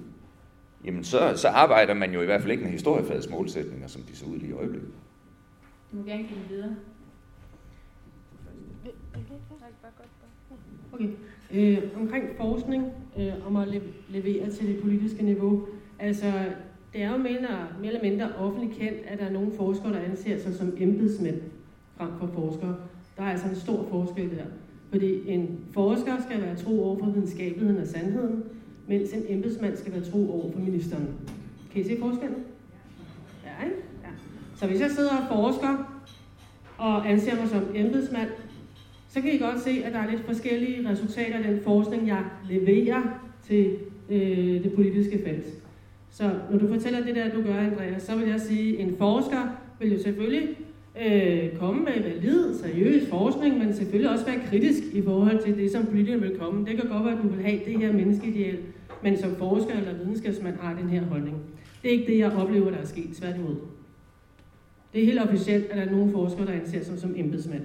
Jamen, 0.85 1.03
så, 1.03 1.33
så 1.35 1.47
arbejder 1.47 1.93
man 1.93 2.13
jo 2.13 2.21
i 2.21 2.25
hvert 2.25 2.41
fald 2.41 2.51
ikke 2.51 2.63
med 2.63 2.71
historiefagets 2.71 3.29
målsætninger, 3.29 3.87
som 3.87 4.01
de 4.01 4.15
ser 4.15 4.27
ud 4.27 4.37
lige 4.37 4.49
i 4.49 4.53
øjeblikket. 4.53 4.89
Du 5.91 5.97
må 5.97 6.03
gerne 6.03 6.23
give 6.23 6.39
videre. 6.49 6.75
Okay. 10.93 11.09
Øh, 11.53 11.77
omkring 12.01 12.25
forskning, 12.37 12.85
øh, 13.19 13.47
om 13.47 13.55
at 13.55 13.67
le- 13.67 13.81
levere 14.09 14.49
til 14.49 14.67
det 14.67 14.81
politiske 14.81 15.23
niveau. 15.23 15.67
Altså, 15.99 16.31
det 16.93 17.03
er 17.03 17.11
jo 17.11 17.17
mere, 17.17 17.67
mere 17.79 17.87
eller 17.87 18.01
mindre 18.01 18.35
offentligt 18.37 18.79
kendt, 18.79 18.99
at 19.07 19.19
der 19.19 19.25
er 19.25 19.31
nogle 19.31 19.51
forskere, 19.57 19.93
der 19.93 19.99
anser 19.99 20.39
sig 20.39 20.55
som 20.55 20.73
embedsmænd 20.77 21.41
frem 21.97 22.09
for 22.19 22.27
forskere. 22.27 22.75
Der 23.19 23.25
er 23.25 23.31
altså 23.31 23.47
en 23.47 23.55
stor 23.55 23.87
forskel 23.89 24.29
der. 24.29 24.45
Fordi 24.89 25.29
en 25.29 25.59
forsker 25.73 26.21
skal 26.27 26.41
være 26.41 26.55
tro 26.55 26.83
over 26.83 26.99
for 26.99 27.05
videnskabeligheden 27.05 27.81
og 27.81 27.87
sandheden, 27.87 28.43
mens 28.87 29.13
en 29.13 29.23
embedsmand 29.27 29.77
skal 29.77 29.93
være 29.93 30.03
tro 30.03 30.31
over 30.31 30.51
for 30.51 30.59
ministeren. 30.59 31.07
Kan 31.71 31.81
I 31.81 31.83
se 31.83 31.97
forskellen? 31.99 32.37
Ja, 33.45 33.65
ikke? 33.65 33.77
Ja. 34.03 34.09
Så 34.55 34.67
hvis 34.67 34.81
jeg 34.81 34.91
sidder 34.91 35.17
og 35.17 35.27
forsker 35.27 36.01
og 36.77 37.09
anser 37.09 37.35
mig 37.35 37.47
som 37.47 37.63
embedsmand, 37.75 38.29
så 39.09 39.21
kan 39.21 39.33
I 39.33 39.37
godt 39.37 39.61
se, 39.61 39.83
at 39.85 39.93
der 39.93 39.99
er 39.99 40.11
lidt 40.11 40.25
forskellige 40.25 40.89
resultater 40.89 41.37
af 41.37 41.43
den 41.43 41.63
forskning, 41.63 42.07
jeg 42.07 42.23
leverer 42.49 43.01
til 43.43 43.77
øh, 44.09 44.63
det 44.63 44.73
politiske 44.75 45.21
felt. 45.25 45.45
Så 46.09 46.31
når 46.51 46.57
du 46.57 46.67
fortæller 46.67 47.05
det 47.05 47.15
der, 47.15 47.29
du 47.29 47.41
gør, 47.43 47.55
Andreas, 47.55 48.03
så 48.03 48.15
vil 48.15 48.29
jeg 48.29 48.41
sige, 48.41 48.79
at 48.79 48.87
en 48.87 48.95
forsker 48.97 49.47
vil 49.79 49.93
jo 49.93 50.03
selvfølgelig 50.03 50.49
øh, 51.05 51.57
komme 51.59 51.83
med 51.83 52.03
valid, 52.03 52.53
seriøs 52.53 53.09
forskning, 53.09 53.57
men 53.57 53.73
selvfølgelig 53.73 54.11
også 54.11 54.25
være 54.25 54.39
kritisk 54.45 54.83
i 54.93 55.01
forhold 55.01 55.43
til 55.43 55.57
det, 55.57 55.71
som 55.71 55.85
politikerne 55.85 56.21
vil 56.21 56.37
komme. 56.37 56.65
Det 56.65 56.77
kan 56.77 56.89
godt 56.89 57.05
være, 57.05 57.17
at 57.17 57.23
du 57.23 57.27
vil 57.27 57.45
have 57.45 57.59
det 57.65 57.79
her 57.79 57.93
menneskeideal, 57.93 58.57
men 59.03 59.17
som 59.17 59.35
forsker 59.35 59.73
eller 59.77 59.93
videnskabsmand 59.93 60.57
har 60.59 60.75
den 60.75 60.89
her 60.89 61.01
holdning. 61.01 61.37
Det 61.81 61.87
er 61.87 61.99
ikke 61.99 62.11
det, 62.11 62.19
jeg 62.19 62.31
oplever, 62.31 62.71
der 62.71 62.77
er 62.77 62.85
sket, 62.85 63.15
tværtimod. 63.15 63.55
Det 64.93 65.01
er 65.01 65.05
helt 65.05 65.21
officielt, 65.21 65.65
at 65.65 65.77
der 65.77 65.83
er 65.83 65.91
nogle 65.91 66.11
forskere, 66.11 66.45
der 66.45 66.53
anser 66.53 66.83
sig 66.83 66.99
som 66.99 67.13
embedsmænd. 67.17 67.63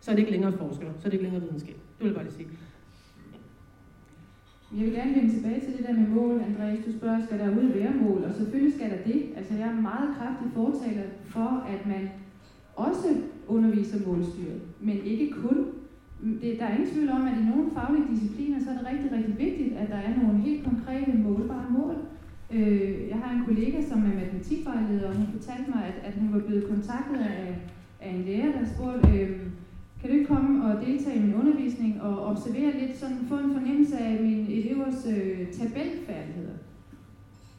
Så 0.00 0.10
er 0.10 0.14
det 0.14 0.20
ikke 0.20 0.32
længere 0.32 0.52
forskere, 0.52 0.92
så 0.98 1.06
er 1.06 1.10
det 1.10 1.12
ikke 1.12 1.24
længere 1.24 1.42
videnskab. 1.42 1.74
Det 1.74 2.00
vil 2.00 2.06
jeg 2.06 2.14
bare 2.14 2.24
lige 2.24 2.34
sige. 2.34 2.48
Jeg 4.76 4.84
vil 4.86 4.94
gerne 4.94 5.14
vende 5.14 5.34
tilbage 5.34 5.60
til 5.60 5.72
det 5.78 5.86
der 5.86 5.92
med 5.92 6.08
mål, 6.08 6.40
Andreas. 6.48 6.84
Du 6.86 6.92
spørger, 6.98 7.24
skal 7.26 7.38
der 7.38 7.50
ud 7.50 7.68
være 7.80 7.92
mål? 7.94 8.24
Og 8.24 8.34
selvfølgelig 8.34 8.74
skal 8.74 8.90
der 8.90 9.12
det. 9.12 9.22
Altså, 9.36 9.54
jeg 9.54 9.68
er 9.68 9.80
meget 9.90 10.08
kraftig 10.18 10.48
fortaler 10.54 11.08
for, 11.24 11.66
at 11.74 11.86
man 11.86 12.10
også 12.76 13.08
underviser 13.48 14.06
målstyret, 14.06 14.60
men 14.80 14.96
ikke 15.04 15.32
kun. 15.32 15.66
Det, 16.42 16.58
der 16.58 16.66
er 16.66 16.74
ingen 16.74 16.90
tvivl 16.90 17.10
om, 17.10 17.26
at 17.26 17.38
i 17.38 17.44
nogle 17.50 17.70
faglige 17.74 18.10
discipliner, 18.12 18.60
så 18.60 18.70
er 18.70 18.74
det 18.74 18.86
rigtig, 18.92 19.12
rigtig 19.12 19.38
vigtigt, 19.38 19.72
at 19.76 19.88
der 19.88 19.96
er 19.96 20.22
nogle 20.22 20.38
helt 20.38 20.64
konkrete 20.64 21.12
målbare 21.18 21.66
mål. 21.70 21.96
Øh, 22.50 23.08
jeg 23.08 23.18
har 23.18 23.36
en 23.36 23.44
kollega, 23.44 23.82
som 23.88 23.98
er 23.98 24.14
matematikvejleder, 24.20 25.08
og 25.08 25.16
hun 25.16 25.26
fortalte 25.32 25.70
mig, 25.70 25.84
at, 25.84 26.08
at 26.08 26.14
hun 26.20 26.32
var 26.32 26.38
blevet 26.38 26.68
kontaktet 26.68 27.18
af, 27.18 27.56
af 28.00 28.10
en 28.14 28.24
lærer, 28.24 28.52
der 28.52 28.64
spurgte, 28.74 29.18
øh, 29.18 29.40
kan 30.00 30.10
du 30.10 30.16
ikke 30.16 30.26
komme 30.34 30.64
og 30.64 30.86
deltage 30.86 31.18
i 31.18 31.22
min 31.22 31.34
undervisning 31.34 32.02
og 32.02 32.26
observere 32.26 32.80
lidt, 32.80 32.96
sådan 32.96 33.16
få 33.28 33.38
en 33.38 33.52
fornemmelse 33.52 33.98
af 33.98 34.22
mine 34.22 34.52
elevers 34.52 35.06
øh, 35.06 35.52
tabelfærdigheder? 35.52 36.56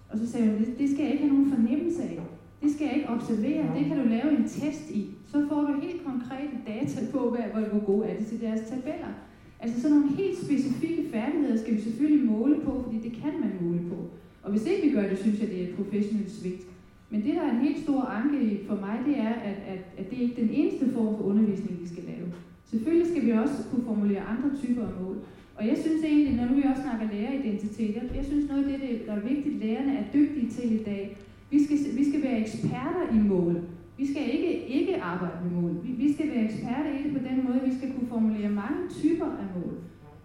Og 0.09 0.19
så 0.19 0.31
sagde 0.31 0.47
hun, 0.47 0.57
det, 0.57 0.77
det 0.79 0.89
skal 0.89 1.03
jeg 1.03 1.11
ikke 1.11 1.23
have 1.23 1.33
nogen 1.33 1.51
fornemmelse 1.51 2.03
af. 2.03 2.19
Det 2.63 2.71
skal 2.71 2.85
jeg 2.87 2.95
ikke 2.95 3.09
observere, 3.09 3.63
det 3.77 3.85
kan 3.85 3.97
du 3.97 4.05
lave 4.07 4.37
en 4.37 4.47
test 4.47 4.89
i. 4.89 5.09
Så 5.31 5.45
får 5.49 5.61
du 5.61 5.81
helt 5.81 6.01
konkrete 6.05 6.55
data 6.67 6.99
på, 7.11 7.29
hvad, 7.29 7.63
hvor 7.71 7.85
gode 7.85 8.07
er 8.07 8.17
det 8.17 8.27
til 8.27 8.41
deres 8.41 8.61
tabeller. 8.69 9.13
Altså 9.59 9.81
sådan 9.81 9.97
nogle 9.97 10.15
helt 10.15 10.37
specifikke 10.45 11.03
færdigheder 11.11 11.57
skal 11.57 11.75
vi 11.75 11.81
selvfølgelig 11.81 12.25
måle 12.25 12.55
på, 12.65 12.83
fordi 12.83 12.97
det 13.09 13.13
kan 13.21 13.33
man 13.39 13.51
måle 13.61 13.89
på. 13.89 13.97
Og 14.43 14.51
hvis 14.51 14.65
ikke 14.65 14.87
vi 14.87 14.93
gør 14.95 15.09
det, 15.09 15.19
synes 15.19 15.39
jeg, 15.39 15.49
det 15.49 15.59
er 15.59 15.67
et 15.67 15.75
professionelt 15.75 16.31
svigt. 16.31 16.63
Men 17.09 17.23
det, 17.25 17.35
der 17.35 17.41
er 17.41 17.51
en 17.51 17.65
helt 17.67 17.83
stor 17.83 18.01
anke 18.01 18.59
for 18.67 18.75
mig, 18.75 18.99
det 19.07 19.17
er, 19.17 19.33
at, 19.49 19.57
at, 19.73 19.81
at 19.97 20.09
det 20.09 20.17
er 20.17 20.21
ikke 20.21 20.41
den 20.41 20.49
eneste 20.49 20.85
form 20.91 21.17
for 21.17 21.23
undervisning, 21.23 21.81
vi 21.81 21.87
skal 21.87 22.03
lave. 22.03 22.27
Selvfølgelig 22.71 23.07
skal 23.07 23.25
vi 23.25 23.31
også 23.31 23.57
kunne 23.71 23.85
formulere 23.85 24.21
andre 24.33 24.49
typer 24.63 24.83
af 24.83 24.93
mål. 25.01 25.17
Og 25.55 25.67
jeg 25.67 25.77
synes 25.77 26.03
egentlig, 26.03 26.35
når 26.35 26.45
nu 26.45 26.55
vi 26.55 26.63
også 26.71 26.81
snakker 26.81 27.15
læreridentitet, 27.15 27.95
jeg, 27.95 28.03
jeg 28.15 28.25
synes 28.25 28.49
noget 28.49 28.63
af 28.63 28.79
det, 28.79 29.01
der 29.07 29.13
er 29.13 29.19
vigtigt, 29.19 29.55
lærerne 29.65 29.93
er 29.97 30.03
dygtige 30.13 30.49
til 30.49 30.71
i 30.79 30.83
dag, 30.83 31.17
vi 31.53 31.59
skal, 31.65 31.77
vi 31.99 32.03
skal 32.09 32.23
være 32.23 32.39
eksperter 32.39 33.03
i 33.17 33.19
mål. 33.33 33.55
Vi 33.97 34.05
skal 34.11 34.23
ikke, 34.35 34.51
ikke 34.77 35.01
arbejde 35.01 35.37
med 35.43 35.61
mål. 35.61 35.73
Vi, 35.83 35.91
vi 36.03 36.13
skal 36.13 36.27
være 36.31 36.43
eksperter 36.49 36.91
i 36.99 37.03
det 37.03 37.11
på 37.17 37.21
den 37.29 37.37
måde, 37.45 37.59
vi 37.69 37.73
skal 37.77 37.89
kunne 37.93 38.07
formulere 38.07 38.49
mange 38.49 38.81
typer 38.99 39.25
af 39.25 39.47
mål. 39.55 39.73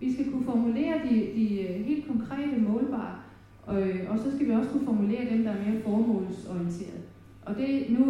Vi 0.00 0.12
skal 0.12 0.30
kunne 0.30 0.44
formulere 0.44 0.94
de, 1.06 1.14
de 1.38 1.46
øh, 1.62 1.86
helt 1.88 2.04
konkrete 2.06 2.56
målbare, 2.68 3.14
og, 3.66 3.76
og 4.10 4.18
så 4.18 4.26
skal 4.34 4.46
vi 4.46 4.52
også 4.52 4.70
kunne 4.70 4.90
formulere 4.92 5.30
dem, 5.32 5.42
der 5.44 5.50
er 5.50 5.64
mere 5.64 5.82
formålsorienteret. 5.82 7.02
Og 7.46 7.52
det 7.58 7.68
nu, 7.96 8.04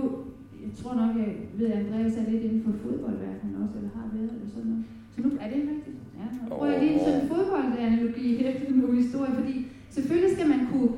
jeg 0.65 0.73
tror 0.81 0.95
nok, 1.01 1.17
jeg 1.23 1.31
ved, 1.59 1.67
at 1.67 1.79
Andreas 1.83 2.17
er 2.17 2.31
lidt 2.31 2.43
inden 2.43 2.63
for 2.67 2.73
fodboldverdenen 2.83 3.55
også, 3.63 3.75
eller 3.79 3.93
har 3.99 4.09
været, 4.15 4.31
eller 4.37 4.51
sådan 4.55 4.69
noget. 4.71 4.85
Så 5.13 5.19
nu 5.25 5.29
er 5.43 5.49
det 5.53 5.61
rigtigt. 5.73 5.99
Ja, 6.19 6.27
nu 6.35 6.49
prøver 6.49 6.73
jeg 6.73 6.83
lige 6.83 6.99
sådan 7.05 7.21
en 7.21 7.29
fodboldanalogi 7.29 8.27
efter 8.47 8.73
nogle 8.81 8.97
historie, 9.03 9.33
fordi 9.41 9.55
selvfølgelig 9.91 10.33
skal 10.37 10.49
man 10.49 10.63
kunne 10.73 10.91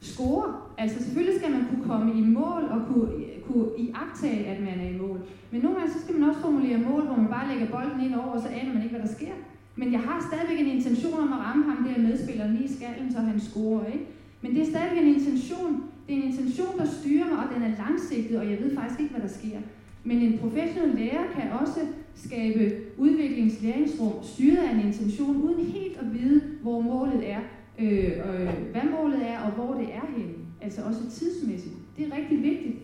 score. 0.00 0.44
Altså 0.78 1.04
selvfølgelig 1.04 1.40
skal 1.40 1.52
man 1.52 1.66
kunne 1.70 1.84
komme 1.84 2.18
i 2.20 2.22
mål 2.22 2.62
og 2.74 2.80
kunne, 2.88 3.10
kunne 3.46 3.68
iagtage, 3.78 4.46
at 4.46 4.60
man 4.60 4.80
er 4.80 4.88
i 4.94 4.98
mål. 4.98 5.20
Men 5.50 5.60
nogle 5.60 5.78
gange 5.78 5.92
så 5.92 6.00
skal 6.00 6.14
man 6.14 6.28
også 6.28 6.40
formulere 6.40 6.78
mål, 6.78 7.02
hvor 7.02 7.16
man 7.16 7.26
bare 7.26 7.48
lægger 7.48 7.66
bolden 7.66 8.00
ind 8.06 8.14
over, 8.14 8.32
og 8.36 8.40
så 8.40 8.48
aner 8.48 8.74
man 8.74 8.82
ikke, 8.82 8.96
hvad 8.96 9.06
der 9.08 9.14
sker. 9.14 9.34
Men 9.76 9.92
jeg 9.92 10.00
har 10.00 10.26
stadigvæk 10.28 10.60
en 10.60 10.76
intention 10.76 11.20
om 11.20 11.32
at 11.32 11.38
ramme 11.38 11.64
ham 11.70 11.84
der 11.84 12.02
medspilleren 12.02 12.52
lige 12.52 12.64
i 12.64 12.74
skallen, 12.76 13.12
så 13.12 13.18
han 13.18 13.40
scorer, 13.40 13.86
ikke? 13.86 14.06
Men 14.42 14.54
det 14.54 14.62
er 14.62 14.66
stadigvæk 14.66 15.02
en 15.02 15.14
intention. 15.14 15.82
Det 16.06 16.14
er 16.14 16.22
en 16.22 16.28
intention, 16.28 16.78
der 16.78 16.86
styrer 16.86 17.26
mig, 17.26 17.38
og 17.38 17.54
den 17.54 17.62
er 17.62 17.76
langsigtet, 17.78 18.38
og 18.38 18.50
jeg 18.50 18.58
ved 18.62 18.76
faktisk 18.76 19.00
ikke, 19.00 19.12
hvad 19.14 19.22
der 19.22 19.34
sker. 19.34 19.58
Men 20.04 20.18
en 20.18 20.38
professionel 20.38 20.94
lærer 20.98 21.24
kan 21.34 21.52
også 21.60 21.80
skabe 22.14 22.72
udviklingslæringsrum 22.98 24.12
styret 24.22 24.56
af 24.56 24.74
en 24.74 24.86
intention, 24.86 25.36
uden 25.36 25.66
helt 25.66 25.96
at 25.96 26.14
vide, 26.14 26.42
hvor 26.62 26.80
målet 26.80 27.30
er, 27.30 27.40
øh, 27.80 28.12
og 28.28 28.42
øh, 28.42 28.54
hvad 28.72 28.86
målet 29.00 29.20
er, 29.28 29.38
og 29.40 29.50
hvor 29.50 29.74
det 29.74 29.88
er 29.94 30.06
henne. 30.16 30.34
Altså 30.60 30.82
også 30.82 31.10
tidsmæssigt. 31.10 31.74
Det 31.96 32.06
er 32.06 32.16
rigtig 32.16 32.42
vigtigt. 32.42 32.76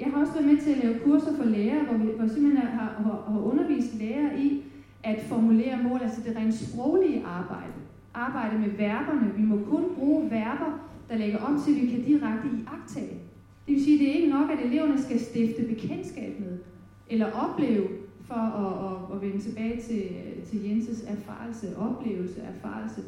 Jeg 0.00 0.10
har 0.10 0.20
også 0.20 0.32
været 0.32 0.46
med 0.46 0.56
til 0.56 0.70
at 0.70 0.84
lave 0.84 0.98
kurser 1.04 1.36
for 1.36 1.44
lærere, 1.44 1.84
hvor 1.84 1.96
vi 1.98 2.12
hvor 2.18 2.26
simpelthen 2.26 2.56
har, 2.56 2.86
har, 2.86 3.32
har 3.32 3.40
undervist 3.40 3.94
lærere 3.94 4.40
i 4.40 4.62
at 5.02 5.22
formulere 5.28 5.82
mål, 5.82 6.00
altså 6.02 6.20
det 6.26 6.36
rent 6.36 6.54
sproglige 6.54 7.24
arbejde. 7.24 7.72
Arbejde 8.14 8.58
med 8.58 8.70
verberne. 8.70 9.32
Vi 9.36 9.42
må 9.42 9.58
kun 9.70 9.84
bruge 9.96 10.30
verber, 10.30 10.88
der 11.08 11.16
lægger 11.16 11.38
om 11.38 11.62
til, 11.64 11.74
at 11.74 11.82
vi 11.82 11.86
kan 11.86 12.04
direkte 12.04 12.48
i 12.48 12.64
agtage. 12.66 13.18
Det 13.66 13.74
vil 13.74 13.84
sige, 13.84 13.94
at 13.94 14.00
det 14.00 14.08
er 14.08 14.14
ikke 14.14 14.30
nok, 14.30 14.50
at 14.50 14.66
eleverne 14.66 15.02
skal 15.02 15.20
stifte 15.20 15.62
bekendtskab 15.62 16.40
med, 16.40 16.58
eller 17.08 17.26
opleve, 17.32 17.88
for 18.20 18.34
at, 18.34 18.92
at, 18.92 19.16
at 19.16 19.22
vende 19.22 19.44
tilbage 19.44 19.80
til, 19.80 20.02
til 20.50 20.68
Jenses 20.68 21.04
erfarelse, 21.08 21.76
oplevelse, 21.78 22.40
erfarelse. 22.40 23.02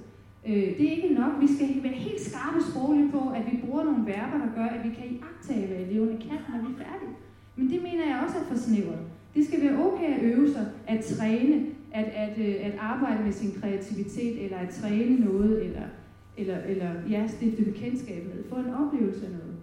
Øh, 0.49 0.69
det 0.77 0.83
er 0.89 0.97
ikke 0.99 1.15
nok. 1.15 1.33
Vi 1.41 1.49
skal 1.55 1.83
være 1.83 1.93
helt 1.93 2.21
skarpe 2.21 2.61
sprogligt 2.71 3.13
på, 3.13 3.21
at 3.39 3.43
vi 3.51 3.57
bruger 3.65 3.85
nogle 3.85 4.07
verber, 4.07 4.39
der 4.45 4.51
gør, 4.59 4.69
at 4.77 4.85
vi 4.85 4.91
kan 4.99 5.07
iagtage, 5.17 5.67
hvad 5.67 5.87
eleverne 5.87 6.19
kan, 6.27 6.39
når 6.53 6.59
vi 6.65 6.75
er 6.75 6.79
færdige. 6.85 7.15
Men 7.57 7.71
det 7.71 7.83
mener 7.83 8.05
jeg 8.07 8.23
også 8.27 8.37
er 8.39 8.45
for 8.51 8.59
snævert. 8.67 9.05
Det 9.35 9.47
skal 9.47 9.63
være 9.63 9.79
okay 9.87 10.11
at 10.17 10.23
øve 10.23 10.53
sig, 10.53 10.67
at 10.87 11.05
træne, 11.05 11.67
at, 11.93 12.05
at, 12.05 12.39
øh, 12.39 12.55
at 12.63 12.75
arbejde 12.79 13.25
med 13.25 13.33
sin 13.33 13.53
kreativitet, 13.61 14.45
eller 14.45 14.59
at 14.59 14.69
træne 14.69 15.25
noget, 15.25 15.65
eller, 15.65 15.87
eller, 16.37 16.59
eller 16.69 16.91
ja, 17.11 17.27
stifte 17.27 17.65
bekendtskab 17.65 18.25
med, 18.25 18.45
få 18.51 18.57
en 18.57 18.75
oplevelse 18.75 19.27
af 19.27 19.33
noget. 19.33 19.55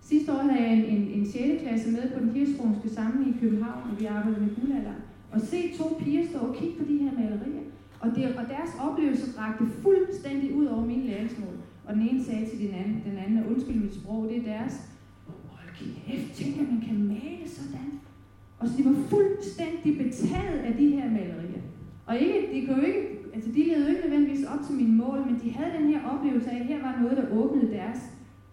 Sidste 0.00 0.32
år 0.32 0.38
havde 0.38 0.62
jeg 0.62 0.72
en, 0.72 0.84
en, 0.84 1.20
en 1.20 1.26
6. 1.26 1.62
klasse 1.62 1.90
med 1.90 2.10
på 2.14 2.20
den 2.20 2.30
hirschsprungske 2.30 2.88
samling 2.88 3.36
i 3.36 3.40
København, 3.40 3.90
og 3.90 4.00
vi 4.00 4.04
arbejdede 4.04 4.40
med 4.40 4.56
guldalder. 4.56 4.94
Og 5.32 5.40
se 5.40 5.72
to 5.78 5.98
piger 6.00 6.26
stå 6.26 6.38
og 6.38 6.56
kigge 6.56 6.78
på 6.78 6.84
de 6.88 6.98
her 6.98 7.12
malerier. 7.12 7.69
Og, 8.00 8.10
det, 8.16 8.36
og 8.36 8.44
deres 8.48 8.72
oplevelse 8.80 9.40
rakte 9.40 9.64
fuldstændig 9.82 10.56
ud 10.56 10.66
over 10.66 10.84
mine 10.84 11.06
læringsmål. 11.06 11.54
Og 11.84 11.94
den 11.94 12.08
ene 12.08 12.24
sagde 12.24 12.46
til 12.46 12.58
den 12.58 12.74
anden, 12.74 13.02
den 13.06 13.18
anden 13.18 13.46
undskyld 13.46 13.74
mit 13.74 13.94
sprog, 13.94 14.28
det 14.28 14.36
er 14.36 14.42
deres. 14.42 14.90
Hold 15.26 15.94
kæft, 16.06 16.34
tænk 16.34 16.60
at 16.60 16.72
man 16.72 16.82
kan 16.88 17.08
male 17.08 17.48
sådan. 17.48 18.00
Og 18.58 18.68
så 18.68 18.74
de 18.78 18.84
var 18.84 18.96
fuldstændig 19.08 19.98
betaget 19.98 20.58
af 20.58 20.76
de 20.76 20.88
her 20.88 21.10
malerier. 21.10 21.62
Og 22.06 22.18
ikke, 22.18 22.48
de, 22.52 22.66
kunne 22.66 22.86
ikke, 22.86 23.08
altså 23.34 23.50
de 23.50 23.64
levede 23.64 23.88
ikke 23.88 24.02
nødvendigvis 24.02 24.46
op 24.46 24.66
til 24.66 24.74
mine 24.74 24.96
mål, 24.96 25.18
men 25.26 25.40
de 25.44 25.50
havde 25.50 25.78
den 25.78 25.88
her 25.88 26.00
oplevelse 26.04 26.50
af, 26.50 26.60
at 26.60 26.66
her 26.66 26.82
var 26.82 26.98
noget, 27.00 27.16
der 27.16 27.36
åbnede 27.36 27.72
deres 27.72 27.98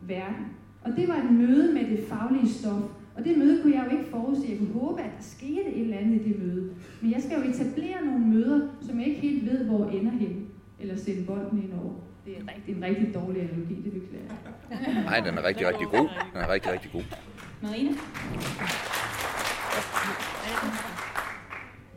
verden. 0.02 0.46
Og 0.84 0.92
det 0.96 1.08
var 1.08 1.16
et 1.16 1.32
møde 1.32 1.74
med 1.74 1.98
det 1.98 2.06
faglige 2.10 2.50
stof. 2.50 2.84
Og 3.18 3.26
det 3.26 3.38
møde 3.38 3.62
kunne 3.62 3.76
jeg 3.76 3.86
jo 3.86 3.98
ikke 3.98 4.10
forudse. 4.12 4.48
Jeg 4.50 4.58
kunne 4.58 4.82
håbe, 4.82 5.02
at 5.02 5.12
der 5.18 5.24
skete 5.24 5.70
et 5.76 5.82
eller 5.82 5.98
andet 5.98 6.22
i 6.22 6.30
det 6.30 6.40
møde. 6.40 6.70
Men 7.02 7.12
jeg 7.12 7.22
skal 7.22 7.38
jo 7.38 7.50
etablere 7.50 8.06
nogle 8.06 8.26
møder, 8.26 8.68
som 8.82 9.00
jeg 9.00 9.08
ikke 9.08 9.22
helt 9.22 9.46
ved, 9.52 9.66
hvor 9.66 9.90
ender 9.90 10.12
hen. 10.12 10.48
Eller 10.80 10.98
sende 10.98 11.26
bolden 11.26 11.64
ind 11.64 11.74
over. 11.84 11.94
Det 12.26 12.34
er 12.38 12.42
rigtig, 12.56 12.76
en 12.76 12.84
rigtig 12.84 13.14
dårlig 13.14 13.42
analogi, 13.42 13.76
det 13.76 13.94
beklager 13.94 14.26
jeg. 14.70 15.04
Nej, 15.10 15.20
den 15.20 15.38
er 15.38 15.44
rigtig, 15.44 15.68
rigtig 15.68 15.88
god. 15.88 16.08
Den 16.34 16.42
er 16.42 16.50
rigtig, 16.50 16.72
rigtig 16.72 16.92
god. 16.92 17.04
Marina? 17.62 17.92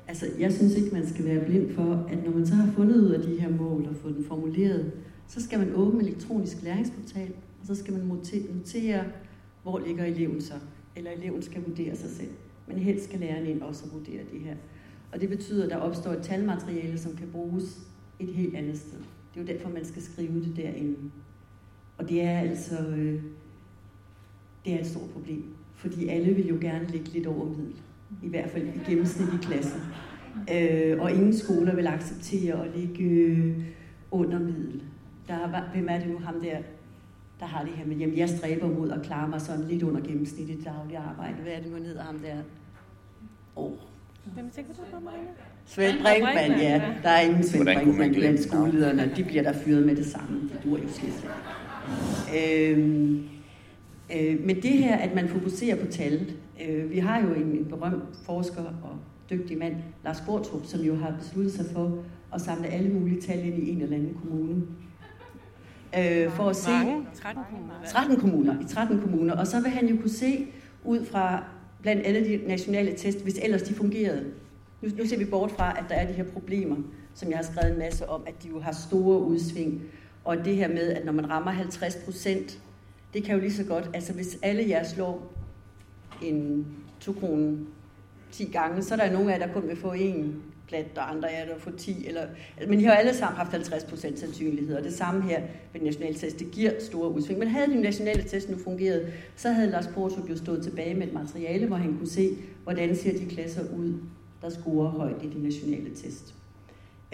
Altså, 0.09 0.27
jeg 0.39 0.53
synes 0.53 0.75
ikke, 0.77 0.91
man 0.93 1.09
skal 1.09 1.25
være 1.25 1.45
blind 1.45 1.75
for, 1.75 2.07
at 2.11 2.25
når 2.25 2.33
man 2.33 2.47
så 2.47 2.55
har 2.55 2.73
fundet 2.73 2.97
ud 2.97 3.11
af 3.11 3.23
de 3.23 3.41
her 3.41 3.51
mål 3.51 3.87
og 3.91 3.97
fået 4.03 4.17
dem 4.17 4.25
formuleret, 4.25 4.93
så 5.29 5.43
skal 5.43 5.59
man 5.59 5.75
åbne 5.75 6.01
elektronisk 6.01 6.63
læringsportal, 6.63 7.33
og 7.61 7.67
så 7.67 7.75
skal 7.75 7.93
man 7.93 8.03
notere, 8.47 9.05
hvor 9.63 9.83
ligger 9.87 10.05
eleven 10.05 10.41
så. 10.41 10.55
Eller 10.97 11.11
eleven 11.11 11.43
skal 11.43 11.65
vurdere 11.65 11.97
sig 11.97 12.11
selv. 12.11 12.31
Men 12.67 12.79
helst 12.79 13.05
skal 13.05 13.21
læreren 13.21 13.47
ind 13.47 13.63
også 13.63 13.85
vurdere 13.93 14.23
det 14.33 14.41
her. 14.41 14.55
Og 15.13 15.21
det 15.21 15.29
betyder, 15.29 15.65
at 15.65 15.71
der 15.71 15.77
opstår 15.77 16.11
et 16.11 16.23
talmateriale, 16.23 16.99
som 16.99 17.17
kan 17.17 17.29
bruges 17.33 17.81
et 18.19 18.29
helt 18.29 18.57
andet 18.57 18.79
sted. 18.79 18.99
Det 18.99 19.41
er 19.41 19.41
jo 19.41 19.47
derfor, 19.47 19.69
man 19.69 19.85
skal 19.85 20.03
skrive 20.03 20.45
det 20.45 20.57
derinde. 20.57 20.97
Og 21.99 22.09
det 22.09 22.23
er 22.23 22.39
altså 22.39 22.79
øh, 22.89 23.23
det 24.65 24.75
er 24.75 24.79
et 24.81 24.87
stort 24.87 25.11
problem. 25.11 25.45
Fordi 25.75 26.09
alle 26.09 26.35
vil 26.35 26.49
jo 26.49 26.59
gerne 26.61 26.87
ligge 26.87 27.09
lidt 27.09 27.27
over 27.27 27.47
middel. 27.47 27.75
I 28.23 28.29
hvert 28.29 28.51
fald 28.51 28.67
i 28.67 28.91
gennemsnit 28.91 29.29
i 29.29 29.37
klassen. 29.43 29.81
Øh, 30.55 31.01
og 31.01 31.13
ingen 31.13 31.33
skoler 31.33 31.75
vil 31.75 31.87
acceptere 31.87 32.65
at 32.67 32.77
ligge 32.77 33.05
øh, 33.05 33.65
under 34.11 34.39
middel. 34.39 34.83
Der 35.29 35.71
hvem 35.73 35.87
er 35.91 35.99
det 35.99 36.09
nu 36.09 36.19
ham 36.19 36.41
der, 36.41 36.59
der 37.41 37.47
har 37.47 37.65
det 37.65 37.73
her 37.73 37.87
med, 37.87 37.97
jamen 37.97 38.19
jeg 38.19 38.29
stræber 38.29 38.69
mod 38.69 38.91
at 38.91 39.03
klare 39.03 39.29
mig 39.29 39.41
sådan 39.41 39.65
lidt 39.65 39.83
under 39.83 40.01
gennemsnit 40.01 40.49
i 40.49 40.57
det 40.57 40.65
daglige 40.65 40.99
arbejde. 40.99 41.35
Hvad 41.43 41.53
er 41.53 41.61
det 41.61 41.69
nu, 41.69 41.75
han 41.77 41.85
hedder 41.85 42.03
ham 42.03 42.19
der? 42.19 42.37
Åh. 43.57 43.65
Oh. 43.65 43.73
Hvem 44.35 44.51
tænker 44.51 44.73
du 44.73 44.81
på, 44.93 45.05
Marina? 45.05 45.31
Svend 45.67 45.99
Brinkmann, 46.03 46.61
ja. 46.61 46.83
Der 47.03 47.09
er 47.09 47.21
ingen 47.21 47.45
Svend 47.45 47.65
Brinkmann 47.65 48.15
blandt 48.15 48.41
skolelederne. 48.41 49.13
De 49.17 49.25
bliver 49.25 49.43
der 49.43 49.53
fyret 49.53 49.87
med 49.87 49.97
det 49.97 50.07
samme. 50.07 50.41
Det 50.41 50.61
dur 50.65 50.79
jo 50.79 50.89
slet 50.89 51.31
øhm, 52.37 53.25
øh, 54.17 54.47
men 54.47 54.57
det 54.57 54.71
her, 54.71 54.97
at 54.97 55.15
man 55.15 55.29
fokuserer 55.29 55.77
på 55.77 55.87
tallet. 55.87 56.37
Øh, 56.69 56.91
vi 56.91 56.99
har 56.99 57.21
jo 57.21 57.35
en, 57.35 57.43
en 57.43 57.65
berømt 57.65 58.03
forsker 58.25 58.63
og 58.63 58.97
dygtig 59.31 59.59
mand, 59.59 59.75
Lars 60.05 60.23
Bortrup, 60.27 60.65
som 60.65 60.81
jo 60.81 60.97
har 60.97 61.15
besluttet 61.19 61.53
sig 61.53 61.65
for 61.73 61.99
at 62.35 62.41
samle 62.41 62.69
alle 62.69 62.89
mulige 62.89 63.21
tal 63.21 63.47
ind 63.47 63.63
i 63.63 63.71
en 63.71 63.83
eller 63.83 63.97
anden 63.97 64.15
kommune 64.15 64.63
øh, 65.99 66.31
for 66.31 66.49
at 66.49 66.57
se... 66.57 66.71
Mange? 66.71 67.07
13 67.15 67.45
kommuner. 67.45 67.75
13 67.89 68.21
kommuner, 68.21 68.61
i 68.61 68.65
13 68.69 69.01
kommuner. 69.01 69.37
Og 69.37 69.47
så 69.47 69.61
vil 69.61 69.71
han 69.71 69.87
jo 69.87 69.97
kunne 69.97 70.11
se 70.11 70.47
ud 70.85 71.05
fra 71.05 71.45
blandt 71.83 72.03
andet 72.03 72.27
de 72.27 72.41
nationale 72.49 72.97
test, 72.97 73.23
hvis 73.23 73.39
ellers 73.43 73.63
de 73.63 73.75
fungerede. 73.75 74.25
Nu, 74.83 74.89
nu 74.99 75.07
ser 75.07 75.19
vi 75.19 75.25
bort 75.25 75.51
fra, 75.51 75.79
at 75.79 75.85
der 75.89 75.95
er 75.95 76.07
de 76.07 76.13
her 76.13 76.25
problemer, 76.25 76.77
som 77.15 77.31
jeg 77.31 77.39
har 77.39 77.45
skrevet 77.45 77.73
en 77.73 77.79
masse 77.79 78.09
om, 78.09 78.23
at 78.27 78.43
de 78.43 78.49
jo 78.49 78.61
har 78.61 78.73
store 78.73 79.21
udsving. 79.21 79.83
Og 80.25 80.45
det 80.45 80.57
her 80.57 80.69
med, 80.69 80.93
at 80.93 81.05
når 81.05 81.13
man 81.13 81.31
rammer 81.31 81.51
50 81.51 81.97
procent, 82.05 82.61
det 83.15 83.25
kan 83.25 83.35
jo 83.35 83.41
lige 83.41 83.53
så 83.53 83.65
godt, 83.65 83.91
altså 83.95 84.13
hvis 84.13 84.39
alle 84.43 84.69
jer 84.69 84.85
slår 84.85 85.33
en 86.23 86.67
2 87.01 87.13
kroner 87.13 87.57
10 88.33 88.45
gange, 88.45 88.83
så 88.83 88.95
er 88.95 88.99
der 88.99 89.13
nogen 89.13 89.29
af 89.29 89.39
jer, 89.39 89.47
der 89.47 89.53
kun 89.53 89.69
vil 89.69 89.77
få 89.77 89.93
en 89.93 90.43
plat, 90.71 90.87
og 90.97 91.11
andre 91.11 91.33
er 91.33 91.47
der 91.47 91.59
få 91.59 91.71
10. 91.71 92.07
Eller, 92.07 92.23
men 92.69 92.79
de 92.79 92.85
har 92.85 92.93
alle 92.93 93.15
sammen 93.15 93.37
haft 93.37 93.51
50 93.51 93.85
procent 93.85 94.19
sandsynlighed, 94.19 94.77
og 94.77 94.85
det 94.85 94.95
samme 94.95 95.23
her 95.23 95.41
ved 95.73 95.81
nationale 95.81 96.15
test, 96.15 96.39
det 96.39 96.51
giver 96.51 96.71
store 96.81 97.11
udsving. 97.11 97.39
Men 97.39 97.49
havde 97.49 97.71
de 97.71 97.81
nationale 97.81 98.23
test 98.23 98.51
nu 98.51 98.57
fungeret, 98.65 99.13
så 99.37 99.53
havde 99.53 99.71
Lars 99.71 99.87
Portrup 99.87 100.31
jo 100.31 100.37
stået 100.37 100.63
tilbage 100.63 100.95
med 100.95 101.07
et 101.07 101.13
materiale, 101.13 101.67
hvor 101.67 101.77
han 101.77 101.97
kunne 101.99 102.09
se, 102.09 102.37
hvordan 102.65 102.97
ser 102.97 103.19
de 103.19 103.27
klasser 103.27 103.63
ud, 103.77 103.95
der 104.43 104.51
scorer 104.51 104.89
højt 104.89 105.23
i 105.23 105.29
de 105.29 105.43
nationale 105.43 105.91
test. 105.95 106.35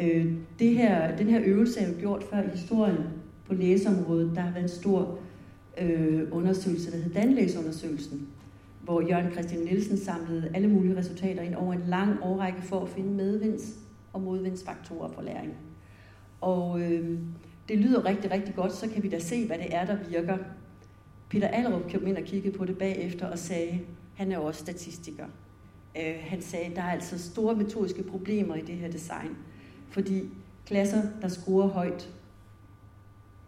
Øh, 0.01 0.33
det 0.59 0.75
her, 0.75 1.17
den 1.17 1.29
her 1.29 1.41
øvelse 1.45 1.81
er 1.81 1.89
jo 1.89 1.95
gjort 2.01 2.25
før 2.31 2.43
i 2.43 2.49
historien 2.49 3.05
på 3.49 3.55
læseområdet. 3.55 4.33
Der 4.35 4.41
har 4.41 4.53
været 4.53 4.63
en 4.63 4.69
stor 4.69 5.19
øh, 5.81 6.23
undersøgelse, 6.31 6.91
der 6.91 6.97
hedder 6.97 7.21
Danlæsundersøgelsen, 7.21 8.29
hvor 8.87 9.01
Jørgen 9.01 9.33
Christian 9.33 9.61
Nielsen 9.61 9.97
samlede 9.97 10.51
alle 10.55 10.69
mulige 10.69 10.97
resultater 10.97 11.43
ind 11.43 11.55
over 11.55 11.73
en 11.73 11.83
lang 11.87 12.19
årrække 12.23 12.63
for 12.63 12.81
at 12.81 12.89
finde 12.89 13.15
medvinds- 13.15 13.79
og 14.13 14.21
modvindsfaktorer 14.21 15.09
for 15.09 15.23
læring. 15.23 15.55
Og 16.41 16.81
øh, 16.81 17.19
det 17.69 17.79
lyder 17.79 18.05
rigtig, 18.05 18.31
rigtig 18.31 18.55
godt, 18.55 18.73
så 18.73 18.89
kan 18.89 19.03
vi 19.03 19.09
da 19.09 19.19
se, 19.19 19.47
hvad 19.47 19.59
det 19.59 19.75
er, 19.75 19.85
der 19.87 19.97
virker. 20.09 20.39
Peter 21.29 21.49
Allerup 21.49 21.93
kom 21.93 22.07
ind 22.07 22.17
og 22.17 22.23
kiggede 22.23 22.59
på 22.59 22.65
det 22.65 22.79
bagefter 22.79 23.27
og 23.27 23.39
sagde, 23.39 23.81
han 24.15 24.33
er 24.33 24.39
også 24.39 24.61
statistiker. 24.61 25.27
Øh, 25.97 26.15
han 26.21 26.43
sagde, 26.43 26.75
der 26.75 26.83
er 26.83 26.91
altså 26.91 27.19
store 27.19 27.55
metodiske 27.55 28.03
problemer 28.03 28.55
i 28.55 28.61
det 28.61 28.75
her 28.75 28.91
design, 28.91 29.37
fordi 29.91 30.23
klasser, 30.67 31.03
der 31.23 31.29
scorer 31.29 31.69
højt, 31.69 32.13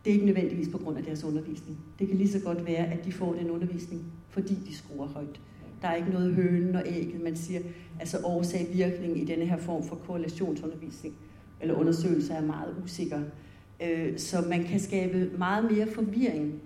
det 0.05 0.11
er 0.11 0.15
ikke 0.15 0.27
nødvendigvis 0.27 0.69
på 0.69 0.79
grund 0.79 0.99
af 0.99 1.05
deres 1.05 1.25
undervisning. 1.25 1.79
Det 1.99 2.09
kan 2.09 2.17
lige 2.17 2.33
så 2.33 2.41
godt 2.41 2.67
være, 2.67 2.87
at 2.87 3.05
de 3.05 3.13
får 3.13 3.33
den 3.33 3.51
undervisning, 3.51 4.13
fordi 4.39 4.55
de 4.55 4.77
skruer 4.77 5.07
højt. 5.07 5.41
Der 5.83 5.89
er 5.89 5.95
ikke 5.95 6.11
noget 6.11 6.35
hønen 6.35 6.75
og 6.75 6.83
ægget. 6.87 7.23
Man 7.23 7.37
siger, 7.37 7.61
altså 8.01 8.19
årsag-virkning 8.25 9.19
i 9.19 9.25
denne 9.25 9.45
her 9.45 9.57
form 9.57 9.85
for 9.85 9.97
korrelationsundervisning 9.97 11.15
eller 11.61 11.75
undersøgelser 11.75 12.35
er 12.35 12.47
meget 12.47 12.75
usikker. 12.85 13.21
Øh, 13.83 14.19
så 14.19 14.45
man 14.49 14.65
kan 14.65 14.81
skabe 14.81 15.31
meget 15.39 15.73
mere 15.73 15.87
forvirring 15.87 16.61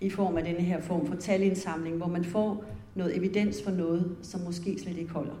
i 0.00 0.10
form 0.10 0.36
af 0.36 0.44
denne 0.44 0.60
her 0.60 0.80
form 0.80 1.06
for 1.06 1.14
talindsamling, 1.14 1.96
hvor 1.96 2.08
man 2.08 2.24
får 2.24 2.64
noget 2.94 3.16
evidens 3.16 3.62
for 3.62 3.70
noget, 3.70 4.16
som 4.22 4.40
måske 4.40 4.78
slet 4.78 4.96
ikke 4.96 5.12
holder. 5.12 5.34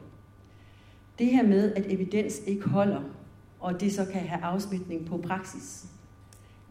Det 1.18 1.26
her 1.26 1.42
med, 1.42 1.72
at 1.74 1.84
evidens 1.88 2.42
ikke 2.46 2.68
holder, 2.68 3.02
og 3.60 3.80
det 3.80 3.92
så 3.92 4.04
kan 4.12 4.20
have 4.20 4.42
afsmitning 4.42 5.06
på 5.06 5.16
praksis, 5.16 5.86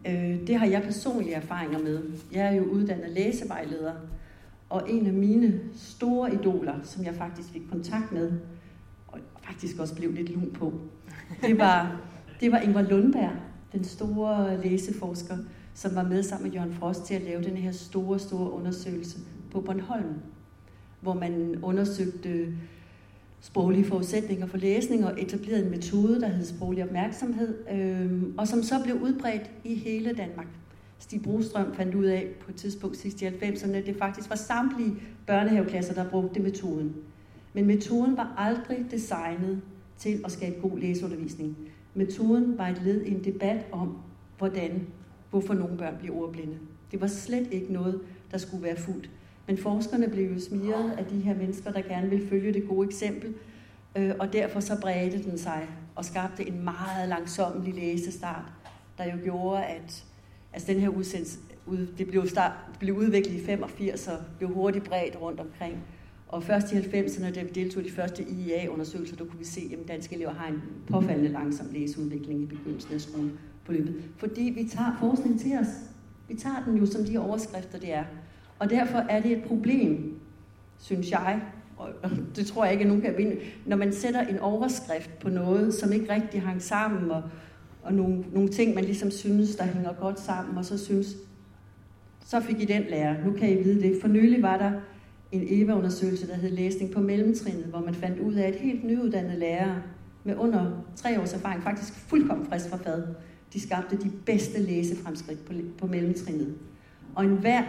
øh, 0.07 0.47
det 0.47 0.55
har 0.55 0.65
jeg 0.65 0.83
personlige 0.83 1.35
erfaringer 1.35 1.79
med. 1.79 2.03
Jeg 2.31 2.45
er 2.45 2.51
jo 2.51 2.63
uddannet 2.63 3.09
læsevejleder, 3.09 3.93
og 4.73 4.91
en 4.91 5.07
af 5.07 5.13
mine 5.13 5.59
store 5.73 6.33
idoler, 6.33 6.73
som 6.83 7.05
jeg 7.05 7.15
faktisk 7.15 7.49
fik 7.49 7.61
kontakt 7.71 8.11
med, 8.11 8.31
og 9.07 9.19
faktisk 9.43 9.79
også 9.79 9.95
blev 9.95 10.13
lidt 10.13 10.29
lun 10.29 10.51
på, 10.53 10.73
det 11.41 11.57
var, 11.57 12.01
det 12.39 12.51
var 12.51 12.57
Ingvar 12.57 12.81
Lundberg, 12.81 13.31
den 13.73 13.83
store 13.83 14.61
læseforsker, 14.63 15.37
som 15.73 15.95
var 15.95 16.03
med 16.03 16.23
sammen 16.23 16.47
med 16.47 16.55
Jørgen 16.55 16.73
Frost 16.73 17.05
til 17.05 17.13
at 17.13 17.21
lave 17.21 17.43
den 17.43 17.57
her 17.57 17.71
store, 17.71 18.19
store 18.19 18.51
undersøgelse 18.51 19.17
på 19.51 19.61
Bornholm, 19.61 20.13
hvor 21.01 21.13
man 21.13 21.59
undersøgte 21.63 22.53
sproglige 23.41 23.85
forudsætninger 23.85 24.47
for 24.47 24.57
læsning 24.57 25.05
og 25.05 25.21
etablerede 25.21 25.65
en 25.65 25.71
metode, 25.71 26.21
der 26.21 26.27
hed 26.27 26.45
sproglig 26.45 26.83
opmærksomhed, 26.83 27.57
øh, 27.71 28.23
og 28.37 28.47
som 28.47 28.63
så 28.63 28.83
blev 28.83 28.95
udbredt 28.95 29.51
i 29.63 29.75
hele 29.75 30.13
Danmark. 30.13 30.47
Stig 31.03 31.21
Brostrøm 31.21 31.73
fandt 31.73 31.95
ud 31.95 32.05
af 32.05 32.27
på 32.39 32.51
et 32.51 32.55
tidspunkt 32.55 32.97
sidst 32.97 33.21
i 33.21 33.25
90'erne, 33.25 33.75
at 33.75 33.85
det 33.85 33.95
faktisk 33.97 34.29
var 34.29 34.35
samtlige 34.35 34.95
børnehaveklasser, 35.27 35.93
der 35.93 36.09
brugte 36.09 36.39
metoden. 36.39 36.95
Men 37.53 37.65
metoden 37.65 38.17
var 38.17 38.33
aldrig 38.37 38.85
designet 38.91 39.61
til 39.97 40.21
at 40.25 40.31
skabe 40.31 40.55
god 40.61 40.79
læseundervisning. 40.79 41.57
Metoden 41.93 42.57
var 42.57 42.67
et 42.67 42.81
led 42.85 43.01
i 43.01 43.11
en 43.11 43.23
debat 43.23 43.65
om, 43.71 43.97
hvordan, 44.37 44.87
hvorfor 45.29 45.53
nogle 45.53 45.77
børn 45.77 45.95
bliver 45.99 46.15
ordblinde. 46.15 46.57
Det 46.91 47.01
var 47.01 47.07
slet 47.07 47.47
ikke 47.51 47.73
noget, 47.73 48.01
der 48.31 48.37
skulle 48.37 48.63
være 48.63 48.77
fuldt. 48.77 49.09
Men 49.47 49.57
forskerne 49.57 50.07
blev 50.07 50.33
jo 50.33 50.39
smiret 50.39 50.91
af 50.91 51.05
de 51.05 51.19
her 51.19 51.35
mennesker, 51.35 51.71
der 51.71 51.81
gerne 51.81 52.09
ville 52.09 52.27
følge 52.27 52.53
det 52.53 52.67
gode 52.67 52.87
eksempel, 52.87 53.33
øh, 53.95 54.11
og 54.19 54.33
derfor 54.33 54.59
så 54.59 54.81
bredte 54.81 55.23
den 55.23 55.37
sig 55.37 55.67
og 55.95 56.05
skabte 56.05 56.47
en 56.47 56.63
meget 56.63 57.09
langsommelig 57.09 57.73
læsestart, 57.73 58.51
der 58.97 59.03
jo 59.03 59.17
gjorde, 59.23 59.63
at 59.63 60.05
altså 60.53 60.73
den 60.73 60.81
her 60.81 60.89
udsendelse, 60.89 61.39
det 61.97 62.07
blev, 62.07 62.27
start, 62.27 62.51
det 62.71 62.79
blev 62.79 62.95
udviklet 62.95 63.33
i 63.33 63.45
85 63.45 64.07
og 64.07 64.17
blev 64.37 64.49
hurtigt 64.49 64.85
bredt 64.85 65.21
rundt 65.21 65.39
omkring. 65.39 65.77
Og 66.27 66.43
først 66.43 66.71
i 66.71 66.75
90'erne, 66.75 67.33
da 67.33 67.43
vi 67.43 67.49
deltog 67.49 67.83
i 67.83 67.85
de 67.85 67.91
første 67.91 68.23
IEA-undersøgelser, 68.23 69.15
der 69.15 69.25
kunne 69.25 69.39
vi 69.39 69.45
se, 69.45 69.77
at 69.81 69.87
danske 69.87 70.15
elever 70.15 70.33
har 70.33 70.47
en 70.47 70.61
påfaldende 70.87 71.29
langsom 71.29 71.67
læseudvikling 71.71 72.41
i 72.41 72.45
begyndelsen 72.45 72.93
af 72.93 73.01
skoleforløbet. 73.01 74.03
Fordi 74.17 74.41
vi 74.41 74.69
tager 74.69 74.97
forskning 74.99 75.39
til 75.39 75.57
os. 75.57 75.67
Vi 76.27 76.35
tager 76.35 76.63
den 76.65 76.77
jo 76.77 76.85
som 76.85 77.05
de 77.05 77.17
overskrifter, 77.17 77.79
det 77.79 77.93
er. 77.93 78.03
Og 78.59 78.69
derfor 78.69 78.97
er 78.97 79.21
det 79.21 79.31
et 79.31 79.43
problem, 79.43 80.19
synes 80.79 81.11
jeg, 81.11 81.41
og 81.77 81.89
det 82.35 82.47
tror 82.47 82.63
jeg 82.63 82.73
ikke, 82.73 82.81
at 82.81 82.87
nogen 82.87 83.01
kan 83.01 83.17
vinde, 83.17 83.37
når 83.65 83.77
man 83.77 83.93
sætter 83.93 84.21
en 84.21 84.39
overskrift 84.39 85.19
på 85.19 85.29
noget, 85.29 85.73
som 85.73 85.91
ikke 85.91 86.13
rigtig 86.13 86.41
hang 86.41 86.61
sammen, 86.61 87.11
og, 87.11 87.23
og 87.83 87.93
nogle, 87.93 88.23
nogle 88.33 88.49
ting, 88.49 88.75
man 88.75 88.83
ligesom 88.83 89.11
synes, 89.11 89.55
der 89.55 89.63
hænger 89.63 89.93
godt 89.93 90.19
sammen, 90.19 90.57
og 90.57 90.65
så 90.65 90.77
synes, 90.77 91.15
så 92.25 92.39
fik 92.39 92.61
I 92.61 92.65
den 92.65 92.83
lærer. 92.89 93.25
Nu 93.25 93.31
kan 93.31 93.49
I 93.49 93.63
vide 93.63 93.81
det. 93.81 94.01
For 94.01 94.07
nylig 94.07 94.41
var 94.41 94.57
der 94.57 94.71
en 95.31 95.43
EVA-undersøgelse, 95.49 96.27
der 96.27 96.35
hed 96.35 96.49
Læsning 96.49 96.91
på 96.91 96.99
mellemtrinnet, 96.99 97.65
hvor 97.65 97.79
man 97.79 97.95
fandt 97.95 98.19
ud 98.19 98.33
af, 98.33 98.47
at 98.47 98.55
helt 98.55 98.83
nyuddannede 98.83 99.39
lærere 99.39 99.81
med 100.23 100.35
under 100.35 100.85
tre 100.95 101.21
års 101.21 101.33
erfaring, 101.33 101.63
faktisk 101.63 101.93
fuldkommen 101.93 102.47
frisk 102.47 102.69
fra 102.69 102.77
fad, 102.77 103.03
de 103.53 103.61
skabte 103.61 103.97
de 103.97 104.11
bedste 104.25 104.61
læsefremskridt 104.61 105.45
på, 105.45 105.53
på 105.77 105.87
mellemtrinnet. 105.87 106.53
Og 107.15 107.25
enhver 107.25 107.63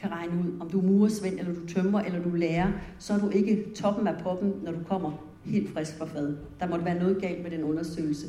kan 0.00 0.10
regne 0.10 0.32
ud, 0.32 0.60
om 0.60 0.70
du 0.70 0.78
er 0.78 0.82
muresvend, 0.82 1.38
eller 1.38 1.54
du 1.54 1.66
tømmer, 1.66 2.00
eller 2.00 2.22
du 2.22 2.30
lærer, 2.30 2.72
så 2.98 3.12
er 3.14 3.18
du 3.18 3.28
ikke 3.28 3.64
toppen 3.74 4.08
af 4.08 4.14
poppen, 4.22 4.52
når 4.64 4.72
du 4.72 4.78
kommer 4.88 5.12
helt 5.44 5.70
frisk 5.70 5.98
fra 5.98 6.06
fad. 6.06 6.36
Der 6.60 6.68
måtte 6.68 6.84
være 6.84 6.98
noget 6.98 7.20
galt 7.20 7.42
med 7.42 7.50
den 7.50 7.64
undersøgelse. 7.64 8.26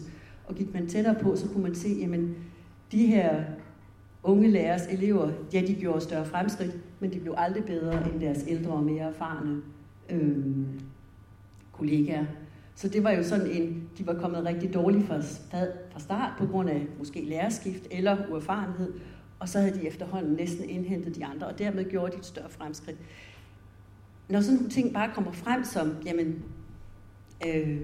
Og 0.47 0.55
gik 0.55 0.73
man 0.73 0.87
tættere 0.87 1.15
på, 1.21 1.35
så 1.35 1.47
kunne 1.47 1.63
man 1.63 1.75
se, 1.75 1.89
jamen, 1.89 2.35
de 2.91 3.05
her 3.05 3.43
unge 4.23 4.47
lærers 4.47 4.87
elever, 4.87 5.31
ja, 5.53 5.61
de 5.67 5.75
gjorde 5.75 6.01
større 6.01 6.25
fremskridt, 6.25 6.77
men 6.99 7.13
de 7.13 7.19
blev 7.19 7.33
aldrig 7.37 7.63
bedre 7.63 8.11
end 8.11 8.21
deres 8.21 8.43
ældre 8.47 8.71
og 8.71 8.83
mere 8.83 9.03
erfarne 9.03 9.61
øh, 10.09 10.45
kollegaer. 11.71 12.25
Så 12.75 12.89
det 12.89 13.03
var 13.03 13.11
jo 13.11 13.23
sådan 13.23 13.51
en, 13.51 13.89
de 13.97 14.07
var 14.07 14.13
kommet 14.13 14.45
rigtig 14.45 14.73
dårligt 14.73 15.07
fra, 15.07 15.19
fra 15.91 15.99
start 15.99 16.31
på 16.37 16.45
grund 16.45 16.69
af 16.69 16.87
måske 16.97 17.25
lærerskift 17.25 17.87
eller 17.91 18.17
uerfarenhed, 18.31 18.93
og 19.39 19.49
så 19.49 19.59
havde 19.59 19.73
de 19.73 19.87
efterhånden 19.87 20.33
næsten 20.33 20.69
indhentet 20.69 21.15
de 21.15 21.25
andre, 21.25 21.47
og 21.47 21.59
dermed 21.59 21.89
gjorde 21.89 22.11
de 22.11 22.17
et 22.17 22.25
større 22.25 22.49
fremskridt. 22.49 22.97
Når 24.29 24.41
sådan 24.41 24.55
nogle 24.55 24.69
ting 24.69 24.93
bare 24.93 25.11
kommer 25.13 25.31
frem 25.31 25.63
som, 25.63 25.95
jamen, 26.05 26.43
øh, 27.47 27.81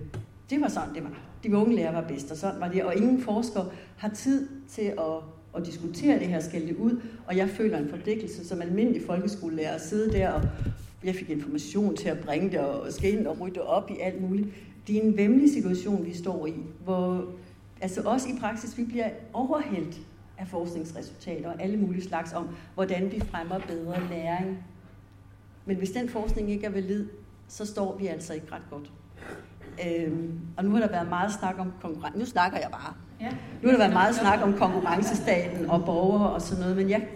det 0.49 0.61
var 0.61 0.67
sådan, 0.67 0.95
det 0.95 1.03
var. 1.03 1.32
De 1.43 1.57
unge 1.57 1.75
lærere 1.75 1.93
var 1.93 2.07
bedst, 2.07 2.31
og 2.31 2.37
sådan 2.37 2.61
var 2.61 2.67
det. 2.67 2.83
Og 2.83 2.95
ingen 2.95 3.21
forsker 3.21 3.65
har 3.97 4.09
tid 4.09 4.49
til 4.69 4.81
at, 4.81 5.15
at 5.57 5.65
diskutere 5.65 6.19
det 6.19 6.27
her, 6.27 6.39
skal 6.39 6.67
det 6.67 6.75
ud. 6.75 7.01
Og 7.27 7.37
jeg 7.37 7.49
føler 7.49 7.77
en 7.77 7.89
forpligtelse 7.89 8.47
som 8.47 8.61
almindelig 8.61 9.01
folkeskolelærer 9.05 9.75
at 9.75 9.81
sidde 9.81 10.11
der, 10.11 10.29
og 10.29 10.41
jeg 11.03 11.15
fik 11.15 11.29
information 11.29 11.95
til 11.95 12.09
at 12.09 12.19
bringe 12.19 12.51
det, 12.51 12.59
og 12.59 12.93
skal 12.93 13.13
ind 13.13 13.27
og 13.27 13.39
rydde 13.39 13.61
op 13.61 13.91
i 13.91 13.99
alt 13.99 14.21
muligt. 14.21 14.47
Det 14.87 14.97
er 14.97 15.01
en 15.01 15.17
vemmelig 15.17 15.53
situation, 15.53 16.05
vi 16.05 16.13
står 16.13 16.47
i, 16.47 16.53
hvor 16.83 17.25
altså 17.81 18.01
også 18.01 18.29
i 18.29 18.39
praksis, 18.39 18.77
vi 18.77 18.83
bliver 18.83 19.09
overhældt 19.33 19.99
af 20.37 20.47
forskningsresultater 20.47 21.49
og 21.49 21.61
alle 21.61 21.77
mulige 21.77 22.03
slags 22.03 22.33
om, 22.33 22.49
hvordan 22.73 23.11
vi 23.11 23.19
fremmer 23.19 23.59
bedre 23.59 24.09
læring. 24.09 24.63
Men 25.65 25.77
hvis 25.77 25.91
den 25.91 26.09
forskning 26.09 26.51
ikke 26.51 26.65
er 26.65 26.69
valid, 26.69 27.07
så 27.47 27.65
står 27.65 27.97
vi 27.97 28.07
altså 28.07 28.33
ikke 28.33 28.47
ret 28.51 28.69
godt. 28.69 28.91
Øhm, 29.87 30.39
og 30.57 30.65
nu 30.65 30.71
har 30.71 30.79
der 30.79 30.89
været 30.89 31.09
meget 31.09 31.31
snak 31.33 31.55
om 31.59 31.73
konkurrence. 31.81 32.19
Nu 32.19 32.25
snakker 32.25 32.57
jeg 32.57 32.69
bare. 32.71 32.93
Ja. 33.21 33.29
Nu 33.61 33.69
har 33.69 33.71
der 33.71 33.77
været 33.77 33.93
meget 33.93 34.15
snak 34.15 34.39
om 34.43 34.53
konkurrencestaten 34.53 35.69
og 35.69 35.85
borgere 35.85 36.29
og 36.29 36.41
sådan 36.41 36.61
noget, 36.61 36.77
men 36.77 36.89
jeg, 36.89 37.07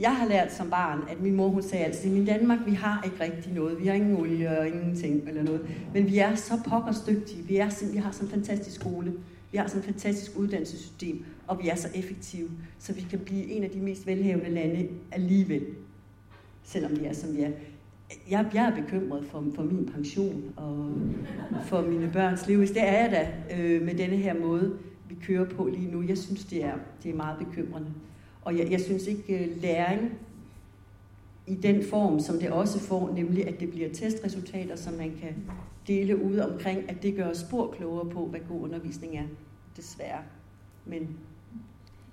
jeg 0.00 0.16
har 0.16 0.28
lært 0.28 0.52
som 0.52 0.70
barn, 0.70 0.98
at 1.10 1.20
min 1.20 1.34
mor 1.34 1.48
hun 1.48 1.62
sagde 1.62 1.84
altid, 1.84 2.16
i 2.16 2.24
Danmark, 2.24 2.58
vi 2.66 2.74
har 2.74 3.02
ikke 3.04 3.20
rigtig 3.20 3.52
noget. 3.52 3.80
Vi 3.80 3.86
har 3.86 3.94
ingen 3.94 4.16
olie 4.16 4.58
og 4.58 4.66
ingenting 4.66 5.28
eller 5.28 5.42
noget. 5.42 5.60
Men 5.94 6.06
vi 6.06 6.18
er 6.18 6.34
så 6.34 6.60
pokkers 6.68 7.00
dygtige. 7.00 7.42
Vi, 7.42 7.56
er, 7.56 7.92
vi 7.92 7.98
har 7.98 8.10
sådan 8.10 8.26
en 8.26 8.30
fantastisk 8.30 8.80
skole. 8.80 9.12
Vi 9.52 9.58
har 9.58 9.66
sådan 9.66 9.80
et 9.80 9.84
fantastisk 9.84 10.32
uddannelsessystem, 10.36 11.24
og 11.46 11.62
vi 11.62 11.68
er 11.68 11.74
så 11.74 11.88
effektive, 11.94 12.50
så 12.78 12.92
vi 12.92 13.06
kan 13.10 13.18
blive 13.18 13.44
en 13.44 13.64
af 13.64 13.70
de 13.70 13.80
mest 13.80 14.06
velhavende 14.06 14.50
lande 14.50 14.88
alligevel, 15.12 15.66
selvom 16.64 17.00
vi 17.00 17.04
er, 17.04 17.12
som 17.12 17.36
vi 17.36 17.42
er. 17.42 17.50
Jeg, 18.30 18.46
jeg 18.54 18.64
er 18.64 18.82
bekymret 18.82 19.26
for, 19.26 19.44
for 19.54 19.62
min 19.62 19.90
pension 19.94 20.52
og 20.56 20.92
for 21.64 21.82
mine 21.82 22.10
børns 22.12 22.46
liv. 22.46 22.60
Det 22.60 22.82
er 22.82 23.02
jeg 23.02 23.10
da 23.10 23.56
øh, 23.56 23.82
med 23.82 23.94
denne 23.94 24.16
her 24.16 24.34
måde, 24.40 24.78
vi 25.08 25.16
kører 25.22 25.44
på 25.44 25.66
lige 25.66 25.90
nu. 25.90 26.02
Jeg 26.02 26.18
synes, 26.18 26.44
det 26.44 26.64
er, 26.64 26.74
det 27.02 27.10
er 27.10 27.14
meget 27.16 27.38
bekymrende. 27.38 27.88
Og 28.42 28.58
jeg, 28.58 28.70
jeg 28.70 28.80
synes 28.80 29.06
ikke, 29.06 29.44
øh, 29.44 29.62
læring 29.62 30.12
i 31.46 31.54
den 31.54 31.84
form, 31.84 32.20
som 32.20 32.38
det 32.38 32.50
også 32.50 32.80
får, 32.80 33.12
nemlig 33.14 33.48
at 33.48 33.60
det 33.60 33.70
bliver 33.70 33.88
testresultater, 33.88 34.76
som 34.76 34.94
man 34.94 35.12
kan 35.20 35.34
dele 35.86 36.22
ud 36.24 36.38
omkring, 36.38 36.90
at 36.90 37.02
det 37.02 37.16
gør 37.16 37.30
os 37.30 37.38
spor 37.38 37.74
klogere 37.76 38.10
på, 38.10 38.26
hvad 38.26 38.40
god 38.48 38.60
undervisning 38.60 39.16
er. 39.16 39.24
Desværre. 39.76 40.22
Men 40.86 41.18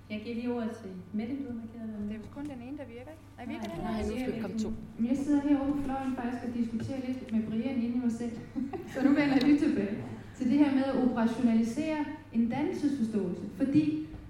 jeg 0.09 0.21
giver 0.23 0.35
lige 0.35 0.51
ordet 0.55 0.71
til 0.81 0.89
Mette, 1.17 1.33
du 1.39 1.43
har 1.51 1.57
markeret 1.63 1.89
Det 2.09 2.15
er 2.15 2.33
kun 2.37 2.45
den 2.53 2.59
ene, 2.67 2.77
der 2.81 2.87
virker, 2.95 3.11
ikke? 3.15 3.25
Nej, 3.37 3.45
virker 3.51 3.67
den? 3.71 3.83
Nej, 3.89 4.01
nu 4.09 4.13
skal 4.21 4.35
vi 4.35 4.41
komme 4.45 4.59
to. 4.65 4.69
Jeg 5.09 5.17
sidder 5.23 5.41
herovre 5.47 5.71
på 5.77 5.81
fløjen 5.85 6.13
faktisk 6.19 6.41
og 6.47 6.51
diskuterer 6.59 6.99
lidt 7.07 7.19
med 7.33 7.41
Brian 7.47 7.77
inde 7.85 7.95
i 7.99 8.01
mig 8.07 8.13
selv. 8.21 8.35
så 8.93 8.97
nu 9.05 9.09
vender 9.19 9.35
jeg 9.37 9.43
lige 9.49 9.59
tilbage 9.65 9.95
til 10.37 10.45
det 10.51 10.57
her 10.63 10.71
med 10.77 10.85
at 10.91 10.95
operationalisere 11.05 11.99
en 12.33 12.49
dannelsesforståelse. 12.49 13.43
Fordi 13.59 13.83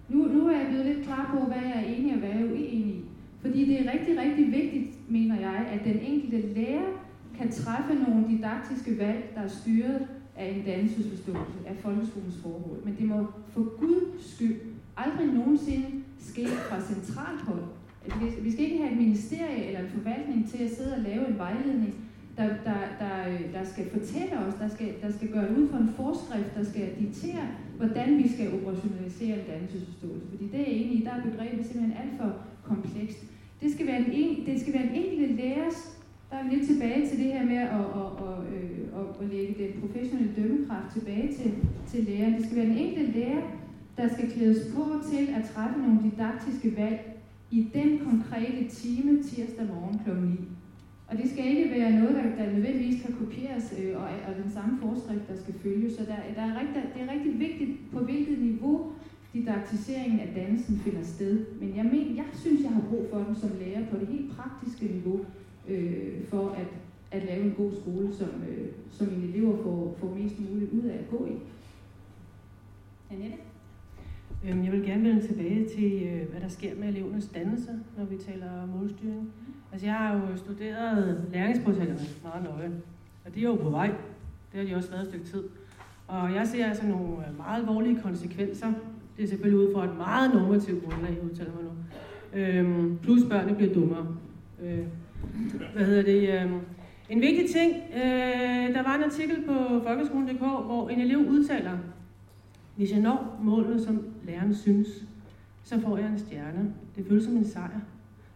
nu, 0.09 0.17
nu 0.35 0.47
er 0.47 0.57
jeg 0.57 0.67
blevet 0.69 0.85
lidt 0.85 1.05
klar 1.07 1.23
på, 1.33 1.45
hvad 1.51 1.61
jeg 1.69 1.75
er 1.81 1.87
enig 1.95 2.13
og 2.13 2.19
hvad 2.19 2.29
jeg 2.29 2.41
er 2.41 2.51
uenig 2.51 2.87
i. 2.95 3.01
Fordi 3.41 3.59
det 3.69 3.75
er 3.81 3.93
rigtig, 3.93 4.13
rigtig 4.19 4.45
vigtigt, 4.51 5.11
mener 5.11 5.39
jeg, 5.39 5.67
at 5.73 5.81
den 5.89 5.99
enkelte 5.99 6.53
lærer 6.53 6.89
kan 7.37 7.51
træffe 7.51 7.93
nogle 7.93 8.27
didaktiske 8.29 8.97
valg, 8.97 9.31
der 9.35 9.41
er 9.41 9.47
styret 9.47 10.07
af 10.35 10.47
en 10.55 10.65
dannelsesforståelse 10.65 11.59
af 11.65 11.75
folkeskolens 11.77 12.37
forhold. 12.43 12.83
Men 12.85 12.95
det 12.99 13.07
må 13.07 13.25
for 13.49 13.79
Guds 13.79 14.33
skyld 14.35 14.74
aldrig 14.97 15.27
nogensinde 15.33 15.87
ske 16.19 16.45
fra 16.47 16.81
centralt 16.81 17.41
hold. 17.41 17.63
Altså, 18.05 18.41
vi 18.41 18.51
skal 18.51 18.65
ikke 18.65 18.77
have 18.77 18.91
et 18.91 18.97
ministerie 18.97 19.65
eller 19.67 19.79
en 19.79 19.89
forvaltning 19.89 20.49
til 20.49 20.63
at 20.63 20.71
sidde 20.77 20.93
og 20.95 21.01
lave 21.01 21.27
en 21.27 21.37
vejledning, 21.37 21.93
der, 22.37 22.47
der, 22.47 22.79
der, 22.99 23.15
der 23.53 23.63
skal 23.63 23.89
fortælle 23.89 24.39
os, 24.45 24.53
der 24.53 24.67
skal, 24.67 24.93
der 25.01 25.11
skal 25.11 25.27
gøre 25.31 25.51
ud 25.57 25.67
for 25.69 25.77
en 25.77 25.93
forskrift, 25.95 26.55
der 26.57 26.63
skal 26.63 26.87
diktere, 26.99 27.47
hvordan 27.77 28.17
vi 28.17 28.27
skal 28.33 28.53
operationalisere 28.53 29.39
en 29.39 29.45
dannelsesforståelse. 29.51 30.25
Fordi 30.29 30.47
det 30.47 30.59
er 30.59 30.71
enig 30.79 30.95
i, 30.99 31.03
der 31.03 31.11
er 31.11 31.23
begrebet 31.23 31.65
simpelthen 31.65 31.97
alt 32.01 32.13
for 32.21 32.33
komplekst. 32.63 33.19
Det 33.61 33.73
skal 33.73 33.87
være 33.87 34.03
en, 34.13 34.45
det 34.45 34.61
skal 34.61 34.73
være 34.73 34.83
en 34.83 34.95
enkelt 35.03 35.35
lærers 35.35 35.95
der 36.35 36.41
er 36.41 36.43
vi 36.43 36.55
lidt 36.55 36.67
tilbage 36.67 37.09
til 37.09 37.17
det 37.17 37.25
her 37.33 37.45
med 37.45 37.57
at, 37.57 37.85
at, 38.01 38.11
at, 38.27 38.37
øh, 38.53 38.99
at, 38.99 39.05
at 39.21 39.27
lægge 39.33 39.53
den 39.63 39.81
professionelle 39.81 40.33
dømmekraft 40.37 40.93
tilbage 40.93 41.33
til, 41.33 41.53
til 41.87 42.03
læreren. 42.03 42.33
Det 42.33 42.45
skal 42.45 42.57
være 42.57 42.65
den 42.65 42.77
enkelte 42.77 43.11
lærer, 43.19 43.41
der 43.97 44.07
skal 44.13 44.31
klædes 44.31 44.73
på 44.75 44.83
til 45.11 45.27
at 45.37 45.49
træffe 45.53 45.79
nogle 45.79 45.99
didaktiske 46.03 46.77
valg 46.77 46.99
i 47.51 47.67
den 47.73 47.99
konkrete 47.99 48.67
time 48.69 49.23
tirsdag 49.23 49.65
morgen 49.65 49.99
kl. 50.05 50.09
9. 50.09 50.37
Og 51.07 51.17
det 51.17 51.31
skal 51.31 51.45
ikke 51.45 51.71
være 51.71 51.91
noget, 51.91 52.15
der, 52.15 52.45
der 52.45 52.51
nødvendigvis 52.51 53.01
kan 53.01 53.13
kopieres, 53.13 53.73
øh, 53.79 53.95
og, 54.01 54.07
og 54.27 54.43
den 54.43 54.51
samme 54.51 54.79
forskrift, 54.81 55.29
der 55.29 55.37
skal 55.41 55.53
følges. 55.53 55.93
Så 55.93 56.05
der, 56.05 56.15
der 56.35 56.41
er 56.41 56.59
rigtig, 56.59 56.83
det 56.93 57.01
er 57.01 57.13
rigtig 57.13 57.39
vigtigt, 57.39 57.91
på 57.91 57.99
hvilket 57.99 58.41
niveau 58.41 58.91
didaktiseringen 59.33 60.19
af 60.19 60.33
dansen 60.35 60.77
finder 60.77 61.03
sted. 61.03 61.45
Men 61.61 61.75
jeg, 61.75 61.85
men, 61.85 62.15
jeg 62.15 62.25
synes, 62.33 62.61
jeg 62.61 62.71
har 62.71 62.81
brug 62.89 63.05
for 63.11 63.17
den 63.17 63.35
som 63.35 63.49
lærer 63.59 63.85
på 63.91 63.97
det 63.99 64.07
helt 64.07 64.31
praktiske 64.37 64.85
niveau 64.85 65.19
øh, 65.67 66.23
for 66.29 66.49
at, 66.49 66.67
at 67.11 67.25
lave 67.25 67.43
en 67.45 67.53
god 67.57 67.71
skole, 67.81 68.13
som, 68.13 68.29
øh, 68.49 68.67
som 68.91 69.07
mine 69.07 69.33
elever 69.33 69.63
får, 69.63 69.95
får 69.99 70.15
mest 70.15 70.35
muligt 70.39 70.71
ud 70.71 70.83
af 70.83 70.97
at 70.97 71.09
gå 71.09 71.25
i. 71.25 71.35
Annette? 73.13 73.37
Øhm, 74.49 74.63
jeg 74.63 74.71
vil 74.71 74.83
gerne 74.83 75.03
vende 75.03 75.27
tilbage 75.27 75.69
til, 75.75 76.03
øh, 76.03 76.29
hvad 76.31 76.41
der 76.41 76.47
sker 76.47 76.75
med 76.75 76.87
elevernes 76.87 77.27
dannelse, 77.27 77.69
når 77.97 78.05
vi 78.05 78.17
taler 78.17 78.65
målstyring. 78.75 79.31
Altså, 79.71 79.87
jeg 79.87 79.95
har 79.95 80.13
jo 80.13 80.37
studeret 80.37 81.25
læringsprocesserne 81.31 81.99
meget 82.23 82.43
nøje, 82.43 82.71
og 83.25 83.35
de 83.35 83.39
er 83.39 83.43
jo 83.43 83.55
på 83.55 83.69
vej. 83.69 83.87
Det 84.51 84.59
har 84.59 84.67
de 84.67 84.75
også 84.75 84.89
været 84.89 85.01
et 85.01 85.07
stykke 85.07 85.25
tid. 85.25 85.43
Og 86.07 86.33
jeg 86.33 86.47
ser 86.47 86.65
altså 86.65 86.85
nogle 86.85 87.27
øh, 87.27 87.37
meget 87.37 87.59
alvorlige 87.61 87.99
konsekvenser. 88.01 88.67
Det 89.17 89.23
er 89.23 89.27
selvfølgelig 89.27 89.67
ud 89.67 89.73
fra 89.73 89.85
et 89.85 89.97
meget 89.97 90.33
normativt 90.33 90.83
grundlag, 90.83 91.09
jeg 91.09 91.23
udtaler 91.23 91.51
mig 91.51 91.63
nu. 91.63 91.71
Øhm, 92.39 92.97
plus 92.97 93.23
børnene 93.29 93.55
bliver 93.55 93.73
dummere. 93.73 94.07
Øh, 94.63 94.85
hvad 95.73 95.85
hedder 95.85 96.03
det? 96.03 96.41
Øhm, 96.41 96.59
en 97.09 97.21
vigtig 97.21 97.49
ting, 97.49 97.73
øh, 97.95 98.73
der 98.75 98.83
var 98.83 98.95
en 98.95 99.03
artikel 99.03 99.35
på 99.47 99.53
folkeskolen.dk, 99.87 100.39
hvor 100.39 100.89
en 100.89 100.99
elev 100.99 101.17
udtaler, 101.17 101.77
hvis 102.75 102.91
jeg 102.91 102.99
når 102.99 103.39
målene, 103.43 103.83
som 103.83 104.03
læreren 104.23 104.55
synes, 104.55 104.87
så 105.63 105.79
får 105.81 105.97
jeg 105.97 106.07
en 106.07 106.19
stjerne. 106.19 106.73
Det 106.95 107.05
føles 107.07 107.23
som 107.23 107.37
en 107.37 107.45
sejr. 107.45 107.79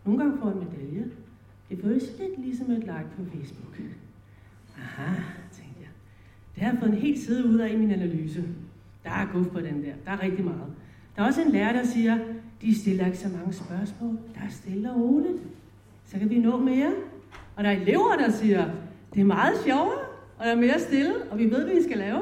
Nogle 0.06 0.20
gange 0.20 0.38
får 0.38 0.50
jeg 0.50 0.58
en 0.58 0.68
medalje. 0.70 1.06
Det 1.70 1.80
føles 1.84 2.04
lidt 2.20 2.40
ligesom 2.40 2.72
et 2.72 2.80
like 2.80 3.08
på 3.18 3.24
Facebook. 3.34 3.80
Aha, 4.78 5.14
tænkte 5.52 5.80
jeg. 5.80 5.90
Det 6.56 6.64
har 6.64 6.72
jeg 6.72 6.80
fået 6.80 6.92
en 6.92 6.98
helt 6.98 7.20
side 7.20 7.46
ud 7.46 7.58
af 7.58 7.74
i 7.74 7.76
min 7.76 7.92
analyse. 7.92 8.44
Der 9.04 9.10
er 9.10 9.28
guf 9.34 9.48
på 9.48 9.60
den 9.60 9.84
der. 9.84 9.94
Der 10.06 10.12
er 10.12 10.24
rigtig 10.24 10.46
meget. 10.46 10.74
Der 11.16 11.22
er 11.22 11.28
også 11.28 11.42
en 11.42 11.52
lærer, 11.52 11.74
der 11.74 11.84
siger, 11.84 12.18
de 12.62 12.80
stiller 12.80 13.06
ikke 13.06 13.18
så 13.18 13.30
mange 13.38 13.54
spørgsmål. 13.54 14.18
Der 14.36 14.42
er 14.46 14.50
stille 14.50 14.92
og 14.92 15.02
roligt. 15.02 15.42
Så 16.06 16.20
kan 16.20 16.30
vi 16.30 16.40
nå 16.40 16.58
mere. 16.58 16.92
Og 17.56 17.64
der 17.64 17.70
er 17.70 17.82
elever, 17.82 18.16
der 18.20 18.32
siger, 18.32 18.70
det 19.14 19.22
er 19.22 19.26
meget 19.26 19.54
sjovere, 19.66 20.00
og 20.38 20.46
der 20.46 20.52
er 20.52 20.56
mere 20.56 20.80
stille, 20.80 21.14
og 21.32 21.38
vi 21.38 21.44
ved, 21.44 21.64
hvad 21.64 21.76
vi 21.76 21.84
skal 21.84 21.98
lave. 21.98 22.22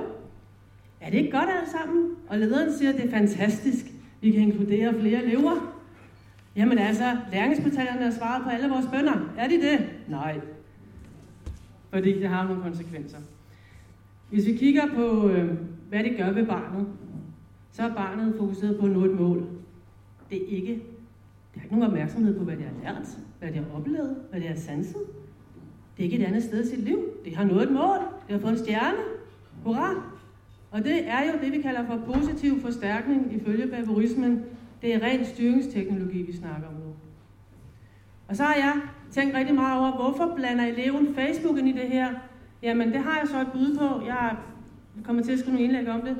Er 1.01 1.09
det 1.09 1.17
ikke 1.17 1.31
godt 1.31 1.49
alle 1.49 1.71
sammen? 1.71 2.15
Og 2.27 2.37
lederen 2.37 2.73
siger, 2.77 2.91
det 2.91 3.05
er 3.05 3.09
fantastisk. 3.09 3.85
Vi 4.21 4.31
kan 4.31 4.41
inkludere 4.41 4.93
flere 4.99 5.23
elever. 5.23 5.73
Jamen 6.55 6.77
altså, 6.77 7.17
læringsportalerne 7.31 8.03
har 8.03 8.11
svaret 8.11 8.43
på 8.43 8.49
alle 8.49 8.69
vores 8.69 8.85
bønder. 8.93 9.33
Er 9.37 9.47
de 9.47 9.61
det? 9.61 9.89
Nej. 10.07 10.39
Fordi 11.89 12.19
det 12.19 12.29
har 12.29 12.47
nogle 12.47 12.61
konsekvenser. 12.61 13.17
Hvis 14.29 14.45
vi 14.45 14.53
kigger 14.53 14.87
på, 14.95 15.29
øh, 15.29 15.57
hvad 15.89 16.03
det 16.03 16.17
gør 16.17 16.31
ved 16.31 16.45
barnet, 16.45 16.87
så 17.71 17.83
er 17.83 17.93
barnet 17.93 18.35
fokuseret 18.37 18.79
på 18.79 18.85
at 18.85 18.91
nå 18.91 19.05
et 19.05 19.19
mål. 19.19 19.47
Det 20.29 20.37
er 20.43 20.57
ikke, 20.57 20.73
det 20.73 20.81
har 21.55 21.63
ikke 21.63 21.75
nogen 21.75 21.91
opmærksomhed 21.91 22.37
på, 22.37 22.43
hvad 22.43 22.55
det 22.57 22.65
har 22.65 22.93
lært, 22.93 23.07
hvad 23.39 23.49
det 23.49 23.57
har 23.57 23.79
oplevet, 23.79 24.15
hvad 24.29 24.39
det 24.39 24.49
har 24.49 24.55
sanset. 24.55 25.01
Det 25.97 26.03
er 26.03 26.11
ikke 26.11 26.17
et 26.17 26.25
andet 26.25 26.43
sted 26.43 26.63
i 26.63 26.67
sit 26.67 26.79
liv. 26.79 26.99
Det 27.25 27.35
har 27.35 27.43
nået 27.43 27.63
et 27.63 27.71
mål. 27.71 27.99
Det 28.27 28.35
har 28.35 28.39
fået 28.39 28.51
en 28.51 28.57
stjerne. 28.57 28.97
Hurra! 29.63 30.16
Og 30.71 30.83
det 30.83 31.09
er 31.09 31.21
jo 31.25 31.39
det, 31.43 31.51
vi 31.51 31.61
kalder 31.61 31.85
for 31.85 32.13
positiv 32.13 32.61
forstærkning 32.61 33.33
ifølge 33.33 33.67
barbarismen. 33.67 34.43
Det 34.81 34.95
er 34.95 34.99
ren 34.99 35.25
styringsteknologi, 35.25 36.21
vi 36.21 36.35
snakker 36.35 36.67
om 36.67 36.73
nu. 36.73 36.93
Og 38.27 38.35
så 38.35 38.43
har 38.43 38.55
jeg 38.55 38.73
tænkt 39.11 39.35
rigtig 39.35 39.55
meget 39.55 39.79
over, 39.79 39.91
hvorfor 39.91 40.35
blander 40.35 40.65
eleven 40.65 41.15
Facebook 41.15 41.57
ind 41.57 41.67
i 41.67 41.71
det 41.71 41.89
her? 41.89 42.13
Jamen, 42.63 42.93
det 42.93 43.01
har 43.01 43.19
jeg 43.19 43.27
så 43.27 43.41
et 43.41 43.47
bud 43.53 43.77
på. 43.77 44.05
Jeg 44.05 44.35
kommer 45.03 45.23
til 45.23 45.31
at 45.31 45.39
skrive 45.39 45.53
nogle 45.53 45.65
indlæg 45.65 45.89
om 45.89 46.01
det. 46.01 46.15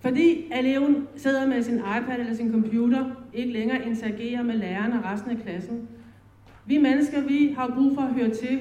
Fordi 0.00 0.52
eleven 0.54 1.06
sidder 1.16 1.46
med 1.46 1.62
sin 1.62 1.74
iPad 1.74 2.18
eller 2.18 2.34
sin 2.34 2.52
computer, 2.52 3.04
ikke 3.34 3.52
længere 3.52 3.86
interagerer 3.86 4.42
med 4.42 4.54
læreren 4.54 4.92
og 4.92 5.04
resten 5.04 5.30
af 5.30 5.36
klassen. 5.36 5.88
Vi 6.66 6.78
mennesker, 6.78 7.20
vi 7.20 7.54
har 7.58 7.72
brug 7.76 7.94
for 7.94 8.02
at 8.02 8.14
høre 8.14 8.30
til 8.30 8.60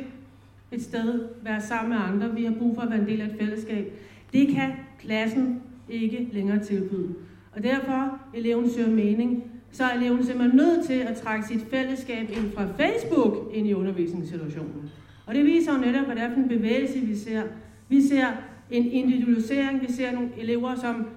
et 0.72 0.82
sted, 0.82 1.26
være 1.44 1.62
sammen 1.62 1.90
med 1.90 2.06
andre. 2.08 2.36
Vi 2.36 2.46
har 2.46 2.54
brug 2.60 2.76
for 2.76 2.82
at 2.82 2.90
være 2.90 3.00
en 3.00 3.08
del 3.08 3.22
af 3.22 3.26
et 3.26 3.36
fællesskab. 3.40 4.00
Det 4.34 4.48
kan 4.48 4.72
klassen 5.00 5.62
ikke 5.90 6.30
længere 6.32 6.64
tilbyde. 6.64 7.16
Og 7.56 7.64
derfor, 7.64 8.20
eleven 8.34 8.70
søger 8.70 8.90
mening, 8.90 9.44
så 9.72 9.84
er 9.84 9.98
eleven 9.98 10.24
simpelthen 10.24 10.58
nødt 10.58 10.86
til 10.86 10.94
at 10.94 11.18
trække 11.18 11.48
sit 11.48 11.62
fællesskab 11.62 12.30
ind 12.30 12.52
fra 12.52 12.68
Facebook 12.78 13.52
ind 13.54 13.68
i 13.68 13.74
undervisningssituationen. 13.74 14.92
Og 15.26 15.36
det 15.36 15.46
viser 15.46 15.74
jo 15.74 15.80
netop, 15.80 16.06
hvad 16.06 16.16
det 16.16 16.24
er 16.24 16.34
for 16.34 16.40
en 16.40 16.48
bevægelse, 16.48 17.00
vi 17.00 17.16
ser. 17.16 17.44
Vi 17.90 18.02
ser 18.02 18.26
en 18.72 18.86
individualisering, 18.86 19.82
vi 19.82 19.92
ser 19.92 20.12
nogle 20.12 20.30
elever, 20.38 20.76
som 20.76 21.08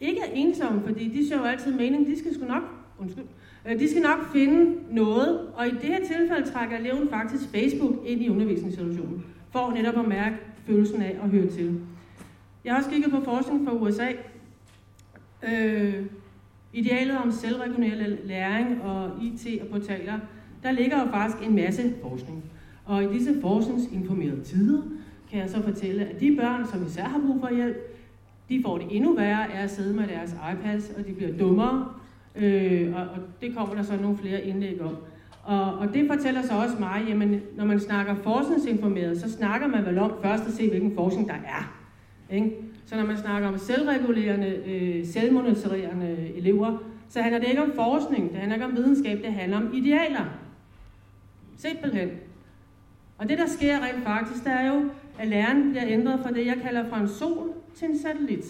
ikke 0.00 0.20
er 0.20 0.32
ensomme, 0.34 0.82
fordi 0.86 1.08
de 1.08 1.28
søger 1.28 1.40
jo 1.40 1.46
altid 1.46 1.72
mening, 1.72 2.06
de 2.06 2.18
skal 2.18 2.34
sgu 2.34 2.44
nok, 2.44 2.62
undskyld, 2.98 3.24
øh, 3.70 3.78
de 3.78 3.90
skal 3.90 4.02
nok 4.02 4.32
finde 4.32 4.76
noget, 4.90 5.40
og 5.54 5.66
i 5.66 5.70
det 5.70 5.82
her 5.82 6.04
tilfælde 6.04 6.50
trækker 6.50 6.76
eleven 6.76 7.08
faktisk 7.08 7.48
Facebook 7.48 7.94
ind 8.06 8.22
i 8.22 8.28
undervisningssituationen, 8.28 9.24
for 9.50 9.72
netop 9.74 9.98
at 9.98 10.08
mærke 10.08 10.36
følelsen 10.66 11.02
af 11.02 11.18
at 11.22 11.30
høre 11.30 11.46
til. 11.46 11.80
Jeg 12.64 12.72
har 12.72 12.78
også 12.78 12.90
kigget 12.90 13.10
på 13.10 13.20
forskning 13.24 13.68
fra 13.68 13.74
USA. 13.74 14.08
Øh, 15.42 16.06
idealet 16.72 17.18
om 17.18 17.30
selvreguleret 17.32 18.18
læring 18.24 18.82
og 18.82 19.10
IT 19.22 19.62
og 19.62 19.68
portaler, 19.68 20.18
der 20.62 20.70
ligger 20.70 21.00
jo 21.00 21.10
faktisk 21.10 21.48
en 21.48 21.56
masse 21.56 21.94
forskning. 22.02 22.44
Og 22.84 23.04
i 23.04 23.06
disse 23.06 23.40
forskningsinformerede 23.40 24.40
tider 24.44 24.82
kan 25.30 25.40
jeg 25.40 25.50
så 25.50 25.62
fortælle, 25.62 26.04
at 26.04 26.20
de 26.20 26.36
børn, 26.36 26.66
som 26.66 26.86
især 26.86 27.04
har 27.04 27.20
brug 27.26 27.40
for 27.40 27.54
hjælp, 27.54 27.76
de 28.48 28.62
får 28.62 28.78
det 28.78 28.86
endnu 28.90 29.14
værre 29.14 29.52
af 29.52 29.62
at 29.62 29.70
sidde 29.70 29.94
med 29.94 30.08
deres 30.08 30.36
iPads, 30.52 30.90
og 30.98 31.06
de 31.06 31.12
bliver 31.12 31.32
dummere. 31.38 31.88
Øh, 32.36 32.94
og, 32.96 33.02
og 33.02 33.18
det 33.40 33.56
kommer 33.56 33.74
der 33.74 33.82
så 33.82 33.96
nogle 33.96 34.18
flere 34.18 34.42
indlæg 34.42 34.82
om. 34.82 34.96
Og, 35.42 35.78
og 35.78 35.94
det 35.94 36.10
fortæller 36.14 36.42
så 36.42 36.54
også 36.54 36.76
mig, 36.80 37.04
jamen 37.08 37.40
når 37.56 37.64
man 37.64 37.80
snakker 37.80 38.14
forskningsinformeret, 38.14 39.20
så 39.20 39.30
snakker 39.30 39.66
man 39.66 39.86
vel 39.86 39.98
om 39.98 40.12
først 40.22 40.46
at 40.46 40.52
se, 40.52 40.68
hvilken 40.68 40.94
forskning 40.94 41.28
der 41.28 41.34
er. 41.34 41.81
Ikke? 42.32 42.56
Så 42.86 42.96
når 42.96 43.06
man 43.06 43.18
snakker 43.18 43.48
om 43.48 43.58
selvregulerende, 43.58 44.62
øh, 44.66 45.06
selvmonitorerende 45.06 46.32
elever, 46.36 46.78
så 47.08 47.22
handler 47.22 47.40
det 47.40 47.48
ikke 47.48 47.62
om 47.62 47.72
forskning, 47.74 48.30
det 48.30 48.38
handler 48.38 48.54
ikke 48.54 48.66
om 48.66 48.76
videnskab, 48.76 49.18
det 49.24 49.32
handler 49.32 49.56
om 49.56 49.74
idealer. 49.74 50.24
Simpelthen. 51.56 52.10
Og 53.18 53.28
det, 53.28 53.38
der 53.38 53.46
sker 53.46 53.80
rent 53.80 54.04
faktisk, 54.04 54.44
det 54.44 54.52
er 54.52 54.74
jo, 54.74 54.90
at 55.18 55.28
læreren 55.28 55.70
bliver 55.70 55.86
ændret 55.86 56.20
fra 56.22 56.30
det, 56.30 56.46
jeg 56.46 56.56
kalder 56.62 56.88
fra 56.88 57.00
en 57.00 57.08
sol 57.08 57.52
til 57.74 57.88
en 57.88 57.98
satellit. 57.98 58.44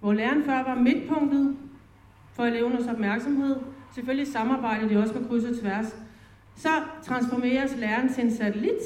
Hvor 0.00 0.12
læreren 0.12 0.44
før 0.44 0.62
var 0.62 0.74
midtpunktet 0.74 1.56
for 2.32 2.44
elevernes 2.44 2.86
opmærksomhed, 2.86 3.56
selvfølgelig 3.94 4.32
samarbejder 4.32 4.88
de 4.88 4.96
også 4.96 5.14
med 5.14 5.28
kryds 5.28 5.44
og 5.44 5.60
tværs, 5.60 5.96
så 6.56 6.68
transformeres 7.02 7.76
læreren 7.76 8.12
til 8.12 8.24
en 8.24 8.30
satellit, 8.30 8.82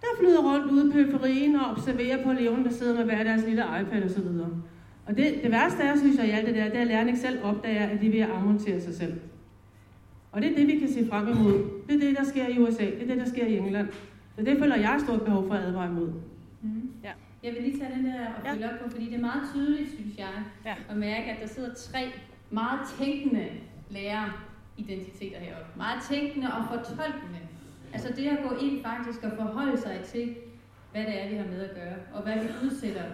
der 0.00 0.06
flyder 0.18 0.52
rundt 0.52 0.72
ude 0.72 0.88
i 0.88 0.92
periferien 0.92 1.56
og 1.56 1.70
observerer 1.70 2.24
på 2.24 2.30
eleverne, 2.30 2.64
der 2.64 2.70
sidder 2.70 2.94
med 2.94 3.04
hver 3.04 3.24
deres 3.24 3.44
lille 3.44 3.64
iPad 3.80 4.04
osv. 4.04 4.26
Og 5.06 5.16
det, 5.16 5.40
det 5.42 5.52
værste 5.52 5.82
er, 5.82 5.96
synes 5.96 6.18
jeg, 6.18 6.26
i 6.26 6.30
alt 6.30 6.46
det 6.46 6.54
der, 6.54 6.64
det 6.64 6.76
er, 6.76 6.80
at 6.80 6.86
lærerne 6.86 7.08
ikke 7.08 7.20
selv 7.20 7.44
opdager, 7.44 7.86
at 7.86 8.00
de 8.00 8.06
er 8.06 8.10
ved 8.10 8.20
at 8.20 8.30
afmontere 8.30 8.80
sig 8.80 8.94
selv. 8.94 9.20
Og 10.32 10.42
det 10.42 10.50
er 10.52 10.56
det, 10.56 10.66
vi 10.66 10.78
kan 10.78 10.92
se 10.92 11.08
frem 11.08 11.28
imod. 11.28 11.70
Det 11.86 11.94
er 11.94 12.00
det, 12.00 12.16
der 12.16 12.24
sker 12.24 12.48
i 12.48 12.58
USA. 12.58 12.84
Det 12.84 13.02
er 13.02 13.06
det, 13.06 13.16
der 13.16 13.24
sker 13.24 13.46
i 13.46 13.56
England. 13.56 13.88
Så 14.36 14.44
det 14.44 14.58
føler 14.58 14.76
jeg 14.76 15.00
stort 15.04 15.22
behov 15.22 15.46
for 15.46 15.54
at 15.54 15.64
advare 15.64 15.90
imod. 15.90 16.12
Mm. 16.62 16.90
Ja. 17.04 17.10
Jeg 17.42 17.52
vil 17.54 17.62
lige 17.62 17.78
tage 17.78 17.94
den 17.96 18.04
der 18.04 18.26
og 18.26 18.42
følge 18.46 18.66
ja. 18.66 18.72
op 18.72 18.80
på, 18.84 18.90
fordi 18.90 19.04
det 19.06 19.14
er 19.14 19.20
meget 19.20 19.42
tydeligt, 19.54 19.90
synes 19.90 20.18
jeg, 20.18 20.34
ja. 20.64 20.74
at 20.90 20.96
mærke, 20.96 21.24
at 21.24 21.40
der 21.40 21.46
sidder 21.46 21.74
tre 21.74 22.12
meget 22.50 22.80
tænkende 22.98 23.46
lærere 23.90 24.32
identiteter 24.76 25.38
heroppe. 25.38 25.70
Meget 25.76 26.02
tænkende 26.10 26.46
og 26.46 26.64
fortolkende. 26.68 27.38
Altså 27.92 28.12
det 28.16 28.28
at 28.28 28.38
gå 28.48 28.56
ind 28.56 28.82
faktisk 28.82 29.24
og 29.24 29.32
forholde 29.36 29.80
sig 29.80 30.00
til, 30.04 30.36
hvad 30.92 31.02
det 31.02 31.22
er, 31.22 31.28
vi 31.28 31.36
har 31.36 31.46
med 31.46 31.60
at 31.60 31.74
gøre, 31.74 31.96
og 32.12 32.22
hvad 32.22 32.34
vi 32.34 32.48
udsætter 32.64 33.04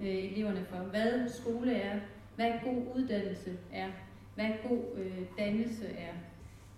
øh, 0.00 0.32
eleverne 0.32 0.64
for. 0.70 0.76
Hvad 0.76 1.28
skole 1.28 1.72
er, 1.72 1.98
hvad 2.36 2.52
god 2.64 2.96
uddannelse 2.96 3.58
er, 3.72 3.88
hvad 4.34 4.50
god 4.68 4.82
øh, 4.96 5.18
dannelse 5.38 5.86
er. 5.86 6.12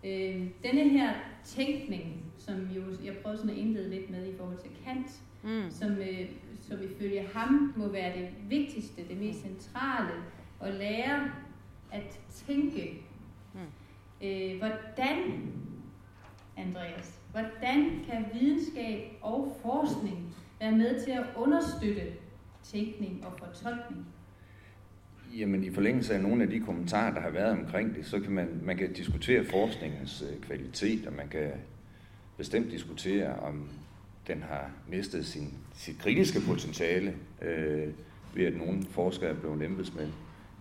Øh, 0.04 0.46
denne 0.62 0.88
her 0.88 1.14
tænkning, 1.44 2.24
som 2.38 2.54
jo, 2.54 2.82
jeg 3.04 3.16
prøver 3.22 3.36
sådan 3.36 3.50
at 3.50 3.56
indlede 3.56 3.90
lidt 3.90 4.10
med 4.10 4.26
i 4.26 4.36
forhold 4.36 4.58
til 4.58 4.70
Kant, 4.84 5.22
mm. 5.42 5.70
som, 5.70 5.92
øh, 5.92 6.28
som 6.60 6.78
ifølge 6.82 7.28
ham 7.34 7.74
må 7.76 7.88
være 7.88 8.18
det 8.18 8.28
vigtigste, 8.48 9.08
det 9.08 9.16
mest 9.16 9.40
centrale, 9.40 10.12
at 10.60 10.74
lære 10.74 11.30
at 11.92 12.20
tænke. 12.30 13.02
Mm. 13.54 13.60
Øh, 14.26 14.58
hvordan, 14.58 15.52
Andreas, 16.56 17.20
hvordan 17.36 17.90
kan 18.10 18.24
videnskab 18.40 19.00
og 19.20 19.56
forskning 19.62 20.34
være 20.60 20.72
med 20.72 21.04
til 21.04 21.10
at 21.10 21.24
understøtte 21.36 22.02
tænkning 22.62 23.24
og 23.26 23.32
fortolkning? 23.38 24.06
Jamen 25.38 25.64
i 25.64 25.70
forlængelse 25.70 26.14
af 26.14 26.20
nogle 26.20 26.42
af 26.42 26.50
de 26.50 26.60
kommentarer, 26.60 27.14
der 27.14 27.20
har 27.20 27.30
været 27.30 27.50
omkring 27.50 27.94
det, 27.94 28.06
så 28.06 28.20
kan 28.20 28.32
man, 28.32 28.60
man 28.62 28.76
kan 28.76 28.92
diskutere 28.92 29.44
forskningens 29.44 30.24
øh, 30.30 30.40
kvalitet, 30.40 31.06
og 31.06 31.12
man 31.12 31.28
kan 31.28 31.50
bestemt 32.36 32.70
diskutere, 32.70 33.36
om 33.36 33.68
den 34.26 34.42
har 34.42 34.70
mistet 34.88 35.26
sin, 35.26 35.54
sit 35.74 35.98
kritiske 35.98 36.40
potentiale 36.48 37.14
øh, 37.42 37.88
ved, 38.34 38.44
at 38.44 38.56
nogle 38.56 38.82
forskere 38.90 39.30
er 39.30 39.34
blevet 39.34 39.62
embedsmænd, 39.62 40.10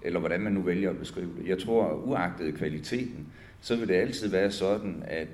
eller 0.02 0.20
hvordan 0.20 0.42
man 0.42 0.54
nu 0.54 0.62
vælger 0.62 0.90
at 0.90 0.98
beskrive 0.98 1.30
det. 1.38 1.48
Jeg 1.48 1.60
tror, 1.60 1.94
uagtet 1.94 2.56
kvaliteten, 2.56 3.28
så 3.62 3.76
vil 3.76 3.88
det 3.88 3.96
altid 3.96 4.30
være 4.30 4.52
sådan, 4.52 5.04
at 5.08 5.28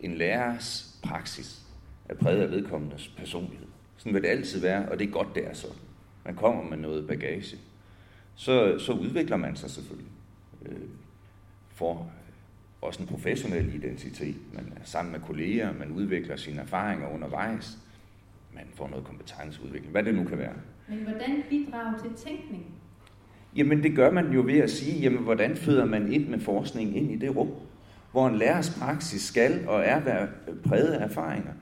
en 0.00 0.14
lærers 0.14 0.98
praksis 1.02 1.62
er 2.08 2.14
præget 2.14 2.42
af 2.42 2.50
vedkommendes 2.50 3.08
personlighed. 3.08 3.66
Sådan 3.96 4.14
vil 4.14 4.22
det 4.22 4.28
altid 4.28 4.60
være, 4.60 4.88
og 4.88 4.98
det 4.98 5.06
er 5.08 5.12
godt, 5.12 5.34
det 5.34 5.46
er 5.46 5.54
sådan. 5.54 5.76
Man 6.24 6.34
kommer 6.34 6.62
med 6.62 6.76
noget 6.76 7.06
bagage. 7.06 7.56
Så, 8.34 8.78
så 8.78 8.92
udvikler 8.92 9.36
man 9.36 9.56
sig 9.56 9.70
selvfølgelig. 9.70 10.12
Øh, 10.66 10.88
for 11.68 12.10
også 12.80 13.02
en 13.02 13.08
professionel 13.08 13.74
identitet. 13.74 14.36
Man 14.52 14.72
er 14.76 14.84
sammen 14.84 15.12
med 15.12 15.20
kolleger, 15.20 15.72
man 15.72 15.90
udvikler 15.90 16.36
sine 16.36 16.60
erfaringer 16.60 17.08
undervejs. 17.08 17.78
Man 18.54 18.64
får 18.74 18.88
noget 18.88 19.04
kompetenceudvikling, 19.04 19.92
hvad 19.92 20.02
det 20.02 20.14
nu 20.14 20.24
kan 20.24 20.38
være. 20.38 20.54
Men 20.88 20.98
hvordan 20.98 21.42
bidrager 21.50 21.98
til 21.98 22.10
tænkning? 22.26 22.64
Jamen 23.56 23.82
det 23.82 23.96
gør 23.96 24.10
man 24.10 24.32
jo 24.32 24.42
ved 24.42 24.58
at 24.58 24.70
sige, 24.70 25.00
jamen 25.00 25.22
hvordan 25.22 25.56
føder 25.56 25.84
man 25.84 26.12
ind 26.12 26.28
med 26.28 26.40
forskning 26.40 26.96
ind 26.96 27.10
i 27.10 27.16
det 27.16 27.36
rum, 27.36 27.50
hvor 28.16 28.28
en 28.28 28.36
lærers 28.36 28.70
praksis 28.70 29.22
skal 29.22 29.68
og 29.68 29.82
er 29.84 30.00
være 30.00 30.28
præget 30.66 30.92
af 30.92 31.04
erfaringer. 31.04 31.52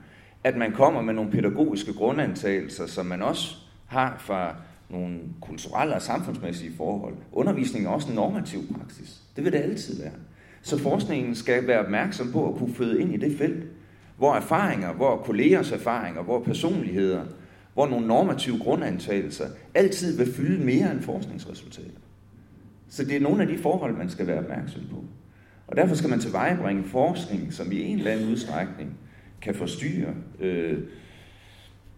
At 0.43 0.57
man 0.57 0.71
kommer 0.71 1.01
med 1.01 1.13
nogle 1.13 1.31
pædagogiske 1.31 1.93
grundantagelser, 1.93 2.87
som 2.87 3.05
man 3.05 3.21
også 3.21 3.55
har 3.85 4.15
fra 4.19 4.55
nogle 4.89 5.19
kulturelle 5.41 5.95
og 5.95 6.01
samfundsmæssige 6.01 6.71
forhold. 6.77 7.13
Undervisning 7.31 7.85
er 7.85 7.89
også 7.89 8.09
en 8.09 8.15
normativ 8.15 8.59
praksis. 8.73 9.21
Det 9.35 9.43
vil 9.43 9.51
det 9.51 9.57
altid 9.57 10.01
være. 10.01 10.11
Så 10.61 10.77
forskningen 10.77 11.35
skal 11.35 11.67
være 11.67 11.79
opmærksom 11.79 12.31
på 12.31 12.49
at 12.49 12.57
kunne 12.57 12.73
føde 12.73 13.01
ind 13.01 13.13
i 13.13 13.17
det 13.17 13.37
felt, 13.37 13.65
hvor 14.17 14.35
erfaringer, 14.35 14.93
hvor 14.93 15.17
kollegers 15.17 15.71
erfaringer, 15.71 16.21
hvor 16.21 16.43
personligheder, 16.43 17.23
hvor 17.73 17.87
nogle 17.87 18.07
normative 18.07 18.59
grundantagelser 18.59 19.45
altid 19.73 20.17
vil 20.17 20.33
fylde 20.33 20.65
mere 20.65 20.91
end 20.91 21.01
forskningsresultater. 21.01 21.99
Så 22.89 23.03
det 23.03 23.15
er 23.15 23.21
nogle 23.21 23.41
af 23.41 23.47
de 23.47 23.57
forhold, 23.57 23.97
man 23.97 24.09
skal 24.09 24.27
være 24.27 24.39
opmærksom 24.39 24.81
på. 24.91 25.03
Og 25.67 25.75
derfor 25.75 25.95
skal 25.95 26.09
man 26.09 26.19
tilvejebringe 26.19 26.83
forskning, 26.83 27.53
som 27.53 27.71
i 27.71 27.81
en 27.81 27.97
eller 27.97 28.11
anden 28.11 28.31
udstrækning 28.31 28.97
kan 29.41 29.55
forstyrre 29.55 30.13
øh, 30.39 30.79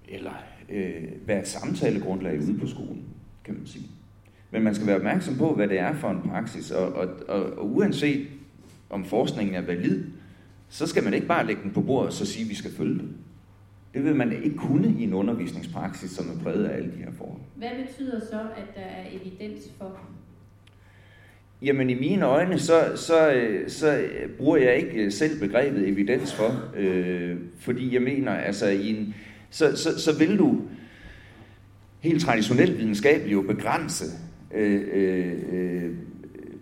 eller 0.10 0.44
øh, 0.70 1.04
være 1.26 1.40
et 1.40 1.48
samtalegrundlag 1.48 2.40
ude 2.42 2.60
på 2.60 2.68
skolen, 2.68 3.06
kan 3.44 3.54
man 3.54 3.66
sige. 3.66 3.86
Men 4.52 4.64
man 4.64 4.76
skal 4.76 4.88
være 4.88 4.96
opmærksom 4.96 5.38
på, 5.38 5.56
hvad 5.56 5.68
det 5.68 5.80
er 5.80 5.94
for 5.94 6.10
en 6.10 6.22
praksis, 6.22 6.72
og, 6.72 6.94
og, 6.94 7.08
og, 7.28 7.44
og 7.58 7.76
uanset 7.76 8.28
om 8.90 9.06
forskningen 9.06 9.56
er 9.56 9.62
valid, 9.62 10.04
så 10.70 10.88
skal 10.88 11.04
man 11.04 11.14
ikke 11.14 11.28
bare 11.28 11.46
lægge 11.46 11.64
den 11.64 11.72
på 11.72 11.82
bordet 11.82 12.08
og 12.08 12.14
så 12.14 12.26
sige, 12.26 12.44
at 12.44 12.50
vi 12.50 12.56
skal 12.56 12.72
følge 12.72 13.00
den. 13.00 13.18
Det 13.94 14.04
vil 14.04 14.16
man 14.16 14.44
ikke 14.44 14.58
kunne 14.58 14.96
i 15.00 15.04
en 15.04 15.14
undervisningspraksis, 15.14 16.12
som 16.12 16.26
er 16.30 16.44
præget 16.44 16.66
af 16.66 16.76
alle 16.78 16.92
de 16.92 16.98
her 16.98 17.12
forhold. 17.18 17.42
Hvad 17.56 17.70
betyder 17.86 18.20
så, 18.20 18.40
at 18.40 18.76
der 18.76 18.82
er 18.82 19.06
evidens 19.12 19.72
for? 19.78 20.00
Jamen 21.62 21.90
i 21.90 21.94
mine 21.94 22.26
øjne, 22.26 22.60
så, 22.60 22.92
så, 22.96 23.32
øh, 23.32 23.70
så 23.70 23.98
øh, 23.98 24.30
bruger 24.30 24.58
jeg 24.58 24.76
ikke 24.76 25.04
øh, 25.04 25.12
selv 25.12 25.40
begrebet 25.40 25.88
evidens 25.88 26.34
for, 26.34 26.64
øh, 26.78 27.36
fordi 27.60 27.94
jeg 27.94 28.02
mener, 28.02 28.32
altså 28.32 28.68
i 28.68 28.90
en, 28.90 29.16
så, 29.50 29.76
så, 29.76 30.02
så 30.02 30.18
vil 30.18 30.38
du 30.38 30.62
helt 32.00 32.22
traditionelt 32.22 32.78
videnskabeligt 32.78 33.34
jo 33.34 33.42
begrænse 33.42 34.06
øh, 34.56 34.82
øh, 34.94 35.90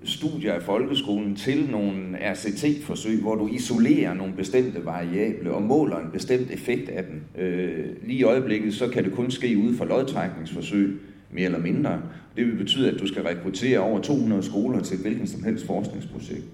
studier 0.03 0.53
af 0.53 0.61
folkeskolen 0.61 1.35
til 1.35 1.69
nogle 1.71 2.17
RCT-forsøg, 2.33 3.21
hvor 3.21 3.35
du 3.35 3.47
isolerer 3.47 4.13
nogle 4.13 4.33
bestemte 4.33 4.85
variable 4.85 5.51
og 5.51 5.61
måler 5.61 5.99
en 5.99 6.11
bestemt 6.13 6.51
effekt 6.51 6.89
af 6.89 7.03
den. 7.03 7.43
Øh, 7.43 7.85
lige 8.03 8.19
i 8.19 8.23
øjeblikket, 8.23 8.73
så 8.73 8.87
kan 8.87 9.03
det 9.03 9.13
kun 9.13 9.31
ske 9.31 9.57
ud 9.57 9.75
fra 9.75 9.85
lodtrækningsforsøg, 9.85 10.99
mere 11.35 11.45
eller 11.45 11.59
mindre. 11.59 12.01
Det 12.37 12.45
vil 12.45 12.55
betyde, 12.55 12.91
at 12.91 12.99
du 12.99 13.07
skal 13.07 13.23
rekruttere 13.23 13.79
over 13.79 14.01
200 14.01 14.43
skoler 14.43 14.81
til 14.81 14.97
hvilken 14.97 15.27
som 15.27 15.43
helst 15.43 15.65
forskningsprojekt. 15.65 16.45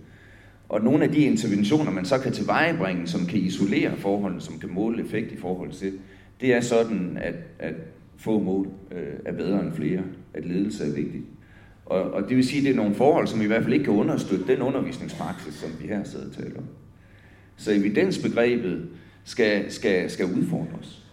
Og 0.69 0.81
nogle 0.81 1.03
af 1.03 1.11
de 1.11 1.19
interventioner, 1.19 1.91
man 1.91 2.05
så 2.05 2.19
kan 2.19 2.31
tilvejebringe, 2.31 3.07
som 3.07 3.25
kan 3.25 3.39
isolere 3.39 3.97
forholdene, 3.97 4.41
som 4.41 4.59
kan 4.59 4.69
måle 4.69 5.03
effekt 5.03 5.31
i 5.31 5.37
forhold 5.37 5.71
til, 5.71 5.93
det 6.41 6.53
er 6.53 6.61
sådan, 6.61 7.17
at, 7.21 7.35
at 7.59 7.73
få 8.17 8.39
mål 8.39 8.67
øh, 8.91 9.13
er 9.25 9.33
bedre 9.33 9.59
end 9.59 9.73
flere, 9.73 10.01
at 10.33 10.45
ledelse 10.45 10.85
er 10.85 10.93
vigtigt. 10.93 11.23
Og, 11.85 12.01
og 12.01 12.29
det 12.29 12.37
vil 12.37 12.47
sige, 12.47 12.59
at 12.59 12.63
det 12.65 12.71
er 12.71 12.75
nogle 12.75 12.95
forhold, 12.95 13.27
som 13.27 13.41
i 13.41 13.45
hvert 13.45 13.63
fald 13.63 13.73
ikke 13.73 13.85
kan 13.85 13.93
understøtte 13.93 14.47
den 14.47 14.61
undervisningspraksis, 14.61 15.53
som 15.53 15.69
vi 15.81 15.87
her 15.87 16.03
sidder 16.03 16.25
og 16.25 16.33
taler 16.33 16.57
om. 16.57 16.65
Så 17.57 17.71
evidensbegrebet 17.71 18.87
skal, 19.23 19.71
skal, 19.71 20.09
skal 20.09 20.25
udfordres. 20.25 21.05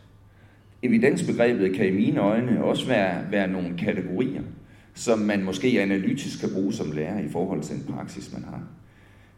Evidensbegrebet 0.82 1.74
kan 1.74 1.88
i 1.88 1.90
mine 1.90 2.20
øjne 2.20 2.64
også 2.64 2.86
være, 2.86 3.30
være 3.30 3.48
nogle 3.48 3.78
kategorier, 3.78 4.42
som 4.94 5.18
man 5.18 5.44
måske 5.44 5.80
analytisk 5.80 6.40
kan 6.40 6.48
bruge 6.54 6.72
som 6.72 6.92
lærer 6.92 7.20
i 7.20 7.28
forhold 7.28 7.62
til 7.62 7.76
en 7.76 7.84
praksis, 7.94 8.32
man 8.32 8.44
har. 8.44 8.62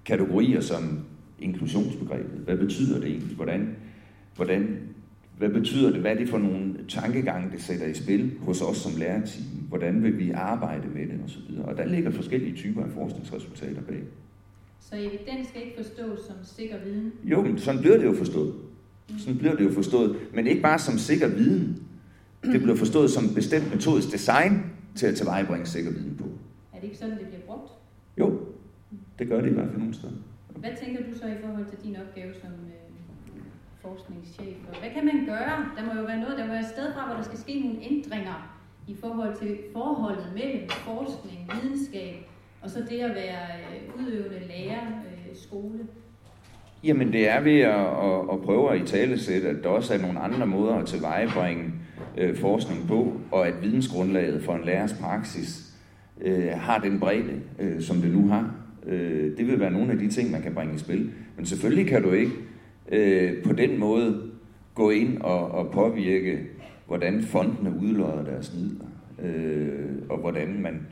Kategorier 0.04 0.60
som 0.60 1.00
inklusionsbegrebet. 1.40 2.40
Hvad 2.44 2.56
betyder 2.56 3.00
det 3.00 3.08
egentlig? 3.08 3.36
Hvordan, 3.36 3.76
hvordan 4.36 4.78
hvad 5.40 5.48
betyder 5.48 5.90
det? 5.90 6.00
Hvad 6.00 6.10
er 6.10 6.14
det 6.14 6.28
for 6.28 6.38
nogle 6.38 6.74
tankegange, 6.88 7.50
det 7.52 7.62
sætter 7.62 7.86
i 7.86 7.94
spil 7.94 8.32
hos 8.40 8.62
os 8.62 8.76
som 8.76 8.92
lærerteam? 8.98 9.44
Hvordan 9.68 10.02
vil 10.02 10.18
vi 10.18 10.30
arbejde 10.30 10.88
med 10.88 11.06
det 11.06 11.20
osv.? 11.24 11.58
Og 11.64 11.76
der 11.76 11.86
ligger 11.86 12.10
forskellige 12.10 12.56
typer 12.56 12.84
af 12.84 12.90
forskningsresultater 12.90 13.82
bag. 13.82 14.02
Så 14.80 14.96
evidens 14.96 15.48
skal 15.48 15.62
ikke 15.62 15.76
forstås 15.76 16.18
som 16.26 16.36
sikker 16.42 16.76
viden? 16.84 17.12
Jo, 17.24 17.42
men 17.42 17.58
sådan 17.58 17.80
bliver 17.80 17.96
det 17.96 18.04
jo 18.04 18.12
forstået. 18.12 18.54
Sådan 19.18 19.38
bliver 19.38 19.56
det 19.56 19.64
jo 19.64 19.72
forstået. 19.72 20.16
Men 20.34 20.46
ikke 20.46 20.62
bare 20.62 20.78
som 20.78 20.98
sikker 20.98 21.28
viden. 21.28 21.82
Det 22.42 22.62
bliver 22.62 22.76
forstået 22.76 23.10
som 23.10 23.34
bestemt 23.34 23.74
metodisk 23.74 24.12
design 24.12 24.72
til 24.94 25.06
at 25.06 25.14
tilvejebringe 25.14 25.66
sikker 25.66 25.90
viden 25.90 26.16
på. 26.16 26.24
Er 26.72 26.76
det 26.76 26.84
ikke 26.84 26.98
sådan, 26.98 27.18
det 27.18 27.26
bliver 27.26 27.42
brugt? 27.46 27.70
Jo, 28.18 28.40
det 29.18 29.28
gør 29.28 29.40
det 29.40 29.50
i 29.50 29.54
hvert 29.54 29.68
fald 29.68 29.78
nogle 29.78 29.94
steder. 29.94 30.12
Hvad 30.56 30.70
tænker 30.84 31.02
du 31.02 31.18
så 31.18 31.26
i 31.26 31.36
forhold 31.44 31.66
til 31.66 31.78
din 31.84 31.96
opgave 31.96 32.34
som 32.42 32.50
øh, 32.50 32.90
forskningschef. 33.82 34.56
Og 34.68 34.78
hvad 34.80 34.90
kan 34.90 35.04
man 35.04 35.26
gøre? 35.26 35.56
Der 35.76 35.84
må 35.86 36.00
jo 36.00 36.06
være 36.06 36.20
noget, 36.20 36.38
der 36.38 36.44
må 36.46 36.52
være 36.52 36.60
et 36.60 36.72
sted 36.76 36.92
fra, 36.94 37.06
hvor 37.06 37.16
der 37.16 37.22
skal 37.22 37.38
ske 37.38 37.60
nogle 37.60 37.78
ændringer 37.90 38.56
i 38.88 38.94
forhold 38.94 39.36
til 39.38 39.58
forholdet 39.72 40.26
mellem 40.34 40.68
forskning, 40.68 41.50
videnskab, 41.54 42.14
og 42.62 42.70
så 42.70 42.78
det 42.90 43.00
at 43.00 43.14
være 43.14 43.46
øh, 43.58 44.00
udøvende 44.00 44.40
lærer, 44.48 44.86
øh, 44.86 45.36
skole. 45.36 45.78
Jamen 46.84 47.12
det 47.12 47.28
er 47.28 47.40
ved 47.40 47.60
at, 47.60 47.80
at, 47.80 48.20
at 48.32 48.40
prøve 48.44 48.74
at 48.74 48.80
i 48.80 48.84
talesætte, 48.84 49.48
at 49.48 49.56
der 49.62 49.68
også 49.68 49.94
er 49.94 49.98
nogle 49.98 50.20
andre 50.20 50.46
måder 50.46 50.74
at 50.74 50.86
tilvejebringe 50.86 51.64
øh, 52.18 52.36
forskning 52.36 52.88
på, 52.88 53.12
og 53.30 53.48
at 53.48 53.62
vidensgrundlaget 53.62 54.42
for 54.42 54.54
en 54.54 54.64
lærers 54.64 54.92
praksis 54.92 55.74
øh, 56.20 56.48
har 56.48 56.78
den 56.78 57.00
bredde, 57.00 57.40
øh, 57.58 57.82
som 57.82 57.96
det 57.96 58.10
nu 58.10 58.28
har. 58.28 58.54
Øh, 58.86 59.36
det 59.38 59.46
vil 59.46 59.60
være 59.60 59.70
nogle 59.70 59.92
af 59.92 59.98
de 59.98 60.10
ting, 60.10 60.30
man 60.30 60.42
kan 60.42 60.54
bringe 60.54 60.74
i 60.74 60.78
spil. 60.78 61.10
Men 61.36 61.46
selvfølgelig 61.46 61.86
kan 61.86 62.02
du 62.02 62.12
ikke 62.12 62.32
øh, 62.92 63.42
på 63.42 63.52
den 63.52 63.78
måde 63.78 64.22
gå 64.74 64.90
ind 64.90 65.20
og, 65.20 65.50
og 65.50 65.70
påvirke, 65.70 66.38
hvordan 66.86 67.22
fondene 67.22 67.74
udlodder 67.82 68.24
deres 68.24 68.54
midler, 68.54 68.86
øh, 69.22 69.96
og 70.08 70.18
hvordan 70.18 70.62
man 70.62 70.86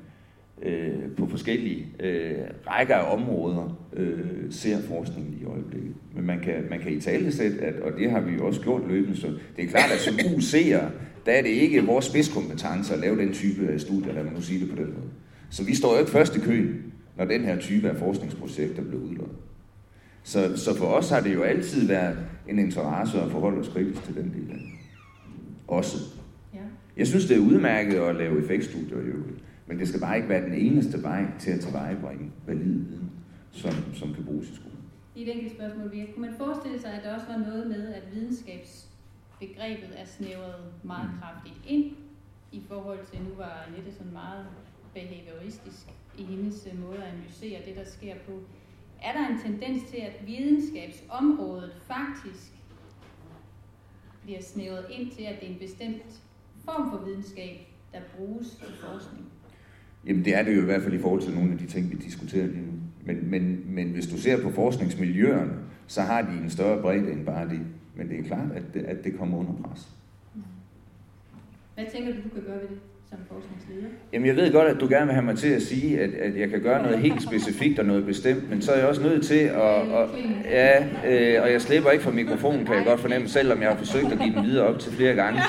øh, 0.62 1.10
på 1.16 1.26
forskellige 1.26 1.86
øh, 2.00 2.36
rækker 2.66 2.94
af 2.94 3.14
områder 3.14 3.78
øh, 3.92 4.18
ser 4.50 4.78
forskningen 4.80 5.38
i 5.42 5.44
øjeblikket. 5.44 5.94
Men 6.14 6.26
man 6.26 6.40
kan, 6.40 6.54
man 6.70 6.80
kan 6.80 6.92
i 6.92 7.00
tale 7.00 7.32
sætte, 7.32 7.60
at, 7.60 7.80
og 7.80 7.92
det 7.98 8.10
har 8.10 8.20
vi 8.20 8.34
jo 8.34 8.46
også 8.46 8.60
gjort 8.60 8.82
løbende, 8.88 9.16
så 9.16 9.26
det 9.56 9.64
er 9.64 9.68
klart, 9.68 9.90
at 9.92 9.98
som 9.98 10.14
UC'er, 10.14 10.84
der 11.26 11.32
er 11.32 11.42
det 11.42 11.48
ikke 11.48 11.86
vores 11.86 12.04
spidskompetence 12.04 12.94
at 12.94 13.00
lave 13.00 13.18
den 13.18 13.32
type 13.32 13.68
af 13.72 13.80
studier, 13.80 14.12
lad 14.12 14.24
mig 14.24 14.32
nu 14.32 14.40
sige 14.40 14.60
det 14.60 14.70
på 14.70 14.76
den 14.76 14.86
måde. 14.86 15.10
Så 15.50 15.64
vi 15.64 15.74
står 15.74 15.92
jo 15.92 15.98
ikke 15.98 16.10
først 16.10 16.36
i 16.36 16.40
køen, 16.40 16.92
når 17.16 17.24
den 17.24 17.44
her 17.44 17.58
type 17.58 17.88
af 17.88 17.96
forskningsprojekter 17.96 18.82
bliver 18.82 19.02
udløjet. 19.02 19.36
Så, 20.22 20.56
så 20.56 20.76
for 20.76 20.86
os 20.86 21.10
har 21.10 21.20
det 21.20 21.34
jo 21.34 21.42
altid 21.42 21.86
været 21.86 22.18
en 22.48 22.58
interesse 22.58 23.20
at 23.20 23.30
forholde 23.30 23.60
os 23.60 23.68
kritisk 23.68 24.04
til 24.04 24.14
den 24.14 24.24
del 24.24 24.50
af 24.50 24.58
det. 24.58 24.68
Også. 25.68 25.96
Ja. 26.54 26.58
Jeg 26.96 27.06
synes, 27.06 27.26
det 27.26 27.36
er 27.36 27.40
udmærket 27.40 27.94
at 27.94 28.16
lave 28.16 28.42
effektstudier 28.42 28.98
i 28.98 29.04
øvrigt, 29.04 29.37
men 29.68 29.78
det 29.78 29.88
skal 29.88 30.00
bare 30.00 30.16
ikke 30.16 30.28
være 30.28 30.44
den 30.44 30.54
eneste 30.54 31.02
vej 31.02 31.24
til 31.38 31.50
at 31.50 31.60
tilvejebringe 31.60 32.30
valid 32.46 32.64
viden, 32.64 33.10
som, 33.52 33.72
som 33.94 34.14
kan 34.14 34.24
bruges 34.24 34.50
i 34.50 34.54
skolen. 34.54 34.78
I 35.14 35.22
et 35.22 35.34
enkelt 35.34 35.52
spørgsmål, 35.52 35.92
Via. 35.92 36.04
Kunne 36.12 36.26
man 36.26 36.34
forestille 36.38 36.80
sig, 36.80 36.92
at 36.92 37.04
der 37.04 37.14
også 37.14 37.26
var 37.26 37.36
noget 37.36 37.66
med, 37.66 37.94
at 37.94 38.02
videnskabsbegrebet 38.14 39.90
er 39.96 40.04
snævret 40.04 40.64
meget 40.82 41.10
mm. 41.10 41.18
kraftigt 41.20 41.60
ind, 41.66 41.84
i 42.52 42.62
forhold 42.68 42.98
til, 43.10 43.22
nu 43.22 43.30
var 43.36 43.66
Annette 43.68 43.92
sådan 43.92 44.12
meget 44.12 44.46
behavioristisk 44.94 45.86
i 46.18 46.22
hendes 46.22 46.68
måde 46.86 46.96
at 46.96 47.12
analysere 47.12 47.60
det, 47.66 47.76
der 47.76 47.84
sker 47.84 48.14
på 48.26 48.32
er 49.02 49.12
der 49.12 49.28
en 49.28 49.38
tendens 49.38 49.90
til, 49.90 49.96
at 49.96 50.26
videnskabsområdet 50.26 51.72
faktisk 51.86 52.52
bliver 54.22 54.42
snævret 54.42 54.86
ind 54.90 55.10
til, 55.10 55.22
at 55.22 55.40
det 55.40 55.48
er 55.48 55.52
en 55.52 55.58
bestemt 55.58 56.22
form 56.64 56.90
for 56.90 57.04
videnskab, 57.04 57.56
der 57.92 58.00
bruges 58.16 58.50
til 58.50 58.74
forskning? 58.80 59.32
Jamen 60.06 60.24
det 60.24 60.34
er 60.34 60.42
det 60.42 60.56
jo 60.56 60.62
i 60.62 60.64
hvert 60.64 60.82
fald 60.82 60.94
i 60.94 60.98
forhold 60.98 61.22
til 61.22 61.34
nogle 61.34 61.52
af 61.52 61.58
de 61.58 61.66
ting, 61.66 61.90
vi 61.90 61.96
diskuterer 61.96 62.46
lige 62.46 62.62
nu. 62.66 62.72
Men, 63.04 63.30
men, 63.30 63.64
men 63.66 63.88
hvis 63.88 64.06
du 64.06 64.18
ser 64.18 64.42
på 64.42 64.50
forskningsmiljøerne, 64.50 65.52
så 65.86 66.00
har 66.00 66.22
de 66.22 66.42
en 66.42 66.50
større 66.50 66.82
bredde 66.82 67.12
end 67.12 67.26
bare 67.26 67.48
det. 67.48 67.60
Men 67.96 68.08
det 68.08 68.18
er 68.18 68.22
klart, 68.22 68.52
at 68.54 68.62
det, 68.74 68.82
at 68.82 69.04
det 69.04 69.18
kommer 69.18 69.38
under 69.38 69.52
pres. 69.52 69.88
Hvad 71.74 71.84
tænker 71.92 72.12
du, 72.12 72.16
du 72.16 72.28
kan 72.28 72.42
gøre 72.42 72.60
ved 72.60 72.68
det? 72.68 72.78
som 73.10 73.18
forskningsleder? 73.32 73.88
Jamen 74.12 74.26
jeg 74.26 74.36
ved 74.36 74.52
godt, 74.52 74.68
at 74.68 74.80
du 74.80 74.88
gerne 74.88 75.06
vil 75.06 75.14
have 75.14 75.24
mig 75.24 75.38
til 75.38 75.48
at 75.48 75.62
sige, 75.62 76.00
at, 76.00 76.10
at 76.14 76.40
jeg 76.40 76.50
kan 76.50 76.62
gøre 76.62 76.82
noget 76.82 76.98
helt 76.98 77.22
specifikt 77.22 77.78
og 77.78 77.84
noget 77.84 78.06
bestemt, 78.06 78.50
men 78.50 78.62
så 78.62 78.72
er 78.72 78.78
jeg 78.78 78.86
også 78.86 79.02
nødt 79.02 79.26
til 79.26 79.38
at... 79.38 79.58
Og, 79.58 80.08
ja, 80.44 80.84
øh, 81.06 81.42
og 81.42 81.52
jeg 81.52 81.62
slipper 81.62 81.90
ikke 81.90 82.04
fra 82.04 82.10
mikrofonen, 82.10 82.66
kan 82.66 82.74
jeg 82.74 82.84
godt 82.84 83.00
fornemme, 83.00 83.28
selvom 83.28 83.62
jeg 83.62 83.68
har 83.68 83.76
forsøgt 83.76 84.12
at 84.12 84.18
give 84.18 84.34
den 84.34 84.44
videre 84.44 84.66
op 84.66 84.78
til 84.78 84.92
flere 84.92 85.14
gange. 85.14 85.40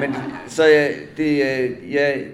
Men 0.00 0.14
så 0.46 0.64
jeg, 0.64 0.90
det, 1.16 1.38
jeg 1.90 2.24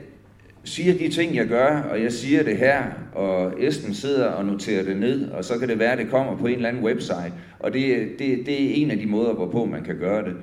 siger 0.65 0.95
de 0.99 1.09
ting, 1.09 1.37
jeg 1.37 1.47
gør, 1.47 1.81
og 1.91 2.03
jeg 2.03 2.13
siger 2.13 2.43
det 2.43 2.57
her, 2.57 2.83
og 3.13 3.65
Esben 3.65 3.95
sidder 3.95 4.27
og 4.27 4.45
noterer 4.45 4.85
det 4.85 4.97
ned, 4.97 5.31
og 5.31 5.45
så 5.45 5.59
kan 5.59 5.69
det 5.69 5.79
være, 5.79 5.93
at 5.93 5.99
det 5.99 6.11
kommer 6.11 6.37
på 6.37 6.47
en 6.47 6.55
eller 6.55 6.69
anden 6.69 6.85
website, 6.85 7.33
og 7.59 7.73
det, 7.73 8.09
det, 8.19 8.47
det 8.47 8.71
er 8.71 8.75
en 8.75 8.91
af 8.91 8.99
de 8.99 9.07
måder, 9.07 9.33
hvorpå 9.33 9.65
man 9.65 9.85
kan 9.85 9.99
gøre 9.99 10.25
det. 10.25 10.37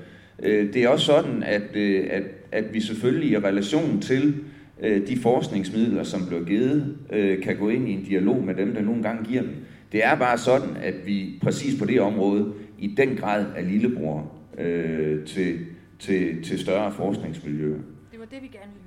Øh, 0.43 0.73
det 0.73 0.84
er 0.84 0.89
også 0.89 1.06
sådan, 1.06 1.43
at, 1.43 1.76
øh, 1.76 2.07
at, 2.10 2.23
at 2.52 2.73
vi 2.73 2.81
selvfølgelig 2.81 3.31
i 3.31 3.38
relation 3.38 3.99
til 4.02 4.35
øh, 4.81 5.07
de 5.07 5.18
forskningsmidler, 5.18 6.03
som 6.03 6.27
bliver 6.27 6.43
givet, 6.43 6.98
kan 7.43 7.57
gå 7.57 7.69
ind 7.69 7.89
i 7.89 7.93
en 7.93 8.03
dialog 8.03 8.43
med 8.43 8.56
dem, 8.56 8.73
der 8.73 8.81
nogle 8.81 9.03
gange 9.03 9.26
giver 9.26 9.41
dem. 9.41 9.56
Det 9.91 10.06
er 10.06 10.15
bare 10.15 10.38
sådan, 10.38 10.77
at 10.84 10.93
vi 11.06 11.39
præcis 11.41 11.80
på 11.80 11.85
det 11.85 12.02
område 12.02 12.53
i 12.80 12.88
den 12.98 13.15
grad 13.15 13.45
er 13.56 13.61
lillebror 13.61 14.31
øh, 14.57 15.26
til, 15.26 15.60
til, 15.99 16.43
til 16.43 16.60
større 16.60 16.91
forskningsmiljøer. 16.91 17.80
Det 18.11 18.19
var 18.19 18.26
det, 18.26 18.41
vi 18.41 18.48
gerne 18.48 18.72
ville 18.73 18.81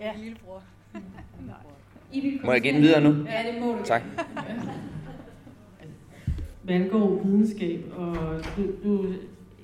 Ja. 0.00 0.12
Lillebror. 0.16 0.62
må 2.44 2.52
jeg 2.52 2.62
give 2.62 2.74
den 2.74 2.82
videre 2.82 3.00
nu? 3.00 3.08
Ja, 3.08 3.52
det 3.52 3.60
må 3.60 3.72
du. 3.72 3.78
Tak. 3.84 4.02
Hvad 6.62 6.74
angår 6.74 7.22
videnskab, 7.24 7.84
og 7.96 8.16
du, 8.56 8.72
du 8.84 9.14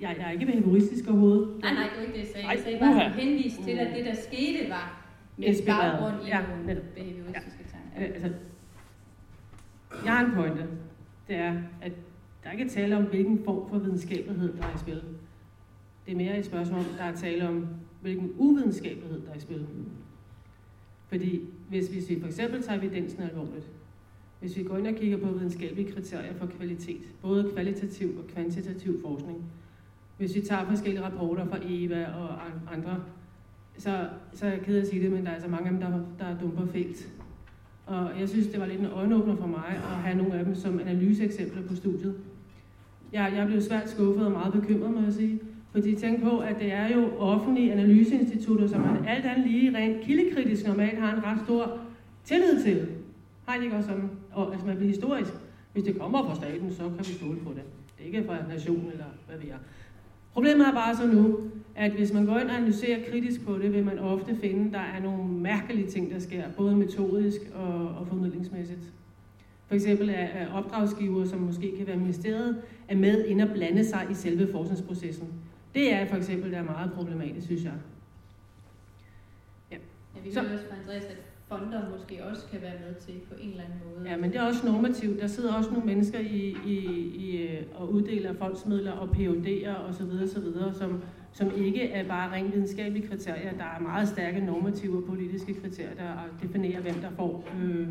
jeg, 0.01 0.17
jeg 0.19 0.27
er 0.27 0.31
ikke 0.31 0.47
behavioristisk 0.47 1.09
overhovedet. 1.09 1.63
Nej, 1.63 1.75
nej, 1.75 1.83
det 1.83 1.99
er 1.99 2.03
ikke 2.03 2.13
det, 2.13 2.19
jeg 2.19 2.27
sagde. 2.27 2.49
Jeg 2.49 2.59
sagde 2.59 2.79
bare, 2.79 3.05
at 3.05 3.13
henviste 3.13 3.63
til, 3.63 3.71
at 3.71 3.97
det, 3.97 4.05
der 4.05 4.15
skete, 4.15 4.71
var 4.71 5.07
med 5.37 5.67
baggrund 5.67 6.27
i 6.27 6.29
ja, 6.29 6.41
nogle 6.49 6.83
behavioristiske 6.95 7.65
ja. 7.97 8.01
tanker. 8.01 8.15
Altså, 8.15 8.33
jeg 10.05 10.13
har 10.13 10.25
en 10.25 10.33
pointe. 10.35 10.67
Det 11.29 11.37
er, 11.37 11.55
at 11.83 11.93
der 12.45 12.51
ikke 12.51 12.65
er 12.65 12.69
tale 12.69 12.97
om, 12.97 13.05
hvilken 13.05 13.45
form 13.45 13.69
for 13.69 13.79
videnskabelighed, 13.79 14.57
der 14.57 14.63
er 14.63 14.75
i 14.75 14.79
spil. 14.79 15.03
Det 16.07 16.13
er 16.13 16.17
mere 16.17 16.39
et 16.39 16.47
spørgsmål 16.47 16.81
om, 16.81 16.87
der 16.99 17.05
er 17.05 17.15
tale 17.15 17.49
om, 17.49 17.69
hvilken 18.01 18.33
uvidenskabelighed, 18.37 19.23
der 19.27 19.31
er 19.33 19.37
i 19.37 19.41
spil. 19.41 19.67
Fordi 21.09 21.43
hvis, 21.69 21.89
hvis 21.89 22.11
vi 22.11 22.21
for 22.21 22.27
eksempel 22.27 22.63
tager 22.63 22.79
evidensen 22.79 23.23
alvorligt, 23.23 23.67
hvis 24.41 24.57
vi 24.57 24.63
går 24.63 24.77
ind 24.77 24.87
og 24.87 24.95
kigger 24.95 25.19
på 25.19 25.33
videnskabelige 25.33 25.93
kriterier 25.93 26.35
for 26.35 26.47
kvalitet, 26.47 27.03
både 27.23 27.51
kvalitativ 27.53 28.09
og 28.19 28.27
kvantitativ 28.27 29.01
forskning, 29.01 29.45
hvis 30.19 30.35
vi 30.35 30.41
tager 30.41 30.65
forskellige 30.65 31.05
rapporter 31.05 31.47
fra 31.47 31.59
EVA 31.63 32.07
og 32.07 32.29
andre, 32.73 33.05
så, 33.79 34.09
så 34.33 34.47
er 34.47 34.51
jeg 34.51 34.61
ked 34.61 34.77
af 34.77 34.81
at 34.81 34.87
sige 34.87 35.03
det, 35.03 35.13
men 35.13 35.27
der 35.27 35.33
er 35.33 35.41
så 35.41 35.49
mange 35.49 35.65
af 35.65 35.71
dem, 35.71 35.81
der, 35.81 36.01
der 36.19 36.39
dumper 36.41 36.67
fælt. 36.67 37.13
Og 37.87 38.21
jeg 38.21 38.29
synes, 38.29 38.47
det 38.47 38.61
var 38.61 38.67
lidt 38.67 38.81
en 38.81 38.87
øjenåbner 38.87 39.37
for 39.37 39.47
mig 39.47 39.67
at 39.67 39.81
have 39.81 40.17
nogle 40.17 40.35
af 40.35 40.45
dem 40.45 40.55
som 40.55 40.81
analyseeksempler 40.81 41.63
på 41.63 41.77
studiet. 41.77 42.15
Jeg, 43.13 43.33
jeg 43.37 43.47
blev 43.47 43.61
svært 43.61 43.91
skuffet 43.91 44.27
og 44.27 44.33
meget 44.33 44.53
bekymret, 44.53 44.91
må 44.91 45.01
jeg 45.01 45.13
sige. 45.13 45.41
Fordi 45.77 45.95
tænk 45.95 46.23
på, 46.23 46.39
at 46.39 46.59
det 46.59 46.73
er 46.73 46.89
jo 46.95 47.09
offentlige 47.19 47.73
analyseinstitutter, 47.73 48.67
som 48.67 48.81
man 48.81 49.05
alt 49.07 49.25
andet 49.25 49.47
lige 49.47 49.79
rent 49.79 50.01
kildekritisk 50.01 50.67
normalt 50.67 50.99
har 50.99 51.17
en 51.17 51.25
ret 51.25 51.39
stor 51.45 51.79
tillid 52.25 52.63
til. 52.63 52.87
Har 53.47 53.63
ikke 53.63 53.77
også 53.77 53.89
sådan? 53.89 54.11
Og 54.33 54.53
altså 54.53 54.67
man 54.67 54.77
bliver 54.77 54.89
historisk. 54.89 55.33
Hvis 55.73 55.85
det 55.85 55.99
kommer 55.99 56.25
fra 56.25 56.35
staten, 56.35 56.73
så 56.73 56.83
kan 56.83 56.99
vi 56.99 57.05
stole 57.05 57.37
på 57.37 57.51
det. 57.51 57.63
Det 57.99 58.03
er 58.03 58.07
ikke 58.07 58.25
fra 58.27 58.37
nationen 58.49 58.91
eller 58.93 59.05
hvad 59.29 59.39
vi 59.39 59.49
er. 59.49 59.57
Problemet 60.33 60.67
er 60.67 60.73
bare 60.73 60.97
så 60.97 61.07
nu, 61.07 61.39
at 61.75 61.93
hvis 61.93 62.13
man 62.13 62.27
går 62.27 62.39
ind 62.39 62.49
og 62.49 62.57
analyserer 62.57 62.99
kritisk 63.11 63.47
på 63.47 63.59
det, 63.59 63.73
vil 63.73 63.85
man 63.85 63.99
ofte 63.99 64.37
finde, 64.37 64.67
at 64.67 64.73
der 64.73 64.99
er 64.99 65.03
nogle 65.03 65.33
mærkelige 65.33 65.87
ting, 65.87 66.11
der 66.11 66.19
sker, 66.19 66.43
både 66.57 66.77
metodisk 66.77 67.41
og, 67.55 67.89
og 67.89 68.07
formidlingsmæssigt. 68.07 68.93
For 69.67 69.75
eksempel 69.75 70.09
er 70.09 70.53
opdragsgiver, 70.55 71.25
som 71.25 71.39
måske 71.39 71.75
kan 71.79 71.87
være 71.87 71.97
ministeriet, 71.97 72.57
er 72.89 72.97
med 72.97 73.25
ind 73.25 73.41
og 73.41 73.49
blande 73.55 73.85
sig 73.85 74.07
i 74.11 74.15
selve 74.15 74.53
forskningsprocessen. 74.53 75.29
Det 75.77 75.93
er 75.93 76.07
for 76.07 76.17
eksempel, 76.17 76.53
der 76.53 76.59
er 76.59 76.63
meget 76.65 76.93
problematisk, 76.93 77.47
synes 77.47 77.65
jeg. 77.65 77.73
Ja. 79.71 79.77
ja 80.17 80.21
vi 80.25 80.31
kan 80.31 80.41
også 80.41 80.65
fra 80.69 80.77
Andreas, 80.83 81.05
at 81.05 81.17
fonder 81.49 81.91
måske 81.91 82.25
også 82.25 82.43
kan 82.51 82.63
være 82.63 82.75
med 82.87 82.95
til 82.95 83.13
på 83.29 83.35
en 83.41 83.51
eller 83.51 83.65
anden 83.65 83.79
måde. 83.85 84.11
Ja, 84.11 84.17
men 84.17 84.31
det 84.31 84.39
er 84.39 84.43
også 84.43 84.67
normativt. 84.67 85.21
Der 85.21 85.27
sidder 85.27 85.55
også 85.55 85.71
nogle 85.71 85.87
mennesker 85.87 86.19
i, 86.19 86.57
i, 86.67 86.77
i 87.17 87.43
øh, 87.43 87.63
og 87.75 87.93
uddeler 87.93 88.33
fondsmidler 88.33 88.93
og 88.93 89.09
PUD'er 89.09 89.77
og 89.89 89.95
så 89.95 90.05
videre, 90.05 90.29
så 90.29 90.41
videre, 90.41 90.75
som, 90.75 91.03
som 91.33 91.51
ikke 91.57 91.91
er 91.91 92.09
bare 92.09 92.33
rent 92.33 92.53
videnskabelige 92.55 93.09
kriterier. 93.09 93.53
Der 93.57 93.65
er 93.65 93.81
meget 93.81 94.09
stærke 94.09 94.41
normative 94.41 94.97
og 94.97 95.05
politiske 95.05 95.55
kriterier, 95.55 95.95
der 95.95 96.13
definerer, 96.43 96.81
hvem 96.81 96.95
der 96.95 97.11
får 97.11 97.49
øh, 97.63 97.89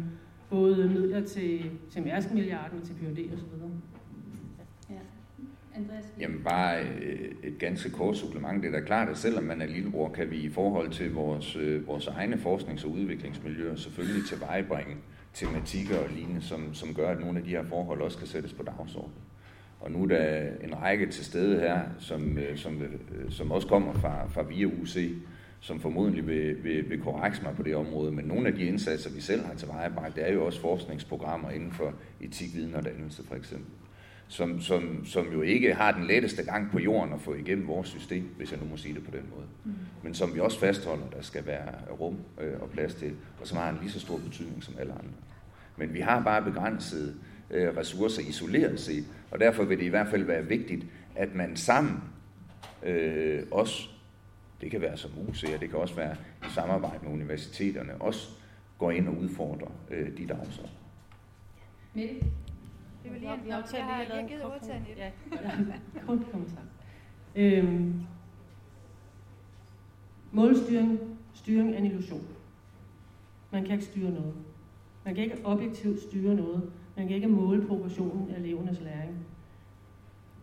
både 0.50 0.88
midler 0.88 1.22
til, 1.22 1.72
til 1.90 2.02
Mærsk-milliarden 2.02 2.80
og 2.80 2.84
til 2.88 2.94
PUD 2.94 3.34
og 3.34 3.40
så 3.40 3.46
videre. 3.54 3.72
Andreas? 5.78 6.06
Jamen 6.20 6.44
bare 6.44 6.82
øh, 6.82 7.32
et 7.44 7.60
ganske 7.60 7.90
kort 7.90 8.18
supplement. 8.18 8.64
Det 8.64 8.74
er 8.74 8.80
da 8.80 8.86
klart, 8.86 9.10
at 9.10 9.18
selvom 9.18 9.44
man 9.44 9.62
er 9.62 9.66
lillebror, 9.66 10.10
kan 10.10 10.32
vi 10.32 10.38
i 10.38 10.50
forhold 10.50 10.92
til 10.92 11.14
vores, 11.14 11.56
øh, 11.56 11.88
vores 11.88 12.08
egne 12.08 12.38
forsknings- 12.38 12.86
og 12.86 12.92
udviklingsmiljøer 12.92 13.76
selvfølgelig 13.76 14.30
tilvejebringe 14.30 14.96
tematikker 15.34 15.98
og 15.98 16.10
lignende, 16.10 16.42
som, 16.42 16.74
som 16.74 16.94
gør, 16.94 17.10
at 17.10 17.20
nogle 17.20 17.40
af 17.40 17.46
de 17.46 17.50
her 17.50 17.64
forhold 17.64 18.02
også 18.02 18.18
kan 18.18 18.28
sættes 18.28 18.54
på 18.54 18.64
dagsordenen. 18.64 19.22
Og 19.80 19.92
nu 19.92 20.04
er 20.04 20.08
der 20.08 20.50
en 20.64 20.82
række 20.82 21.06
til 21.06 21.26
stede 21.26 21.60
her, 21.60 21.82
som, 22.00 22.38
øh, 22.38 22.58
som, 22.58 22.82
som 23.30 23.52
også 23.52 23.68
kommer 23.68 23.94
fra, 23.94 24.28
fra 24.28 24.44
VIA 24.44 24.66
UC, 24.66 25.12
som 25.60 25.80
formodentlig 25.80 26.28
vil, 26.28 26.64
vil, 26.64 26.90
vil 26.90 27.02
korrekse 27.02 27.44
mig 27.44 27.56
på 27.56 27.64
det 27.64 27.76
område. 27.76 28.12
Men 28.12 28.26
nogle 28.26 28.48
af 28.48 28.54
de 28.54 28.66
indsatser, 28.66 29.10
vi 29.16 29.22
selv 29.22 29.46
har 29.46 29.54
tilvejebragt, 29.54 30.16
det 30.16 30.30
er 30.30 30.34
jo 30.34 30.46
også 30.46 30.62
forskningsprogrammer 30.62 31.50
inden 31.50 31.72
for 31.72 31.94
etik, 32.22 32.56
viden 32.56 32.76
og 32.76 32.86
dannelse 32.86 33.24
for 33.28 33.36
eksempel 33.36 33.72
som, 34.28 34.62
som, 34.62 35.06
som 35.06 35.32
jo 35.34 35.42
ikke 35.42 35.74
har 35.74 35.92
den 35.92 36.08
letteste 36.08 36.44
gang 36.44 36.72
på 36.72 36.80
jorden 36.80 37.14
at 37.14 37.22
få 37.22 37.34
igennem 37.34 37.68
vores 37.68 37.88
system, 37.88 38.30
hvis 38.38 38.52
jeg 38.52 38.60
nu 38.60 38.66
må 38.66 38.78
sige 38.78 38.94
det 38.94 39.04
på 39.04 39.12
den 39.12 39.24
måde. 39.36 39.48
Mm. 39.64 39.74
Men 40.04 40.14
som 40.14 40.36
vi 40.36 40.40
også 40.40 40.60
fastholder, 40.60 41.10
der 41.10 41.22
skal 41.22 41.46
være 41.46 41.72
rum 42.00 42.18
øh, 42.42 42.62
og 42.62 42.70
plads 42.70 42.96
til, 42.96 43.14
og 43.42 43.48
som 43.48 43.58
har 43.58 43.70
en 43.70 43.78
lige 43.82 43.92
så 43.92 44.00
stor 44.00 44.18
betydning 44.18 44.64
som 44.64 44.76
alle 44.80 44.94
andre. 44.94 45.14
Men 45.78 45.94
vi 45.94 46.00
har 46.00 46.24
bare 46.24 46.42
begrænset 46.42 47.16
øh, 47.52 47.78
ressourcer 47.78 48.22
isoleret 48.22 48.80
set, 48.80 49.06
og 49.32 49.40
derfor 49.40 49.64
vil 49.64 49.78
det 49.78 49.86
i 49.86 49.90
hvert 49.90 50.08
fald 50.08 50.24
være 50.24 50.46
vigtigt, 50.46 50.86
at 51.16 51.36
man 51.36 51.56
sammen 51.56 52.04
øh, 52.84 53.44
også, 53.52 53.90
det 54.62 54.72
kan 54.72 54.82
være 54.82 54.98
som 54.98 55.12
museer, 55.28 55.58
det 55.58 55.70
kan 55.70 55.80
også 55.80 55.96
være 55.96 56.16
i 56.42 56.50
samarbejde 56.54 57.00
med 57.04 57.14
universiteterne, 57.14 57.96
også 58.00 58.30
går 58.78 58.92
ind 58.92 59.08
og 59.08 59.18
udfordrer 59.18 59.72
øh, 59.92 60.18
de 60.18 60.28
dagsordner. 60.28 60.70
Mette? 61.94 62.16
Det 63.06 63.14
var 63.14 63.20
lige 63.20 63.46
en 63.46 63.52
aftale, 63.52 63.86
jeg 63.86 63.96
har 63.96 64.16
jeg 64.16 64.26
givet 64.28 64.46
ordet 64.46 64.62
til 64.62 64.72
Annette. 64.72 65.02
Ja, 65.32 66.02
kort 66.08 66.20
kommentar. 66.32 66.62
Øhm, 67.36 68.02
målstyring, 70.32 71.00
styring 71.34 71.74
er 71.74 71.78
en 71.78 71.86
illusion. 71.86 72.22
Man 73.52 73.64
kan 73.64 73.74
ikke 73.74 73.86
styre 73.86 74.12
noget. 74.12 74.34
Man 75.06 75.16
kan 75.16 75.24
ikke 75.24 75.38
objektivt 75.44 76.02
styre 76.02 76.36
noget. 76.36 76.72
Man 76.98 77.08
kan 77.08 77.16
ikke 77.16 77.28
måle 77.28 77.68
proportionen 77.68 78.30
af 78.30 78.40
elevernes 78.40 78.82
læring. 78.82 79.26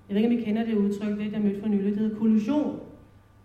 Jeg 0.09 0.15
ved 0.15 0.23
ikke, 0.23 0.35
om 0.37 0.41
I 0.41 0.45
kender 0.45 0.65
det 0.65 0.75
udtryk, 0.75 1.19
det 1.19 1.27
er 1.27 1.31
der 1.31 1.39
mødt 1.39 1.61
for 1.61 1.69
nylig, 1.69 1.91
det 1.93 1.99
hedder 1.99 2.19
kollusion, 2.19 2.81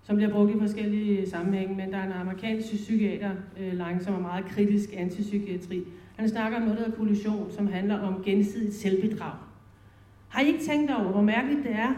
som 0.04 0.16
bliver 0.16 0.32
brugt 0.32 0.56
i 0.56 0.60
forskellige 0.60 1.30
sammenhænge, 1.30 1.76
men 1.76 1.92
der 1.92 1.98
er 1.98 2.06
en 2.06 2.12
amerikansk 2.12 2.68
psykiater, 2.68 3.32
øh, 3.60 3.74
Lange, 3.74 4.04
som 4.04 4.14
er 4.14 4.20
meget 4.20 4.46
kritisk 4.46 4.90
antipsykiatri, 4.98 5.84
han 6.18 6.30
snakker 6.30 6.58
om 6.58 6.64
noget, 6.64 6.78
der 6.80 6.86
hedder 6.86 6.98
kollision, 6.98 7.52
som 7.52 7.68
handler 7.68 8.00
om 8.00 8.24
gensidigt 8.24 8.76
selvbedrag. 8.76 9.34
Har 10.28 10.42
I 10.42 10.48
ikke 10.48 10.64
tænkt 10.66 10.92
over, 10.92 11.12
hvor 11.12 11.22
mærkeligt 11.22 11.64
det 11.64 11.72
er, 11.72 11.94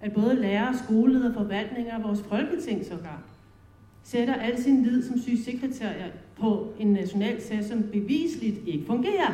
at 0.00 0.12
både 0.12 0.34
lærere, 0.34 0.78
skoleledere, 0.78 1.34
forvaltninger 1.34 1.96
og 1.96 2.02
vores 2.02 2.22
folketing 2.22 2.84
sågar 2.84 3.22
sætter 4.02 4.34
al 4.34 4.62
sin 4.62 4.82
lid 4.82 5.02
som 5.02 5.18
sygesekretær 5.18 5.92
på 6.40 6.72
en 6.78 6.92
national 6.92 7.42
sag, 7.42 7.64
som 7.64 7.82
bevisligt 7.92 8.56
ikke 8.66 8.86
fungerer. 8.86 9.32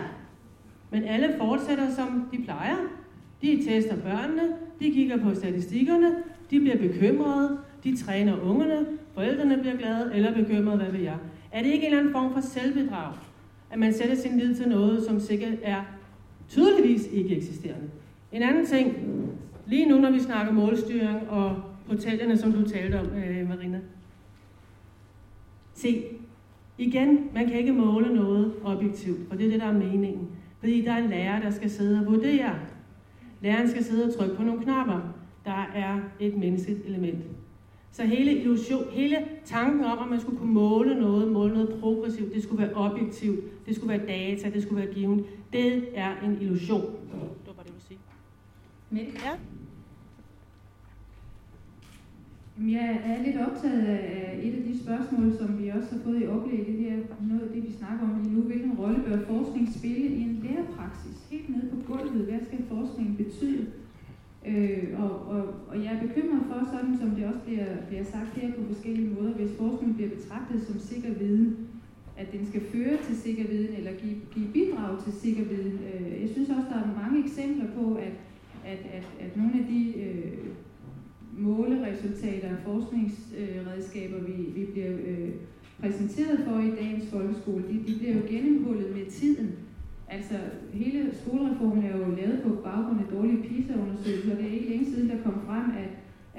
Men 0.90 1.04
alle 1.04 1.34
fortsætter, 1.38 1.94
som 1.94 2.28
de 2.32 2.42
plejer. 2.44 2.76
De 3.42 3.64
tester 3.68 3.96
børnene, 3.96 4.42
de 4.80 4.90
kigger 4.90 5.16
på 5.16 5.34
statistikkerne, 5.34 6.10
de 6.50 6.60
bliver 6.60 6.78
bekymrede, 6.78 7.58
de 7.84 7.96
træner 7.96 8.40
ungerne, 8.40 8.86
forældrene 9.14 9.58
bliver 9.58 9.76
glade 9.76 10.10
eller 10.14 10.34
bekymrede, 10.34 10.76
hvad 10.76 10.92
ved 10.92 11.00
jeg. 11.00 11.16
Er 11.52 11.62
det 11.62 11.70
ikke 11.70 11.86
en 11.86 11.92
eller 11.92 11.98
anden 11.98 12.12
form 12.12 12.32
for 12.32 12.40
selvbedrag? 12.40 13.12
At 13.70 13.78
man 13.78 13.92
sætter 13.92 14.14
sin 14.14 14.38
lid 14.38 14.54
til 14.54 14.68
noget, 14.68 15.04
som 15.04 15.20
sikkert 15.20 15.54
er 15.62 15.82
tydeligvis 16.48 17.06
ikke 17.12 17.36
eksisterende. 17.36 17.90
En 18.32 18.42
anden 18.42 18.66
ting, 18.66 18.96
lige 19.66 19.88
nu 19.88 19.98
når 19.98 20.10
vi 20.10 20.20
snakker 20.20 20.52
målstyring 20.52 21.30
og 21.30 21.62
portalerne, 21.88 22.36
som 22.36 22.52
du 22.52 22.68
talte 22.68 23.00
om, 23.00 23.06
øh, 23.06 23.48
Marina. 23.48 23.80
Se, 25.74 26.04
igen, 26.78 27.30
man 27.34 27.46
kan 27.46 27.58
ikke 27.58 27.72
måle 27.72 28.14
noget 28.14 28.52
objektivt, 28.64 29.18
og 29.30 29.38
det 29.38 29.46
er 29.46 29.50
det, 29.50 29.60
der 29.60 29.66
er 29.66 29.72
meningen. 29.72 30.28
Fordi 30.58 30.84
der 30.84 30.92
er 30.92 31.02
en 31.02 31.10
lærer, 31.10 31.42
der 31.42 31.50
skal 31.50 31.70
sidde 31.70 32.00
og 32.00 32.06
vurdere. 32.06 32.54
Læreren 33.40 33.70
skal 33.70 33.84
sidde 33.84 34.04
og 34.04 34.18
trykke 34.18 34.36
på 34.36 34.42
nogle 34.42 34.62
knapper. 34.62 35.14
Der 35.44 35.70
er 35.74 36.00
et 36.20 36.36
menneskeligt 36.36 36.86
element. 36.86 37.24
Så 37.96 38.04
hele, 38.04 38.32
illusion, 38.40 38.84
hele 38.90 39.16
tanken 39.44 39.84
om, 39.84 39.98
at 39.98 40.10
man 40.10 40.20
skulle 40.20 40.38
kunne 40.38 40.52
måle 40.52 41.00
noget, 41.00 41.32
måle 41.32 41.54
noget 41.54 41.76
progressivt, 41.80 42.34
det 42.34 42.42
skulle 42.42 42.62
være 42.62 42.74
objektivt, 42.74 43.66
det 43.66 43.76
skulle 43.76 43.98
være 43.98 44.06
data, 44.06 44.50
det 44.50 44.62
skulle 44.62 44.82
være 44.82 44.94
givet, 44.94 45.24
det 45.52 45.84
er 45.94 46.12
en 46.24 46.38
illusion. 46.40 46.82
Det 46.82 47.46
var 47.46 47.52
bare 47.52 47.64
det, 47.64 47.70
jeg 47.70 47.74
ville 47.74 47.86
sige. 47.88 47.98
Mette? 48.90 49.12
Ja. 49.24 49.32
Jeg 52.78 53.00
er 53.04 53.22
lidt 53.26 53.36
optaget 53.36 53.86
af 53.86 54.40
et 54.42 54.54
af 54.54 54.62
de 54.62 54.82
spørgsmål, 54.84 55.38
som 55.38 55.62
vi 55.62 55.68
også 55.68 55.88
har 55.92 56.00
fået 56.04 56.22
i 56.22 56.26
oplægget 56.26 56.76
her, 56.76 56.96
noget 57.28 57.42
af 57.42 57.48
det, 57.54 57.62
vi 57.68 57.72
snakker 57.72 58.04
om 58.04 58.22
lige 58.22 58.34
nu. 58.34 58.40
Hvilken 58.40 58.72
rolle 58.78 59.02
bør 59.06 59.18
forskning 59.26 59.74
spille 59.78 60.06
i 60.06 60.22
en 60.22 60.44
lærepraksis? 60.44 61.26
Helt 61.30 61.48
nede 61.48 61.70
på 61.70 61.92
gulvet, 61.92 62.26
hvad 62.26 62.40
skal 62.46 62.64
forskningen 62.68 63.16
betyde? 63.16 63.66
Øh, 64.46 64.84
og, 65.02 65.10
og, 65.34 65.42
og 65.68 65.76
jeg 65.84 65.92
er 65.94 66.06
bekymret 66.06 66.42
for, 66.48 66.68
sådan 66.72 66.98
som 66.98 67.10
det 67.10 67.24
også 67.26 67.40
bliver, 67.46 67.66
bliver 67.88 68.04
sagt 68.04 68.32
her 68.36 68.52
på 68.52 68.62
forskellige 68.72 69.14
måder, 69.14 69.32
hvis 69.34 69.58
forskning 69.58 69.94
bliver 69.94 70.10
betragtet 70.10 70.62
som 70.66 70.78
sikker 70.78 71.14
viden, 71.14 71.56
at 72.16 72.32
den 72.32 72.46
skal 72.46 72.60
føre 72.60 72.96
til 73.06 73.16
sikker 73.16 73.46
viden, 73.48 73.74
eller 73.78 73.92
give, 73.92 74.16
give 74.34 74.48
bidrag 74.52 75.04
til 75.04 75.12
sikker 75.12 75.44
viden. 75.44 75.78
Øh, 75.88 76.22
jeg 76.22 76.28
synes 76.32 76.48
også, 76.48 76.68
der 76.70 76.78
er 76.82 77.02
mange 77.02 77.24
eksempler 77.24 77.66
på, 77.78 77.94
at, 77.94 78.14
at, 78.64 78.80
at, 78.96 79.06
at 79.20 79.36
nogle 79.36 79.52
af 79.60 79.66
de 79.70 80.00
øh, 80.00 80.32
måleresultater 81.38 82.50
og 82.50 82.62
forskningsredskaber, 82.64 84.18
vi, 84.22 84.32
vi 84.60 84.64
bliver 84.72 84.92
øh, 85.06 85.30
præsenteret 85.80 86.40
for 86.48 86.60
i 86.60 86.70
dagens 86.70 87.10
folkeskole, 87.10 87.64
de, 87.70 87.92
de 87.92 87.98
bliver 87.98 88.14
jo 88.14 88.22
gennemhullet 88.28 88.96
med 88.96 89.06
tiden. 89.10 89.52
Altså, 90.08 90.34
hele 90.72 91.00
skolereformen 91.20 91.84
er 91.84 91.96
jo 91.98 92.14
lavet 92.20 92.42
på 92.42 92.50
baggrund 92.64 93.00
af 93.00 93.06
dårlige 93.16 93.42
PISA-undersøgelser, 93.42 94.32
og 94.32 94.38
det 94.38 94.46
er 94.46 94.54
ikke 94.54 94.70
længe 94.70 94.86
siden, 94.86 95.08
der 95.10 95.22
kom 95.22 95.36
frem, 95.46 95.64
at, 95.82 95.90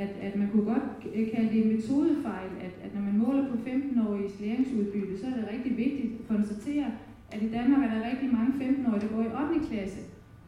at, 0.04 0.12
at 0.22 0.36
man 0.36 0.50
kunne 0.50 0.66
godt 0.74 0.88
kalde 1.34 1.50
det 1.54 1.66
en 1.66 1.76
metodefejl, 1.76 2.50
at, 2.66 2.74
at 2.84 2.96
når 2.96 3.02
man 3.02 3.18
måler 3.18 3.46
på 3.52 3.56
15-åriges 3.70 4.40
læringsudbytte, 4.42 5.20
så 5.20 5.26
er 5.28 5.36
det 5.40 5.50
rigtig 5.54 5.78
vigtigt 5.78 6.14
at 6.20 6.28
konstatere, 6.36 6.88
at 7.32 7.42
i 7.44 7.50
Danmark 7.58 7.82
er 7.84 7.94
der 7.96 8.10
rigtig 8.12 8.30
mange 8.38 8.54
15-årige, 8.66 9.02
der 9.06 9.16
går 9.16 9.24
i 9.24 9.54
8. 9.56 9.68
klasse, 9.70 10.00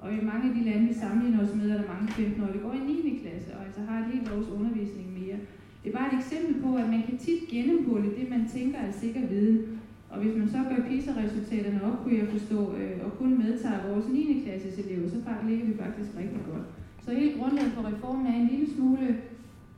og 0.02 0.14
i 0.14 0.26
mange 0.32 0.50
af 0.50 0.56
de 0.56 0.64
lande, 0.70 0.88
vi 0.88 0.94
sammenligner 0.94 1.44
os 1.44 1.56
med, 1.56 1.70
er 1.72 1.78
der 1.82 1.94
mange 1.94 2.08
15-årige, 2.20 2.54
der 2.58 2.66
går 2.68 2.74
i 2.74 2.80
9. 2.80 3.20
klasse, 3.24 3.50
og 3.56 3.66
altså 3.66 3.82
har 3.88 3.98
et 4.00 4.12
helt 4.14 4.32
års 4.34 4.50
undervisning 4.58 5.08
mere. 5.20 5.38
Det 5.84 5.90
er 5.90 5.98
bare 5.98 6.14
et 6.14 6.20
eksempel 6.22 6.62
på, 6.62 6.76
at 6.76 6.90
man 6.90 7.04
kan 7.04 7.18
tit 7.18 7.42
gennemhulle 7.52 8.10
det, 8.18 8.30
man 8.30 8.48
tænker 8.54 8.78
er 8.80 8.92
sikker 8.92 9.28
viden. 9.28 9.79
Og 10.12 10.20
hvis 10.22 10.38
man 10.38 10.50
så 10.50 10.58
gør 10.70 10.88
PISA-resultaterne 10.88 11.84
op, 11.84 12.04
kunne 12.04 12.18
jeg 12.18 12.28
forstå, 12.28 12.60
øh, 12.80 13.06
og 13.06 13.18
kun 13.18 13.38
medtager 13.38 13.88
vores 13.90 14.08
9. 14.08 14.42
klasses 14.46 14.86
elever, 14.86 15.10
så 15.10 15.18
ligger 15.48 15.66
vi 15.66 15.74
faktisk 15.84 16.10
rigtig 16.18 16.42
godt. 16.52 16.66
Så 17.06 17.12
hele 17.12 17.40
grundlaget 17.40 17.72
for 17.72 17.88
reformen 17.88 18.28
er 18.28 18.36
en 18.36 18.48
lille 18.48 18.74
smule 18.76 19.18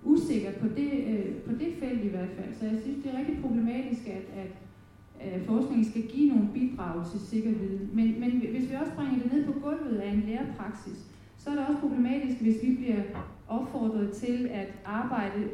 usikker 0.04 0.52
på 0.62 0.68
det, 0.78 0.92
øh, 1.12 1.36
på 1.46 1.52
det 1.52 1.70
felt 1.80 2.04
i 2.04 2.08
hvert 2.08 2.34
fald. 2.38 2.52
Så 2.60 2.66
jeg 2.66 2.78
synes, 2.84 3.04
det 3.04 3.14
er 3.14 3.20
rigtig 3.20 3.38
problematisk, 3.42 4.08
at, 4.08 4.26
at 4.44 4.54
øh, 5.24 5.46
forskningen 5.46 5.90
skal 5.92 6.02
give 6.02 6.30
nogle 6.34 6.48
bidrag 6.54 7.12
til 7.12 7.20
sikker 7.20 7.52
viden. 7.52 7.90
Men, 7.94 8.20
men 8.20 8.32
hvis 8.32 8.70
vi 8.70 8.76
også 8.82 8.94
bringer 8.96 9.20
det 9.24 9.34
ned 9.34 9.46
på 9.46 9.54
gulvet 9.64 9.98
af 9.98 10.10
en 10.14 10.24
lærerpraksis, 10.28 11.00
så 11.38 11.50
er 11.50 11.56
det 11.56 11.66
også 11.68 11.80
problematisk, 11.80 12.42
hvis 12.42 12.58
vi 12.64 12.76
bliver 12.76 13.02
opfordret 13.48 14.12
til 14.12 14.50
at 14.52 14.74
arbejde 14.86 15.50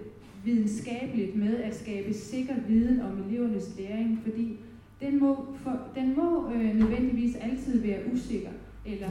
videnskabeligt 0.46 1.36
med 1.36 1.58
at 1.58 1.76
skabe 1.76 2.14
sikker 2.14 2.56
viden 2.68 3.02
om 3.02 3.24
elevernes 3.30 3.76
læring, 3.78 4.20
fordi 4.24 4.58
den 5.02 5.20
må, 5.20 5.46
for, 5.56 5.80
den 5.96 6.16
må 6.16 6.52
øh, 6.54 6.76
nødvendigvis 6.76 7.36
altid 7.36 7.82
være 7.82 8.00
usikker 8.14 8.50
eller 8.86 9.10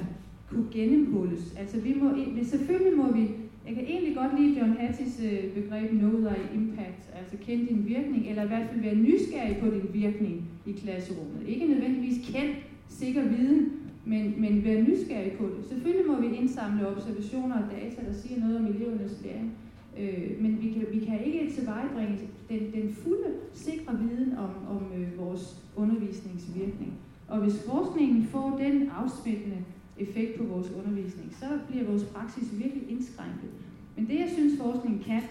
kunne 0.51 0.67
gennemhulles. 0.73 1.55
Altså 1.59 1.81
vi 1.81 1.95
må, 1.95 2.11
men 2.11 2.45
selvfølgelig 2.45 2.97
må 2.97 3.13
vi 3.13 3.31
jeg 3.67 3.75
kan 3.75 3.85
egentlig 3.85 4.17
godt 4.17 4.41
lide 4.41 4.59
John 4.59 4.73
Hattie's 4.73 5.25
øh, 5.25 5.53
begreb 5.55 5.91
know 5.91 6.11
thy 6.11 6.39
impact, 6.55 7.03
altså 7.19 7.37
kend 7.41 7.69
din 7.69 7.85
virkning, 7.87 8.29
eller 8.29 8.45
i 8.45 8.47
hvert 8.47 8.69
fald 8.71 8.83
være 8.83 8.95
nysgerrig 8.95 9.57
på 9.61 9.67
din 9.67 9.89
virkning 9.93 10.51
i 10.67 10.73
klasserummet. 10.73 11.49
Ikke 11.49 11.67
nødvendigvis 11.67 12.31
kend 12.33 12.51
sikker 12.89 13.29
viden, 13.29 13.73
men, 14.05 14.35
men 14.41 14.65
være 14.65 14.83
nysgerrig 14.83 15.33
på 15.33 15.45
det. 15.45 15.65
Selvfølgelig 15.69 16.07
må 16.07 16.21
vi 16.21 16.37
indsamle 16.37 16.89
observationer 16.89 17.57
og 17.57 17.71
data, 17.71 18.07
der 18.09 18.13
siger 18.13 18.41
noget 18.41 18.57
om 18.57 18.67
elevernes 18.67 19.23
læring, 19.25 19.53
øh, 20.01 20.43
men 20.43 20.63
vi 20.63 20.71
kan, 20.71 20.87
vi 20.93 21.05
kan 21.05 21.25
ikke 21.25 21.53
tilvejebringe 21.53 22.19
den, 22.49 22.73
den 22.75 22.95
fulde, 22.95 23.31
sikre 23.53 23.99
viden 23.99 24.33
om, 24.39 24.51
om 24.77 24.83
øh, 25.01 25.19
vores 25.19 25.63
undervisningsvirkning. 25.77 26.93
Og 27.29 27.39
hvis 27.41 27.63
forskningen 27.71 28.27
får 28.27 28.59
den 28.63 28.91
afspændende 28.91 29.65
effekt 29.99 30.39
på 30.39 30.45
vores 30.45 30.71
undervisning, 30.71 31.37
så 31.41 31.47
bliver 31.69 31.85
vores 31.85 32.05
praksis 32.05 32.59
virkelig 32.59 32.91
indskrænket. 32.91 33.51
Men 33.97 34.07
det, 34.07 34.19
jeg 34.21 34.31
synes, 34.35 34.61
forskningen 34.61 35.03
kan, 35.03 35.23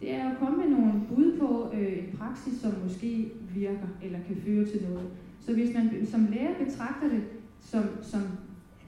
det 0.00 0.14
er 0.14 0.30
at 0.30 0.38
komme 0.38 0.56
med 0.56 0.68
nogle 0.76 0.92
bud 1.08 1.38
på 1.38 1.70
øh, 1.74 1.98
en 1.98 2.18
praksis, 2.18 2.60
som 2.60 2.72
måske 2.84 3.32
virker 3.54 3.88
eller 4.02 4.18
kan 4.26 4.36
føre 4.46 4.64
til 4.64 4.82
noget. 4.90 5.08
Så 5.40 5.54
hvis 5.54 5.74
man 5.74 6.06
som 6.06 6.28
lærer 6.30 6.64
betragter 6.64 7.08
det 7.08 7.22
som, 7.60 7.84
som 8.02 8.22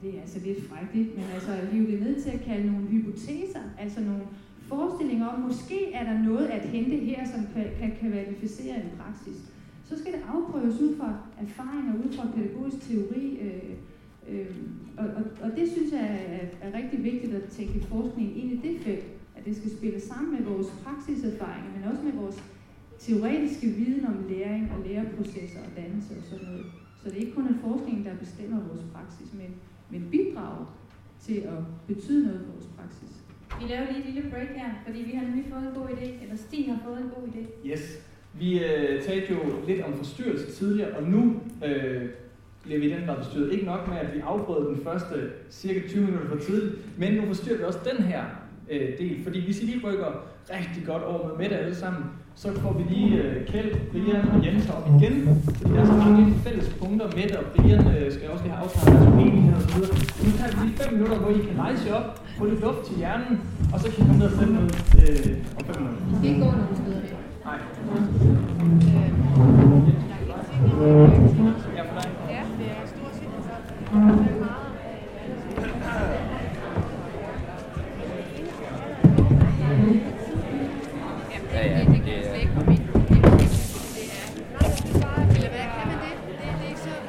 det 0.01 0.17
er 0.17 0.21
altså 0.21 0.39
lidt 0.45 0.69
frækt, 0.69 1.15
men 1.15 1.25
altså 1.33 1.51
hive 1.71 1.91
det 1.91 2.01
ned 2.01 2.21
til 2.21 2.29
at 2.29 2.41
kalde 2.41 2.71
nogle 2.71 2.87
hypoteser, 2.87 3.59
altså 3.79 3.99
nogle 4.01 4.21
forestillinger 4.61 5.27
om, 5.27 5.39
måske 5.39 5.93
er 5.93 6.03
der 6.03 6.23
noget 6.23 6.47
at 6.47 6.61
hente 6.61 6.95
her, 6.95 7.27
som 7.31 7.45
kan, 7.53 7.65
kan, 7.79 7.91
kan 7.99 8.11
kvalificere 8.11 8.75
en 8.75 8.89
praksis. 8.99 9.51
Så 9.89 9.97
skal 9.97 10.13
det 10.13 10.21
afprøves 10.35 10.81
ud 10.81 10.97
fra 10.97 11.09
erfaringer, 11.41 11.93
ud 12.05 12.11
fra 12.13 12.27
pædagogisk 12.35 12.89
teori, 12.89 13.37
øh, 13.41 13.73
Øh, 14.29 14.55
og, 14.97 15.05
og, 15.05 15.23
og 15.41 15.49
det 15.57 15.71
synes 15.71 15.91
jeg 15.93 16.05
er, 16.27 16.67
er 16.67 16.77
rigtig 16.77 17.03
vigtigt 17.03 17.33
at 17.33 17.43
tænke 17.43 17.85
forskning 17.85 18.37
ind 18.37 18.51
i 18.51 18.67
det 18.67 18.81
felt, 18.81 19.05
at 19.35 19.45
det 19.45 19.57
skal 19.57 19.77
spille 19.77 19.99
sammen 20.01 20.31
med 20.35 20.43
vores 20.53 20.67
praksiserfaringer, 20.83 21.71
men 21.75 21.83
også 21.91 22.03
med 22.03 22.13
vores 22.13 22.43
teoretiske 22.99 23.67
viden 23.67 24.05
om 24.05 24.25
læring 24.29 24.71
og 24.71 24.85
læreprocesser 24.87 25.59
og 25.59 25.71
dannelse 25.75 26.13
og 26.17 26.23
sådan 26.23 26.45
noget. 26.45 26.65
Så 27.03 27.09
det 27.09 27.17
er 27.17 27.21
ikke 27.21 27.35
kun 27.35 27.47
en 27.47 27.59
forskning, 27.61 28.05
der 28.05 28.15
bestemmer 28.15 28.59
vores 28.67 28.85
praksis, 28.93 29.33
men, 29.33 29.49
men 29.89 30.09
bidrager 30.11 30.65
til 31.21 31.37
at 31.37 31.59
betyde 31.87 32.25
noget 32.25 32.41
for 32.45 32.51
vores 32.53 32.69
praksis. 32.77 33.13
Vi 33.59 33.67
laver 33.73 33.91
lige 33.91 33.99
et 33.99 34.13
lille 34.13 34.29
break 34.29 34.49
her, 34.49 34.71
fordi 34.85 34.99
vi 34.99 35.11
har 35.11 35.25
nemlig 35.27 35.45
fået 35.53 35.67
en 35.67 35.73
god 35.79 35.87
idé, 35.87 36.23
eller 36.23 36.35
Stig 36.35 36.73
har 36.73 36.79
fået 36.85 37.01
en 37.01 37.09
god 37.15 37.27
idé. 37.27 37.67
Yes. 37.69 37.83
Vi 38.33 38.59
øh, 38.59 39.01
talte 39.03 39.33
jo 39.33 39.39
lidt 39.67 39.81
om 39.81 39.93
forstyrrelse 39.97 40.51
tidligere, 40.51 40.91
og 40.97 41.03
nu 41.03 41.35
øh, 41.65 42.01
bliver 42.63 42.79
vi 42.79 42.91
den 42.91 43.05
grad 43.05 43.15
forstyrret. 43.23 43.51
Ikke 43.53 43.65
nok 43.65 43.87
med, 43.87 43.97
at 43.97 44.15
vi 44.15 44.19
afbrød 44.19 44.75
den 44.75 44.83
første 44.83 45.15
cirka 45.49 45.87
20 45.87 46.03
minutter 46.05 46.29
for 46.29 46.37
tidligt, 46.37 46.75
men 46.97 47.13
nu 47.13 47.21
forstyrrer 47.27 47.57
vi 47.57 47.63
også 47.63 47.79
den 47.93 48.03
her 48.03 48.23
øh, 48.69 48.97
del. 48.99 49.23
Fordi 49.23 49.45
hvis 49.45 49.61
I 49.61 49.65
lige 49.65 49.81
rykker 49.87 50.25
rigtig 50.49 50.83
godt 50.85 51.03
over 51.03 51.27
med 51.27 51.37
Mette 51.37 51.57
alle 51.57 51.75
sammen, 51.75 52.03
så 52.35 52.47
får 52.53 52.73
vi 52.73 52.83
lige 52.93 53.23
øh, 53.23 53.47
Kjeld, 53.47 53.71
Brian 53.91 54.27
og 54.33 54.45
Jens 54.45 54.69
op 54.69 54.87
igen. 54.95 55.15
Fordi 55.45 55.73
der 55.73 55.81
er 55.81 55.85
så 55.85 55.93
mange 55.93 56.33
fælles 56.45 56.69
punkter. 56.79 57.05
Mette 57.17 57.39
og 57.39 57.45
Brian 57.55 57.87
øh, 57.97 58.11
skal 58.11 58.29
også 58.29 58.43
lige 58.43 58.53
have 58.55 58.63
afklaret 58.63 58.87
deres 58.93 59.07
uenighed 59.15 59.53
og 59.59 59.63
videre. 59.73 59.93
Nu 60.23 60.29
tager 60.37 60.51
vi 60.55 60.67
lige 60.67 60.77
5 60.77 60.93
minutter, 60.93 61.17
hvor 61.21 61.29
I 61.29 61.39
kan 61.47 61.55
rejse 61.65 61.83
jer 61.87 61.93
op, 61.99 62.09
få 62.37 62.45
lidt 62.45 62.61
luft 62.61 62.81
til 62.87 62.95
hjernen, 62.97 63.33
og 63.73 63.79
så 63.79 63.85
kan 63.91 63.97
I 64.03 64.07
komme 64.07 64.19
ned 64.21 64.27
og 64.31 64.35
stemme 64.37 64.53
noget 64.57 64.73
øh, 65.01 65.57
om 65.57 65.63
5 65.65 65.75
minutter. 65.81 66.01
Vi 66.09 66.13
skal 66.17 66.29
ikke 66.29 66.41
gå 66.45 66.49
nogen 66.51 66.75
steder 66.81 67.01
Hej. 67.47 67.59
Ja, 71.75 71.83
for 71.83 71.95
dig. 71.95 72.09
Ja, 72.29 72.35
ja, 72.35 72.43
det 72.57 72.71
er... 72.71 74.27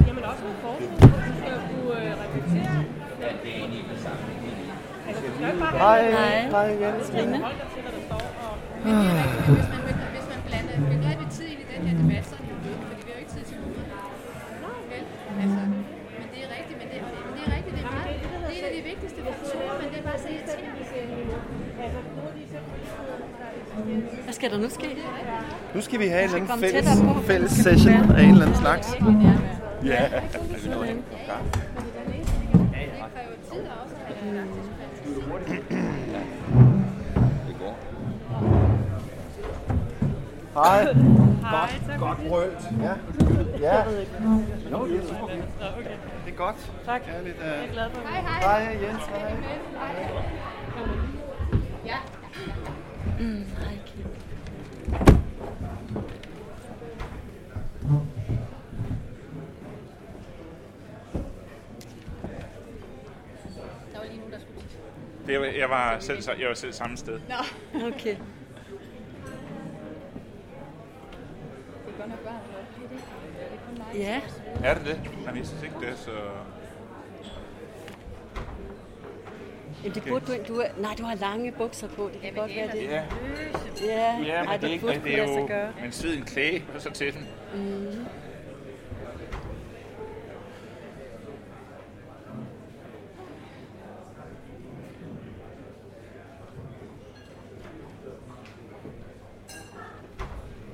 Jamen 0.07 0.23
også 0.23 0.43
med 0.43 0.53
forskning. 0.61 1.01
Du 1.01 1.07
skal 1.37 1.51
jo 1.51 1.57
kunne 1.69 2.01
øh, 2.01 2.11
reflektere. 2.11 2.83
Ja, 3.21 3.27
det 3.43 3.51
er 3.51 3.55
egentlig 3.57 3.83
det 3.91 3.99
samme. 4.03 4.19
Altså, 5.07 5.21
du 5.27 5.31
skal 5.35 5.47
ikke 5.47 5.59
bare 5.59 5.77
Hej, 5.77 6.11
Hej. 6.11 6.41
hej 6.49 6.77
Jens. 6.81 7.09
Trine. 7.09 7.37
Hold 7.37 7.55
skal 24.39 24.51
der 24.51 24.57
nu 24.57 24.69
ske? 24.69 24.97
Nu 25.75 25.81
skal 25.81 25.99
vi 25.99 26.07
have 26.07 26.23
en 26.23 26.35
eller 26.35 26.53
anden 26.53 26.59
fælles, 26.59 27.01
på. 27.01 27.21
fælles 27.21 27.51
session 27.51 28.11
af 28.11 28.23
en 28.23 28.29
eller 28.29 28.45
anden 28.45 28.57
slags. 28.57 28.87
Ja. 29.85 30.03
Det 30.03 30.63
det 30.63 30.73
praktisk 32.99 33.29
Det 37.47 37.55
går. 37.59 37.77
Hej. 40.53 40.83
Hej, 41.41 41.69
tak. 41.87 41.99
Godt 41.99 42.17
brølt. 42.27 42.69
Ja. 42.81 42.93
Ja. 43.59 43.83
Jo, 44.71 44.87
det 44.87 44.97
er 44.97 45.07
super. 45.07 45.27
Det 46.25 46.33
er 46.33 46.37
godt. 46.37 46.71
Tak. 46.85 47.01
Kærligt. 47.01 47.37
Jeg 47.39 47.65
er 47.67 47.73
glad 47.73 47.89
for 47.93 48.01
Hej, 48.07 48.21
hej. 48.21 48.61
Hej 48.61 48.87
Jens. 48.87 49.03
Hej. 49.03 49.35
Ja. 51.85 51.95
Mm, 53.19 53.45
hej, 53.63 53.77
Det, 65.27 65.39
var- 65.39 65.45
jeg, 65.45 65.69
var 65.69 65.99
selv, 65.99 66.23
jeg 66.39 66.47
var 66.47 66.53
selv 66.55 66.73
samme 66.73 66.97
sted. 66.97 67.19
Nå. 67.29 67.35
Okay. 67.87 68.15
Det 68.15 68.17
er 71.87 71.97
godt 71.97 72.09
nok 72.09 72.19
mig. 72.23 73.95
Ja. 73.95 74.21
Er 74.63 74.73
det 74.73 74.85
det? 74.85 75.01
Nej, 75.25 75.35
jeg 75.35 75.45
synes 75.45 75.63
ikke 75.63 75.75
det, 75.81 75.97
så... 75.97 76.11
Jamen, 79.83 79.95
det 79.95 80.03
burde 80.07 80.25
du 80.25 80.31
ikke. 80.31 80.45
Du 80.45 80.59
er, 80.59 80.67
nej, 80.77 80.95
du 80.97 81.03
har 81.03 81.15
lange 81.15 81.51
bukser 81.51 81.87
på. 81.87 82.09
Det 82.13 82.21
kan 82.21 82.33
godt 82.33 82.55
være 82.55 82.71
det. 82.71 82.83
Ja, 82.83 83.03
Ja, 83.85 84.17
ja 84.17 84.39
men 84.41 84.49
Ej, 84.49 84.57
det 84.57 84.69
er 84.69 84.73
ikke 84.73 84.85
burde 84.85 84.95
det. 84.95 85.03
Det 85.03 85.19
er 85.19 85.39
jo... 85.39 85.47
gøre. 85.47 85.73
Men 85.81 85.91
sved 85.91 86.17
en 86.17 86.23
klæde, 86.23 86.61
og 86.75 86.81
så 86.81 86.89
til 86.91 87.13
den. 87.13 87.27
Mm. 87.53 88.05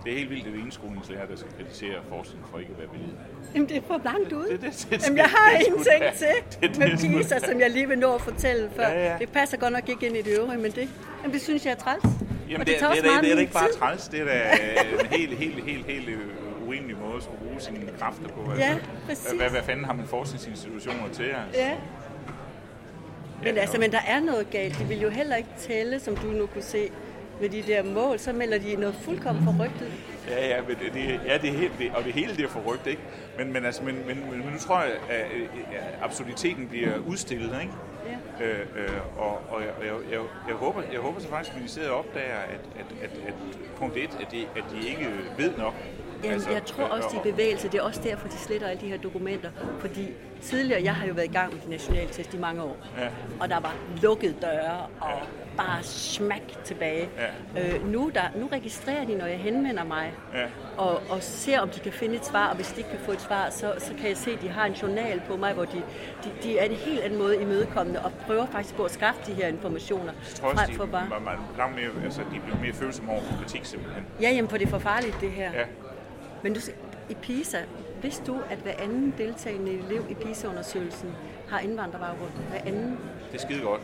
Det 0.03 0.14
er 0.14 0.18
helt 0.18 0.30
vildt, 0.30 0.48
at 0.48 0.53
det 0.53 0.60
er 0.60 0.64
indskolingslærer, 0.64 1.27
der 1.27 1.36
skal 1.36 1.52
kritisere 1.57 2.03
forskning 2.10 2.48
for 2.48 2.60
ikke 2.60 2.72
at 2.72 2.80
være 2.80 2.88
valid. 2.91 3.14
Jamen, 3.56 3.69
det 3.69 3.77
er 3.77 3.82
for 3.88 4.02
langt 4.03 4.34
ud. 4.34 4.45
Det, 4.52 4.61
det, 4.61 4.88
det, 4.91 5.03
Jamen, 5.06 5.18
jeg 5.18 5.26
har 5.26 5.57
det 5.57 5.68
en 5.68 5.73
ting 5.73 6.14
til 6.18 6.27
det- 6.61 6.69
det 6.69 6.80
med 6.80 7.32
er 7.32 7.40
da- 7.40 7.48
som 7.48 7.60
jeg 7.60 7.69
lige 7.69 7.88
vil 7.88 7.99
nå 7.99 8.15
at 8.15 8.22
fortælle 8.22 8.69
før. 8.76 8.88
Ja, 8.88 9.11
ja. 9.11 9.18
Det 9.19 9.30
passer 9.30 9.57
godt 9.57 9.73
nok 9.73 9.90
ikke 9.90 10.06
ind 10.07 10.18
i 10.18 10.22
det 10.22 10.38
øvrige, 10.40 10.57
men 10.61 10.72
det, 10.72 10.90
jamen, 11.22 11.34
det 11.34 11.41
synes 11.41 11.65
jeg 11.65 11.72
er 11.72 11.76
træls. 11.76 12.03
Jamen, 12.03 12.61
Og 12.61 12.68
det, 12.68 12.76
det, 12.80 13.03
det, 13.03 13.03
det, 13.23 13.34
er 13.34 13.40
ikke 13.40 13.53
bare 13.53 13.68
tid. 13.68 13.73
træls, 13.80 14.07
det 14.07 14.19
er 14.22 14.26
da 14.26 14.41
en 15.02 15.06
helt, 15.19 15.38
helt, 15.38 15.64
helt, 15.65 15.86
helt 15.86 16.10
øh, 16.10 16.18
urimelig 16.68 16.95
måde 16.98 17.22
skulle 17.22 17.40
bruge 17.48 17.60
sine 17.61 17.80
kræfter 17.99 18.27
på. 18.27 18.52
Ja, 18.57 18.64
Altså, 18.69 18.86
præcis. 19.07 19.32
Hvad, 19.32 19.49
hvad 19.49 19.61
fanden 19.64 19.86
har 19.86 19.94
man 19.94 20.07
forskningsinstitutioner 20.07 21.10
til? 21.14 21.23
Altså? 21.23 21.61
Ja. 21.61 21.72
Men 23.44 23.57
altså, 23.57 23.77
men 23.80 23.91
der 23.91 23.99
er 24.07 24.19
noget 24.19 24.49
galt. 24.49 24.80
De 24.80 24.84
vil 24.84 25.02
jo 25.02 25.10
heller 25.10 25.36
ikke 25.36 25.49
tælle, 25.60 25.99
som 25.99 26.15
du 26.18 26.27
nu 26.27 26.45
kunne 26.45 26.64
se, 26.64 26.90
med 27.41 27.49
de 27.49 27.62
der 27.62 27.84
mål. 27.84 28.20
Så 28.20 28.34
melder 28.34 28.57
de 28.57 28.76
noget 28.76 28.95
fuldkommen 29.02 29.44
forrygtet. 29.44 29.91
Ja, 30.30 30.48
ja, 30.48 30.62
men 30.62 30.76
det, 30.94 31.20
ja, 31.26 31.38
det, 31.38 31.52
helt, 31.52 31.72
det, 31.80 31.91
og 31.95 32.03
det 32.03 32.14
hele 32.14 32.36
det 32.36 32.44
er 32.44 32.49
forrygt, 32.49 32.88
ikke? 32.88 33.02
Men, 33.38 33.53
men, 33.53 33.66
altså, 33.66 33.84
men, 33.84 33.95
men, 34.07 34.24
men 34.32 34.40
nu 34.40 34.60
tror 34.60 34.82
jeg, 34.82 34.91
at, 35.10 35.26
absurditeten 36.02 36.68
bliver 36.68 36.98
udstillet, 37.07 37.62
ikke? 37.62 37.74
Ja. 38.40 38.45
Øh, 38.45 38.60
øh, 38.60 38.90
og 39.18 39.41
og 39.49 39.62
jeg, 39.62 39.70
jeg, 39.86 39.94
jeg, 40.12 40.20
jeg, 40.48 40.56
håber, 40.56 40.82
jeg 40.91 40.99
håber 40.99 41.20
så 41.20 41.28
faktisk, 41.30 41.52
at 41.52 41.57
ministeriet 41.57 41.91
opdager, 41.91 42.38
at, 42.38 42.60
at, 42.80 42.86
at, 43.03 43.10
at 43.28 43.34
punkt 43.78 43.98
1, 43.98 44.03
at 44.03 44.32
de, 44.32 44.45
at 44.56 44.64
de 44.72 44.88
ikke 44.88 45.10
ved 45.38 45.52
nok. 45.57 45.74
Jamen, 46.24 46.34
altså, 46.34 46.49
jeg 46.49 46.66
tror 46.66 46.84
også, 46.84 47.10
de 47.12 47.18
er 47.18 47.26
i 47.26 47.32
bevægelse. 47.32 47.68
Det 47.68 47.78
er 47.78 47.82
også 47.82 48.02
derfor, 48.03 48.28
de 48.28 48.34
sletter 48.34 48.68
alle 48.68 48.82
de 48.82 48.88
her 48.88 48.98
dokumenter. 48.98 49.49
Fordi 49.80 50.07
tidligere, 50.41 50.84
jeg 50.84 50.95
har 50.95 51.07
jo 51.07 51.14
været 51.14 51.30
i 51.30 51.34
gang 51.34 51.53
med 51.53 51.62
de 51.62 51.70
nationale 51.70 52.10
test 52.12 52.34
i 52.34 52.38
mange 52.38 52.64
år. 52.64 52.78
Ja. 52.98 53.10
Og 53.40 53.49
der 53.49 53.60
var 53.60 53.76
lukket 54.02 54.36
døre 54.41 54.88
og 55.02 55.20
bare 55.57 55.84
smack 55.84 56.64
tilbage. 56.64 57.10
Ja. 57.56 57.76
Øh, 57.76 57.91
nu, 57.91 58.11
der, 58.14 58.22
nu 58.36 58.49
registrerer 58.52 59.06
de, 59.06 59.15
når 59.15 59.26
jeg 59.26 59.38
henvender 59.38 59.84
mig. 59.84 60.14
Ja. 60.34 60.45
Og, 60.77 61.02
og 61.10 61.23
ser, 61.23 61.60
om 61.60 61.69
de 61.69 61.80
kan 61.80 61.91
finde 61.91 62.15
et 62.15 62.26
svar. 62.26 62.49
Og 62.49 62.56
hvis 62.56 62.68
de 62.68 62.77
ikke 62.77 62.90
kan 62.90 62.99
få 62.99 63.11
et 63.11 63.22
svar, 63.22 63.49
så, 63.49 63.73
så 63.77 63.94
kan 63.99 64.10
jeg 64.10 64.18
se, 64.18 64.32
at 64.32 64.41
de 64.41 64.49
har 64.49 64.65
en 64.65 64.73
journal 64.73 65.22
på 65.27 65.38
mig, 65.38 65.53
hvor 65.53 65.65
de, 65.65 65.82
de, 66.23 66.32
de 66.44 66.57
er 66.57 66.64
en 66.64 66.72
helt 66.72 66.99
anden 66.99 67.19
måde 67.19 67.41
imødekommende 67.41 68.02
og 68.02 68.11
prøver 68.27 68.45
faktisk 68.45 68.76
på 68.76 68.84
at 68.84 68.91
skaffe 68.91 69.22
de 69.27 69.34
her 69.34 69.48
informationer. 69.48 70.14
Jeg 70.14 70.36
tror 70.36 70.49
også, 70.49 70.64
frem 70.64 70.72
de, 70.72 70.76
for 70.77 70.86
bare... 70.86 71.10
var, 71.10 71.19
var 71.19 71.40
langt 71.57 71.76
mere, 71.76 72.03
altså, 72.03 72.22
de 72.22 72.40
blev 72.45 72.57
mere 72.61 72.73
følsomme 72.73 73.11
over 73.11 73.22
for 73.22 73.38
kritik 73.41 73.65
simpelthen. 73.65 74.03
Ja, 74.22 74.30
jamen, 74.30 74.49
for 74.49 74.57
det 74.57 74.65
er 74.65 74.69
for 74.69 74.80
farligt, 74.80 75.18
det 75.22 75.32
her. 75.32 75.52
Ja. 75.53 75.65
Men 76.44 76.53
du, 76.53 76.60
i 77.10 77.14
PISA, 77.14 77.57
vidste 78.02 78.32
du, 78.32 78.38
at 78.49 78.57
hver 78.57 78.73
anden 78.80 79.14
deltagende 79.18 79.72
elev 79.72 80.06
i 80.10 80.14
PISA-undersøgelsen 80.14 81.15
har 81.49 81.60
indvandrerbaggrund? 81.60 82.32
Hver 82.49 82.60
anden? 82.65 82.99
Det 83.32 83.41
er 83.41 83.48
skide 83.48 83.61
godt. 83.61 83.82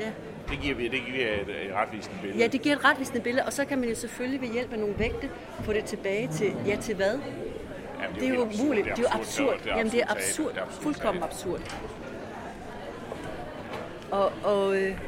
Ja. 0.00 0.10
Det 0.50 0.60
giver, 0.60 0.74
det 0.90 1.02
giver 1.12 1.26
et, 1.28 1.66
et 1.66 1.74
retvisende 1.74 2.16
billede. 2.22 2.40
Ja, 2.40 2.46
det 2.46 2.62
giver 2.62 2.76
et 2.76 2.84
retvisende 2.84 3.20
billede, 3.20 3.46
og 3.46 3.52
så 3.52 3.64
kan 3.64 3.78
man 3.78 3.88
jo 3.88 3.94
selvfølgelig 3.94 4.40
ved 4.40 4.48
hjælp 4.48 4.72
af 4.72 4.78
nogle 4.78 4.94
vægte 4.98 5.30
få 5.64 5.72
det 5.72 5.84
tilbage 5.84 6.28
til, 6.28 6.52
ja, 6.66 6.76
til 6.76 6.94
hvad? 6.94 7.18
Jamen, 8.02 8.14
det 8.20 8.24
er 8.28 8.34
jo 8.34 8.44
helt 8.44 8.60
umuligt. 8.60 8.88
absurd. 8.88 8.96
Det 8.96 9.06
er 9.06 9.14
jo 9.14 9.20
absurd. 9.20 9.58
Det 9.64 9.72
er 9.72 9.76
Jamen, 9.76 9.92
det 9.92 10.00
er 10.00 10.10
absurd 10.10 10.46
absurd. 10.46 10.52
Det 10.54 10.58
er 10.58 10.62
absurd 10.64 10.82
Fuldkommen 10.82 11.22
absurd. 11.22 11.60
Og, 14.10 14.32
og, 14.44 14.76
øh, 14.76 14.98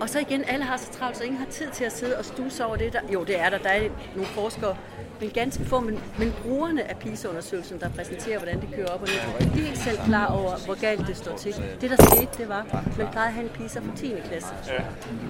og 0.00 0.08
så 0.08 0.18
igen, 0.18 0.44
alle 0.48 0.64
har 0.64 0.76
så 0.76 0.92
travlt, 0.92 1.16
så 1.16 1.24
ingen 1.24 1.38
har 1.38 1.46
tid 1.50 1.66
til 1.72 1.84
at 1.84 1.92
sidde 1.92 2.18
og 2.18 2.24
stuse 2.24 2.64
over 2.64 2.76
det. 2.76 2.92
Der, 2.92 3.00
jo, 3.12 3.24
det 3.24 3.40
er 3.40 3.50
der. 3.50 3.58
Der 3.58 3.68
er 3.68 3.88
nogle 4.14 4.26
forskere, 4.26 4.76
men 5.20 5.30
ganske 5.30 5.64
få, 5.64 5.80
men, 5.80 5.98
men 6.18 6.34
brugerne 6.42 6.90
af 6.90 6.96
PISA-undersøgelsen, 6.96 7.80
der 7.80 7.88
præsenterer, 7.88 8.38
hvordan 8.38 8.60
det 8.60 8.68
kører 8.74 8.88
op 8.88 9.02
og 9.02 9.08
ned, 9.08 9.50
de 9.54 9.62
er 9.62 9.66
ikke 9.66 9.78
selv 9.78 9.98
klar 10.06 10.26
over, 10.26 10.64
hvor 10.64 10.80
galt 10.80 11.06
det 11.06 11.16
står 11.16 11.36
til. 11.36 11.54
Det, 11.80 11.90
der 11.90 11.96
skete, 11.96 12.28
det 12.38 12.48
var, 12.48 12.66
man 12.98 13.06
plejede 13.12 13.28
at 13.28 13.32
have 13.34 13.44
en 13.44 13.50
PISA 13.50 13.80
for 13.80 13.96
10. 13.96 14.14
klasse. 14.24 14.48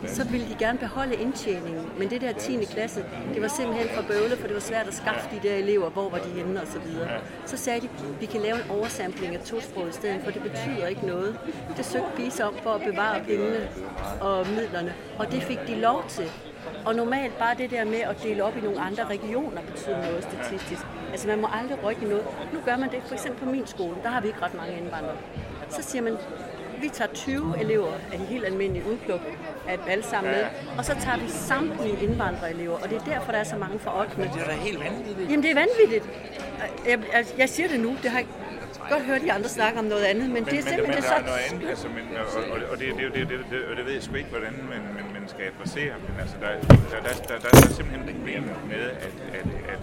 Så 0.06 0.24
ville 0.24 0.46
de 0.48 0.56
gerne 0.58 0.78
beholde 0.78 1.14
indtjeningen, 1.14 1.88
men 1.98 2.10
det 2.10 2.20
der 2.20 2.32
10. 2.32 2.64
klasse, 2.64 3.04
det 3.34 3.42
var 3.42 3.48
simpelthen 3.48 3.88
for 3.94 4.02
bøvlet, 4.02 4.38
for 4.38 4.46
det 4.46 4.54
var 4.54 4.60
svært 4.60 4.88
at 4.88 4.94
skaffe 4.94 5.28
de 5.32 5.48
der 5.48 5.54
elever, 5.54 5.90
hvor 5.90 6.08
var 6.10 6.18
de 6.18 6.28
henne 6.28 6.62
og 6.62 6.66
så 6.66 6.78
videre. 6.78 7.08
Så 7.46 7.56
sagde 7.56 7.80
de, 7.80 7.88
vi 8.20 8.26
kan 8.26 8.40
lave 8.40 8.56
en 8.56 8.70
oversampling 8.70 9.34
af 9.34 9.40
tosprog 9.40 9.88
i 9.88 9.92
stedet, 9.92 10.20
for 10.24 10.30
det 10.30 10.42
betyder 10.42 10.86
ikke 10.86 11.06
noget. 11.06 11.38
Det 11.76 11.84
søgte 11.84 12.08
PISA 12.16 12.44
om 12.44 12.54
for 12.62 12.70
at 12.70 12.80
bevare 12.90 13.24
pengene 13.24 13.68
og 14.20 14.46
midlerne, 14.56 14.94
og 15.18 15.32
det 15.32 15.42
fik 15.42 15.58
de 15.66 15.74
lov 15.74 16.04
til. 16.08 16.30
Og 16.84 16.94
normalt 16.94 17.38
bare 17.38 17.54
det 17.58 17.70
der 17.70 17.84
med 17.84 18.00
at 18.00 18.22
dele 18.22 18.44
op 18.44 18.56
i 18.56 18.60
nogle 18.60 18.80
andre 18.80 19.04
regioner 19.04 19.62
betyder 19.62 19.96
noget 19.96 20.22
statistisk. 20.30 20.82
Altså 21.10 21.28
man 21.28 21.40
må 21.40 21.48
aldrig 21.52 21.84
rykke 21.84 22.04
noget. 22.04 22.24
Nu 22.52 22.58
gør 22.64 22.76
man 22.76 22.90
det 22.90 22.98
for 23.06 23.14
eksempel 23.14 23.44
på 23.44 23.50
min 23.50 23.66
skole, 23.66 23.96
der 24.02 24.08
har 24.08 24.20
vi 24.20 24.26
ikke 24.26 24.42
ret 24.42 24.54
mange 24.54 24.72
indvandrere. 24.72 25.16
Så 25.68 25.82
siger 25.82 26.02
man, 26.02 26.16
vi 26.80 26.88
tager 26.88 27.12
20 27.12 27.60
elever 27.60 27.92
af 28.12 28.18
de 28.18 28.24
helt 28.24 28.44
almindelige 28.44 28.84
udpluk 28.90 29.20
af 29.68 29.78
alle 29.88 30.04
sammen 30.04 30.32
med, 30.32 30.44
og 30.78 30.84
så 30.84 30.96
tager 31.00 31.18
vi 31.18 31.28
samtlige 31.28 31.96
indvandrerelever, 32.02 32.78
og 32.78 32.88
det 32.90 32.96
er 32.96 33.04
derfor, 33.04 33.32
der 33.32 33.38
er 33.38 33.44
så 33.44 33.56
mange 33.56 33.78
fra 33.78 34.00
8. 34.00 34.12
Men 34.16 34.28
det 34.28 34.42
er 34.42 34.46
da 34.46 34.52
helt 34.52 34.80
vanvittigt. 34.80 35.30
Jamen 35.30 35.42
det 35.42 35.50
er 35.50 35.54
vanvittigt. 35.54 36.04
Jeg, 36.86 36.98
jeg, 37.12 37.24
jeg 37.38 37.48
siger 37.48 37.68
det 37.68 37.80
nu, 37.80 37.96
det 38.02 38.10
har 38.10 38.22
godt 38.94 39.04
hørt 39.10 39.22
de 39.26 39.32
andre 39.32 39.48
snakke 39.48 39.78
om 39.78 39.84
noget 39.84 40.04
andet, 40.04 40.30
men, 40.30 40.44
det 40.44 40.58
er 40.58 40.62
simpelthen 40.62 40.82
men, 40.82 40.96
det 40.96 41.02
der 41.02 41.08
så... 41.08 41.14
er 41.14 41.26
noget 41.32 41.44
andet, 41.50 41.68
altså, 41.68 41.88
men, 41.96 42.04
og, 42.20 42.42
og, 42.52 42.58
og 42.70 42.78
det, 42.80 42.86
det, 42.98 43.04
det, 43.14 43.28
det, 43.28 43.38
det, 43.50 43.60
og 43.70 43.76
det 43.76 43.84
ved 43.86 43.92
jeg 43.92 44.02
sgu 44.02 44.14
ikke, 44.14 44.30
hvordan 44.36 44.54
man, 44.72 44.82
man, 44.96 45.06
man 45.16 45.24
skal 45.32 45.44
adressere, 45.52 45.94
men 46.06 46.14
altså, 46.22 46.36
der, 46.42 46.50
der, 46.50 46.76
der, 46.92 47.00
der, 47.06 47.14
der, 47.28 47.36
der 47.44 47.66
er 47.68 47.74
simpelthen 47.78 48.08
et 48.08 48.14
problem 48.16 48.42
med, 48.72 48.84
at, 49.06 49.14
at, 49.38 49.46
at, 49.72 49.80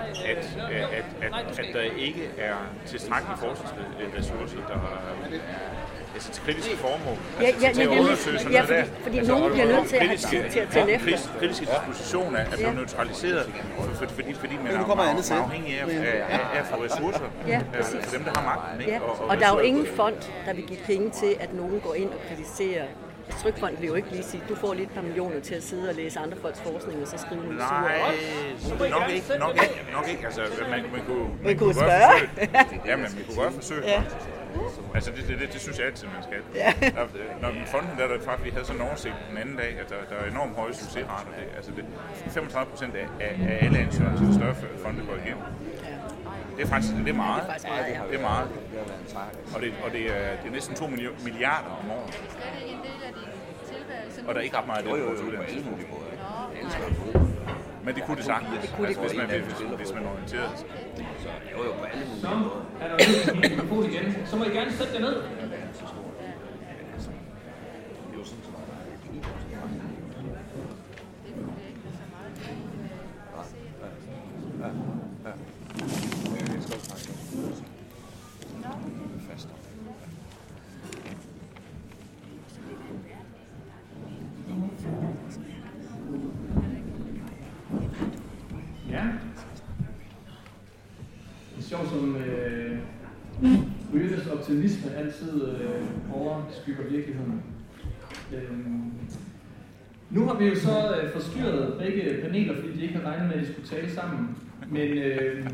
at, 0.00 0.36
at, 0.36 0.44
at, 0.92 1.04
at, 1.22 1.58
at 1.58 1.66
der 1.74 1.80
ikke 1.80 2.30
er 2.38 2.54
tilstrækkelige 2.86 3.38
forskningsressourcer, 3.38 4.56
der 4.68 4.78
altså 6.14 6.30
til 6.32 6.42
kritiske 6.44 6.76
formål. 6.76 7.16
Ja, 7.40 7.46
Altså, 7.46 7.66
ja, 7.66 7.72
til 7.72 7.82
at 7.82 7.90
ja, 7.92 8.00
undersøge 8.00 8.38
sådan 8.38 8.52
ja, 8.52 8.62
noget 8.62 8.76
der. 8.76 8.84
fordi- 8.84 9.02
fordi 9.02 9.20
nogen 9.28 9.44
og- 9.44 9.50
bliver 9.50 9.66
og 9.66 9.72
nødt 9.72 9.88
til 9.88 9.96
at 9.96 10.06
have 10.06 10.16
tid 10.16 10.50
til 10.50 10.58
at 10.60 10.68
tælle 10.68 10.88
ja, 10.90 10.94
efter. 10.96 11.10
kris- 11.10 11.30
Kritiske 11.38 11.66
dispositioner 11.66 12.38
er 12.38 12.56
blevet 12.56 12.74
neutraliseret, 12.74 13.50
for, 13.76 13.82
for, 13.94 14.06
fordi, 14.06 14.32
fordi 14.34 14.56
man 14.56 14.66
er 14.74 14.84
kommer 14.84 15.04
meget, 15.04 15.30
afhængig 15.30 15.80
af, 15.80 15.84
af, 15.84 16.24
af, 16.28 16.40
af 16.54 16.58
at 16.60 16.66
få 16.66 16.84
ressourcer 16.84 17.26
Ja, 17.46 17.58
øh, 17.58 17.64
præcis. 17.76 18.04
for 18.04 18.16
dem, 18.16 18.24
der 18.24 18.32
har 18.38 18.44
magten. 18.44 18.80
Ikke? 18.80 18.92
Ja, 18.92 19.00
og 19.30 19.36
der 19.40 19.46
er 19.46 19.52
jo 19.54 19.58
ingen 19.58 19.86
fond, 19.86 20.14
der 20.46 20.52
vil 20.54 20.66
give 20.66 20.78
penge 20.86 21.10
til, 21.10 21.36
at 21.40 21.54
nogen 21.54 21.80
går 21.80 21.94
ind 21.94 22.08
og 22.10 22.20
kritiserer. 22.28 22.84
Trykfonden 23.34 23.80
vil 23.80 23.86
jo 23.88 23.94
ikke 23.94 24.10
lige 24.10 24.22
sige, 24.22 24.42
du 24.48 24.54
får 24.54 24.74
lige 24.74 24.86
et 24.86 24.90
par 24.92 25.02
millioner 25.02 25.40
til 25.40 25.54
at 25.54 25.62
sidde 25.62 25.88
og 25.88 25.94
læse 25.94 26.18
andre 26.20 26.36
folks 26.42 26.60
forskning, 26.60 27.02
og 27.02 27.08
så 27.08 27.18
skrive 27.18 27.42
nogle 27.42 27.60
sure 27.60 27.80
Nej, 27.82 28.00
op. 28.02 28.80
nok 28.90 29.10
ikke, 29.10 29.38
nok 29.38 29.54
ikke, 29.54 29.92
nok 29.92 30.08
ikke. 30.08 30.24
Altså, 30.26 30.42
man, 30.70 30.82
man 30.92 31.02
kunne, 31.06 31.18
man 31.18 31.58
kunne 31.58 31.58
kunne 31.58 31.66
godt 31.66 31.76
spørge. 31.76 32.80
Ja, 32.88 32.96
men 32.96 33.06
vi 33.18 33.22
kunne 33.24 33.42
godt 33.42 33.54
forsøge. 33.54 33.82
Ja. 33.86 34.02
Altså, 34.94 35.10
det, 35.16 35.28
det, 35.28 35.38
det, 35.40 35.52
det 35.52 35.60
synes 35.60 35.78
jeg 35.78 35.86
altid, 35.86 36.06
man 36.16 36.22
skal. 36.28 36.40
Ja. 36.54 36.70
Når, 36.94 37.06
når 37.42 37.50
fonden 37.66 37.92
der, 37.98 38.06
der 38.08 38.20
faktisk, 38.24 38.44
vi 38.44 38.50
havde 38.50 38.66
sådan 38.66 38.80
en 38.80 38.86
oversigt 38.88 39.14
den 39.30 39.38
anden 39.42 39.56
dag, 39.56 39.70
at 39.82 39.88
der, 39.92 40.00
der 40.10 40.16
er 40.22 40.30
enormt 40.30 40.54
høje 40.56 40.74
succesrater. 40.74 41.30
Det, 41.38 41.46
altså, 41.56 41.70
det, 41.76 41.84
35 42.30 42.70
procent 42.70 42.94
af, 43.02 43.06
af, 43.26 43.32
af 43.50 43.56
alle 43.64 43.78
ansøgere 43.78 44.16
til 44.18 44.34
større 44.34 44.54
fonde 44.82 45.00
går 45.08 45.16
igennem. 45.24 45.44
Det 46.60 46.66
er 46.66 46.70
faktisk 46.70 46.92
det 46.94 47.08
er 47.08 47.12
meget. 47.12 47.42
Det 47.42 47.64
er 47.64 47.70
meget, 47.70 47.94
ja. 47.94 48.00
Det 48.10 48.18
er 48.18 48.22
meget. 48.22 48.48
Og 49.54 49.60
det, 49.62 49.72
og 49.84 49.90
det, 49.92 50.02
er, 50.16 50.36
det 50.40 50.46
er 50.46 50.52
næsten 50.52 50.74
2 50.74 50.86
milliarder 51.24 51.70
om 51.82 51.90
året. 51.90 52.14
Og 54.28 54.34
der 54.34 54.40
er 54.40 54.44
ikke 54.44 54.56
ret 54.56 54.66
meget 54.66 54.78
af 54.78 54.84
det 54.84 55.02
på 55.02 55.06
vores 55.06 55.20
uddannelse. 55.20 55.64
Men 57.84 57.94
det 57.94 58.04
kunne 58.04 58.16
det 58.16 58.24
sagtens, 58.24 58.60
Det 58.62 58.72
kunne 58.76 58.88
det 58.88 58.98
altså, 58.98 59.02
hvis, 59.02 59.16
man, 59.16 59.40
hvis, 59.40 59.76
hvis 59.76 59.94
man 59.94 60.06
orienterede 60.06 60.50
sig. 60.56 60.66
Jo, 61.52 61.64
jo, 61.64 61.72
på 61.72 61.84
alle 61.84 62.04
mulige 62.06 62.20
Så 62.20 62.28
er 62.80 62.88
der 62.88 62.94
jo 62.94 63.32
en 63.32 63.40
mikrofon 63.40 63.84
igen. 63.90 64.26
Så 64.26 64.36
må 64.36 64.44
I 64.44 64.48
gerne 64.48 64.72
sætte 64.72 64.94
jer 64.94 65.00
ned. 65.00 65.22
Ja. 88.90 89.04
Det 91.56 91.58
er 91.58 91.62
sjovt, 91.62 91.79
som 91.90 92.16
øh, 92.16 92.78
Ryges 93.94 94.26
optimisme 94.26 94.94
altid 94.96 95.48
øh, 95.48 95.82
overskygger 96.12 96.82
virkeligheden. 96.90 97.42
Øh, 98.34 98.50
nu 100.10 100.26
har 100.26 100.34
vi 100.34 100.44
jo 100.44 100.54
så 100.54 100.96
øh, 100.96 101.12
forstyrret 101.12 101.74
begge 101.78 102.22
paneler, 102.22 102.54
fordi 102.54 102.72
de 102.76 102.82
ikke 102.82 102.94
har 102.94 103.10
regnet 103.10 103.28
med, 103.28 103.34
at 103.34 103.40
de 103.40 103.52
skulle 103.52 103.68
tale 103.68 103.90
sammen. 103.90 104.36
Men 104.68 104.88
øh, 104.98 105.46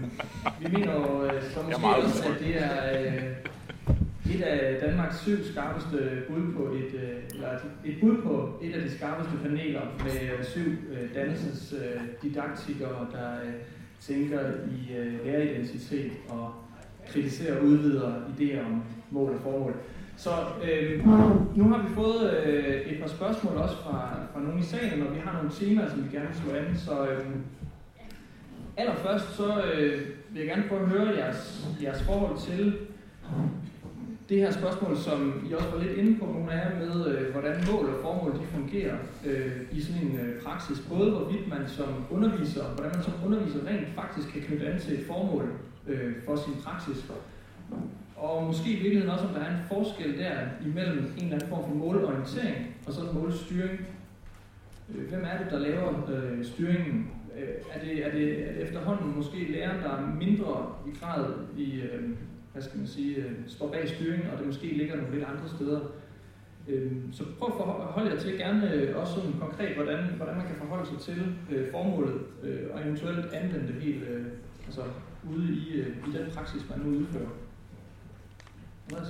vi 0.61 0.69
mener 0.73 0.93
jo 0.95 1.25
øh, 1.25 1.43
så 1.43 1.63
måske 1.63 1.87
også, 1.87 2.25
at 2.29 2.41
det 2.41 2.63
er 2.63 3.01
øh, 3.01 4.35
et 4.35 4.43
af 4.43 4.81
Danmarks 4.81 5.21
syv 5.21 5.45
skarpeste 5.45 6.23
bud 6.29 6.53
på 6.53 6.63
et, 6.63 6.95
øh, 6.95 7.35
eller 7.35 7.49
et, 7.85 7.97
bud 8.01 8.23
på 8.23 8.59
et 8.63 8.75
af 8.75 8.83
de 8.83 8.91
skarpeste 8.91 9.33
paneler 9.43 9.81
med 10.05 10.39
øh, 10.39 10.45
syv 10.45 10.71
øh, 10.71 11.15
dannelsesdidaktikere, 11.15 13.07
der 13.13 13.31
øh, 13.45 13.53
tænker 14.01 14.40
i 14.70 14.97
øh, 14.97 15.27
læreridentitet 15.27 16.12
og 16.28 16.55
kritiserer 17.09 17.59
og 17.59 17.64
udvider 17.64 18.12
idéer 18.12 18.66
om 18.66 18.82
mål 19.10 19.32
og 19.35 19.40
formål. 19.40 19.74
Så 20.16 20.31
øh, 20.64 21.06
nu 21.56 21.68
har 21.68 21.89
vi 21.89 21.94
fået 21.94 22.44
øh, 22.47 22.81
et 22.81 23.01
par 23.01 23.09
spørgsmål 23.09 23.56
også 23.56 23.77
fra, 23.77 24.10
fra 24.32 24.40
nogle 24.40 24.60
i 24.60 24.62
salen, 24.62 25.06
og 25.06 25.14
vi 25.14 25.20
har 25.20 25.32
nogle 25.32 25.51
temaer, 25.51 25.90
som 25.90 26.05
vi 26.05 26.16
gerne 26.16 26.28
vil 26.28 26.36
slå 26.36 26.55
an. 26.55 26.77
Så 26.77 27.06
øh, 27.06 27.27
allerførst 28.77 29.36
så 29.36 29.62
øh, 29.62 30.01
vil 30.31 30.39
jeg 30.39 30.47
gerne 30.47 30.68
prøve 30.68 30.82
at 30.82 30.89
høre 30.89 31.16
jeres, 31.16 31.68
jeres 31.82 32.02
forhold 32.02 32.39
til 32.39 32.74
det 34.28 34.39
her 34.39 34.51
spørgsmål, 34.51 34.97
som 34.97 35.47
I 35.51 35.53
også 35.53 35.70
var 35.70 35.82
lidt 35.82 35.98
inde 35.98 36.19
på, 36.19 36.27
nogle 36.27 36.53
af 36.53 36.70
jer 36.70 36.78
med, 36.78 37.07
øh, 37.07 37.32
hvordan 37.32 37.65
mål 37.73 37.86
og 37.94 38.01
formål 38.03 38.32
de 38.32 38.47
fungerer 38.47 38.97
øh, 39.27 39.53
i 39.73 39.81
sådan 39.81 40.03
en 40.03 40.19
øh, 40.19 40.43
praksis. 40.43 40.78
Både 40.89 41.11
hvorvidt 41.11 41.48
man 41.48 41.69
som 41.69 41.89
underviser, 42.11 42.65
hvordan 42.74 42.93
man 42.94 43.05
som 43.05 43.15
underviser 43.27 43.66
rent 43.66 43.89
faktisk 43.94 44.28
kan 44.32 44.43
knytte 44.43 44.66
an 44.66 44.81
til 44.81 45.01
et 45.01 45.07
formål 45.07 45.48
øh, 45.86 46.12
for 46.24 46.36
sin 46.36 46.55
praksis. 46.65 47.05
Og 48.16 48.44
måske 48.47 48.70
i 48.70 48.74
virkeligheden 48.74 49.11
også, 49.11 49.27
om 49.27 49.35
der 49.35 49.40
er 49.40 49.51
en 49.51 49.65
forskel 49.69 50.19
der 50.19 50.32
imellem 50.66 50.98
en 50.98 51.23
eller 51.23 51.35
anden 51.35 51.48
form 51.48 51.65
for 51.65 51.74
målorientering 51.74 52.66
og 52.86 52.93
så 52.93 53.01
målstyring. 53.15 53.81
Øh, 54.94 55.09
hvem 55.09 55.24
er 55.24 55.39
det, 55.43 55.51
der 55.51 55.59
laver 55.59 56.11
øh, 56.11 56.44
styringen? 56.44 57.11
Øh, 57.39 57.48
er, 57.73 57.81
det, 57.85 58.07
er, 58.07 58.11
det, 58.11 58.48
er 58.48 58.53
det 58.53 58.62
efterhånden 58.62 59.16
måske 59.16 59.53
læreren, 59.53 59.82
der 59.82 59.90
er 59.90 60.15
mindre 60.19 60.73
i 60.86 60.98
grad 61.01 61.24
i, 61.57 61.81
øh, 61.81 62.11
hvad 62.57 62.65
skal 62.65 62.78
man 62.78 62.87
sige, 62.87 63.16
øh, 63.16 63.33
står 63.47 63.73
bag 63.73 63.89
styringen, 63.89 64.31
og 64.31 64.39
det 64.39 64.47
måske 64.47 64.66
ligger 64.66 64.97
nogle 64.97 65.15
lidt 65.15 65.24
andre 65.24 65.49
steder? 65.49 65.81
Øh, 66.69 66.93
så 67.12 67.24
prøv 67.39 67.49
at 67.49 67.55
forholde 67.57 68.11
jer 68.11 68.20
til 68.20 68.39
gerne 68.39 68.73
øh, 68.73 68.97
også 68.97 69.15
sådan 69.15 69.33
konkret, 69.41 69.74
hvordan, 69.74 70.05
hvordan 70.16 70.37
man 70.37 70.47
kan 70.47 70.57
forholde 70.57 70.87
sig 70.87 70.99
til 70.99 71.37
øh, 71.51 71.70
formålet, 71.70 72.20
øh, 72.43 72.61
og 72.73 72.81
eventuelt 72.83 73.33
anvende 73.33 73.66
det 73.66 73.83
helt 73.83 74.03
øh, 74.09 74.27
altså 74.66 74.83
ude 75.31 75.53
i, 75.53 75.81
øh, 75.81 75.97
i 76.09 76.19
den 76.19 76.31
praksis, 76.35 76.62
man 76.70 76.78
nu 76.78 76.99
udfører. 76.99 77.31
Andreas? 78.91 79.09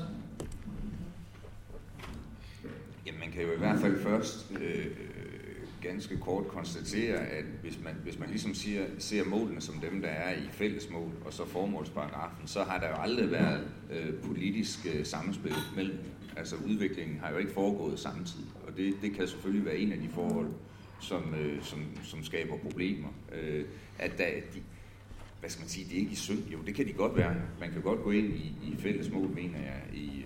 Jamen, 3.07 3.21
man 3.21 3.31
kan 3.31 3.43
jo 3.43 3.53
i 3.53 3.59
hvert 3.59 3.79
fald 3.79 3.99
først 3.99 4.53
øh, 4.61 4.87
ganske 5.89 6.17
kort 6.17 6.49
konstatere, 6.49 7.17
at 7.17 7.45
hvis 7.63 7.79
man, 7.85 7.95
hvis 8.03 8.19
man 8.19 8.29
ligesom 8.29 8.55
siger, 8.55 8.85
ser 8.99 9.25
målene 9.25 9.61
som 9.61 9.75
dem, 9.75 10.03
der 10.03 10.09
er 10.09 10.37
i 10.37 10.49
fællesmål, 10.53 11.13
og 11.25 11.33
så 11.33 11.47
formålsparagrafen, 11.47 12.47
så 12.47 12.65
har 12.65 12.81
der 12.81 12.89
jo 12.89 12.95
aldrig 12.95 13.31
været 13.31 13.69
øh, 13.93 14.15
politisk 14.23 14.87
øh, 14.95 15.07
samspil 15.07 15.55
mellem 15.77 15.99
Altså 16.37 16.57
udviklingen 16.57 17.19
har 17.19 17.31
jo 17.31 17.37
ikke 17.37 17.53
foregået 17.53 17.99
samtidig, 17.99 18.47
og 18.67 18.77
det, 18.77 18.95
det 19.03 19.13
kan 19.13 19.29
selvfølgelig 19.29 19.67
være 19.67 19.77
en 19.77 19.93
af 19.93 19.99
de 19.99 20.09
forhold, 20.09 20.49
som, 21.01 21.35
øh, 21.35 21.63
som, 21.63 21.85
som 22.03 22.25
skaber 22.25 22.57
problemer. 22.57 23.09
Øh, 23.33 23.65
at 23.99 24.19
der, 24.19 24.27
de, 24.55 24.63
hvad 25.41 25.51
skal 25.51 25.63
man 25.63 25.69
sige, 25.69 25.85
det 25.85 25.95
er 25.95 25.99
ikke 25.99 26.13
i 26.13 26.15
synd. 26.15 26.49
Jo, 26.53 26.59
det 26.67 26.75
kan 26.75 26.87
de 26.87 26.93
godt 26.93 27.17
være. 27.17 27.35
Man 27.61 27.73
kan 27.73 27.83
godt 27.83 28.03
gå 28.03 28.11
ind 28.11 28.33
i, 28.33 28.57
i 28.63 28.77
fællesmål, 28.79 29.29
mener 29.35 29.59
jeg, 29.59 29.83
i 29.95 30.25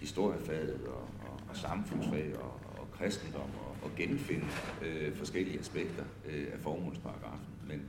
historiefaget 0.00 0.80
og, 0.86 1.08
og, 1.28 1.40
og 1.48 1.56
samfundsfag 1.56 2.32
og, 2.38 2.60
og 2.78 2.88
kristendom 2.98 3.50
og, 3.66 3.75
og 3.82 3.90
genfinde 3.96 4.46
øh, 4.86 5.14
forskellige 5.14 5.58
aspekter 5.58 6.04
øh, 6.28 6.46
af 6.52 6.58
formålsparagrafen. 6.58 7.46
Men, 7.68 7.82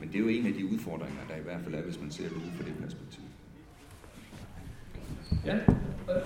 men 0.00 0.08
det 0.08 0.16
er 0.16 0.20
jo 0.20 0.28
en 0.28 0.46
af 0.46 0.52
de 0.52 0.66
udfordringer, 0.66 1.20
der 1.28 1.36
i 1.36 1.42
hvert 1.42 1.60
fald 1.64 1.74
er, 1.74 1.82
hvis 1.82 2.00
man 2.00 2.10
ser 2.10 2.24
det 2.24 2.36
ud 2.36 2.50
fra 2.56 2.64
det 2.64 2.74
perspektiv. 2.82 3.22
Ja, 5.46 5.56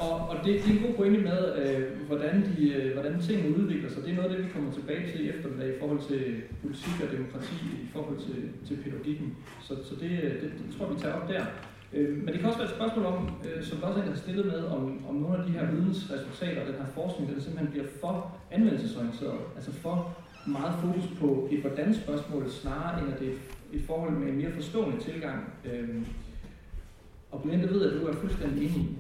og, 0.01 0.29
og 0.29 0.37
det, 0.45 0.65
det 0.65 0.71
er 0.71 0.77
en 0.79 0.87
god 0.87 0.95
pointe 0.95 1.21
med, 1.21 1.41
øh, 1.63 2.07
hvordan, 2.07 2.35
de, 2.57 2.73
øh, 2.73 2.93
hvordan 2.93 3.21
tingene 3.21 3.57
udvikler 3.57 3.91
sig. 3.91 4.03
Det 4.03 4.11
er 4.11 4.17
noget 4.17 4.31
af 4.31 4.37
det, 4.37 4.47
vi 4.47 4.53
kommer 4.53 4.73
tilbage 4.73 5.13
til 5.13 5.25
i 5.25 5.29
eftermiddag 5.29 5.77
i 5.77 5.79
forhold 5.81 6.01
til 6.09 6.43
politik 6.63 6.97
og 7.05 7.13
demokrati, 7.17 7.55
i 7.83 7.89
forhold 7.93 8.19
til, 8.19 8.39
til 8.67 8.83
pædagogikken. 8.83 9.37
Så, 9.63 9.75
så 9.89 9.95
det, 10.01 10.11
øh, 10.11 10.43
det, 10.43 10.53
det 10.59 10.77
tror 10.79 10.93
vi 10.93 11.01
tager 11.01 11.15
op 11.15 11.29
der. 11.29 11.45
Øh, 11.95 12.17
men 12.17 12.27
det 12.27 12.39
kan 12.39 12.45
også 12.45 12.59
være 12.59 12.69
et 12.69 12.75
spørgsmål 12.75 13.07
om, 13.07 13.31
øh, 13.45 13.65
som 13.65 13.79
der 13.79 13.87
også 13.87 14.01
er 14.01 14.17
stillet 14.17 14.47
med, 14.47 14.65
om, 14.65 14.83
om 15.09 15.15
nogle 15.15 15.39
af 15.39 15.45
de 15.47 15.53
her 15.53 15.71
vidensresultater, 15.71 16.61
og 16.61 16.67
den 16.67 16.75
her 16.75 16.87
forskning, 16.95 17.33
den 17.33 17.41
simpelthen 17.41 17.71
bliver 17.71 17.87
for 18.01 18.37
anvendelsesorienteret, 18.51 19.41
altså 19.57 19.73
for 19.73 20.17
meget 20.47 20.75
fokus 20.83 21.19
på 21.21 21.49
et 21.51 21.61
hvordan 21.61 21.95
spørgsmål, 21.95 22.51
snarere 22.51 23.01
end 23.01 23.13
at 23.13 23.21
det 23.21 23.29
er 23.29 23.33
et 23.73 23.83
forhold 23.87 24.13
med 24.13 24.29
en 24.29 24.37
mere 24.37 24.53
forstående 24.53 25.01
tilgang. 25.01 25.53
Øh, 25.65 25.89
og 27.31 27.43
Blende 27.43 27.69
ved, 27.71 27.91
at 27.91 28.01
du 28.01 28.07
er 28.07 28.13
fuldstændig 28.13 28.63
enig 28.65 28.77
i. 28.77 28.97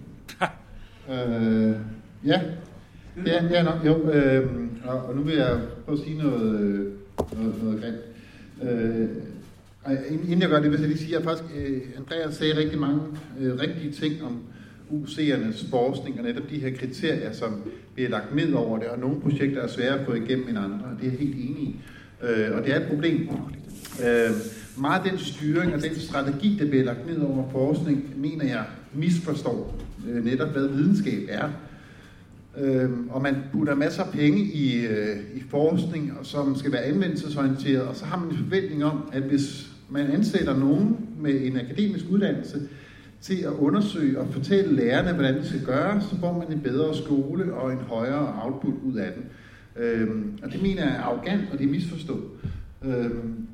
øh, 1.12 1.76
ja, 2.24 2.40
det 3.24 3.36
er, 3.36 3.48
det 3.48 3.64
nok, 3.64 3.86
jo, 3.86 4.10
øh, 4.10 4.68
og, 4.84 5.02
og 5.02 5.16
nu 5.16 5.22
vil 5.22 5.34
jeg 5.34 5.60
prøve 5.84 5.98
at 5.98 6.04
sige 6.04 6.18
noget, 6.18 6.60
øh, 6.60 6.92
noget, 7.38 7.62
noget 7.62 7.80
grimt. 7.80 8.00
Øh, 8.70 9.08
inden 10.10 10.40
jeg 10.40 10.48
gør 10.48 10.60
det, 10.60 10.70
vil 10.70 10.80
jeg 10.80 10.88
lige 10.88 10.98
sige, 10.98 11.16
at 11.16 11.24
faktisk, 11.24 11.44
øh, 11.56 11.80
Andreas 11.98 12.34
sagde 12.34 12.56
rigtig 12.56 12.78
mange 12.78 13.00
øh, 13.40 13.58
rigtige 13.58 13.92
ting 13.92 14.22
om 14.22 14.38
UC'ernes 14.90 15.70
forskning, 15.70 16.18
og 16.18 16.24
netop 16.24 16.50
de 16.50 16.58
her 16.58 16.76
kriterier, 16.76 17.32
som 17.32 17.62
bliver 17.94 18.10
lagt 18.10 18.34
ned 18.34 18.52
over 18.52 18.78
det, 18.78 18.88
og 18.88 18.98
nogle 18.98 19.20
projekter 19.20 19.62
er 19.62 19.66
svære 19.66 19.98
at 19.98 20.06
få 20.06 20.12
igennem 20.12 20.48
end 20.48 20.58
andre, 20.58 20.84
og 20.84 21.00
det 21.00 21.06
er 21.06 21.10
jeg 21.10 21.18
helt 21.18 21.34
enig 21.34 21.62
i. 21.62 21.76
Øh, 22.22 22.56
og 22.56 22.64
det 22.64 22.72
er 22.74 22.80
et 22.80 22.88
problem. 22.88 23.28
Øh, 24.06 24.30
meget 24.78 25.02
den 25.04 25.18
styring 25.18 25.74
og 25.74 25.82
den 25.82 25.94
strategi, 25.94 26.56
der 26.60 26.68
bliver 26.68 26.84
lagt 26.84 27.06
ned 27.06 27.20
over 27.20 27.50
forskning, 27.50 28.12
mener 28.16 28.44
jeg 28.44 28.64
misforstår 28.94 29.76
netop, 30.22 30.48
hvad 30.48 30.68
videnskab 30.68 31.22
er. 31.28 31.48
Øh, 32.60 32.90
og 33.10 33.22
man 33.22 33.36
putter 33.52 33.74
masser 33.74 34.02
af 34.02 34.12
penge 34.12 34.38
i, 34.38 34.86
øh, 34.86 35.16
i 35.34 35.42
forskning, 35.50 36.12
som 36.22 36.56
skal 36.56 36.72
være 36.72 36.82
anvendelsesorienteret, 36.82 37.82
og 37.82 37.96
så 37.96 38.04
har 38.04 38.18
man 38.18 38.28
en 38.28 38.36
forventning 38.36 38.84
om, 38.84 39.08
at 39.12 39.22
hvis 39.22 39.73
man 39.94 40.10
ansætter 40.10 40.58
nogen 40.58 40.96
med 41.20 41.46
en 41.46 41.56
akademisk 41.56 42.04
uddannelse 42.10 42.60
til 43.20 43.36
at 43.42 43.52
undersøge 43.52 44.18
og 44.18 44.26
fortælle 44.30 44.76
lærerne, 44.76 45.12
hvordan 45.12 45.34
det 45.34 45.46
skal 45.46 45.64
gøre, 45.64 46.00
så 46.00 46.20
får 46.20 46.38
man 46.38 46.56
en 46.56 46.60
bedre 46.60 46.96
skole 46.96 47.54
og 47.54 47.72
en 47.72 47.78
højere 47.78 48.42
output 48.42 48.74
ud 48.84 48.94
af 48.94 49.12
den. 49.12 49.24
Øhm, 49.82 50.38
og 50.42 50.52
det 50.52 50.62
mener 50.62 50.82
jeg 50.82 50.96
er 50.96 51.00
arrogant, 51.00 51.42
og 51.52 51.58
det 51.58 51.66
er 51.66 51.70
misforstået. 51.70 52.24
Øhm, 52.84 53.46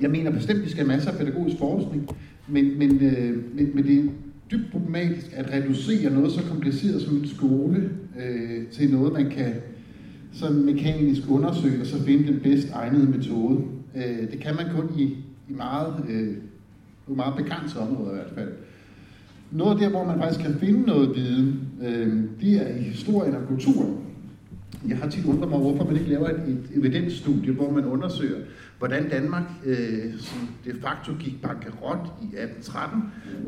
jeg 0.00 0.10
mener 0.10 0.30
bestemt, 0.30 0.58
at 0.58 0.64
vi 0.64 0.70
skal 0.70 0.84
have 0.84 0.96
masser 0.96 1.10
af 1.10 1.18
pædagogisk 1.18 1.58
forskning, 1.58 2.08
men, 2.48 2.78
men, 2.78 2.90
øh, 3.04 3.56
men, 3.56 3.70
men 3.74 3.84
det 3.84 3.98
er 3.98 4.08
dybt 4.50 4.72
problematisk 4.72 5.26
at 5.32 5.52
reducere 5.52 6.10
noget 6.10 6.32
så 6.32 6.40
kompliceret 6.48 7.02
som 7.02 7.16
en 7.16 7.26
skole 7.26 7.90
øh, 8.24 8.66
til 8.66 8.90
noget, 8.90 9.12
man 9.12 9.30
kan 9.30 9.54
sådan 10.32 10.64
mekanisk 10.64 11.22
undersøge 11.30 11.80
og 11.80 11.86
så 11.86 12.02
finde 12.02 12.32
den 12.32 12.40
bedst 12.40 12.68
egnede 12.72 13.06
metode. 13.10 13.64
Øh, 13.96 14.30
det 14.30 14.40
kan 14.40 14.54
man 14.54 14.66
kun 14.76 15.00
i, 15.00 15.16
i 15.48 15.52
meget, 15.52 16.04
øh, 16.08 17.16
meget 17.16 17.34
begrænset 17.36 17.80
områder 17.80 18.12
i 18.12 18.14
hvert 18.14 18.32
fald. 18.34 18.52
Noget 19.50 19.80
der, 19.80 19.88
hvor 19.88 20.04
man 20.04 20.18
faktisk 20.18 20.40
kan 20.40 20.54
finde 20.54 20.82
noget 20.82 21.16
viden, 21.16 21.68
øh, 21.82 22.24
det 22.40 22.56
er 22.62 22.76
i 22.76 22.82
historien 22.82 23.34
og 23.34 23.48
kulturen. 23.48 24.04
Jeg 24.88 24.96
har 24.98 25.08
tit 25.08 25.24
undret 25.24 25.48
mig, 25.48 25.58
hvorfor 25.58 25.84
man 25.84 25.96
ikke 25.96 26.08
laver 26.08 26.28
et, 26.28 26.48
et 26.48 26.70
evidensstudie, 26.74 27.52
hvor 27.52 27.70
man 27.70 27.84
undersøger, 27.84 28.38
hvordan 28.78 29.08
Danmark 29.08 29.42
øh, 29.64 30.18
som 30.18 30.48
de 30.64 30.72
facto 30.82 31.12
gik 31.18 31.42
bankerot 31.42 32.12
i 32.22 32.24
1813. 32.24 33.02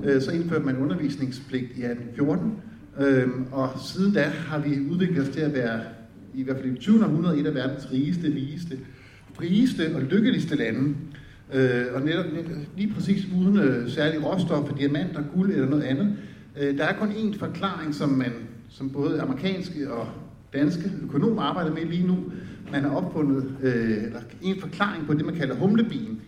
Øh, 0.05 0.23
så 0.23 0.31
indførte 0.31 0.65
man 0.65 0.77
undervisningspligt 0.77 1.65
i 1.65 1.83
1814. 1.85 2.53
Øh, 3.01 3.29
og 3.53 3.71
siden 3.81 4.15
da 4.15 4.23
har 4.23 4.59
vi 4.59 4.81
udviklet 4.91 5.29
os 5.29 5.35
til 5.35 5.41
at 5.41 5.55
være, 5.55 5.81
i 6.35 6.43
hvert 6.43 6.57
fald 6.57 6.77
i 6.77 6.79
20. 6.79 7.05
århundrede, 7.05 7.41
et 7.41 7.47
af 7.47 7.55
verdens 7.55 7.93
rigeste, 7.93 8.27
rigeste, 8.27 8.79
frieste 9.35 9.95
og 9.95 10.03
lykkeligste 10.03 10.57
lande. 10.57 10.95
Øh, 11.55 11.85
og 11.95 12.03
netop 12.03 12.25
lige 12.77 12.95
præcis 12.95 13.27
uden 13.39 13.59
øh, 13.59 13.91
særlige 13.91 14.25
råstoffer, 14.25 14.77
diamanter, 14.77 15.23
guld 15.35 15.51
eller 15.51 15.69
noget 15.69 15.83
andet. 15.83 16.17
Øh, 16.61 16.79
der 16.79 16.85
er 16.85 16.99
kun 16.99 17.09
én 17.09 17.39
forklaring, 17.39 17.95
som 17.95 18.09
man 18.09 18.33
som 18.69 18.91
både 18.91 19.21
amerikanske 19.21 19.93
og 19.93 20.09
danske 20.53 20.93
økonomer 21.03 21.43
arbejder 21.43 21.75
med 21.75 21.85
lige 21.85 22.07
nu. 22.07 22.17
Man 22.73 22.83
har 22.83 22.91
opfundet 22.91 23.55
øh, 23.63 24.05
eller 24.05 24.21
en 24.43 24.61
forklaring 24.61 25.07
på 25.07 25.15
det, 25.15 25.27
man 25.27 25.35
kalder 25.35 25.55
humlebien 25.55 26.21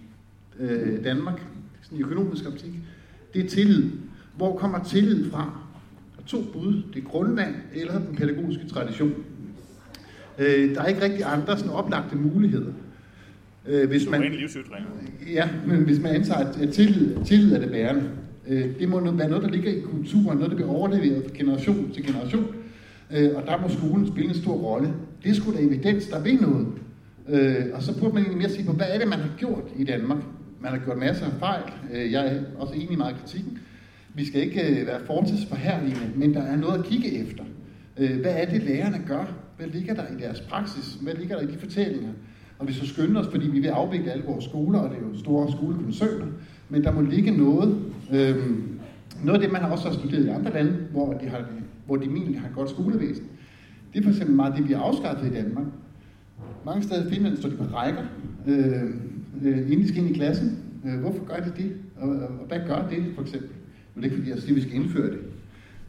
øh, 0.60 1.04
Danmark, 1.04 1.46
sådan 1.82 1.98
i 1.98 2.02
økonomisk 2.02 2.46
optik. 2.46 2.72
Det 3.34 3.44
er 3.44 3.48
tillid. 3.48 3.90
Hvor 4.36 4.56
kommer 4.56 4.84
tillid 4.84 5.30
fra? 5.30 5.60
Der 6.16 6.22
er 6.22 6.26
to 6.26 6.42
bud. 6.52 6.82
Det 6.94 7.04
er 7.04 7.08
grundvand 7.08 7.54
eller 7.74 7.98
den 7.98 8.16
pædagogiske 8.16 8.68
tradition. 8.68 9.14
Øh, 10.38 10.74
der 10.74 10.82
er 10.82 10.86
ikke 10.86 11.02
rigtig 11.02 11.24
andre 11.24 11.58
sådan 11.58 11.72
oplagte 11.72 12.16
muligheder. 12.16 12.72
Øh, 13.68 13.88
hvis 13.88 14.08
man, 14.10 14.20
ja, 15.32 15.48
men 15.66 15.84
hvis 15.84 16.00
man 16.00 16.14
antager, 16.14 16.40
at 16.40 16.68
tillid, 16.72 17.24
tillid 17.24 17.52
er 17.54 17.60
det 17.60 17.70
bærende. 17.70 18.02
Øh, 18.48 18.64
det 18.78 18.88
må 18.88 19.00
være 19.00 19.28
noget, 19.28 19.44
der 19.44 19.50
ligger 19.50 19.72
i 19.72 19.80
kulturen, 19.80 20.38
noget, 20.38 20.50
der 20.50 20.56
bliver 20.56 20.70
overleveret 20.70 21.24
fra 21.24 21.36
generation 21.36 21.90
til 21.94 22.06
generation. 22.06 22.54
Øh, 23.16 23.30
og 23.34 23.42
der 23.46 23.60
må 23.60 23.68
skolen 23.68 24.06
spille 24.06 24.28
en 24.28 24.34
stor 24.34 24.52
rolle. 24.52 24.92
Det 25.24 25.36
skulle 25.36 25.58
da 25.58 25.64
evidens, 25.64 26.06
der 26.06 26.22
ved 26.22 26.40
noget. 26.40 26.66
Øh, 27.28 27.64
og 27.72 27.82
så 27.82 27.98
burde 28.00 28.14
man 28.14 28.22
egentlig 28.22 28.38
mere 28.38 28.50
sige 28.50 28.66
på, 28.66 28.72
hvad 28.72 28.86
er 28.88 28.98
det, 28.98 29.08
man 29.08 29.18
har 29.18 29.30
gjort 29.38 29.64
i 29.76 29.84
Danmark? 29.84 30.18
Man 30.60 30.72
har 30.72 30.78
gjort 30.78 30.98
masser 30.98 31.26
af 31.26 31.32
fejl. 31.32 31.62
Øh, 31.94 32.12
jeg 32.12 32.26
er 32.26 32.40
også 32.58 32.74
enig 32.74 32.92
i 32.92 32.96
meget 32.96 33.12
af 33.12 33.20
kritikken. 33.20 33.58
Vi 34.14 34.26
skal 34.26 34.40
ikke 34.40 34.80
øh, 34.80 34.86
være 34.86 35.00
fortidsforherligende, 35.06 36.10
men 36.14 36.34
der 36.34 36.42
er 36.42 36.56
noget 36.56 36.78
at 36.78 36.84
kigge 36.84 37.18
efter. 37.20 37.44
Øh, 37.98 38.20
hvad 38.20 38.32
er 38.34 38.44
det, 38.44 38.62
lærerne 38.62 39.00
gør? 39.08 39.34
Hvad 39.56 39.66
ligger 39.66 39.94
der 39.94 40.02
i 40.02 40.20
deres 40.22 40.40
praksis? 40.40 40.98
Hvad 41.02 41.14
ligger 41.14 41.36
der 41.36 41.48
i 41.48 41.52
de 41.52 41.58
fortællinger? 41.58 42.10
Og 42.58 42.68
vi 42.68 42.72
så 42.72 42.86
skynder 42.86 43.20
os, 43.20 43.28
fordi 43.28 43.48
vi 43.48 43.58
vil 43.58 43.68
afvikle 43.68 44.12
alle 44.12 44.24
vores 44.24 44.44
skoler, 44.44 44.78
og 44.78 44.90
det 44.90 44.98
er 44.98 45.08
jo 45.12 45.18
store 45.18 45.52
skolekoncerner, 45.52 46.26
men 46.68 46.84
der 46.84 46.92
må 46.92 47.00
ligge 47.00 47.30
noget. 47.30 47.78
Øhm, 48.12 48.78
noget 49.24 49.38
af 49.38 49.40
det, 49.40 49.52
man 49.52 49.60
har 49.60 49.70
også 49.70 49.88
har 49.88 49.94
studeret 49.94 50.24
i 50.24 50.28
andre 50.28 50.52
lande, 50.52 50.76
hvor 50.92 51.12
de 51.12 51.28
har 51.28 51.44
hvor 51.86 51.96
de 51.96 52.04
egentlig 52.04 52.40
har 52.40 52.48
godt 52.54 52.70
skolevæsen. 52.70 53.24
Det 53.92 53.98
er 53.98 54.02
for 54.02 54.10
eksempel 54.10 54.36
meget 54.36 54.56
det, 54.56 54.68
vi 54.68 54.72
har 54.72 54.82
afskaffet 54.82 55.26
i 55.26 55.34
Danmark. 55.34 55.64
Mange 56.66 56.82
steder 56.82 57.06
i 57.06 57.10
Finland 57.10 57.36
står 57.36 57.48
de 57.48 57.56
på 57.56 57.64
rækker, 57.64 58.02
øh, 58.46 58.82
øh, 59.42 59.58
inden 59.58 59.82
de 59.82 59.88
skal 59.88 60.02
ind 60.02 60.10
i 60.10 60.18
klassen. 60.18 60.58
Øh, 60.84 61.00
hvorfor 61.00 61.24
gør 61.24 61.36
de 61.36 61.52
det? 61.56 61.72
Og, 61.96 62.08
og, 62.08 62.16
og 62.16 62.46
hvad 62.48 62.58
gør 62.66 62.88
det 62.90 63.04
for 63.14 63.22
eksempel? 63.22 63.48
Nu 63.48 63.96
er 63.96 64.00
det 64.00 64.04
ikke 64.04 64.16
fordi, 64.16 64.30
jeg 64.30 64.38
siger, 64.38 64.52
at 64.52 64.56
vi 64.56 64.60
skal 64.60 64.74
indføre 64.74 65.10
det. 65.10 65.18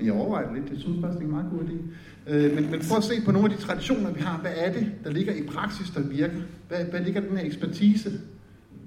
Jeg 0.01 0.13
overvejer 0.13 0.47
det 0.47 0.61
lidt. 0.61 0.71
Jeg 0.71 0.79
synes 0.79 1.01
faktisk, 1.01 1.19
det 1.19 1.25
er 1.25 1.29
en 1.29 1.31
meget 1.31 1.51
god 1.51 1.59
idé. 1.59 1.77
Øh, 2.33 2.55
men, 2.55 2.71
men 2.71 2.81
prøv 2.89 2.97
at 2.97 3.03
se 3.03 3.21
på 3.25 3.31
nogle 3.31 3.51
af 3.51 3.57
de 3.57 3.61
traditioner, 3.63 4.11
vi 4.11 4.19
har. 4.19 4.37
Hvad 4.37 4.51
er 4.55 4.73
det, 4.73 4.91
der 5.03 5.11
ligger 5.11 5.33
i 5.33 5.43
praksis, 5.43 5.89
der 5.89 6.01
virker? 6.01 6.39
Hvad, 6.67 6.85
hvad 6.85 6.99
ligger 6.99 7.21
den 7.21 7.37
her 7.37 7.45
ekspertise? 7.45 8.11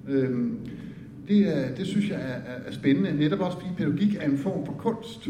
Øh, 0.09 0.47
det, 1.27 1.57
er, 1.57 1.75
det 1.75 1.87
synes 1.87 2.09
jeg 2.09 2.17
er, 2.17 2.53
er, 2.53 2.59
er 2.65 2.71
spændende. 2.71 3.17
Netop 3.17 3.39
også 3.39 3.57
fordi 3.59 3.73
pædagogik 3.77 4.15
er 4.15 4.25
en 4.25 4.37
form 4.37 4.65
for 4.65 4.73
kunst. 4.73 5.27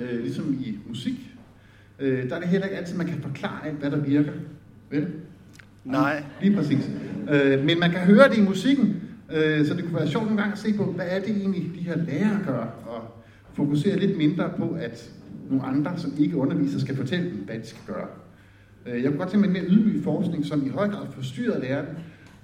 Øh, 0.00 0.20
ligesom 0.20 0.54
i 0.60 0.78
musik. 0.88 1.36
Øh, 1.98 2.28
der 2.28 2.36
er 2.36 2.40
det 2.40 2.48
heller 2.48 2.66
ikke 2.66 2.78
altid, 2.78 2.96
man 2.96 3.06
kan 3.06 3.20
forklare 3.22 3.66
alt, 3.66 3.78
hvad 3.78 3.90
der 3.90 4.00
virker. 4.00 4.32
Vel? 4.90 5.06
Nej. 5.84 6.24
Lige 6.40 6.56
præcis. 6.56 6.90
Øh, 7.30 7.64
men 7.64 7.80
man 7.80 7.90
kan 7.90 8.00
høre 8.00 8.28
det 8.28 8.38
i 8.38 8.42
musikken, 8.42 9.02
øh, 9.32 9.66
så 9.66 9.74
det 9.74 9.84
kunne 9.84 9.94
være 9.94 10.08
sjovt 10.08 10.24
nogle 10.24 10.40
gange 10.40 10.52
at 10.52 10.58
se 10.58 10.74
på, 10.74 10.84
hvad 10.84 11.06
er 11.08 11.20
det 11.20 11.30
egentlig, 11.30 11.70
de 11.74 11.80
her 11.80 11.96
lærere 11.96 12.40
gør, 12.46 12.66
og 12.86 13.15
fokuserer 13.56 13.96
lidt 13.96 14.18
mindre 14.18 14.50
på, 14.56 14.76
at 14.80 15.10
nogle 15.50 15.64
andre, 15.64 15.98
som 15.98 16.12
ikke 16.18 16.36
underviser, 16.36 16.78
skal 16.78 16.96
fortælle 16.96 17.30
dem, 17.30 17.36
hvad 17.36 17.58
de 17.58 17.66
skal 17.66 17.94
gøre. 17.94 18.06
Øh, 18.86 19.02
jeg 19.02 19.10
kunne 19.10 19.18
godt 19.18 19.30
tænke 19.30 19.48
mig 19.48 19.56
en 19.56 19.62
mere 19.62 19.72
ydmyg 19.72 20.04
forskning, 20.04 20.46
som 20.46 20.66
i 20.66 20.68
høj 20.68 20.88
grad 20.88 21.06
forstyrrer 21.12 21.60
lærerne, 21.60 21.88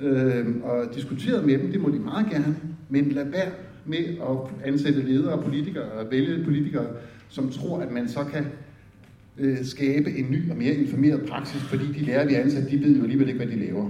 øh, 0.01 0.47
og 0.63 0.95
diskuteret 0.95 1.47
med 1.47 1.59
dem, 1.59 1.73
det 1.73 1.81
må 1.81 1.89
de 1.89 1.99
meget 1.99 2.31
gerne, 2.31 2.57
men 2.89 3.09
lad 3.09 3.25
være 3.25 3.51
med 3.87 3.99
at 3.99 4.67
ansætte 4.73 5.03
ledere 5.03 5.33
og 5.33 5.45
politikere, 5.45 5.85
og 5.85 6.11
vælge 6.11 6.45
politikere, 6.45 6.87
som 7.29 7.51
tror, 7.51 7.81
at 7.81 7.93
man 7.93 8.09
så 8.09 8.25
kan 8.33 8.47
øh, 9.39 9.65
skabe 9.65 10.11
en 10.11 10.31
ny 10.31 10.51
og 10.51 10.57
mere 10.57 10.75
informeret 10.75 11.23
praksis, 11.29 11.63
fordi 11.63 11.85
de 11.87 12.05
lærer, 12.05 12.27
vi 12.27 12.35
ansat, 12.35 12.71
de 12.71 12.81
ved 12.81 12.97
jo 12.97 13.03
alligevel 13.03 13.29
ikke, 13.29 13.45
hvad 13.45 13.57
de 13.57 13.67
laver. 13.67 13.89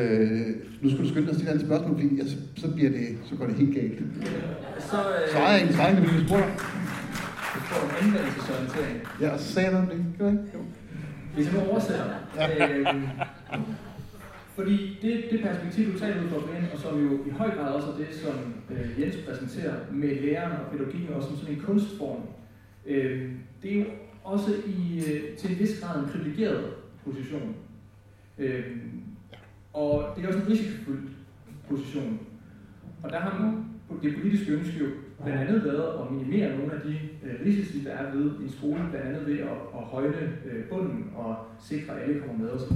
Øh, 0.00 0.46
nu 0.80 0.90
skal 0.90 1.04
du 1.04 1.08
skynde 1.08 1.26
dig 1.26 1.30
at 1.30 1.36
stille 1.36 1.54
et 1.54 1.60
spørgsmål, 1.60 1.94
fordi 1.94 2.20
altså, 2.20 2.36
så, 2.56 2.74
bliver 2.74 2.90
det, 2.90 3.06
så 3.24 3.36
går 3.36 3.46
det 3.46 3.54
helt 3.54 3.74
galt. 3.74 3.98
Så, 4.78 4.96
øh, 4.96 5.30
Svarer 5.32 5.50
jeg 5.50 5.56
egentlig 5.56 5.76
svarende, 5.76 6.00
når 6.02 6.12
vi 6.12 6.26
spurgte? 6.26 6.52
Det 7.54 7.62
står 7.68 7.80
om 7.86 7.90
anvendelsesorientering. 8.02 8.96
Ja, 9.20 9.28
og 9.34 9.38
så 9.40 9.52
sagde 9.52 9.68
jeg 9.68 9.72
noget 9.74 9.90
om 9.90 9.96
det. 9.96 10.18
Gør 10.18 10.24
jeg 10.24 10.32
ikke? 10.32 10.50
Jo. 10.54 10.60
Hvis 11.34 11.46
jeg 11.52 11.66
oversætter, 11.70 12.06
øh, 12.42 13.02
fordi 14.54 14.98
det, 15.02 15.24
det 15.30 15.40
perspektiv, 15.42 15.92
du 15.92 15.98
taler 15.98 16.22
ud 16.22 16.28
fra, 16.28 16.38
Brian, 16.38 16.68
og 16.72 16.78
som 16.78 17.04
jo 17.04 17.18
i 17.26 17.30
høj 17.30 17.50
grad 17.56 17.72
også 17.72 17.88
er 17.88 17.96
det, 17.96 18.14
som 18.22 18.36
øh, 18.70 19.00
Jens 19.00 19.16
præsenterer 19.28 19.74
med 19.92 20.20
læreren 20.22 20.52
og 20.52 20.72
pædagogikken, 20.72 21.14
også 21.14 21.28
som 21.28 21.36
sådan 21.38 21.54
en 21.54 21.60
kunstform, 21.60 22.22
øh, 22.86 23.30
det 23.62 23.72
er 23.72 23.78
jo 23.78 23.84
også 24.24 24.50
i, 24.66 24.98
øh, 24.98 25.36
til 25.36 25.50
en 25.50 25.58
vis 25.58 25.80
grad 25.80 26.02
en 26.02 26.10
privilegeret 26.10 26.64
position. 27.04 27.54
Øh, 28.38 28.64
og 29.72 30.04
det 30.16 30.24
er 30.24 30.28
også 30.28 30.40
en 30.40 30.48
risikofyldt 30.48 31.10
position. 31.68 32.20
Og 33.02 33.10
der 33.10 33.18
har 33.18 33.64
det 34.02 34.14
politiske 34.14 34.52
ønske 34.52 34.78
jo 34.78 34.86
blandt 35.22 35.40
andet 35.40 35.64
været 35.64 36.00
at 36.00 36.12
minimere 36.12 36.58
nogle 36.58 36.72
af 36.72 36.80
de 36.80 36.98
øh, 37.24 37.46
risici, 37.46 37.84
der 37.84 37.90
er 37.90 38.14
ved 38.14 38.24
en 38.24 38.50
skole, 38.50 38.80
blandt 38.90 39.06
andet 39.06 39.26
ved 39.26 39.38
at, 39.38 39.58
at 39.76 39.82
højne 39.82 40.32
øh, 40.46 40.64
bunden 40.64 41.10
og 41.14 41.36
sikre, 41.60 41.94
at 41.94 42.02
alle 42.02 42.20
kommer 42.20 42.44
med 42.44 42.50
osv. 42.50 42.74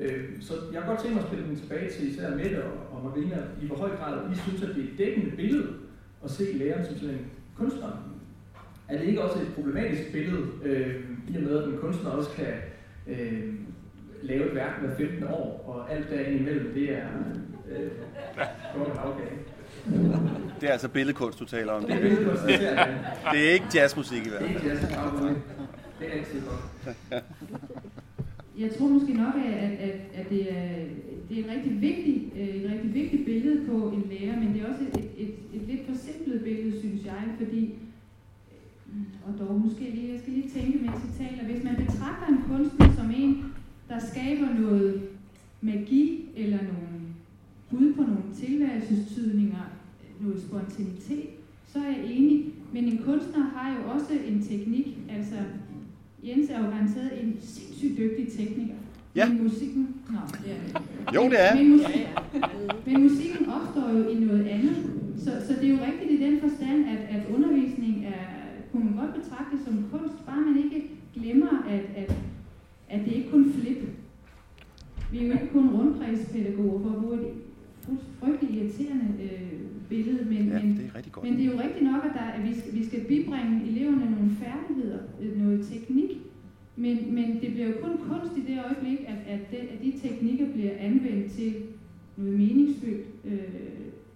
Øh, 0.00 0.24
så 0.40 0.54
jeg 0.72 0.80
kan 0.82 0.90
godt 0.90 1.00
tænke 1.00 1.14
mig 1.14 1.22
at 1.22 1.28
spille 1.28 1.46
den 1.48 1.56
tilbage 1.56 1.90
til 1.90 2.10
især 2.10 2.36
Mette 2.36 2.64
og, 2.64 2.72
og 2.92 3.04
Marina, 3.04 3.36
i 3.62 3.66
hvor 3.66 3.76
høj 3.76 3.96
grad 3.96 4.32
I 4.32 4.34
synes, 4.34 4.62
at 4.62 4.68
det 4.74 4.84
er 4.84 4.88
et 4.92 4.98
dækkende 4.98 5.36
billede 5.36 5.68
at 6.24 6.30
se 6.30 6.44
læreren 6.52 6.84
som 6.84 6.96
sådan 6.96 7.14
en 7.14 7.26
kunstner. 7.58 8.10
Er 8.88 8.98
det 8.98 9.06
ikke 9.06 9.22
også 9.22 9.38
et 9.38 9.54
problematisk 9.54 10.12
billede, 10.12 10.46
øh, 10.64 11.04
i 11.28 11.36
og 11.36 11.42
med 11.42 11.58
at 11.58 11.68
en 11.68 11.78
kunstner 11.78 12.10
også 12.10 12.30
kan 12.30 12.54
øh, 13.06 13.54
lave 14.24 14.48
et 14.48 14.54
værk 14.54 14.80
hver 14.80 14.96
15 14.96 15.24
år, 15.24 15.64
og 15.66 15.92
alt 15.92 16.10
derinde 16.10 16.38
imellem, 16.38 16.74
det 16.74 16.92
er 16.92 17.08
øh, 17.70 17.90
okay. 19.06 19.30
Det 20.60 20.68
er 20.68 20.72
altså 20.72 20.88
billedkunst, 20.88 21.38
du 21.38 21.44
taler 21.44 21.72
om. 21.72 21.84
Det 21.84 21.94
er 21.94 22.00
billedkunst, 22.00 22.42
det 22.42 22.54
er 22.54 22.86
det. 23.32 23.48
er 23.48 23.52
ikke 23.52 23.66
jazzmusik 23.74 24.26
i 24.26 24.28
hvert 24.28 24.40
fald. 24.40 24.50
Det 24.50 24.56
er 24.56 24.64
ikke 24.64 24.68
jazz, 24.68 24.80
det 26.00 26.08
er 26.08 26.18
altid 26.18 26.40
godt. 26.40 27.24
Jeg 28.58 28.70
tror 28.78 28.88
måske 28.88 29.12
nok, 29.12 29.34
at, 29.46 29.72
at, 29.88 29.96
at 30.14 30.30
det, 30.30 30.52
er, 30.52 30.68
det 31.28 31.38
er 31.38 31.44
et 31.44 31.50
rigtig, 31.56 31.80
vigtigt, 31.80 32.22
et 32.36 32.70
rigtig 32.72 32.94
vigtigt 32.94 33.24
billede 33.24 33.66
på 33.66 33.88
en 33.88 34.04
lærer, 34.10 34.36
men 34.40 34.54
det 34.54 34.62
er 34.62 34.68
også 34.72 34.82
et, 34.82 34.98
et, 34.98 35.10
et, 35.18 35.34
et 35.54 35.62
lidt 35.68 35.80
forsimplet 35.88 36.44
billede, 36.44 36.80
synes 36.80 37.04
jeg, 37.04 37.22
fordi, 37.38 37.74
og 39.26 39.34
dog 39.38 39.60
måske 39.60 39.80
lige, 39.80 40.12
jeg 40.12 40.20
skal 40.20 40.32
lige 40.32 40.48
tænke, 40.48 40.78
mens 40.78 41.00
jeg 41.06 41.26
taler, 41.26 41.44
hvis 41.44 41.64
man 41.64 41.76
betragter 41.76 42.26
en 42.28 42.42
kunstner 42.48 42.92
som 42.96 43.10
en, 43.16 43.53
der 43.94 44.00
skaber 44.00 44.60
noget 44.60 45.02
magi 45.60 46.24
eller 46.36 46.58
nogle 46.58 46.98
bud 47.70 47.92
på 47.92 48.02
nogle 48.02 48.22
tilværelsestydninger, 48.36 49.64
noget 50.20 50.42
spontanitet, 50.42 51.30
så 51.72 51.78
er 51.78 51.86
jeg 51.86 52.04
enig. 52.10 52.44
Men 52.72 52.84
en 52.84 52.98
kunstner 52.98 53.44
har 53.56 53.76
jo 53.76 53.90
også 53.94 54.12
en 54.28 54.42
teknik, 54.42 54.98
altså 55.08 55.34
Jens 56.24 56.50
er 56.50 56.58
jo 56.58 56.64
garanteret 56.64 57.22
en 57.22 57.36
sindssygt 57.40 57.98
dygtig 57.98 58.28
tekniker. 58.38 58.74
Ja. 59.14 59.28
Men 59.28 59.42
musikken... 59.42 59.88
Nå, 60.10 60.18
ja. 60.46 60.56
Jo, 61.14 61.30
det 61.30 61.40
er. 61.40 61.54
Men, 61.54 61.70
musik, 61.70 62.08
men 62.86 63.02
musikken 63.02 63.46
opstår 63.48 63.90
jo 63.90 64.08
i 64.08 64.14
noget 64.14 64.46
andet. 64.46 64.76
Så, 65.18 65.30
så 65.46 65.52
det 65.60 65.64
er 65.64 65.72
jo 65.72 65.78
rigtigt 65.86 66.20
i 66.20 66.24
den 66.24 66.40
forstand, 66.40 66.84
at, 66.88 67.16
at 67.16 67.22
undervisning 67.34 68.04
er, 68.06 68.24
kunne 68.72 68.84
man 68.84 68.96
godt 68.96 69.22
betragte 69.22 69.56
som 69.64 69.84
kunst, 69.92 70.26
bare 70.26 70.40
man 70.40 70.64
ikke 70.64 70.90
glemmer, 71.14 71.64
at, 71.68 72.02
at, 72.02 72.14
at 72.94 73.04
det 73.04 73.12
ikke 73.12 73.30
kun 73.30 73.52
flip. 73.52 73.82
Vi 75.12 75.18
er 75.18 75.26
jo 75.26 75.32
ikke 75.32 75.48
kun 75.52 75.68
rundkredspædagoger 75.70 76.82
for 76.82 76.90
at 76.96 77.02
bruge 77.02 77.18
et 77.20 77.34
frygtelig 78.20 78.54
irriterende 78.56 79.08
øh, 79.22 79.60
billede, 79.88 80.24
men, 80.24 80.48
ja, 80.48 80.62
men, 80.62 80.76
det 80.76 80.90
er 80.94 81.10
godt. 81.10 81.24
men 81.24 81.36
det 81.38 81.46
er 81.46 81.52
jo 81.52 81.60
rigtigt 81.60 81.84
nok, 81.92 82.04
at, 82.04 82.10
der, 82.14 82.26
at 82.36 82.48
vi, 82.48 82.54
skal, 82.60 82.74
vi 82.74 82.84
skal 82.84 83.00
bibringe 83.00 83.66
eleverne 83.68 84.10
nogle 84.10 84.30
færdigheder, 84.42 84.98
øh, 85.22 85.42
noget 85.42 85.66
teknik, 85.72 86.10
men, 86.76 87.14
men 87.14 87.40
det 87.40 87.52
bliver 87.52 87.68
jo 87.68 87.74
kun 87.82 87.96
kunst 88.08 88.36
i 88.36 88.40
det 88.40 88.56
øjeblik, 88.66 88.98
at, 89.06 89.18
at, 89.34 89.50
det, 89.50 89.56
at 89.56 89.78
de 89.82 89.92
teknikker 90.02 90.52
bliver 90.52 90.72
anvendt 90.78 91.32
til 91.32 91.54
noget 92.16 92.38
meningsfyldt, 92.38 93.06
øh, 93.24 93.38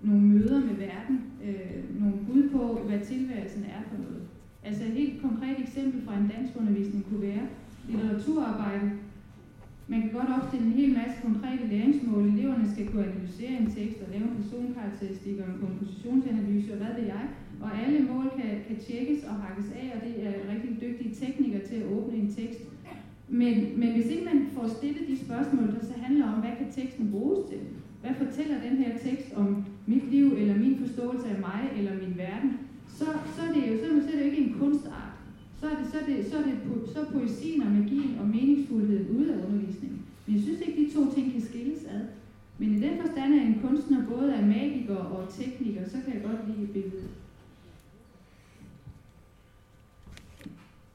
nogle 0.03 0.23
møder 0.23 0.61
med 0.61 0.75
verden, 0.75 1.21
øh, 1.45 2.01
nogle 2.01 2.17
bud 2.27 2.49
på, 2.49 2.81
hvad 2.89 3.01
tilværelsen 3.01 3.65
er 3.65 3.83
for 3.89 4.03
noget. 4.03 4.23
Altså 4.65 4.85
et 4.85 4.91
helt 4.91 5.23
konkret 5.23 5.57
eksempel 5.61 6.03
fra 6.03 6.19
en 6.19 6.31
dansk 6.37 6.53
undervisning 6.61 7.05
kunne 7.09 7.23
være 7.23 7.47
litteraturarbejde, 7.89 8.91
man 9.91 10.01
kan 10.01 10.13
godt 10.19 10.31
opstille 10.37 10.67
en 10.67 10.79
hel 10.81 10.93
masse 11.01 11.17
konkrete 11.27 11.65
læringsmål. 11.73 12.23
Eleverne 12.25 12.73
skal 12.73 12.89
kunne 12.89 13.07
analysere 13.11 13.55
en 13.61 13.71
tekst 13.77 13.99
og 14.03 14.09
lave 14.13 14.25
en 14.29 14.37
personkarakteristik 14.41 15.37
og 15.43 15.47
en 15.53 15.61
kompositionsanalyse 15.65 16.73
og 16.73 16.79
hvad 16.81 16.93
ved 16.99 17.07
jeg. 17.15 17.25
Og 17.63 17.71
alle 17.83 18.01
mål 18.11 18.27
kan, 18.39 18.51
kan 18.69 18.77
tjekkes 18.87 19.21
og 19.31 19.35
hakkes 19.43 19.69
af, 19.83 19.87
og 19.95 20.01
det 20.07 20.15
er 20.27 20.33
rigtig 20.53 20.71
dygtige 20.85 21.15
teknikere 21.15 21.67
til 21.69 21.77
at 21.77 21.91
åbne 21.97 22.17
en 22.19 22.35
tekst. 22.35 22.61
Men, 23.29 23.55
men 23.81 23.93
hvis 23.93 24.07
ikke 24.07 24.25
man 24.25 24.47
får 24.55 24.69
stillet 24.69 25.09
de 25.09 25.25
spørgsmål, 25.27 25.67
der 25.67 25.85
så 25.91 25.95
handler 26.05 26.33
om, 26.33 26.41
hvad 26.41 26.55
kan 26.59 26.73
teksten 26.73 27.11
bruges 27.11 27.39
til? 27.51 27.59
Hvad 28.01 28.15
fortæller 28.23 28.57
den 28.69 28.77
her 28.77 28.99
tekst 28.99 29.29
om 29.37 29.65
mit 29.87 30.11
liv, 30.11 30.27
eller 30.37 30.59
min 30.59 30.79
forståelse 30.79 31.29
af 31.29 31.41
mig, 31.41 31.61
eller 31.77 31.93
min 32.03 32.15
verden? 32.17 32.51
Så, 32.89 33.05
så, 33.35 33.41
er, 33.49 33.53
det 33.55 33.63
jo, 33.71 33.77
så, 33.79 33.87
så 34.07 34.09
er 34.13 34.17
det 34.17 34.27
jo 34.27 34.31
ikke 34.31 34.45
en 34.45 34.57
kunstart 34.59 35.08
så 35.61 35.67
er 35.67 35.77
det, 35.81 35.87
så 35.93 35.99
er 35.99 36.07
det, 36.07 36.31
så 36.31 36.37
er 36.39 36.43
det 36.43 36.55
så 36.93 37.01
er 37.01 37.05
poesien 37.05 37.63
og 37.63 37.73
magien 37.73 38.17
og 38.21 38.27
meningsfuldheden 38.27 39.17
ude 39.17 39.33
af 39.35 39.47
undervisningen. 39.47 40.01
Men 40.27 40.37
jeg 40.37 40.43
synes 40.43 40.61
ikke, 40.61 40.85
de 40.85 40.95
to 40.95 41.15
ting 41.15 41.33
kan 41.33 41.43
skilles 41.43 41.85
ad. 41.85 42.01
Men 42.59 42.75
i 42.75 42.81
den 42.81 43.01
forstand 43.01 43.35
er 43.35 43.43
en 43.43 43.61
kunstner 43.63 44.07
både 44.09 44.33
er 44.33 44.47
magiker 44.47 44.97
og 44.97 45.35
tekniker, 45.35 45.89
så 45.89 45.97
kan 46.05 46.15
jeg 46.15 46.23
godt 46.23 46.59
lide 46.59 46.73
billedet. 46.73 47.09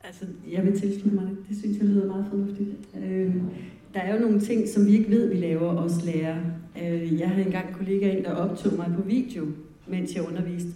Altså, 0.03 0.25
jeg 0.51 0.65
vil 0.65 0.79
tilslutte 0.79 1.15
mig 1.15 1.25
det. 1.25 1.37
Det 1.49 1.57
synes 1.57 1.77
jeg 1.77 1.87
lyder 1.87 2.07
meget 2.07 2.25
fornuftigt. 2.29 2.69
Øh, 3.03 3.35
der 3.93 3.99
er 3.99 4.15
jo 4.15 4.21
nogle 4.21 4.39
ting, 4.39 4.67
som 4.67 4.85
vi 4.85 4.91
ikke 4.91 5.09
ved, 5.09 5.29
vi 5.29 5.35
laver, 5.35 5.77
os 5.77 6.05
lærer. 6.05 6.37
Øh, 6.81 7.19
jeg 7.19 7.29
havde 7.29 7.45
engang 7.45 7.69
en 7.69 7.75
kollega 7.75 8.17
ind, 8.17 8.23
der 8.23 8.31
optog 8.31 8.73
mig 8.73 8.93
på 8.95 9.01
video, 9.01 9.45
mens 9.87 10.15
jeg 10.15 10.27
underviste. 10.27 10.71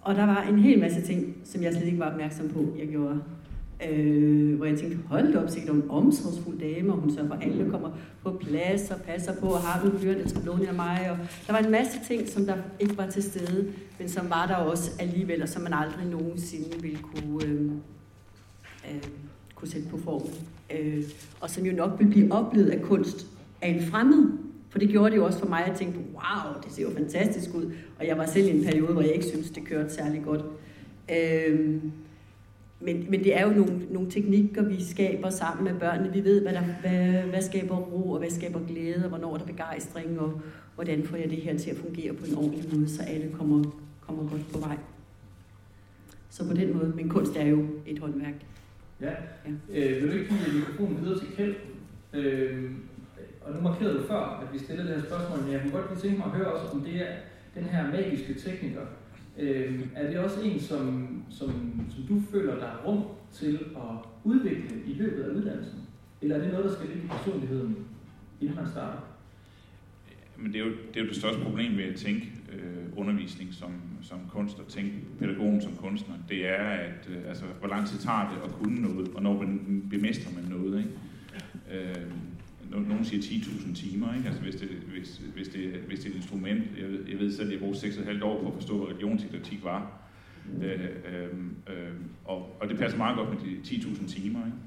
Og 0.00 0.14
der 0.14 0.26
var 0.26 0.42
en 0.42 0.58
hel 0.58 0.80
masse 0.80 1.02
ting, 1.02 1.36
som 1.44 1.62
jeg 1.62 1.72
slet 1.72 1.86
ikke 1.86 1.98
var 1.98 2.10
opmærksom 2.10 2.48
på, 2.48 2.66
jeg 2.78 2.88
gjorde. 2.88 3.20
Øh, 3.88 4.56
hvor 4.56 4.66
jeg 4.66 4.78
tænkte, 4.78 4.98
hold 5.06 5.36
op, 5.36 5.50
sikkert 5.50 5.76
en 5.76 5.90
omsorgsfuld 5.90 6.58
dame, 6.58 6.92
og 6.92 6.98
hun 6.98 7.14
sørger 7.14 7.28
for, 7.28 7.34
at 7.34 7.42
alle 7.42 7.70
kommer 7.70 7.90
på 8.22 8.40
plads 8.40 8.90
og 8.90 9.00
passer 9.00 9.34
på, 9.40 9.46
og 9.46 9.60
har 9.60 9.84
nogle 9.84 10.00
byrne 10.00 10.24
til 10.24 10.38
blod 10.42 10.60
af 10.60 10.74
mig. 10.74 11.10
Og 11.10 11.18
der 11.46 11.52
var 11.52 11.58
en 11.58 11.70
masse 11.70 11.98
ting, 12.08 12.28
som 12.28 12.46
der 12.46 12.54
ikke 12.80 12.98
var 12.98 13.06
til 13.06 13.22
stede, 13.22 13.72
men 13.98 14.08
som 14.08 14.30
var 14.30 14.46
der 14.46 14.54
også 14.54 14.90
alligevel, 14.98 15.42
og 15.42 15.48
som 15.48 15.62
man 15.62 15.72
aldrig 15.72 16.06
nogensinde 16.06 16.82
ville 16.82 16.98
kunne, 16.98 17.44
øh, 17.46 17.70
øh, 18.90 19.02
kunne 19.54 19.68
sætte 19.68 19.88
på 19.88 19.98
form. 19.98 20.22
Øh, 20.78 21.04
og 21.40 21.50
som 21.50 21.64
jo 21.64 21.72
nok 21.72 21.98
ville 21.98 22.12
blive 22.12 22.32
oplevet 22.32 22.68
af 22.68 22.82
kunst 22.82 23.26
af 23.62 23.68
en 23.68 23.82
fremmed, 23.82 24.30
for 24.70 24.78
det 24.78 24.88
gjorde 24.88 25.10
det 25.10 25.16
jo 25.16 25.24
også 25.24 25.38
for 25.38 25.48
mig, 25.48 25.60
at 25.60 25.68
jeg 25.68 25.76
tænkte, 25.76 25.98
wow, 25.98 26.62
det 26.64 26.72
ser 26.72 26.82
jo 26.82 26.90
fantastisk 26.90 27.54
ud. 27.54 27.72
Og 27.98 28.06
jeg 28.06 28.18
var 28.18 28.26
selv 28.26 28.46
i 28.46 28.50
en 28.50 28.64
periode, 28.64 28.92
hvor 28.92 29.02
jeg 29.02 29.12
ikke 29.12 29.26
synes 29.26 29.50
det 29.50 29.64
kørte 29.64 29.94
særlig 29.94 30.22
godt. 30.24 30.44
Øhm, 31.12 31.92
men, 32.80 33.06
men 33.10 33.24
det 33.24 33.38
er 33.38 33.46
jo 33.46 33.52
nogle, 33.52 33.86
nogle 33.90 34.10
teknikker, 34.10 34.62
vi 34.62 34.84
skaber 34.84 35.30
sammen 35.30 35.72
med 35.72 35.80
børnene. 35.80 36.12
Vi 36.12 36.24
ved, 36.24 36.42
hvad, 36.42 36.52
der, 36.52 36.62
hvad, 36.80 37.22
hvad 37.22 37.42
skaber 37.42 37.76
ro, 37.76 38.10
og 38.10 38.18
hvad 38.18 38.30
skaber 38.30 38.60
glæde, 38.68 39.02
og 39.02 39.08
hvornår 39.08 39.36
der 39.36 39.42
er 39.42 39.46
begejstring, 39.46 40.20
og 40.20 40.40
hvordan 40.74 41.04
får 41.04 41.16
jeg 41.16 41.30
det 41.30 41.38
her 41.38 41.58
til 41.58 41.70
at 41.70 41.76
fungere 41.76 42.12
på 42.12 42.26
en 42.26 42.36
ordentlig 42.36 42.64
måde, 42.74 42.88
så 42.88 43.02
alle 43.02 43.30
kommer, 43.32 43.64
kommer 44.00 44.30
godt 44.30 44.52
på 44.52 44.58
vej. 44.58 44.76
Så 46.30 46.48
på 46.48 46.54
den 46.54 46.76
måde, 46.76 46.92
men 46.96 47.08
kunst 47.08 47.36
er 47.36 47.46
jo 47.46 47.64
et 47.86 47.98
håndværk. 47.98 48.34
Ja. 49.00 49.10
ja. 49.10 49.50
Øh, 49.68 50.02
vil 50.02 50.12
du 50.12 50.18
ikke 50.18 50.28
give 50.28 50.58
mikrofonen 50.58 51.04
videre 51.04 51.18
til 51.18 51.28
Kjeld? 51.36 51.54
Øh, 52.12 52.70
og 53.40 53.54
nu 53.54 53.60
markerede 53.60 53.98
du 53.98 54.06
før, 54.06 54.42
at 54.42 54.52
vi 54.52 54.58
stillede 54.58 54.88
det 54.88 54.96
her 54.96 55.04
spørgsmål, 55.04 55.42
men 55.42 55.52
jeg 55.52 55.60
kunne 55.60 55.72
godt 55.72 55.90
lige 55.90 56.00
tænke 56.00 56.18
mig 56.18 56.26
at 56.26 56.32
høre 56.32 56.52
også, 56.52 56.76
om 56.76 56.80
det 56.80 56.96
er 56.96 57.14
den 57.54 57.64
her 57.64 57.90
magiske 57.90 58.34
tekniker. 58.34 58.80
Øh, 59.38 59.80
er 59.94 60.10
det 60.10 60.18
også 60.18 60.40
en, 60.40 60.60
som, 60.60 61.08
som, 61.30 61.50
som 61.90 62.02
du 62.08 62.22
føler, 62.32 62.54
der 62.54 62.66
er 62.66 62.84
rum 62.86 63.02
til 63.32 63.58
at 63.76 63.96
udvikle 64.24 64.82
i 64.86 64.92
løbet 64.92 65.22
af 65.22 65.28
uddannelsen? 65.28 65.78
Eller 66.22 66.36
er 66.36 66.40
det 66.40 66.50
noget, 66.50 66.64
der 66.64 66.74
skal 66.74 66.86
ligge 66.86 67.04
i 67.04 67.08
personligheden, 67.08 67.76
inden 68.40 68.56
man 68.56 68.66
starter? 68.66 68.98
Men 70.36 70.52
det 70.52 70.60
er 70.60 70.64
jo 70.64 70.70
det, 70.70 70.96
er 70.96 71.00
jo 71.00 71.08
det 71.08 71.16
største 71.16 71.42
problem 71.42 71.76
ved 71.76 71.84
at 71.84 71.96
tænke 71.96 72.32
øh, 72.52 72.84
undervisning 72.96 73.54
som, 73.54 73.72
som 74.02 74.18
kunstner, 74.32 74.64
tænke 74.64 74.92
pædagogen 75.18 75.62
som 75.62 75.72
kunstner. 75.76 76.14
Det 76.28 76.48
er, 76.48 76.64
at 76.64 77.08
øh, 77.10 77.28
altså, 77.28 77.44
hvor 77.58 77.68
lang 77.68 77.86
tid 77.86 77.98
tager 77.98 78.30
det 78.30 78.42
at 78.44 78.52
kunne 78.52 78.80
noget, 78.82 79.08
og 79.14 79.22
når 79.22 79.38
man 79.38 79.82
bemestrer 79.90 80.34
man 80.34 80.44
noget. 80.50 80.78
Ikke? 80.78 81.88
Øh, 81.88 82.06
nogen 82.70 83.04
siger 83.04 83.22
10.000 83.22 83.74
timer, 83.74 84.14
ikke? 84.14 84.26
Altså, 84.28 84.42
hvis, 84.42 84.54
det, 84.54 84.68
hvis, 84.68 85.20
hvis, 85.34 85.48
det, 85.48 85.60
hvis 85.86 86.00
det 86.00 86.06
er 86.06 86.10
et 86.10 86.16
instrument. 86.16 86.62
Jeg 86.80 86.88
ved, 86.88 87.04
jeg 87.08 87.18
ved 87.18 87.32
selv, 87.32 87.46
at 87.46 87.52
jeg 87.52 87.60
brugte 87.60 87.86
6,5 87.86 88.24
år 88.24 88.42
på 88.42 88.48
at 88.48 88.54
forstå, 88.54 88.78
hvad 88.78 88.88
religionsdidaktik 88.88 89.64
var. 89.64 89.92
Øh, 90.62 90.70
øh, 90.70 91.28
øh, 91.68 91.92
og, 92.24 92.56
og 92.60 92.68
det 92.68 92.78
passer 92.78 92.98
meget 92.98 93.16
godt 93.16 93.28
med 93.28 93.38
de 93.38 93.56
10.000 93.64 94.08
timer. 94.08 94.40
Ikke? 94.46 94.58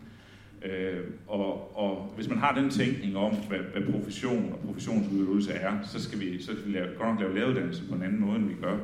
Øh, 0.65 1.03
og, 1.27 1.77
og 1.77 2.13
hvis 2.15 2.29
man 2.29 2.37
har 2.37 2.55
den 2.55 2.69
tænkning 2.69 3.17
om, 3.17 3.35
hvad, 3.35 3.59
hvad 3.59 3.91
profession 3.91 4.51
og 4.51 4.59
professionsudøvelse 4.59 5.51
er, 5.51 5.83
så 5.83 6.01
skal 6.03 6.19
vi, 6.19 6.41
så 6.41 6.51
skal 6.51 6.65
vi 6.67 6.71
lave, 6.71 6.87
godt 6.97 7.09
nok 7.09 7.19
lave 7.19 7.35
læreruddannelse 7.35 7.83
på 7.89 7.95
en 7.95 8.03
anden 8.03 8.21
måde, 8.21 8.35
end 8.35 8.47
vi 8.47 8.55
gør. 8.61 8.77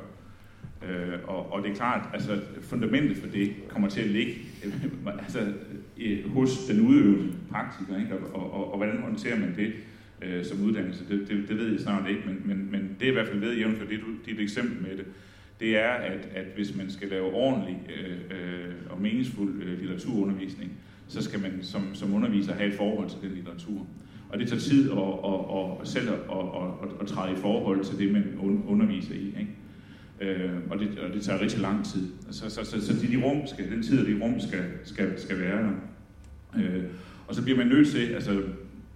Øh, 0.89 1.19
og, 1.27 1.51
og 1.53 1.63
det 1.63 1.71
er 1.71 1.75
klart, 1.75 2.09
altså 2.13 2.41
fundamentet 2.61 3.17
for 3.17 3.27
det 3.27 3.53
kommer 3.67 3.89
til 3.89 4.01
at 4.01 4.07
ligge 4.07 4.33
altså, 5.23 5.53
hos 6.25 6.65
den 6.65 6.87
udøvende 6.87 7.33
praktiker, 7.51 7.97
ikke? 7.97 8.13
Og, 8.13 8.33
og, 8.33 8.53
og, 8.53 8.71
og 8.71 8.77
hvordan 8.77 9.01
håndterer 9.01 9.39
man 9.39 9.55
det 9.55 9.73
øh, 10.21 10.45
som 10.45 10.61
uddannelse, 10.61 11.03
det, 11.09 11.27
det, 11.29 11.49
det 11.49 11.57
ved 11.57 11.71
jeg 11.71 11.79
snart 11.79 12.09
ikke, 12.09 12.21
men, 12.25 12.41
men, 12.45 12.71
men 12.71 12.95
det 12.99 13.05
er 13.05 13.11
i 13.11 13.13
hvert 13.13 13.27
fald 13.27 13.39
ved, 13.39 13.57
jævnfør 13.57 13.85
dit, 13.85 13.99
dit 14.25 14.39
eksempel 14.39 14.81
med 14.81 14.97
det, 14.97 15.05
det 15.59 15.77
er, 15.77 15.89
at, 15.89 16.29
at 16.35 16.45
hvis 16.55 16.77
man 16.77 16.91
skal 16.91 17.07
lave 17.07 17.33
ordentlig 17.33 17.81
øh, 17.89 18.17
øh, 18.37 18.73
og 18.89 19.01
meningsfuld 19.01 19.63
øh, 19.63 19.79
litteraturundervisning, 19.79 20.71
så 21.07 21.21
skal 21.21 21.41
man 21.41 21.59
som, 21.61 21.95
som 21.95 22.13
underviser 22.13 22.53
have 22.53 22.69
et 22.69 22.73
forhold 22.73 23.09
til 23.09 23.17
den 23.21 23.31
litteratur. 23.31 23.87
Og 24.29 24.39
det 24.39 24.47
tager 24.47 24.59
tid 24.59 24.91
at, 24.91 24.97
at, 24.97 25.39
at, 25.57 25.81
at 25.81 25.87
selv 25.87 26.09
at, 26.09 26.15
at, 26.15 26.45
at, 26.83 26.89
at 27.01 27.07
træde 27.07 27.33
i 27.33 27.35
forhold 27.35 27.83
til 27.83 27.99
det, 27.99 28.11
man 28.11 28.25
underviser 28.67 29.13
i. 29.13 29.25
Ikke? 29.27 29.55
Øh, 30.21 30.49
og, 30.69 30.79
det, 30.79 30.99
og 30.99 31.13
det 31.13 31.21
tager 31.21 31.41
rigtig 31.41 31.59
lang 31.59 31.85
tid. 31.85 32.07
Så, 32.31 32.49
så, 32.49 32.65
så, 32.65 32.85
så 32.85 32.93
de, 32.93 33.17
de 33.17 33.23
rum 33.23 33.47
skal, 33.47 33.71
den 33.71 33.83
tid 33.83 33.99
og 33.99 34.07
de 34.07 34.17
rum 34.21 34.39
skal, 34.39 34.63
skal, 34.83 35.13
skal 35.17 35.39
være 35.39 35.63
der. 35.63 35.71
Øh, 36.57 36.83
og 37.27 37.35
så 37.35 37.43
bliver 37.43 37.57
man 37.57 37.67
nødt 37.67 37.87
til, 37.87 38.07
altså, 38.13 38.41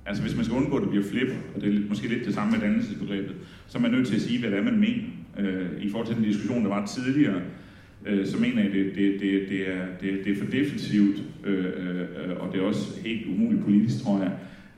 altså 0.06 0.24
hvis 0.24 0.36
man 0.36 0.46
skal 0.46 0.58
undgå, 0.58 0.76
at 0.76 0.82
det 0.82 0.90
bliver 0.90 1.06
flip, 1.06 1.32
og 1.56 1.62
det 1.62 1.76
er 1.76 1.80
måske 1.90 2.08
lidt 2.08 2.26
det 2.26 2.34
samme 2.34 2.52
med 2.52 2.60
dannelsesbegrebet, 2.60 3.36
så 3.68 3.78
er 3.78 3.82
man 3.82 3.92
nødt 3.92 4.08
til 4.08 4.16
at 4.16 4.22
sige, 4.22 4.40
hvad 4.40 4.52
det 4.52 4.60
er, 4.60 4.64
man 4.64 4.80
mener. 4.80 5.04
Øh, 5.40 5.70
I 5.82 5.90
forhold 5.90 6.08
til 6.08 6.16
den 6.16 6.24
diskussion, 6.24 6.64
der 6.64 6.70
var 6.70 6.86
tidligere, 6.86 7.42
øh, 8.06 8.26
så 8.26 8.38
mener 8.40 8.58
jeg, 8.58 8.66
at 8.66 8.74
det, 8.74 8.96
det, 8.96 9.20
det, 9.22 9.50
det, 9.50 9.70
er, 9.70 9.86
det, 10.02 10.26
det 10.26 10.32
er 10.32 10.38
for 10.44 10.52
defensivt, 10.52 11.24
øh, 11.44 11.66
øh, 11.66 12.38
og 12.40 12.54
det 12.54 12.62
er 12.62 12.66
også 12.66 13.00
helt 13.06 13.28
umuligt 13.28 13.64
politisk, 13.64 14.04
tror 14.04 14.20
jeg, 14.20 14.32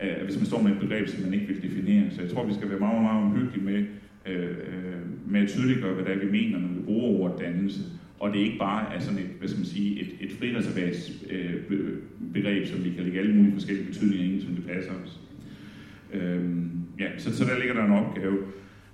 øh, 0.04 0.26
hvis 0.26 0.38
man 0.38 0.46
står 0.46 0.62
med 0.62 0.72
et 0.72 0.80
begreb, 0.80 1.08
som 1.08 1.24
man 1.24 1.34
ikke 1.34 1.48
vil 1.48 1.62
definere. 1.62 2.12
Så 2.12 2.22
jeg 2.22 2.32
tror, 2.32 2.46
vi 2.46 2.54
skal 2.54 2.70
være 2.70 2.80
meget, 2.80 3.02
meget 3.02 3.24
omhyggelige 3.24 3.66
med, 3.66 3.86
Øh, 4.28 4.50
øh, 4.50 5.32
med 5.32 5.42
at 5.42 5.50
tydeliggøre, 5.50 5.94
hvad 5.94 6.06
det 6.06 6.14
er, 6.14 6.26
vi 6.26 6.32
mener, 6.32 6.60
når 6.60 6.68
vi 6.68 6.82
bruger 6.86 7.20
ordet 7.20 7.40
dannelse. 7.40 7.82
Og 8.20 8.34
det 8.34 8.42
er 8.42 8.46
ikke 8.46 8.58
bare 8.60 8.96
er 8.96 9.00
sådan 9.00 9.20
et, 9.20 9.30
hvad 9.40 9.48
skal 9.48 9.60
man 9.60 9.66
sige, 9.66 10.02
et, 10.02 10.08
et 10.20 10.32
frireservats 10.32 11.12
øh, 11.32 11.54
begreb, 12.34 12.66
som 12.68 12.84
vi 12.84 12.90
kan 12.90 13.04
lægge 13.04 13.20
alle 13.20 13.36
mulige 13.36 13.54
forskellige 13.54 13.88
betydninger 13.88 14.26
ind, 14.26 14.42
som 14.42 14.56
det 14.56 14.66
passer 14.66 14.92
os. 15.06 15.20
Øhm, 16.14 16.70
ja, 17.00 17.06
så, 17.18 17.38
så 17.38 17.44
der 17.44 17.60
ligger 17.60 17.74
der 17.74 17.86
en 17.86 17.92
opgave. 17.92 18.38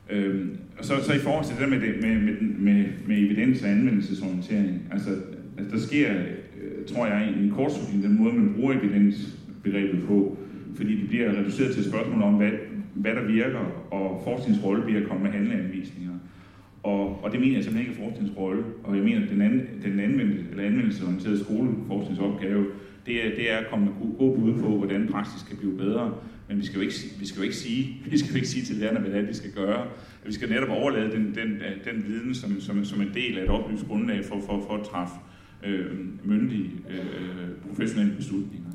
Øhm, 0.10 0.58
og 0.78 0.86
så, 0.86 0.94
så 1.03 1.14
i 1.14 1.20
forhold 1.20 1.45
til 1.45 1.53
det 1.56 1.62
der 1.62 1.70
med, 1.70 1.80
det, 1.80 2.02
med, 2.02 2.20
med, 2.20 2.34
med, 2.58 2.86
med 3.08 3.18
evidens 3.18 3.64
og 3.64 3.70
anvendelsesorientering, 3.70 4.88
altså, 4.91 5.10
altså 5.58 5.76
der 5.76 5.82
sker, 5.82 6.14
øh, 6.62 6.86
tror 6.86 7.08
jeg, 7.08 7.34
en 7.41 7.52
kortslutning 7.52 8.03
den 8.03 8.24
måde, 8.24 8.34
man 8.34 8.53
bruger 8.53 8.74
evidensbegrebet 8.74 10.03
på, 10.08 10.38
fordi 10.76 11.02
det 11.02 11.10
bliver 11.10 11.40
reduceret 11.40 11.72
til 11.72 11.80
et 11.80 11.90
spørgsmål 11.90 12.22
om, 12.22 12.34
hvad, 12.34 12.52
hvad 13.02 13.15
der 13.15 13.23
virker, 13.23 13.60
og 13.91 14.22
forskningsrolle 14.23 14.84
bliver 14.84 15.02
at 15.02 15.07
komme 15.07 15.23
med 15.23 15.32
handleanvisninger. 15.32 16.14
Og, 16.84 17.23
og 17.23 17.32
det 17.32 17.40
mener 17.40 17.56
jeg 17.56 17.64
simpelthen 17.64 17.91
ikke 17.91 18.02
er 18.02 18.06
forskningsrolle, 18.06 18.64
og 18.84 18.95
jeg 18.95 19.03
mener, 19.03 19.23
at 19.23 19.30
den, 19.30 19.41
anden, 19.41 19.68
den 19.84 19.99
anvendelse, 19.99 20.45
eller 20.52 20.64
anvendelsesorienterede 20.64 21.44
skoleforskningsopgave, 21.44 22.65
det 23.06 23.26
er, 23.26 23.36
det 23.36 23.52
er 23.52 23.57
at 23.57 23.68
komme 23.69 23.86
med 23.86 23.94
gode 24.18 24.40
bud 24.40 24.61
på, 24.61 24.78
hvordan 24.78 25.07
praksis 25.07 25.44
kan 25.44 25.57
blive 25.57 25.78
bedre. 25.78 26.14
Men 26.48 26.57
vi 26.57 26.65
skal 26.65 26.76
jo 26.76 26.82
ikke, 26.82 26.94
vi 27.19 27.26
skal 27.26 27.38
jo 27.38 27.44
ikke, 27.44 27.56
sige, 27.56 27.98
vi 28.11 28.18
skal 28.18 28.30
jo 28.32 28.36
ikke 28.36 28.48
sige 28.48 28.65
til 28.65 28.76
lærerne, 28.76 28.99
hvad 28.99 29.11
det 29.11 29.19
er, 29.19 29.26
de 29.26 29.34
skal 29.34 29.52
gøre. 29.52 29.88
Vi 30.26 30.34
skal 30.34 30.49
netop 30.49 30.69
overlade 30.69 31.11
den, 31.11 31.36
den, 31.36 31.61
den 31.86 32.03
viden 32.07 32.36
som, 32.36 32.61
som, 32.61 32.86
som 32.86 33.02
en 33.02 33.11
del 33.14 33.38
af 33.38 33.44
et 33.44 33.49
oplyst 33.49 33.88
grundlag 33.88 34.26
for, 34.26 34.40
for, 34.45 34.64
for 34.68 34.78
at 34.78 34.84
træffe 34.84 35.14
øh, 35.64 35.98
myndige, 36.23 36.72
øh, 36.90 37.69
professionelle 37.69 38.15
beslutninger. 38.15 38.69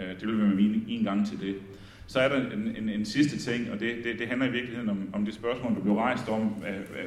Øh, 0.00 0.20
det 0.20 0.28
vil 0.28 0.38
være 0.38 0.54
min 0.54 0.84
en 0.88 1.04
gang 1.04 1.26
til 1.26 1.40
det. 1.40 1.54
Så 2.06 2.20
er 2.20 2.28
der 2.28 2.36
en, 2.36 2.76
en, 2.82 2.88
en 2.88 3.04
sidste 3.04 3.38
ting, 3.38 3.70
og 3.70 3.80
det, 3.80 3.94
det, 4.04 4.18
det 4.18 4.28
handler 4.28 4.46
i 4.46 4.50
virkeligheden 4.50 4.88
om, 4.88 5.08
om 5.12 5.24
det 5.24 5.34
spørgsmål, 5.34 5.74
der 5.74 5.80
blev 5.80 5.94
rejst 5.94 6.28
om, 6.28 6.40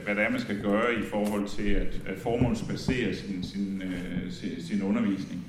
hvad, 0.03 0.15
det 0.15 0.23
er, 0.23 0.29
man 0.29 0.39
skal 0.39 0.61
gøre 0.61 0.93
i 0.99 1.01
forhold 1.01 1.47
til 1.47 1.69
at, 1.69 2.01
at 2.05 2.17
formålsbasere 2.17 3.15
sin, 3.15 3.43
sin, 3.43 3.83
øh, 3.85 4.31
sin, 4.31 4.61
sin 4.61 4.81
undervisning. 4.81 5.45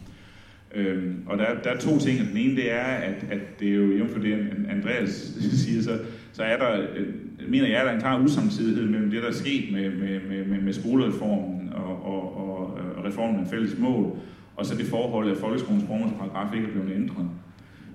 Øhm, 0.74 1.22
og 1.26 1.38
der, 1.38 1.44
der 1.64 1.70
er 1.70 1.78
to 1.78 1.98
ting. 1.98 2.28
Den 2.28 2.36
ene 2.36 2.56
det 2.56 2.72
er, 2.72 2.84
at, 2.84 3.24
at 3.30 3.60
det 3.60 3.68
er 3.68 3.74
jo, 3.74 3.96
jævnt 3.96 4.10
for 4.12 4.18
det 4.18 4.48
Andreas 4.70 5.10
siger, 5.64 5.82
så, 5.82 5.98
så 6.32 6.42
er 6.42 6.56
der, 6.56 6.86
øh, 6.96 7.06
mener 7.48 7.68
jeg, 7.68 7.84
der 7.84 7.90
er 7.90 7.94
en 7.94 8.00
klar 8.00 8.20
usamtidighed 8.20 8.86
mellem 8.86 9.10
det, 9.10 9.22
der 9.22 9.28
er 9.28 9.32
sket 9.32 9.72
med, 9.72 9.90
med, 9.90 10.20
med, 10.20 10.44
med, 10.44 10.60
med 10.60 10.72
skolereformen 10.72 11.72
og, 11.72 12.06
og, 12.06 12.36
og, 12.36 12.78
og 12.96 13.04
reformen 13.04 13.40
af 13.40 13.50
fælles 13.50 13.78
mål, 13.78 14.18
og 14.56 14.66
så 14.66 14.74
det 14.74 14.86
forhold, 14.86 15.30
at 15.30 15.36
folkeskolens 15.36 15.84
formålsparagraf 15.86 16.54
ikke 16.54 16.66
er 16.66 16.72
blevet 16.72 16.94
ændret. 16.94 17.26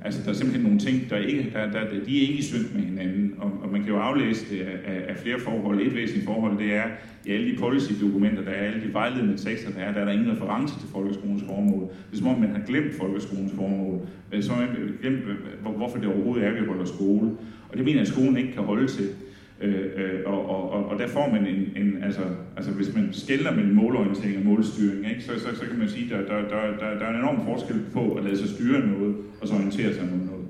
Altså, 0.03 0.22
der 0.23 0.30
er 0.30 0.34
simpelthen 0.34 0.64
nogle 0.64 0.80
ting, 0.80 1.10
der 1.10 1.18
ikke, 1.18 1.52
der, 1.53 1.72
der, 1.72 1.90
de 2.06 2.18
er 2.18 2.22
ikke 2.22 2.34
i 2.34 2.41
synk 2.41 2.76
med 2.76 2.82
hinanden, 2.82 3.34
og, 3.38 3.52
og 3.64 3.72
man 3.72 3.82
kan 3.82 3.90
jo 3.90 3.99
aflæse 3.99 4.45
det 4.49 4.61
af, 4.61 5.03
af, 5.07 5.18
flere 5.18 5.40
forhold. 5.40 5.82
Et 5.82 5.95
væsentligt 5.95 6.26
forhold, 6.26 6.57
det 6.57 6.73
er, 6.73 6.84
i 7.26 7.32
alle 7.32 7.52
de 7.52 7.57
policy-dokumenter, 7.57 8.44
der 8.44 8.52
er, 8.52 8.65
alle 8.68 8.88
de 8.88 8.94
vejledende 8.94 9.38
tekster, 9.38 9.72
der 9.72 9.80
er, 9.80 9.94
der 9.94 9.99
er 10.02 10.06
der 10.06 10.11
ingen 10.11 10.32
reference 10.32 10.80
til 10.80 10.88
folkeskolens 10.90 11.44
formål. 11.44 11.82
Det 11.82 12.14
er 12.14 12.18
som 12.18 12.28
om, 12.28 12.40
man 12.40 12.49
har 12.49 12.61
glemt 12.68 12.94
folkeskolens 12.94 13.52
formål. 13.56 13.99
Øh, 14.32 14.44
Så 14.44 14.53
har 14.53 14.61
man 14.61 14.69
glemt, 15.02 15.18
øh, 15.18 15.76
hvorfor 15.76 15.98
det 15.98 16.07
overhovedet 16.07 16.48
er, 16.48 16.52
vi 16.52 16.68
holder 16.68 16.86
skole. 16.86 17.32
Og 17.69 17.78
det 17.78 17.86
mener 17.86 17.99
jeg, 17.99 18.02
at 18.02 18.07
skolen 18.07 18.38
ikke 18.38 18.53
kan 18.53 18.64
holde 18.64 18.88
til. 18.88 19.10
Øh, 19.61 19.85
øh, 19.95 20.19
og, 20.25 20.49
og, 20.49 20.71
og, 20.71 20.85
og 20.85 20.99
der 20.99 21.07
får 21.07 21.29
man 21.29 21.47
en, 21.47 21.73
en 21.75 22.03
altså, 22.03 22.21
altså 22.57 22.71
hvis 22.71 22.95
man 22.95 23.09
skælder 23.11 23.55
mellem 23.55 23.75
målorientering 23.75 24.38
og 24.38 24.45
målstyring, 24.45 25.09
ikke, 25.09 25.23
så, 25.23 25.39
så, 25.39 25.55
så 25.55 25.65
kan 25.65 25.79
man 25.79 25.89
sige, 25.89 26.15
at 26.15 26.27
der, 26.27 26.35
der, 26.35 26.47
der, 26.47 26.77
der, 26.77 26.99
der 26.99 27.05
er 27.05 27.09
en 27.09 27.15
enorm 27.15 27.45
forskel 27.45 27.85
på 27.93 28.13
at 28.13 28.23
lade 28.23 28.38
sig 28.38 28.49
styre 28.49 28.88
noget, 28.88 29.15
og 29.41 29.47
så 29.47 29.53
orientere 29.55 29.93
sig 29.93 30.03
mod 30.11 30.25
noget. 30.25 30.47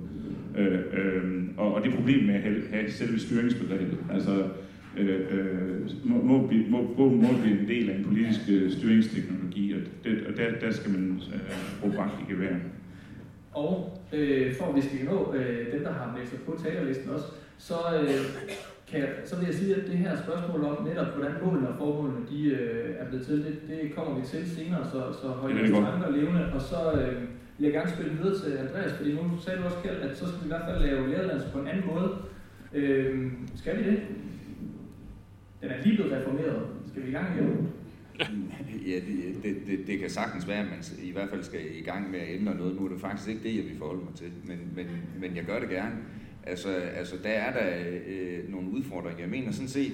Øh, 0.57 0.79
øh, 0.93 1.43
og, 1.57 1.73
og 1.73 1.83
det 1.83 1.93
er 1.93 2.25
med 2.27 2.35
at 2.35 2.41
have, 2.41 2.61
have 2.71 2.91
selve 2.91 3.19
styringsbegrebet. 3.19 3.97
Altså, 4.13 4.43
øh, 4.97 5.19
øh, 5.31 5.89
må, 6.03 6.21
må, 6.21 6.51
må, 6.69 6.93
må, 6.97 7.09
må 7.09 7.27
blive 7.41 7.59
en 7.61 7.67
del 7.67 7.89
af 7.89 7.95
en 7.95 8.03
politisk 8.03 8.39
øh, 8.49 8.71
styringsteknologi, 8.71 9.73
og, 9.73 9.79
det, 10.03 10.27
og 10.27 10.38
der, 10.38 10.51
der 10.61 10.71
skal 10.71 10.91
man 10.91 11.21
øh, 11.33 11.41
bruge 11.81 11.93
bagt 11.93 12.13
i 12.21 12.33
gevær. 12.33 12.55
Og 13.53 14.01
øh, 14.13 14.55
for 14.55 14.65
at 14.65 14.75
vi 14.75 14.81
skal 14.81 15.05
nå 15.05 15.33
øh, 15.35 15.73
dem, 15.73 15.83
der 15.83 15.93
har 15.93 16.13
meldt 16.15 16.29
sig 16.29 16.39
på 16.39 16.59
talerlisten 16.63 17.09
også, 17.09 17.25
så 17.57 17.73
øh, 18.01 18.09
kan 18.91 18.99
jeg, 18.99 19.09
så 19.26 19.35
vil 19.35 19.45
jeg 19.45 19.55
sige, 19.55 19.76
at 19.76 19.88
det 19.88 19.97
her 19.97 20.18
spørgsmål 20.23 20.63
om 20.63 20.84
netop, 20.84 21.07
hvordan 21.15 21.35
målene 21.43 21.69
og 21.69 21.77
formålene 21.77 22.26
de, 22.31 22.39
øh, 22.49 22.95
er 22.99 23.05
blevet 23.07 23.26
til, 23.26 23.38
det, 23.45 23.61
det 23.69 23.95
kommer 23.95 24.19
vi 24.19 24.26
til 24.26 24.51
senere, 24.55 24.85
så, 24.85 24.99
så 25.22 25.27
hold 25.27 25.57
jeres 25.57 25.72
tanker 25.72 26.09
levende. 26.09 26.53
Og 26.53 26.61
så 26.61 26.91
øh, 27.01 27.22
vil 27.57 27.65
jeg 27.65 27.73
gerne 27.73 27.91
spille 27.91 28.13
videre 28.18 28.39
til 28.39 28.57
Andreas, 28.57 28.93
fordi 28.93 29.13
nu 29.13 29.23
sagde 29.43 29.59
du 29.59 29.65
også, 29.65 29.77
Kjeld, 29.84 30.01
at 30.01 30.18
så 30.18 30.27
skal 30.27 30.39
vi 30.41 30.45
i 30.45 30.53
hvert 30.53 30.68
fald 30.69 30.81
lave 30.81 31.09
læreruddannelse 31.09 31.49
på 31.53 31.59
en 31.59 31.68
anden 31.68 31.85
måde. 31.93 32.09
Øh, 32.73 33.31
skal 33.55 33.77
vi 33.77 33.84
det? 33.91 33.99
Den 35.61 35.69
er 35.69 35.84
lige 35.84 35.95
blevet 35.95 36.11
reformeret. 36.11 36.61
Skal 36.88 37.03
vi 37.03 37.07
i 37.09 37.11
gang 37.11 37.27
igen? 37.35 37.68
Ja, 38.88 38.95
det, 38.95 39.43
det, 39.43 39.55
det, 39.68 39.88
det 39.88 39.99
kan 39.99 40.09
sagtens 40.09 40.47
være, 40.47 40.59
at 40.59 40.65
man 40.65 40.84
i 41.03 41.11
hvert 41.11 41.30
fald 41.30 41.43
skal 41.43 41.59
i 41.80 41.81
gang 41.81 42.11
med 42.11 42.19
at 42.19 42.26
ændre 42.39 42.55
noget. 42.55 42.76
Nu 42.76 42.85
er 42.85 42.89
det 42.89 43.01
faktisk 43.01 43.30
ikke 43.30 43.43
det, 43.43 43.55
jeg 43.55 43.63
vil 43.63 43.77
forholde 43.77 44.01
mig 44.03 44.13
til, 44.15 44.27
men, 44.43 44.57
men, 44.76 44.85
men 45.19 45.35
jeg 45.35 45.43
gør 45.43 45.59
det 45.59 45.69
gerne. 45.69 45.95
Altså, 46.43 46.69
altså 46.69 47.15
der 47.23 47.30
er 47.30 47.53
der 47.53 47.93
øh, 48.05 48.51
nogle 48.51 48.69
udfordringer. 48.69 49.19
Jeg 49.19 49.30
mener 49.30 49.51
sådan 49.51 49.68
set, 49.68 49.93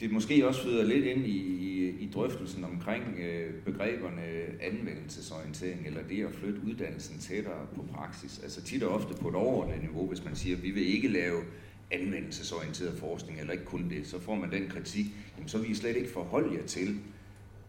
det 0.00 0.12
måske 0.12 0.48
også 0.48 0.62
føder 0.62 0.84
lidt 0.84 1.04
ind 1.04 1.26
i, 1.26 1.38
i, 1.38 1.88
i 1.88 2.10
drøftelsen 2.14 2.64
omkring 2.64 3.04
øh, 3.18 3.54
begreberne 3.64 4.22
anvendelsesorientering, 4.60 5.86
eller 5.86 6.02
det 6.08 6.24
at 6.24 6.34
flytte 6.34 6.60
uddannelsen 6.66 7.18
tættere 7.18 7.66
på 7.74 7.84
praksis. 7.92 8.40
Altså 8.42 8.62
tit 8.62 8.82
og 8.82 8.94
ofte 8.94 9.14
på 9.14 9.28
et 9.28 9.34
overordnet 9.34 9.80
niveau, 9.80 10.06
hvis 10.06 10.24
man 10.24 10.36
siger, 10.36 10.56
at 10.56 10.62
vi 10.62 10.70
vil 10.70 10.94
ikke 10.94 11.08
lave 11.08 11.42
anvendelsesorienteret 11.90 12.98
forskning, 12.98 13.40
eller 13.40 13.52
ikke 13.52 13.64
kun 13.64 13.90
det, 13.90 14.06
så 14.06 14.20
får 14.20 14.34
man 14.34 14.50
den 14.50 14.68
kritik, 14.68 15.06
jamen 15.36 15.48
så 15.48 15.58
vil 15.58 15.70
I 15.70 15.74
slet 15.74 15.96
ikke 15.96 16.10
forholde 16.10 16.56
jer 16.56 16.66
til 16.66 16.98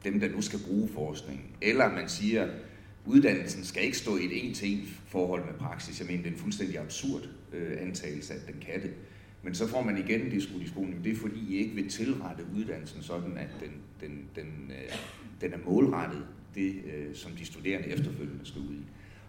dem, 0.04 0.20
der 0.20 0.30
nu 0.30 0.42
skal 0.42 0.60
bruge 0.68 0.90
forskning. 0.90 1.58
Eller 1.62 1.92
man 1.92 2.10
siger, 2.10 2.48
uddannelsen 3.06 3.64
skal 3.64 3.84
ikke 3.84 3.98
stå 3.98 4.18
i 4.18 4.26
et 4.26 4.46
en-til-en 4.46 4.88
forhold 5.08 5.46
med 5.46 5.54
praksis. 5.54 6.00
Jeg 6.00 6.08
mener, 6.08 6.24
det 6.24 6.30
er 6.30 6.34
en 6.34 6.40
fuldstændig 6.40 6.80
absurd 6.80 7.30
øh, 7.54 7.82
antagelse, 7.82 8.34
at 8.34 8.48
den 8.48 8.56
kan 8.62 8.82
det. 8.82 8.94
Men 9.44 9.56
så 9.56 9.68
får 9.68 9.82
man 9.82 9.98
igen 9.98 10.32
det. 10.32 10.32
Det 11.04 11.12
er 11.12 11.16
fordi, 11.16 11.40
I 11.50 11.58
ikke 11.58 11.76
vil 11.76 11.90
tilrette 11.90 12.44
uddannelsen 12.56 13.04
sådan, 13.04 13.38
at 13.38 13.50
den, 13.60 13.72
den, 14.02 14.26
den, 14.36 14.72
øh, 14.72 14.98
den 15.42 15.54
er 15.54 15.58
målrettet 15.66 16.26
det, 16.56 16.76
øh, 16.86 17.16
som 17.16 17.32
de 17.32 17.46
studerende 17.46 17.88
efterfølgende 17.88 18.46
skal 18.46 18.62
ud 18.62 18.74
i. 18.74 18.84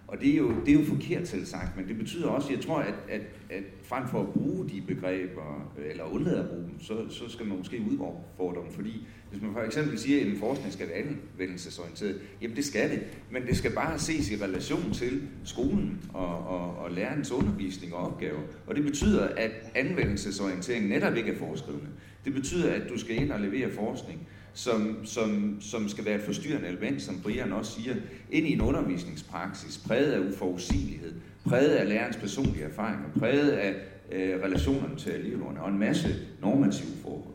Og 0.08 0.20
det 0.20 0.32
er 0.32 0.36
jo, 0.36 0.52
det 0.66 0.74
er 0.74 0.78
jo 0.78 0.84
forkert 0.84 1.28
selv 1.28 1.46
sagt, 1.46 1.76
men 1.76 1.88
det 1.88 1.98
betyder 1.98 2.28
også, 2.28 2.52
jeg 2.52 2.60
tror, 2.60 2.78
at, 2.78 2.94
at, 3.08 3.20
at 3.50 3.62
frem 3.82 4.08
for 4.08 4.20
at 4.20 4.28
bruge 4.28 4.68
de 4.68 4.82
begreber, 4.86 5.72
eller 5.90 6.04
undlade 6.04 6.38
at 6.38 6.48
bruge 6.48 6.62
dem, 6.62 6.80
så, 6.80 6.94
så 7.10 7.28
skal 7.28 7.46
man 7.46 7.58
måske 7.58 7.84
udfordre 7.90 8.62
dem, 8.62 8.72
fordi 8.72 9.06
hvis 9.30 9.42
man 9.42 9.52
for 9.52 9.60
eksempel 9.60 9.98
siger, 9.98 10.20
at 10.20 10.26
en 10.26 10.38
forskning 10.38 10.72
skal 10.72 10.88
være 10.88 10.96
anvendelsesorienteret, 10.96 12.20
jamen 12.42 12.56
det 12.56 12.64
skal 12.64 12.90
det, 12.90 13.02
men 13.30 13.46
det 13.46 13.56
skal 13.56 13.72
bare 13.72 13.98
ses 13.98 14.30
i 14.30 14.36
relation 14.44 14.92
til 14.92 15.22
skolen 15.44 16.00
og, 16.14 16.46
og, 16.46 16.76
og 16.76 16.90
lærernes 16.90 17.32
undervisning 17.32 17.94
og 17.94 18.06
opgaver. 18.06 18.40
Og 18.66 18.76
det 18.76 18.84
betyder, 18.84 19.28
at 19.28 19.50
anvendelsesorientering 19.74 20.88
netop 20.88 21.16
ikke 21.16 21.32
er 21.32 21.38
foreskrivende. 21.38 21.88
Det 22.24 22.34
betyder, 22.34 22.72
at 22.72 22.82
du 22.88 22.98
skal 22.98 23.22
ind 23.22 23.32
og 23.32 23.40
levere 23.40 23.70
forskning, 23.70 24.28
som, 24.56 24.96
som, 25.04 25.56
som 25.60 25.88
skal 25.88 26.04
være 26.04 26.14
et 26.14 26.22
forstyrrende 26.22 26.68
element, 26.68 27.02
som 27.02 27.20
Brian 27.22 27.52
også 27.52 27.80
siger, 27.80 27.94
ind 28.30 28.46
i 28.46 28.52
en 28.52 28.60
undervisningspraksis, 28.60 29.78
præget 29.78 30.12
af 30.12 30.18
uforudsigelighed, 30.18 31.12
præget 31.44 31.70
af 31.70 31.88
lærernes 31.88 32.16
personlige 32.16 32.64
erfaringer, 32.64 33.04
præget 33.18 33.50
af 33.50 33.74
øh, 34.12 34.42
relationerne 34.42 34.96
til 34.96 35.12
eleverne 35.12 35.62
og 35.62 35.70
en 35.70 35.78
masse 35.78 36.08
normative 36.42 36.96
forhold. 37.02 37.34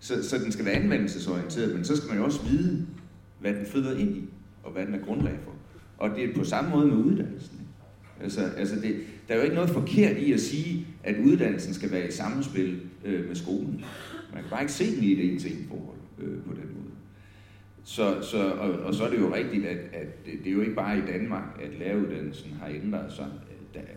Så, 0.00 0.28
så 0.28 0.38
den 0.38 0.52
skal 0.52 0.64
være 0.64 0.74
anvendelsesorienteret, 0.74 1.74
men 1.74 1.84
så 1.84 1.96
skal 1.96 2.08
man 2.08 2.18
jo 2.18 2.24
også 2.24 2.42
vide, 2.42 2.86
hvad 3.40 3.54
den 3.54 3.66
føder 3.66 3.98
ind 3.98 4.16
i, 4.16 4.24
og 4.62 4.72
hvad 4.72 4.86
den 4.86 4.94
er 4.94 5.04
grundlag 5.04 5.38
for. 5.44 5.52
Og 5.98 6.10
det 6.10 6.24
er 6.24 6.34
på 6.34 6.44
samme 6.44 6.70
måde 6.70 6.86
med 6.86 6.96
uddannelsen. 6.96 7.58
Altså, 8.22 8.40
altså 8.56 8.74
det, 8.74 8.96
der 9.28 9.34
er 9.34 9.38
jo 9.38 9.44
ikke 9.44 9.54
noget 9.54 9.70
forkert 9.70 10.16
i 10.16 10.32
at 10.32 10.40
sige, 10.40 10.86
at 11.04 11.16
uddannelsen 11.24 11.74
skal 11.74 11.90
være 11.90 12.08
i 12.08 12.10
samspil 12.10 12.80
øh, 13.04 13.28
med 13.28 13.34
skolen. 13.34 13.84
Man 14.32 14.42
kan 14.42 14.50
bare 14.50 14.60
ikke 14.60 14.72
se 14.72 14.96
den 14.96 15.04
i 15.04 15.14
det 15.14 15.30
ene 15.30 15.40
til 15.40 15.52
en 15.52 15.66
forhold 15.68 15.89
øh, 16.22 16.42
på 16.42 16.52
den 16.52 16.68
måde. 16.74 16.90
Så, 17.84 18.22
så, 18.22 18.50
og, 18.50 18.70
og 18.70 18.94
så 18.94 19.04
er 19.04 19.10
det 19.10 19.20
jo 19.20 19.34
rigtigt, 19.34 19.66
at, 19.66 19.78
at 19.92 20.26
det, 20.26 20.32
det 20.44 20.46
er 20.46 20.52
jo 20.52 20.60
ikke 20.60 20.74
bare 20.74 20.98
i 20.98 21.02
Danmark, 21.12 21.60
at 21.62 21.78
læreruddannelsen 21.78 22.52
har 22.60 22.68
ændret 22.68 23.12
sig, 23.12 23.26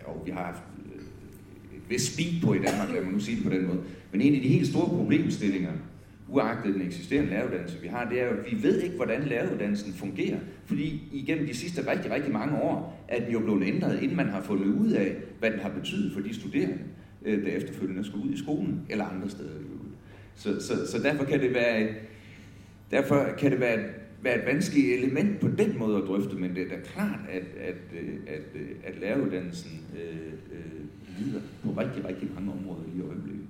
og 0.04 0.22
vi 0.26 0.30
har 0.30 0.44
haft 0.44 0.62
øh, 0.94 1.00
et 1.76 1.82
vist 1.88 2.12
speed 2.12 2.42
på 2.42 2.54
i 2.54 2.58
Danmark, 2.58 2.92
lad 2.92 3.02
mig 3.02 3.12
nu 3.12 3.18
sige 3.18 3.36
det 3.36 3.44
på 3.44 3.50
den 3.50 3.66
måde. 3.66 3.80
Men 4.12 4.20
en 4.20 4.34
af 4.34 4.40
de 4.40 4.48
helt 4.48 4.66
store 4.66 4.88
problemstillinger, 4.88 5.72
uagtet 6.28 6.74
den 6.74 6.86
eksisterende 6.86 7.30
læreruddannelse, 7.30 7.80
vi 7.82 7.88
har, 7.88 8.08
det 8.08 8.20
er 8.20 8.24
jo, 8.24 8.30
at 8.30 8.52
vi 8.52 8.62
ved 8.62 8.80
ikke, 8.80 8.96
hvordan 8.96 9.22
læreruddannelsen 9.22 9.92
fungerer. 9.92 10.38
Fordi 10.64 11.02
igennem 11.12 11.46
de 11.46 11.54
sidste 11.54 11.90
rigtig, 11.90 12.10
rigtig 12.10 12.32
mange 12.32 12.56
år 12.56 13.04
er 13.08 13.24
den 13.24 13.32
jo 13.32 13.40
blevet 13.40 13.66
ændret, 13.66 14.02
inden 14.02 14.16
man 14.16 14.28
har 14.28 14.42
fundet 14.42 14.66
ud 14.66 14.90
af, 14.90 15.16
hvad 15.38 15.50
den 15.50 15.60
har 15.60 15.70
betydet 15.70 16.12
for 16.12 16.20
de 16.20 16.34
studerende, 16.34 16.78
øh, 17.24 17.44
der 17.44 17.50
efterfølgende 17.50 18.04
skal 18.04 18.18
ud 18.18 18.32
i 18.32 18.38
skolen 18.38 18.80
eller 18.90 19.04
andre 19.04 19.30
steder. 19.30 19.50
Så, 20.34 20.60
så, 20.60 20.90
så 20.90 21.02
derfor 21.02 21.24
kan 21.24 21.40
det 21.40 21.54
være 21.54 21.88
Derfor 22.94 23.28
kan 23.38 23.50
det 23.50 23.60
være, 23.60 23.78
være 24.22 24.38
et 24.38 24.46
vanskeligt 24.46 24.98
element 24.98 25.40
på 25.40 25.48
den 25.48 25.78
måde 25.78 25.96
at 25.96 26.02
drøfte, 26.06 26.36
men 26.36 26.54
det 26.54 26.62
er 26.62 26.68
da 26.68 26.80
klart, 26.84 27.20
at, 27.30 27.42
at, 27.60 27.74
øh, 28.02 28.14
at, 28.26 28.60
øh, 28.60 28.68
at 28.84 29.00
læreruddannelsen 29.00 29.80
øh, 29.96 30.32
øh, 30.52 31.18
lider 31.18 31.40
på 31.64 31.80
rigtig, 31.80 32.04
rigtig 32.04 32.28
mange 32.34 32.52
områder 32.52 32.82
i 32.96 33.00
øjeblikket. 33.00 33.46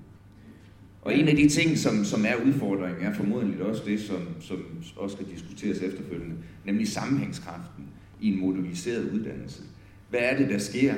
Og 1.01 1.15
en 1.15 1.27
af 1.27 1.35
de 1.35 1.49
ting, 1.49 1.77
som, 1.77 2.03
som 2.03 2.25
er 2.25 2.45
udfordringen, 2.45 3.03
er 3.03 3.13
formodentlig 3.13 3.61
også 3.61 3.83
det, 3.85 3.99
som, 3.99 4.27
som 4.41 4.65
også 4.97 5.15
skal 5.15 5.27
diskuteres 5.31 5.81
efterfølgende, 5.81 6.35
nemlig 6.65 6.87
sammenhængskraften 6.87 7.83
i 8.21 8.33
en 8.33 8.39
moduliseret 8.39 9.11
uddannelse. 9.11 9.63
Hvad 10.09 10.19
er 10.23 10.37
det, 10.37 10.49
der 10.49 10.57
sker, 10.57 10.93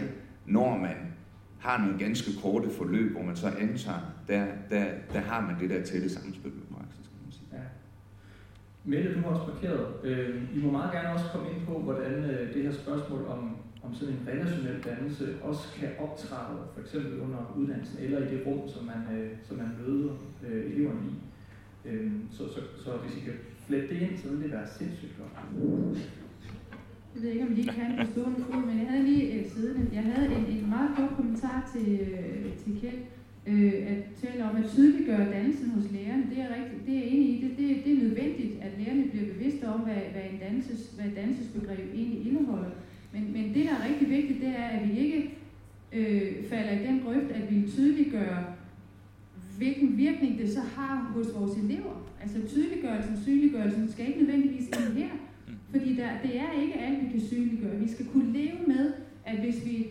når 0.45 0.77
man 0.77 0.95
har 1.59 1.85
nogle 1.85 1.99
ganske 1.99 2.31
korte 2.41 2.69
forløb, 2.69 3.11
hvor 3.11 3.23
man 3.23 3.35
så 3.35 3.47
antager, 3.47 3.99
der, 4.27 4.45
der, 4.69 4.85
der 5.13 5.19
har 5.19 5.41
man 5.41 5.55
det 5.59 5.69
der 5.69 5.85
tætte 5.85 6.09
samspil 6.09 6.51
med 6.51 6.66
Mette, 8.89 9.13
du 9.15 9.19
har 9.19 9.29
også 9.29 9.51
markeret. 9.53 9.87
Øh, 10.03 10.41
I 10.55 10.59
må 10.63 10.71
meget 10.71 10.91
gerne 10.91 11.09
også 11.15 11.25
komme 11.33 11.47
ind 11.53 11.61
på, 11.65 11.73
hvordan 11.79 12.13
øh, 12.31 12.53
det 12.53 12.63
her 12.63 12.71
spørgsmål 12.71 13.25
om, 13.25 13.57
om 13.83 13.93
sådan 13.93 14.13
en 14.13 14.27
relationel 14.27 14.83
dannelse 14.85 15.25
også 15.41 15.63
kan 15.79 15.89
optræde, 15.99 16.59
for 16.73 16.81
eksempel 16.81 17.19
under 17.19 17.55
uddannelsen 17.57 17.99
eller 18.03 18.19
i 18.19 18.31
det 18.31 18.41
rum, 18.45 18.69
som 18.69 18.85
man, 18.85 19.17
øh, 19.17 19.31
som 19.47 19.57
man 19.57 19.71
møder 19.81 20.13
øh, 20.47 20.71
eleverne 20.71 21.01
i. 21.11 21.15
Øh, 21.89 22.11
så, 22.31 22.43
så, 22.53 22.59
så 22.83 22.91
hvis 23.03 23.17
I 23.17 23.19
kan 23.19 23.33
flette 23.65 23.89
det 23.89 24.01
ind, 24.01 24.17
så 24.17 24.29
vil 24.29 24.43
det 24.43 24.51
være 24.51 24.67
sindssygt 24.67 25.13
godt. 25.17 25.33
Jeg 27.15 27.23
ved 27.23 27.29
ikke, 27.29 27.45
om 27.45 27.51
I 27.51 27.55
lige 27.55 27.73
kan 27.73 28.05
forstå 28.05 28.21
stående 28.21 28.67
men 28.67 28.79
jeg 28.79 28.87
havde 28.89 29.03
lige 29.03 29.33
øh, 29.33 29.45
siden, 29.45 29.89
Jeg 29.93 30.03
havde 30.03 30.35
en, 30.35 30.45
en 30.45 30.69
meget 30.69 30.89
kort 30.95 31.09
kommentar 31.15 31.71
til, 31.73 31.99
øh, 31.99 32.53
til 32.63 32.79
Kjeld 32.81 33.01
øh, 33.47 33.73
at 33.91 33.99
tale 34.21 34.49
om 34.49 34.55
at 34.55 34.69
tydeliggøre 34.69 35.31
dannelsen 35.31 35.69
hos 35.69 35.91
lærerne. 35.91 36.23
Det 36.29 36.39
er, 36.39 36.49
rigtigt, 36.55 36.87
det 36.87 36.97
er 36.97 37.03
enig 37.03 37.29
i. 37.29 37.41
Det, 37.43 37.57
det, 37.57 37.85
det 37.85 37.91
er 37.93 38.03
nødvendigt, 38.03 38.53
at 38.61 38.71
lærerne 38.79 39.03
bliver 39.11 39.33
bevidste 39.33 39.63
om, 39.67 39.79
hvad, 39.79 40.01
hvad, 40.13 40.21
en 40.31 40.39
danses, 40.39 40.91
hvad 40.95 41.11
dansesbegreb 41.15 41.93
egentlig 41.95 42.27
indeholder. 42.27 42.69
Men, 43.13 43.33
men 43.33 43.53
det, 43.53 43.65
der 43.65 43.71
er 43.71 43.89
rigtig 43.89 44.09
vigtigt, 44.09 44.41
det 44.41 44.49
er, 44.49 44.63
at 44.63 44.89
vi 44.89 44.99
ikke 44.99 45.37
øh, 45.93 46.31
falder 46.49 46.71
i 46.79 46.87
den 46.87 46.99
grøft, 46.99 47.31
at 47.31 47.51
vi 47.51 47.71
tydeliggør, 47.71 48.57
hvilken 49.57 49.97
virkning 49.97 50.37
det 50.39 50.53
så 50.53 50.59
har 50.59 51.11
hos 51.15 51.27
vores 51.35 51.57
elever. 51.57 52.07
Altså 52.21 52.47
tydeliggørelsen, 52.47 53.17
synliggørelsen 53.23 53.91
skal 53.91 54.07
ikke 54.07 54.19
nødvendigvis 54.19 54.67
ind 54.67 54.97
her. 54.97 55.09
Fordi 55.71 55.95
der, 55.95 56.09
det 56.23 56.39
er 56.39 56.61
ikke 56.61 56.79
alt, 56.79 57.05
vi 57.05 57.11
kan 57.11 57.27
synliggøre. 57.27 57.79
Vi 57.79 57.89
skal 57.91 58.05
kunne 58.05 58.33
leve 58.33 58.57
med, 58.67 58.93
at 59.25 59.39
hvis 59.39 59.65
vi 59.65 59.87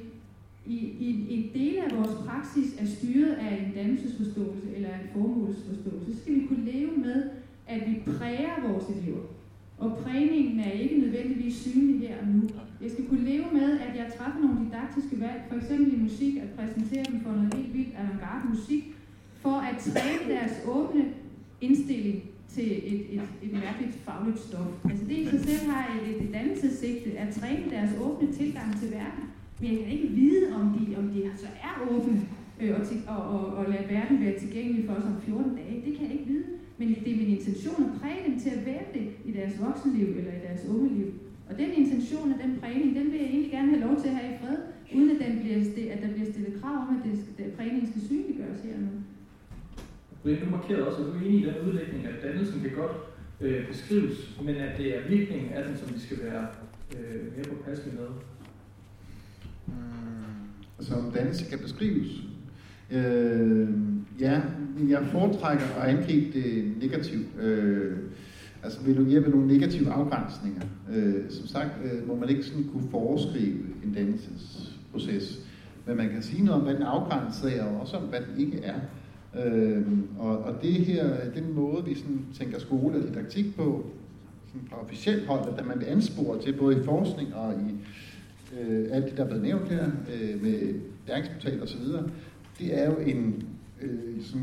i, 0.67 0.79
i, 1.09 1.09
i 1.09 1.51
dele 1.55 1.85
af 1.85 1.97
vores 1.99 2.15
praksis 2.27 2.75
er 2.79 2.87
styret 2.87 3.33
af 3.33 3.65
en 3.67 3.75
dannelsesforståelse 3.75 4.67
eller 4.77 4.89
en 4.89 5.09
formålsforståelse, 5.13 6.15
så 6.15 6.21
skal 6.23 6.35
vi 6.35 6.47
kunne 6.49 6.65
leve 6.65 6.91
med, 6.97 7.25
at 7.67 7.81
vi 7.89 7.95
præger 8.07 8.69
vores 8.69 8.85
elever. 8.89 9.23
Og 9.79 9.99
prægningen 10.05 10.61
er 10.61 10.71
ikke 10.71 10.99
nødvendigvis 10.99 11.57
synlig 11.57 12.09
her 12.09 12.21
og 12.21 12.29
nu. 12.29 12.43
Jeg 12.83 12.91
skal 12.91 13.07
kunne 13.09 13.25
leve 13.25 13.45
med, 13.53 13.81
at 13.81 13.97
jeg 13.97 14.13
træffer 14.19 14.41
nogle 14.41 14.59
didaktiske 14.65 15.21
valg, 15.21 15.43
for 15.49 15.57
eksempel 15.57 15.95
i 15.95 16.03
musik, 16.03 16.37
at 16.37 16.49
præsentere 16.57 17.05
dem 17.05 17.21
for 17.21 17.33
noget 17.33 17.55
helt 17.55 17.75
vildt 17.75 17.95
avantgarde 17.99 18.49
musik, 18.49 18.85
for 19.41 19.57
at 19.71 19.77
træne 19.79 20.35
deres 20.35 20.53
åbne 20.67 21.05
indstilling 21.61 22.23
til 22.49 22.73
et, 22.95 23.15
et, 23.15 23.23
et 23.43 23.53
mærkeligt 23.53 23.95
fagligt 23.95 24.39
stof. 24.39 24.67
Altså 24.91 25.05
det 25.05 25.19
i 25.19 25.27
sig 25.27 25.41
selv 25.41 25.71
har 25.71 26.01
et, 26.01 26.23
et 26.23 26.35
dannelsessigte, 26.35 27.19
at 27.19 27.35
træne 27.35 27.71
deres 27.71 27.91
åbne 28.01 28.33
tilgang 28.33 28.81
til 28.81 28.91
verden. 28.91 29.25
Men 29.61 29.71
jeg 29.73 29.79
kan 29.79 29.93
ikke 29.93 30.09
vide, 30.09 30.55
om 30.55 30.65
de, 30.75 30.97
om 30.97 31.09
de 31.09 31.31
så 31.37 31.47
er 31.69 31.75
åbne 31.91 32.21
øh, 32.61 32.81
og, 32.81 32.87
til, 32.87 32.97
og, 33.09 33.23
og, 33.35 33.55
og 33.59 33.65
lade 33.73 33.89
verden 33.89 34.25
være 34.25 34.39
tilgængelig 34.39 34.85
for 34.87 34.95
os 34.95 35.05
om 35.05 35.21
14 35.21 35.57
dage. 35.57 35.83
Det 35.87 35.93
kan 35.97 36.07
jeg 36.07 36.13
ikke 36.13 36.33
vide. 36.33 36.45
Men 36.79 36.89
det 36.89 37.13
er 37.13 37.17
min 37.17 37.37
intention 37.39 37.81
at 37.89 38.01
præge 38.01 38.23
dem 38.27 38.41
til 38.41 38.51
at 38.51 38.67
være 38.67 38.85
det 38.95 39.07
i 39.25 39.33
deres 39.33 39.55
voksenliv 39.65 40.09
eller 40.19 40.33
i 40.33 40.43
deres 40.49 40.63
unge 40.69 40.89
liv. 40.99 41.09
Og 41.49 41.59
den 41.59 41.71
intention 41.73 42.33
og 42.33 42.39
den 42.45 42.53
prægning, 42.61 42.97
den 42.99 43.07
vil 43.13 43.21
jeg 43.21 43.29
egentlig 43.29 43.51
gerne 43.51 43.69
have 43.69 43.85
lov 43.87 43.97
til 44.03 44.09
at 44.09 44.15
have 44.15 44.35
i 44.35 44.39
fred, 44.41 44.57
uden 44.97 45.11
at, 45.11 45.19
den 45.27 45.41
bliver 45.41 45.65
stillet, 45.65 45.91
at 45.91 46.03
der 46.03 46.11
bliver 46.15 46.31
stillet 46.33 46.61
krav 46.61 46.77
om, 46.83 46.89
at, 46.97 47.01
det, 47.07 47.45
at 47.45 47.53
prægningen 47.53 47.91
skal 47.91 48.03
synliggøres 48.09 48.61
her 48.65 48.79
nu. 48.79 48.89
Brian, 50.23 50.41
du 50.45 50.51
markerede 50.51 50.87
også, 50.89 51.01
at 51.03 51.07
du 51.07 51.13
er 51.13 51.21
enig 51.21 51.41
i 51.41 51.47
den 51.51 51.69
udlægning, 51.69 52.07
at 52.07 52.23
dannelsen 52.23 52.61
kan 52.61 52.73
godt 52.83 52.97
øh, 53.41 53.69
beskrives, 53.69 54.41
men 54.45 54.55
at 54.55 54.79
det 54.79 54.97
er 54.97 55.09
virkningen 55.09 55.53
af 55.53 55.65
den, 55.65 55.77
som 55.77 55.95
vi 55.95 56.01
skal 56.01 56.19
være 56.23 56.47
øh, 56.97 57.37
mere 57.37 57.47
påpasselige 57.51 57.97
med. 58.01 58.09
Mm. 59.67 60.85
som 60.85 61.13
dannelse 61.15 61.45
kan 61.51 61.59
beskrives. 61.59 62.23
Øh, 62.91 63.69
ja, 64.21 64.41
jeg 64.89 65.07
foretrækker 65.13 65.65
at 65.81 65.97
angribe 65.97 66.39
det 66.39 66.73
negativt. 66.83 67.27
Øh, 67.41 67.97
altså 68.63 68.83
vil 68.83 68.97
du 68.97 69.05
hjælpe 69.05 69.31
nogle 69.31 69.47
negative 69.47 69.91
afgrænsninger. 69.91 70.63
Øh, 70.95 71.31
som 71.31 71.47
sagt 71.47 71.71
øh, 71.85 72.09
må 72.09 72.17
man 72.17 72.29
ikke 72.29 72.43
sådan 72.43 72.65
kunne 72.65 72.89
foreskrive 72.91 73.59
en 73.85 73.93
dannelsesproces. 73.95 75.41
Men 75.87 75.97
man 75.97 76.09
kan 76.09 76.23
sige 76.23 76.45
noget 76.45 76.61
om, 76.61 76.65
hvad 76.67 76.75
den 76.75 76.83
afgrænser 76.83 77.49
er, 77.49 77.65
og 77.65 77.81
også 77.81 77.97
om, 77.97 78.03
hvad 78.03 78.21
den 78.21 78.41
ikke 78.41 78.59
er. 78.59 78.81
Øh, 79.45 79.87
og, 80.19 80.39
og 80.39 80.63
det 80.63 80.73
her, 80.73 81.31
den 81.35 81.55
måde, 81.55 81.85
vi 81.85 81.95
sådan 81.95 82.21
tænker 82.39 82.59
skole 82.59 82.97
og 82.97 83.03
didaktik 83.03 83.57
på, 83.57 83.87
sådan 84.47 84.69
fra 84.69 84.83
officielt 84.83 85.27
hold, 85.27 85.59
at 85.59 85.67
man 85.67 85.79
vil 85.79 85.87
anspore 85.87 86.43
til, 86.43 86.53
både 86.53 86.81
i 86.81 86.85
forskning 86.85 87.35
og 87.35 87.53
i 87.53 87.75
øh, 88.61 88.87
alt 88.91 89.05
det, 89.05 89.17
der 89.17 89.25
er 89.25 89.29
blevet 89.29 89.43
nævnt 89.43 89.69
her, 89.69 89.85
øh, 89.85 90.43
med 90.43 90.75
læringsportal 91.09 91.63
og 91.63 91.69
så 91.69 91.79
videre, 91.79 92.11
det 92.59 92.79
er 92.79 92.91
jo 92.91 92.97
en, 92.97 93.43
øh, 93.83 94.23
som 94.23 94.41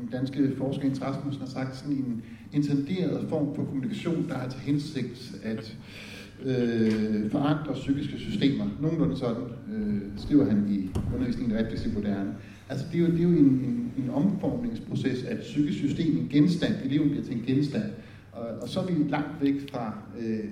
den 0.00 0.08
danske 0.12 0.52
forsker 0.56 0.84
Jens 0.84 1.02
Rasmussen 1.02 1.42
har 1.42 1.50
sagt, 1.50 1.76
sådan 1.76 1.96
en 1.96 2.22
intenderet 2.52 3.28
form 3.28 3.54
for 3.54 3.64
kommunikation, 3.64 4.28
der 4.28 4.34
har 4.34 4.48
til 4.48 4.60
hensigt 4.60 5.34
at 5.42 5.76
øh, 6.44 7.30
forandre 7.30 7.74
psykiske 7.74 8.18
systemer. 8.18 8.64
Nogenlunde 8.80 9.16
sådan 9.16 9.42
øh, 9.72 10.02
skriver 10.16 10.44
han 10.44 10.66
i 10.68 10.90
undervisningen 11.14 11.56
af 11.56 11.64
refleksiv 11.64 11.92
moderne. 11.92 12.34
Altså 12.68 12.86
det 12.92 13.00
er 13.00 13.04
jo, 13.04 13.12
det 13.12 13.18
er 13.18 13.22
jo 13.22 13.28
en, 13.28 13.36
en, 13.36 13.92
en 13.98 14.10
omformningsproces 14.10 15.24
at 15.24 15.38
psykisk 15.40 15.78
system, 15.78 16.18
en 16.18 16.28
genstand. 16.28 16.74
Eleven 16.84 17.10
bliver 17.10 17.24
til 17.24 17.34
en 17.34 17.42
genstand. 17.46 17.84
Og, 18.32 18.46
og 18.62 18.68
så 18.68 18.80
er 18.80 18.86
vi 18.86 18.92
langt 19.08 19.42
væk 19.42 19.70
fra, 19.70 19.98
øh, 20.20 20.44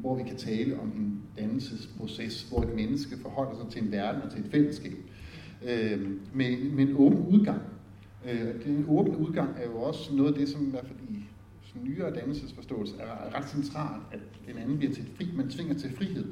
hvor 0.00 0.16
vi 0.16 0.22
kan 0.28 0.36
tale 0.36 0.80
om 0.80 0.86
en 0.86 1.11
dannelsesproces, 1.38 2.42
hvor 2.42 2.62
et 2.62 2.74
menneske 2.76 3.16
forholder 3.22 3.54
sig 3.54 3.72
til 3.72 3.82
en 3.82 3.92
verden 3.92 4.22
og 4.22 4.30
til 4.30 4.40
et 4.40 4.50
fællesskab 4.50 4.96
øh, 5.64 6.00
med, 6.34 6.70
med 6.70 6.88
en 6.88 6.96
åben 6.96 7.26
udgang. 7.26 7.62
Øh, 8.30 8.64
den 8.64 8.84
åbne 8.88 9.18
udgang 9.18 9.50
er 9.56 9.66
jo 9.66 9.82
også 9.82 10.14
noget 10.14 10.32
af 10.32 10.38
det, 10.38 10.48
som 10.48 10.66
i 10.66 10.70
hvert 10.70 10.86
fald 10.86 10.98
i 11.10 11.24
nyere 11.82 12.14
dannelsesforståelse 12.14 12.94
er 12.98 13.34
ret 13.34 13.48
centralt, 13.48 14.02
at 14.12 14.20
den 14.46 14.58
anden 14.58 14.78
bliver 14.78 14.92
til 14.92 15.04
fri, 15.16 15.28
man 15.36 15.50
tvinger 15.50 15.74
til 15.74 15.96
frihed. 15.96 16.24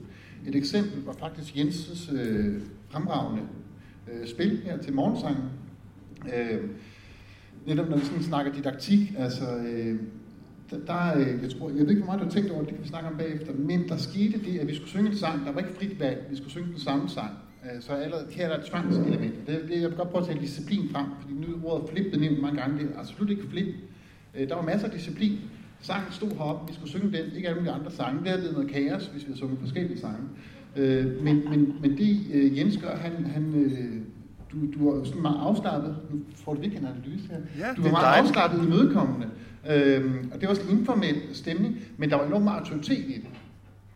Et 0.47 0.57
eksempel 0.57 1.05
var 1.05 1.13
faktisk 1.13 1.55
Jens' 1.55 2.15
øh, 2.15 2.63
fremragende 2.89 3.43
øh, 4.13 4.29
spil 4.29 4.61
her 4.65 4.79
til 4.79 4.95
morgensangen. 4.95 5.45
Øh, 6.35 6.71
netop 7.67 7.89
når 7.89 7.97
vi 7.97 8.05
sådan 8.05 8.23
snakker 8.23 8.53
didaktik, 8.53 9.15
altså 9.19 9.57
øh, 9.57 10.01
der, 10.71 10.79
der, 10.87 11.19
jeg, 11.43 11.51
tror, 11.59 11.69
jeg 11.69 11.79
ved 11.79 11.89
ikke, 11.89 12.03
hvor 12.03 12.07
meget 12.07 12.21
du 12.21 12.25
har 12.25 12.33
tænkt 12.33 12.51
over 12.51 12.61
det, 12.61 12.69
det 12.69 12.77
kan 12.77 12.85
vi 12.85 12.89
snakke 12.89 13.09
om 13.09 13.17
bagefter, 13.17 13.53
men 13.55 13.89
der 13.89 13.97
skete 13.97 14.39
det, 14.39 14.59
at 14.59 14.69
vi 14.69 14.75
skulle 14.75 14.91
synge 14.91 15.11
en 15.11 15.17
sang, 15.17 15.47
der 15.47 15.53
var 15.53 15.61
ikke 15.61 15.73
frit 15.73 16.01
valg, 16.01 16.27
vi 16.31 16.37
skulle 16.37 16.51
synge 16.51 16.69
den 16.69 16.79
samme 16.79 17.09
sang. 17.09 17.31
Øh, 17.65 17.83
så 17.83 17.93
allerede 17.93 18.27
her 18.31 18.45
er 18.45 18.49
der 18.49 18.59
et 18.59 18.65
tvangselement. 18.65 19.47
Det, 19.47 19.61
det, 19.69 19.81
jeg 19.81 19.89
vil 19.89 19.97
godt 19.97 20.11
prøve 20.11 20.23
at 20.23 20.29
tage 20.29 20.41
disciplin 20.41 20.89
frem, 20.93 21.07
fordi 21.21 21.35
nu 21.35 21.47
ordet 21.69 21.89
flip 21.91 22.07
blev 22.11 22.21
nævnt 22.21 22.43
mange 22.43 22.61
gange, 22.61 22.79
det 22.79 22.91
er 22.95 23.01
absolut 23.01 23.31
ikke 23.31 23.47
flip. 23.51 23.75
Øh, 24.35 24.49
der 24.49 24.55
var 24.55 24.63
masser 24.63 24.87
af 24.87 24.93
disciplin. 24.93 25.39
Sangen 25.81 26.13
stod 26.13 26.31
heroppe, 26.31 26.69
vi 26.69 26.75
skulle 26.75 26.91
synge 26.91 27.19
den, 27.19 27.37
ikke 27.37 27.49
alle 27.49 27.61
mulige 27.61 27.75
andre 27.75 27.91
sange. 27.91 28.21
Det 28.21 28.29
havde 28.29 28.41
blevet 28.41 28.57
noget 28.57 28.71
kaos, 28.71 29.07
hvis 29.07 29.23
vi 29.23 29.27
havde 29.27 29.39
sunget 29.39 29.59
forskellige 29.59 29.99
sange. 29.99 30.25
Øh, 30.77 31.23
men, 31.25 31.51
men, 31.51 31.75
men 31.83 31.99
det 31.99 32.57
Jens 32.57 32.77
gør, 32.77 32.97
han, 32.97 33.27
han 33.27 33.45
du, 34.53 34.57
du 34.79 34.89
er 34.89 35.05
sådan 35.05 35.23
meget 35.23 35.39
afslappet. 35.41 35.97
Nu 36.11 36.21
får 36.35 36.55
du 36.55 36.61
virkelig 36.61 36.83
en 36.83 36.89
analyse 36.89 37.29
her. 37.31 37.37
Ja, 37.59 37.75
du 37.77 37.83
er 37.83 37.91
meget 37.91 38.05
dejligt. 38.05 38.29
afslappet 38.29 38.67
i 38.67 38.69
mødekommende. 38.69 39.27
Øhm, 39.71 40.31
og 40.35 40.41
det 40.41 40.43
var 40.43 40.49
også 40.49 40.63
en 40.71 40.79
informel 40.79 41.17
stemning, 41.33 41.79
men 41.97 42.11
der 42.11 42.17
var 42.17 42.27
enormt 42.27 42.45
meget 42.45 42.59
autoritet 42.59 43.05
i 43.09 43.13
det. 43.13 43.29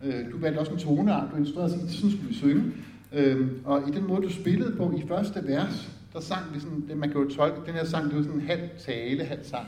Øh, 0.05 0.33
du 0.33 0.39
valgte 0.39 0.59
også 0.59 0.73
en 0.73 0.79
toneart, 0.79 1.29
du 1.33 1.37
instruerede 1.37 1.71
sig, 1.71 1.81
sådan 1.81 2.11
skulle 2.11 2.29
vi 2.29 2.35
synge. 2.35 2.65
Øhm, 3.13 3.51
og 3.65 3.89
i 3.89 3.91
den 3.91 4.07
måde, 4.07 4.23
du 4.23 4.33
spillede 4.33 4.77
på 4.77 4.95
i 4.97 5.09
første 5.09 5.41
vers, 5.47 5.91
der 6.13 6.21
sang 6.21 6.55
vi 6.55 6.61
sådan, 6.61 6.85
det, 6.89 6.97
man 6.97 7.11
kan 7.11 7.21
jo 7.21 7.31
tolke, 7.31 7.57
den 7.67 7.75
her 7.75 7.85
sang, 7.85 8.05
det 8.05 8.17
var 8.17 8.23
sådan 8.23 8.41
en 8.41 8.47
halv 8.47 8.63
tale, 8.79 9.25
halv 9.25 9.45
sang. 9.45 9.67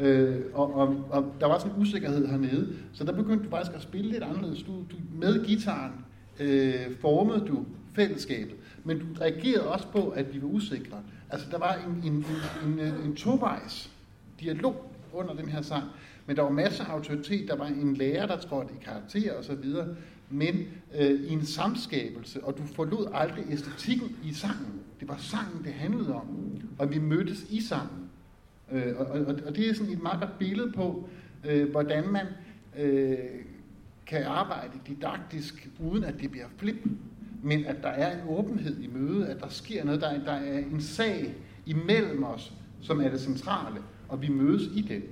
Øh, 0.00 0.36
og, 0.54 0.74
og, 0.74 1.04
og, 1.10 1.32
der 1.40 1.46
var 1.46 1.58
sådan 1.58 1.72
en 1.76 1.82
usikkerhed 1.82 2.26
hernede, 2.26 2.68
så 2.92 3.04
der 3.04 3.12
begyndte 3.12 3.44
du 3.44 3.50
faktisk 3.50 3.76
at 3.76 3.82
spille 3.82 4.10
lidt 4.10 4.22
anderledes. 4.22 4.62
Du, 4.62 4.72
du 4.72 4.96
med 5.20 5.44
gitaren 5.44 5.92
øh, 6.40 6.74
formede 7.00 7.44
du 7.48 7.64
fællesskabet, 7.94 8.54
men 8.84 8.98
du 8.98 9.04
reagerede 9.20 9.68
også 9.68 9.86
på, 9.88 10.08
at 10.08 10.34
vi 10.34 10.42
var 10.42 10.48
usikre. 10.48 11.02
Altså, 11.30 11.46
der 11.50 11.58
var 11.58 11.74
en, 11.74 12.12
en, 12.12 12.26
en, 12.64 12.78
en, 12.78 12.94
en 13.04 13.16
tovejs 13.16 13.90
dialog 14.40 14.92
under 15.12 15.34
den 15.34 15.48
her 15.48 15.62
sang, 15.62 15.84
men 16.26 16.36
der 16.36 16.42
var 16.42 16.50
masser 16.50 16.84
af 16.84 16.92
autoritet, 16.92 17.48
der 17.48 17.56
var 17.56 17.66
en 17.66 17.94
lærer, 17.94 18.26
der 18.26 18.36
trådte 18.36 18.74
i 18.80 18.84
karakter 18.84 19.32
og 19.32 19.44
så 19.44 19.54
videre, 19.54 19.88
men 20.30 20.64
øh, 20.98 21.10
i 21.10 21.28
en 21.32 21.46
samskabelse, 21.46 22.44
og 22.44 22.58
du 22.58 22.62
forlod 22.62 23.10
aldrig 23.14 23.44
æstetikken 23.50 24.16
i 24.24 24.32
sangen. 24.32 24.80
Det 25.00 25.08
var 25.08 25.16
sangen, 25.16 25.64
det 25.64 25.72
handlede 25.72 26.14
om, 26.14 26.26
og 26.78 26.90
vi 26.90 26.98
mødtes 26.98 27.46
i 27.50 27.60
sangen. 27.60 28.10
Øh, 28.72 28.96
og, 28.96 29.06
og, 29.06 29.38
og 29.46 29.56
det 29.56 29.70
er 29.70 29.74
sådan 29.74 29.92
et 29.92 30.02
meget 30.02 30.20
godt 30.20 30.38
billede 30.38 30.72
på, 30.72 31.08
øh, 31.44 31.70
hvordan 31.70 32.08
man 32.08 32.26
øh, 32.78 33.18
kan 34.06 34.22
arbejde 34.22 34.72
didaktisk, 34.86 35.68
uden 35.80 36.04
at 36.04 36.14
det 36.20 36.30
bliver 36.30 36.46
flip, 36.56 36.84
men 37.42 37.64
at 37.64 37.76
der 37.82 37.88
er 37.88 38.12
en 38.12 38.28
åbenhed 38.28 38.80
i 38.80 38.86
mødet, 38.94 39.24
at 39.24 39.40
der 39.40 39.48
sker 39.48 39.84
noget, 39.84 40.00
der, 40.00 40.24
der 40.24 40.32
er 40.32 40.58
en 40.58 40.80
sag 40.80 41.34
imellem 41.66 42.24
os, 42.24 42.52
som 42.80 43.00
er 43.00 43.08
det 43.08 43.20
centrale, 43.20 43.76
og 44.08 44.22
vi 44.22 44.28
mødes 44.28 44.62
i 44.62 44.82
den. 44.88 45.02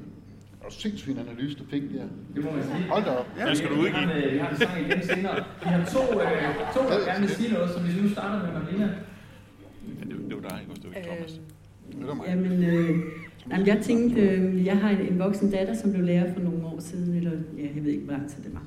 Og 0.61 0.73
sindssygt 0.73 1.19
en 1.19 1.27
analyse, 1.29 1.59
du 1.59 1.65
fik 1.71 1.83
der. 1.83 2.05
Det 2.35 2.45
må 2.45 2.51
man 2.53 2.63
sige. 2.63 2.89
Hold 2.89 3.05
da 3.05 3.11
op. 3.11 3.27
Ja, 3.39 3.49
det 3.49 3.57
skal 3.57 3.71
du 3.71 3.75
udgive. 3.75 3.91
Vi 3.91 3.93
har, 3.93 4.31
vi 4.33 4.39
har 4.39 4.51
en 4.51 4.57
sang 4.57 4.81
igen 4.81 5.03
senere. 5.03 5.37
Vi 5.37 5.69
har 5.69 5.85
to, 5.85 6.01
øh, 6.21 6.75
to 6.75 6.81
der 6.81 7.05
gerne 7.07 7.21
vil 7.21 7.31
sige 7.31 7.53
noget, 7.53 7.71
som 7.71 7.89
vi 7.89 8.03
nu 8.03 8.09
starter 8.09 8.47
med 8.47 8.53
Marlene. 8.53 8.85
Ja, 9.99 10.05
det, 10.05 10.17
det 10.29 10.43
var 10.43 10.49
dig, 10.49 10.59
ikke? 10.61 10.75
Det 10.75 10.91
var 10.91 10.97
ikke 10.97 11.09
Thomas. 11.09 11.41
Øh, 11.93 11.99
det 11.99 12.07
var 12.07 12.15
mig. 12.15 12.27
Jamen, 12.29 12.65
øh, 12.65 13.01
jamen, 13.51 13.67
jeg 13.67 13.79
tænkte, 13.83 14.21
øh, 14.21 14.67
jeg 14.67 14.79
har 14.79 14.91
en, 14.91 15.01
en 15.01 15.19
voksen 15.19 15.51
datter, 15.51 15.75
som 15.75 15.93
blev 15.93 16.05
lærer 16.05 16.33
for 16.33 16.41
nogle 16.41 16.67
år 16.67 16.81
siden, 16.81 17.15
eller 17.17 17.33
ja, 17.59 17.67
jeg 17.75 17.85
ved 17.85 17.93
ikke, 17.93 18.05
hvor 18.05 18.13
lang 18.13 18.31
tid 18.31 18.43
det 18.43 18.55
var. 18.55 18.63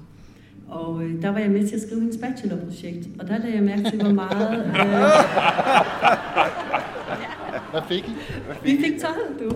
Og 0.70 1.04
øh, 1.04 1.22
der 1.22 1.30
var 1.30 1.40
jeg 1.40 1.50
med 1.50 1.68
til 1.68 1.76
at 1.76 1.82
skrive 1.82 2.00
hendes 2.02 2.18
bachelorprojekt, 2.18 3.08
og 3.20 3.28
der 3.28 3.38
lagde 3.38 3.56
jeg 3.56 3.64
mærke 3.64 3.84
til, 3.90 4.02
hvor 4.02 4.14
meget... 4.14 4.66
Øh, 7.54 7.72
Hvad 7.72 7.82
fik 7.88 8.08
I? 8.08 8.12
Hvad 8.46 8.56
fik 8.56 8.78
Vi 8.80 8.84
fik 8.84 9.02
12, 9.02 9.40
du. 9.40 9.56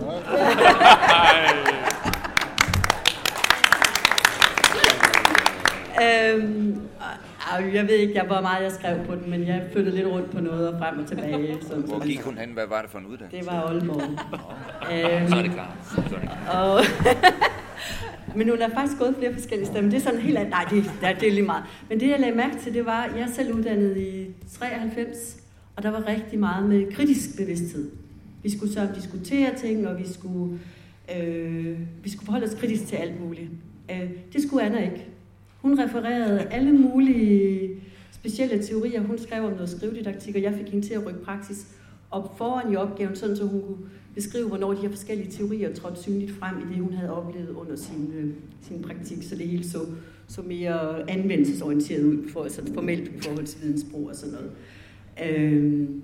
øhm, 6.02 6.80
jeg 7.74 7.82
ved 7.88 7.94
ikke, 7.94 8.14
jeg, 8.14 8.24
hvor 8.26 8.40
meget 8.40 8.62
jeg 8.62 8.72
skrev 8.72 9.04
på 9.06 9.14
den, 9.14 9.30
men 9.30 9.46
jeg 9.46 9.62
flyttede 9.72 9.96
lidt 9.96 10.06
rundt 10.08 10.30
på 10.30 10.40
noget 10.40 10.68
og 10.68 10.78
frem 10.78 10.98
og 10.98 11.06
tilbage. 11.06 11.58
Sådan, 11.62 11.82
hvor 11.82 12.04
gik 12.04 12.20
hun 12.22 12.38
hen? 12.38 12.50
Hvad 12.50 12.66
var 12.68 12.82
det 12.82 12.90
for 12.90 12.98
en 12.98 13.06
uddannelse? 13.06 13.38
Det 13.38 13.46
var 13.46 13.52
Aalborg. 13.62 14.02
øhm, 14.92 15.28
så 15.28 15.36
er 15.36 15.42
det 15.42 15.52
klart. 15.52 15.68
Så 15.94 16.00
er 16.00 16.04
det 16.04 16.20
klart. 16.20 16.56
Og 16.56 16.80
men 18.36 18.48
hun 18.48 18.60
har 18.60 18.68
faktisk 18.68 18.98
gået 18.98 19.14
flere 19.18 19.32
forskellige 19.32 19.66
steder. 19.66 19.82
Men 19.82 19.90
det 19.90 19.96
er 19.96 20.00
sådan 20.00 20.20
helt 20.20 20.38
andet. 20.38 20.50
Nej, 20.50 20.64
det, 20.70 20.84
det 21.20 21.28
er 21.28 21.32
lige 21.32 21.46
meget. 21.46 21.64
Men 21.88 22.00
det, 22.00 22.08
jeg 22.08 22.20
lagde 22.20 22.36
mærke 22.36 22.56
til, 22.62 22.74
det 22.74 22.86
var, 22.86 23.02
at 23.02 23.16
jeg 23.16 23.22
er 23.22 23.32
selv 23.32 23.54
uddannet 23.54 23.96
i 23.96 24.26
93, 24.58 25.40
og 25.76 25.82
der 25.82 25.90
var 25.90 26.08
rigtig 26.08 26.38
meget 26.38 26.68
med 26.68 26.92
kritisk 26.92 27.36
bevidsthed. 27.36 27.90
Vi 28.42 28.50
skulle 28.50 28.72
så 28.72 28.88
diskutere 28.94 29.54
ting, 29.56 29.88
og 29.88 29.98
vi 29.98 30.08
skulle, 30.12 30.58
øh, 31.16 31.78
vi 32.02 32.10
skulle 32.10 32.26
forholde 32.26 32.46
os 32.46 32.54
kritisk 32.54 32.86
til 32.86 32.96
alt 32.96 33.20
muligt. 33.20 33.50
Øh, 33.90 34.10
det 34.32 34.42
skulle 34.42 34.64
Anna 34.64 34.84
ikke. 34.84 35.06
Hun 35.62 35.80
refererede 35.80 36.40
alle 36.40 36.72
mulige 36.72 37.70
specielle 38.12 38.62
teorier. 38.62 39.00
Hun 39.00 39.18
skrev 39.18 39.44
om 39.44 39.52
noget 39.52 39.70
skrivedidaktik, 39.70 40.34
og 40.36 40.42
jeg 40.42 40.54
fik 40.54 40.68
hende 40.68 40.86
til 40.86 40.94
at 40.94 41.06
rykke 41.06 41.24
praksis 41.24 41.66
op 42.10 42.38
foran 42.38 42.72
i 42.72 42.76
opgaven, 42.76 43.16
sådan 43.16 43.36
så 43.36 43.44
hun 43.44 43.62
kunne 43.62 43.76
beskrive, 44.18 44.48
hvornår 44.48 44.74
de 44.74 44.80
her 44.80 44.90
forskellige 44.90 45.30
teorier 45.30 45.74
trådte 45.74 46.02
synligt 46.02 46.32
frem 46.32 46.56
i 46.58 46.74
det, 46.74 46.82
hun 46.82 46.92
havde 46.92 47.12
oplevet 47.12 47.48
under 47.48 47.76
sin, 47.76 48.12
øh, 48.18 48.30
sin 48.60 48.82
praktik, 48.82 49.22
så 49.22 49.36
det 49.36 49.48
hele 49.48 49.64
så, 49.64 49.78
så 50.28 50.42
mere 50.42 51.10
anvendelsesorienteret 51.10 52.04
ud, 52.04 52.28
for, 52.32 52.42
altså 52.42 52.62
formelt 52.74 53.08
i 53.08 53.20
forhold 53.20 53.46
til 53.46 53.62
vidensbrug 53.62 54.08
og 54.08 54.14
sådan 54.14 54.34
noget. 54.34 54.50
Øhm, 55.24 56.02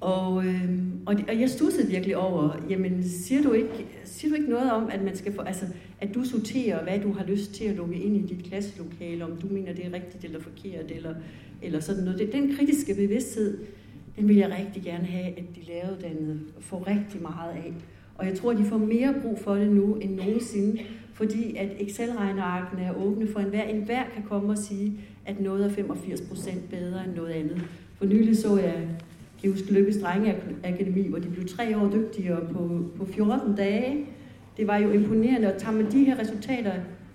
og, 0.00 0.46
øhm, 0.46 0.92
og, 1.06 1.14
og 1.28 1.40
jeg 1.40 1.50
stussede 1.50 1.88
virkelig 1.88 2.16
over, 2.16 2.64
jamen 2.70 3.04
siger 3.08 3.42
du, 3.42 3.52
ikke, 3.52 3.86
siger 4.04 4.30
du 4.30 4.36
ikke 4.36 4.50
noget 4.50 4.72
om, 4.72 4.88
at 4.90 5.02
man 5.02 5.16
skal 5.16 5.34
få, 5.34 5.42
altså, 5.42 5.66
at 6.00 6.14
du 6.14 6.24
sorterer, 6.24 6.82
hvad 6.82 6.98
du 7.00 7.12
har 7.12 7.24
lyst 7.26 7.54
til 7.54 7.64
at 7.64 7.76
lukke 7.76 7.96
ind 7.96 8.16
i 8.16 8.34
dit 8.34 8.44
klasselokale, 8.44 9.24
om 9.24 9.36
du 9.36 9.46
mener, 9.50 9.72
det 9.72 9.86
er 9.86 9.92
rigtigt 9.92 10.24
eller 10.24 10.40
forkert, 10.40 10.90
eller, 10.90 11.14
eller 11.62 11.80
sådan 11.80 12.04
noget. 12.04 12.18
Det, 12.18 12.32
den 12.32 12.56
kritiske 12.56 12.94
bevidsthed, 12.94 13.58
den 14.16 14.28
vil 14.28 14.36
jeg 14.36 14.56
rigtig 14.58 14.82
gerne 14.82 15.04
have, 15.06 15.26
at 15.26 15.44
de 15.56 15.60
læreruddannede 15.68 16.40
får 16.60 16.86
rigtig 16.86 17.22
meget 17.22 17.50
af. 17.50 17.72
Og 18.18 18.26
jeg 18.26 18.34
tror, 18.38 18.50
at 18.50 18.58
de 18.58 18.64
får 18.64 18.78
mere 18.78 19.14
brug 19.22 19.38
for 19.38 19.54
det 19.54 19.72
nu 19.72 19.94
end 19.94 20.14
nogensinde, 20.14 20.80
fordi 21.12 21.56
at 21.56 21.68
Excel-regnearkene 21.80 22.82
er 22.82 22.94
åbne 22.94 23.28
for 23.28 23.40
enhver. 23.40 23.62
Enhver 23.62 24.04
kan 24.14 24.22
komme 24.22 24.50
og 24.50 24.58
sige, 24.58 24.92
at 25.26 25.40
noget 25.40 25.64
er 25.64 25.70
85 25.70 26.20
procent 26.20 26.70
bedre 26.70 27.04
end 27.04 27.14
noget 27.14 27.30
andet. 27.30 27.62
For 27.98 28.06
nylig 28.06 28.36
så 28.36 28.58
jeg 28.58 28.88
kan 29.42 29.56
Lykkes 29.70 29.96
Drengeakademi, 29.96 31.08
hvor 31.08 31.18
de 31.18 31.28
blev 31.28 31.48
tre 31.48 31.78
år 31.78 31.90
dygtigere 31.90 32.40
på, 32.52 32.80
på 32.96 33.04
14 33.04 33.56
dage. 33.56 34.06
Det 34.56 34.66
var 34.66 34.76
jo 34.76 34.90
imponerende, 34.90 35.54
og 35.54 35.60
tager 35.60 35.76
man 35.76 35.92
de 35.92 36.04
her 36.04 36.18
resultater 36.18 36.72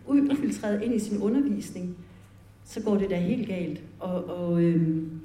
ufiltreret 0.08 0.84
ind 0.84 0.96
i 0.96 1.00
sin 1.00 1.22
undervisning, 1.22 1.98
så 2.66 2.82
går 2.82 2.98
det 2.98 3.10
da 3.10 3.16
helt 3.16 3.48
galt. 3.48 3.82
Og, 4.00 4.24
og 4.26 4.64
øhm, 4.64 5.20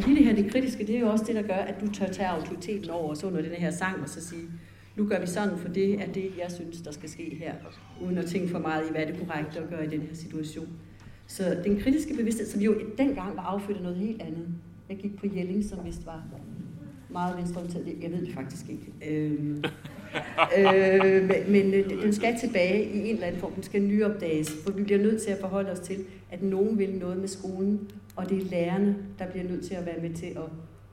og 0.00 0.08
lige 0.08 0.16
det 0.16 0.24
her, 0.24 0.42
det 0.42 0.52
kritiske, 0.52 0.86
det 0.86 0.96
er 0.96 1.00
jo 1.00 1.10
også 1.10 1.24
det, 1.24 1.34
der 1.34 1.42
gør, 1.42 1.54
at 1.54 1.80
du 1.80 1.92
tør 1.92 2.06
tage 2.06 2.28
autoriteten 2.28 2.90
over 2.90 3.14
så 3.14 3.26
under 3.26 3.42
den 3.42 3.52
her 3.52 3.70
sang 3.70 4.02
og 4.02 4.08
så 4.08 4.28
sige, 4.28 4.42
nu 4.96 5.06
gør 5.06 5.20
vi 5.20 5.26
sådan, 5.26 5.58
for 5.58 5.68
det 5.68 5.94
er 6.02 6.06
det, 6.06 6.30
jeg 6.38 6.50
synes, 6.50 6.80
der 6.80 6.92
skal 6.92 7.08
ske 7.08 7.36
her, 7.40 7.54
uden 8.02 8.18
at 8.18 8.26
tænke 8.26 8.48
for 8.48 8.58
meget 8.58 8.88
i, 8.88 8.90
hvad 8.90 9.06
det 9.06 9.14
korrekte 9.18 9.26
korrekt 9.26 9.56
at 9.56 9.70
gøre 9.70 9.84
i 9.84 9.88
den 9.88 10.00
her 10.00 10.14
situation. 10.14 10.68
Så 11.26 11.56
den 11.64 11.80
kritiske 11.80 12.14
bevidsthed, 12.14 12.46
som 12.46 12.60
jo 12.60 12.74
dengang 12.98 13.36
var 13.36 13.42
affødt 13.42 13.76
af 13.76 13.82
noget 13.82 13.98
helt 13.98 14.22
andet. 14.22 14.46
Jeg 14.88 14.96
gik 14.96 15.16
på 15.16 15.26
Jelling, 15.36 15.64
som 15.64 15.78
vist 15.84 16.06
var 16.06 16.22
meget 17.10 17.36
venstreorienteret. 17.36 18.02
Jeg 18.02 18.12
ved 18.12 18.26
det 18.26 18.34
faktisk 18.34 18.64
ikke. 18.68 19.14
Øhm, 19.14 19.64
øh, 20.58 21.28
men, 21.28 21.52
men 21.52 21.74
øh, 21.74 22.02
den 22.02 22.12
skal 22.12 22.38
tilbage 22.40 22.84
i 22.84 23.08
en 23.08 23.14
eller 23.14 23.26
anden 23.26 23.40
form. 23.40 23.52
Den 23.52 23.62
skal 23.62 23.82
nyopdages, 23.82 24.52
for 24.64 24.72
vi 24.72 24.82
bliver 24.82 25.02
nødt 25.02 25.22
til 25.22 25.30
at 25.30 25.38
forholde 25.40 25.70
os 25.70 25.80
til, 25.80 25.96
at 26.30 26.42
nogen 26.42 26.78
vil 26.78 26.90
noget 26.90 27.18
med 27.18 27.28
skolen, 27.28 27.90
og 28.16 28.28
det 28.28 28.38
er 28.38 28.50
lærerne, 28.50 28.96
der 29.18 29.30
bliver 29.30 29.44
nødt 29.44 29.64
til 29.64 29.74
at 29.74 29.86
være 29.86 30.00
med 30.02 30.14
til 30.14 30.26
at 30.26 30.42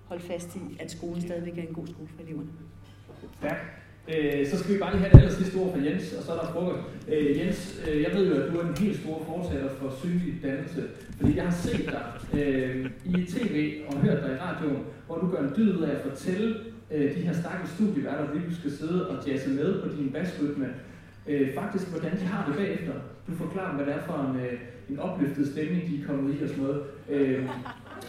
holde 0.06 0.24
fast 0.24 0.56
i, 0.56 0.78
at 0.80 0.92
skolen 0.92 1.22
stadigvæk 1.22 1.58
er 1.58 1.62
en 1.62 1.74
god 1.74 1.88
skole 1.88 2.08
for 2.16 2.22
eleverne. 2.24 2.50
Ja. 3.44 3.54
Øh, 4.16 4.48
så 4.48 4.58
skal 4.58 4.74
vi 4.74 4.80
bare 4.80 4.92
lige 4.92 5.02
have 5.02 5.14
det 5.14 5.20
aller 5.20 5.34
sidste 5.34 5.56
ord 5.58 5.72
fra 5.74 5.84
Jens, 5.86 6.14
og 6.14 6.24
så 6.24 6.32
er 6.32 6.40
der 6.40 6.52
frokost. 6.52 6.84
Øh, 7.08 7.38
Jens, 7.38 7.82
øh, 7.88 8.02
jeg 8.02 8.12
ved 8.14 8.28
jo, 8.28 8.44
at 8.44 8.54
du 8.54 8.60
er 8.60 8.68
en 8.68 8.78
helt 8.78 9.00
stor 9.00 9.24
fortaler 9.26 9.70
for 9.70 9.94
synlig 10.00 10.34
dannelse, 10.44 10.84
fordi 11.18 11.36
jeg 11.36 11.44
har 11.44 11.52
set 11.52 11.86
dig 11.86 12.04
øh, 12.40 12.92
i 13.06 13.26
tv 13.26 13.82
og 13.88 13.98
hørt 13.98 14.24
dig 14.24 14.32
i 14.32 14.38
radioen, 14.38 14.84
hvor 15.06 15.18
du 15.18 15.32
gør 15.32 15.40
en 15.40 15.54
dyd 15.58 15.78
ud 15.78 15.84
af 15.84 15.96
at 15.96 16.02
fortælle 16.02 16.56
øh, 16.92 17.16
de 17.16 17.22
her 17.22 17.34
stakkels 17.34 17.72
studieværter, 17.72 18.26
hvor 18.26 18.42
du 18.50 18.56
skal 18.56 18.72
sidde 18.72 19.10
og 19.10 19.28
jazze 19.28 19.50
med 19.50 19.82
på 19.82 19.88
din 19.96 20.12
basrytme 20.12 20.68
øh, 21.28 21.54
faktisk 21.54 21.88
hvordan 21.88 22.12
de 22.20 22.26
har 22.26 22.46
det 22.48 22.56
bagefter. 22.56 22.94
Du 23.28 23.36
forklarer 23.36 23.68
dem, 23.68 23.76
hvad 23.76 23.86
det 23.86 24.02
er 24.02 24.06
for 24.06 24.32
en, 24.32 24.40
øh, 24.40 24.60
en 24.90 25.00
opløftet 25.00 25.48
stemning, 25.48 25.82
de 25.90 26.02
er 26.02 26.08
kommet 26.08 26.36
i 26.36 26.44
og 26.44 26.50
sådan 26.50 26.64
noget. 26.64 26.82
Øh, 27.10 27.50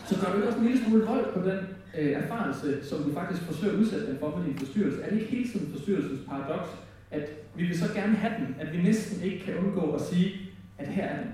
så 0.06 0.14
gør 0.20 0.32
du 0.32 0.46
også 0.46 0.58
en 0.58 0.66
lille 0.66 0.84
smule 0.84 1.04
vold 1.04 1.32
på 1.34 1.40
den 1.40 1.58
øh, 1.98 2.12
erfarelse, 2.12 2.88
som 2.88 3.02
du 3.02 3.12
faktisk 3.12 3.42
forsøger 3.42 3.72
at 3.72 3.78
udsætte 3.78 4.06
den 4.06 4.18
for 4.18 4.36
med 4.36 4.46
din 4.46 4.58
forstyrrelse? 4.58 5.02
Er 5.02 5.10
det 5.10 5.20
ikke 5.20 5.32
hele 5.36 5.48
tiden 5.48 5.72
forstyrrelsens 5.72 6.20
paradoks, 6.28 6.70
at 7.10 7.30
vi 7.56 7.64
vil 7.64 7.78
så 7.78 7.94
gerne 7.94 8.14
have 8.14 8.32
den, 8.38 8.56
at 8.60 8.72
vi 8.72 8.82
næsten 8.82 9.22
ikke 9.22 9.44
kan 9.44 9.54
undgå 9.58 9.92
at 9.92 10.00
sige, 10.00 10.34
at 10.78 10.88
her 10.88 11.04
er 11.04 11.16
den? 11.16 11.32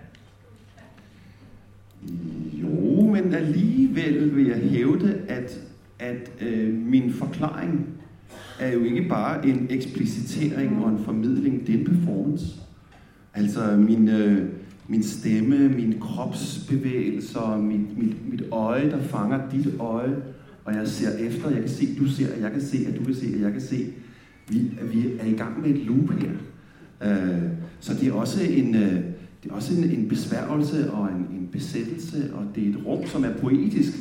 Jo, 2.52 3.00
men 3.00 3.34
alligevel 3.34 4.36
vil 4.36 4.46
jeg 4.46 4.56
hævde, 4.56 5.22
at, 5.28 5.60
at 5.98 6.30
øh, 6.40 6.74
min 6.74 7.12
forklaring 7.12 7.88
er 8.58 8.72
jo 8.72 8.84
ikke 8.84 9.08
bare 9.08 9.46
en 9.46 9.66
eksplicitering 9.70 10.84
og 10.84 10.90
en 10.90 11.04
formidling, 11.04 11.66
det 11.66 11.74
er 11.74 11.78
en 11.78 11.84
performance. 11.84 12.46
Altså 13.34 13.76
min, 13.76 14.08
øh, 14.08 14.48
min 14.88 15.02
stemme, 15.02 15.68
mine 15.68 16.00
kropsbevægelser, 16.00 17.58
mit, 17.58 17.98
mit, 17.98 18.30
mit 18.30 18.42
øje, 18.52 18.90
der 18.90 19.02
fanger 19.02 19.50
dit 19.50 19.74
øje, 19.78 20.16
og 20.64 20.74
jeg 20.74 20.88
ser 20.88 21.18
efter, 21.18 21.50
jeg 21.50 21.60
kan 21.60 21.68
se, 21.68 21.98
du 21.98 22.08
ser, 22.08 22.26
jeg 22.40 22.52
kan 22.52 22.60
se, 22.60 22.78
at 22.88 22.98
du 22.98 23.04
kan 23.04 23.14
se, 23.14 23.26
at 23.34 23.40
jeg 23.40 23.52
kan 23.52 23.60
se. 23.60 23.86
Vi, 24.48 24.58
vi 24.92 25.06
er 25.20 25.26
i 25.26 25.32
gang 25.32 25.60
med 25.60 25.70
et 25.70 25.86
loop 25.86 26.10
her. 26.10 26.30
Øh, 27.02 27.42
så 27.80 27.94
det 27.94 28.08
er 28.08 28.12
også 28.12 28.42
en, 28.42 28.74
øh, 28.74 29.02
det 29.42 29.50
er 29.50 29.54
også 29.54 29.74
en, 29.74 29.84
en 29.84 30.08
besværgelse 30.08 30.92
og 30.92 31.08
en, 31.08 31.36
en 31.36 31.48
besættelse, 31.52 32.30
og 32.34 32.46
det 32.54 32.64
er 32.64 32.68
et 32.68 32.86
rum, 32.86 33.06
som 33.06 33.24
er 33.24 33.32
poetisk. 33.40 33.92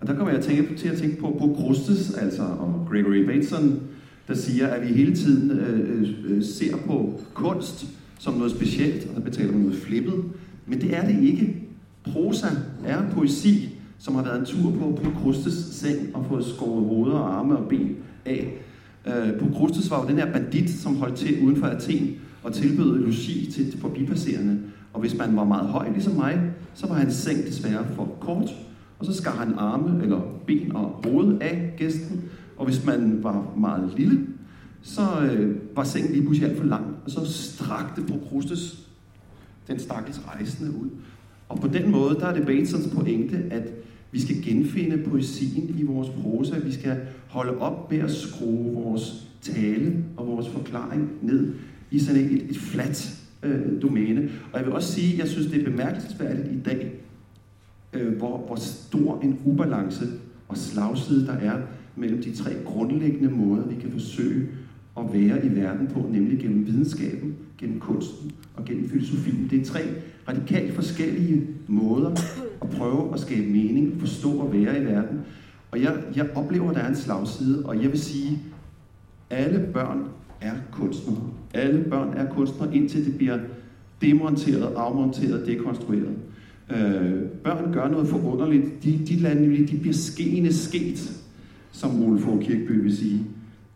Og 0.00 0.06
der 0.06 0.14
kommer 0.14 0.32
jeg 0.32 0.38
at 0.38 0.44
tænke, 0.44 0.76
til 0.76 0.88
at 0.88 0.98
tænke 0.98 1.20
på, 1.20 1.36
på 1.40 1.56
Krustes, 1.60 2.14
altså 2.14 2.42
og 2.42 2.86
Gregory 2.90 3.24
Bateson, 3.26 3.80
der 4.28 4.34
siger, 4.34 4.66
at 4.66 4.88
vi 4.88 4.94
hele 4.94 5.16
tiden 5.16 5.50
øh, 5.50 6.08
øh, 6.24 6.44
ser 6.44 6.76
på 6.76 7.20
kunst 7.34 7.86
som 8.18 8.34
noget 8.34 8.52
specielt, 8.52 9.08
og 9.10 9.16
der 9.16 9.20
betaler 9.20 9.52
man 9.52 9.60
noget 9.60 9.76
flippet. 9.76 10.24
Men 10.66 10.80
det 10.80 10.96
er 10.96 11.06
det 11.06 11.22
ikke. 11.22 11.56
Prosa 12.12 12.46
er 12.84 13.10
poesi, 13.10 13.78
som 13.98 14.14
har 14.14 14.22
været 14.22 14.38
en 14.38 14.46
tur 14.46 14.70
på 14.70 15.00
på 15.04 15.10
Krustes 15.20 15.54
seng 15.54 16.16
og 16.16 16.26
fået 16.28 16.44
skåret 16.44 16.84
hoveder 16.84 17.18
og 17.18 17.38
arme 17.38 17.56
og 17.56 17.68
ben 17.68 17.96
af. 18.24 18.54
Øh, 19.06 19.38
på 19.38 19.46
Krustes 19.54 19.90
var 19.90 20.02
jo 20.02 20.08
den 20.08 20.18
her 20.18 20.32
bandit, 20.32 20.70
som 20.70 20.96
holdt 20.96 21.16
til 21.16 21.42
uden 21.42 21.56
for 21.56 21.66
Athen 21.66 22.16
og 22.42 22.52
tilbød 22.52 22.98
logi 22.98 23.50
til 23.52 23.78
forbipasserende. 23.78 24.60
Og 24.92 25.00
hvis 25.00 25.18
man 25.18 25.36
var 25.36 25.44
meget 25.44 25.68
høj, 25.68 25.88
ligesom 25.92 26.12
mig, 26.12 26.40
så 26.74 26.86
var 26.86 26.94
hans 26.94 27.14
seng 27.14 27.46
desværre 27.46 27.86
for 27.96 28.16
kort. 28.20 28.50
Og 28.98 29.06
så 29.06 29.14
skar 29.14 29.36
han 29.36 29.54
arme 29.58 30.02
eller 30.02 30.20
ben 30.46 30.76
og 30.76 31.00
hoved 31.04 31.38
af 31.40 31.74
gæsten. 31.76 32.24
Og 32.56 32.64
hvis 32.66 32.86
man 32.86 33.18
var 33.22 33.52
meget 33.56 33.92
lille, 33.96 34.26
så 34.82 35.02
øh, 35.30 35.56
var 35.76 35.84
sengen 35.84 36.12
lige 36.12 36.22
pludselig 36.22 36.48
alt 36.48 36.58
for 36.58 36.64
lang. 36.64 36.84
Og 37.04 37.10
så 37.10 37.32
strakte 37.32 38.02
Prokrustes 38.02 38.88
den 39.68 39.78
stakkels 39.78 40.20
rejsende 40.28 40.70
ud. 40.70 40.88
Og 41.48 41.60
på 41.60 41.68
den 41.68 41.90
måde, 41.90 42.14
der 42.14 42.26
er 42.26 42.34
det 42.34 42.46
Batesons 42.46 42.94
pointe, 42.94 43.36
at 43.50 43.72
vi 44.12 44.20
skal 44.20 44.42
genfinde 44.42 44.98
poesien 44.98 45.74
i 45.78 45.82
vores 45.82 46.08
prosa. 46.08 46.58
Vi 46.58 46.72
skal 46.72 46.96
holde 47.28 47.58
op 47.58 47.90
med 47.90 47.98
at 47.98 48.10
skrue 48.10 48.74
vores 48.74 49.28
tale 49.42 50.04
og 50.16 50.26
vores 50.26 50.48
forklaring 50.48 51.10
ned 51.22 51.54
i 51.90 51.98
sådan 51.98 52.20
et, 52.20 52.50
et 52.50 52.56
fladt 52.56 53.18
øh, 53.42 53.82
domæne. 53.82 54.30
Og 54.52 54.58
jeg 54.58 54.66
vil 54.66 54.74
også 54.74 54.92
sige, 54.92 55.12
at 55.12 55.18
jeg 55.18 55.28
synes, 55.28 55.46
det 55.46 55.60
er 55.60 55.64
bemærkelsesværdigt 55.70 56.48
i 56.52 56.60
dag, 56.64 56.92
øh, 57.94 58.16
hvor, 58.16 58.38
hvor 58.46 58.56
stor 58.56 59.20
en 59.22 59.38
ubalance 59.44 60.04
og 60.48 60.56
slagside 60.56 61.26
der 61.26 61.32
er 61.32 61.60
mellem 61.96 62.22
de 62.22 62.36
tre 62.36 62.50
grundlæggende 62.64 63.30
måder, 63.30 63.66
vi 63.66 63.74
kan 63.80 63.90
forsøge 63.90 64.48
at 64.98 65.04
være 65.12 65.46
i 65.46 65.56
verden 65.56 65.86
på, 65.86 66.08
nemlig 66.12 66.38
gennem 66.38 66.66
videnskaben, 66.66 67.36
gennem 67.58 67.80
kunsten 67.80 68.32
og 68.56 68.64
gennem 68.64 68.88
filosofien. 68.88 69.48
Det 69.50 69.60
er 69.60 69.64
tre 69.64 69.80
radikalt 70.28 70.74
forskellige 70.74 71.46
måder 71.68 72.10
at 72.62 72.70
prøve 72.70 73.14
at 73.14 73.20
skabe 73.20 73.46
mening, 73.46 74.00
forstå 74.00 74.30
og 74.30 74.52
være 74.52 74.82
i 74.82 74.84
verden. 74.84 75.20
Og 75.70 75.82
jeg, 75.82 75.94
jeg 76.16 76.28
oplever, 76.34 76.70
at 76.70 76.76
der 76.76 76.82
er 76.82 76.88
en 76.88 76.96
slagside, 76.96 77.66
og 77.66 77.82
jeg 77.82 77.90
vil 77.90 77.98
sige, 77.98 78.38
alle 79.30 79.68
børn 79.72 80.04
er 80.40 80.52
kunstnere. 80.72 81.30
Alle 81.54 81.84
børn 81.84 82.16
er 82.16 82.30
kunstnere, 82.30 82.76
indtil 82.76 83.06
det 83.06 83.16
bliver 83.16 83.38
demonteret, 84.02 84.74
afmonteret, 84.76 85.46
dekonstrueret. 85.46 86.16
Øh, 86.70 87.22
børn 87.44 87.72
gør 87.72 87.88
noget 87.88 88.08
forunderligt. 88.08 88.84
De, 88.84 89.00
de, 89.08 89.16
lader, 89.16 89.66
de 89.66 89.78
bliver 89.80 89.94
skeende 89.94 90.52
sket, 90.52 91.20
som 91.72 92.02
Ole 92.02 92.20
Fogh 92.20 92.42
Kirkeby 92.42 92.82
vil 92.82 92.96
sige. 92.96 93.26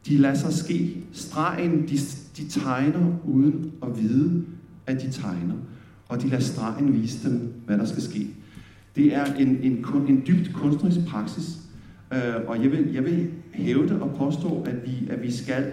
De 0.08 0.16
lader 0.16 0.34
sig 0.34 0.52
ske. 0.52 0.96
Stregen, 1.12 1.82
de, 1.88 1.96
de 2.36 2.48
tegner 2.48 3.18
uden 3.24 3.72
at 3.82 4.02
vide, 4.02 4.44
at 4.86 5.02
de 5.02 5.10
tegner. 5.10 5.54
Og 6.08 6.22
de 6.22 6.28
lader 6.28 6.42
stregen 6.42 7.02
vise 7.02 7.30
dem, 7.30 7.52
hvad 7.66 7.78
der 7.78 7.84
skal 7.84 8.02
ske. 8.02 8.26
Det 8.96 9.14
er 9.14 9.24
en, 9.24 9.58
en, 9.62 9.86
en 10.08 10.22
dybt 10.26 10.52
kunstnerisk 10.54 11.06
praksis, 11.06 11.58
øh, 12.12 12.18
og 12.46 12.62
jeg 12.62 12.72
vil, 12.72 12.90
jeg 12.94 13.04
vil 13.04 13.26
hævde 13.52 14.02
og 14.02 14.14
påstå, 14.18 14.62
at 14.66 14.76
vi, 14.86 15.08
at 15.10 15.22
vi 15.22 15.30
skal 15.30 15.64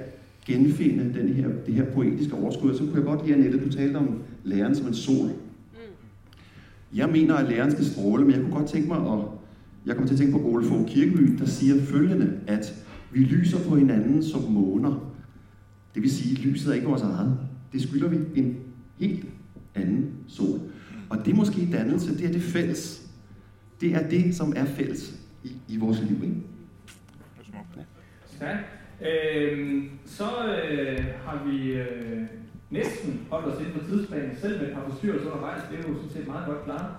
genfinde 0.45 1.19
den 1.19 1.29
her, 1.33 1.49
det 1.65 1.73
her 1.73 1.85
poetiske 1.85 2.35
overskud. 2.35 2.73
Så 2.73 2.83
kunne 2.83 2.95
jeg 2.95 3.03
godt 3.03 3.25
lide, 3.27 3.37
Annette, 3.37 3.65
du 3.65 3.69
talte 3.69 3.97
om 3.97 4.09
læreren 4.43 4.75
som 4.75 4.87
en 4.87 4.93
sol. 4.93 5.29
Jeg 6.95 7.09
mener, 7.09 7.35
at 7.35 7.49
læreren 7.49 7.71
skal 7.71 7.85
stråle, 7.85 8.25
men 8.25 8.33
jeg 8.33 8.41
kunne 8.41 8.55
godt 8.55 8.69
tænke 8.69 8.87
mig 8.87 8.97
at... 8.97 9.19
Jeg 9.85 9.95
kommer 9.95 10.07
til 10.07 10.15
at 10.15 10.19
tænke 10.19 10.31
på 10.31 10.45
Ole 10.45 10.65
Fogh 10.65 10.87
Kirkeby, 10.87 11.37
der 11.39 11.45
siger 11.45 11.81
følgende, 11.81 12.39
at 12.47 12.85
vi 13.11 13.19
lyser 13.19 13.69
på 13.69 13.75
hinanden 13.75 14.23
som 14.23 14.41
måner. 14.41 15.13
Det 15.95 16.01
vil 16.01 16.11
sige, 16.11 16.31
at 16.37 16.45
lyset 16.45 16.71
er 16.71 16.75
ikke 16.75 16.87
vores 16.87 17.01
eget. 17.01 17.37
Det 17.73 17.81
skylder 17.81 18.07
vi 18.07 18.17
en 18.35 18.57
helt 18.99 19.25
anden 19.75 20.13
sol. 20.27 20.59
Og 21.09 21.25
det 21.25 21.31
er 21.31 21.35
måske 21.35 21.69
dannelse, 21.71 22.17
det 22.17 22.25
er 22.25 22.31
det 22.31 22.41
fælles. 22.41 23.11
Det 23.81 23.95
er 23.95 24.09
det, 24.09 24.35
som 24.35 24.53
er 24.55 24.65
fælles 24.65 25.19
i, 25.43 25.51
i 25.67 25.77
vores 25.77 26.01
liv. 26.01 26.23
Ikke? 26.23 26.35
Ja. 28.41 28.57
Øhm, 29.01 29.89
så 30.05 30.23
øh, 30.71 31.05
har 31.25 31.45
vi 31.47 31.71
øh, 31.71 32.27
næsten 32.77 33.27
holdt 33.31 33.47
os 33.51 33.59
inden 33.59 33.79
på 33.79 33.85
tidsplanen, 33.89 34.37
selv 34.41 34.55
med 34.59 34.67
et 34.67 34.73
par 34.75 34.85
forstyrrelser 34.89 35.31
undervejs, 35.31 35.61
det 35.69 35.75
er 35.79 35.83
jo 35.87 35.95
sådan 35.95 36.13
set 36.15 36.27
meget 36.27 36.47
godt 36.49 36.63
klaret. 36.65 36.91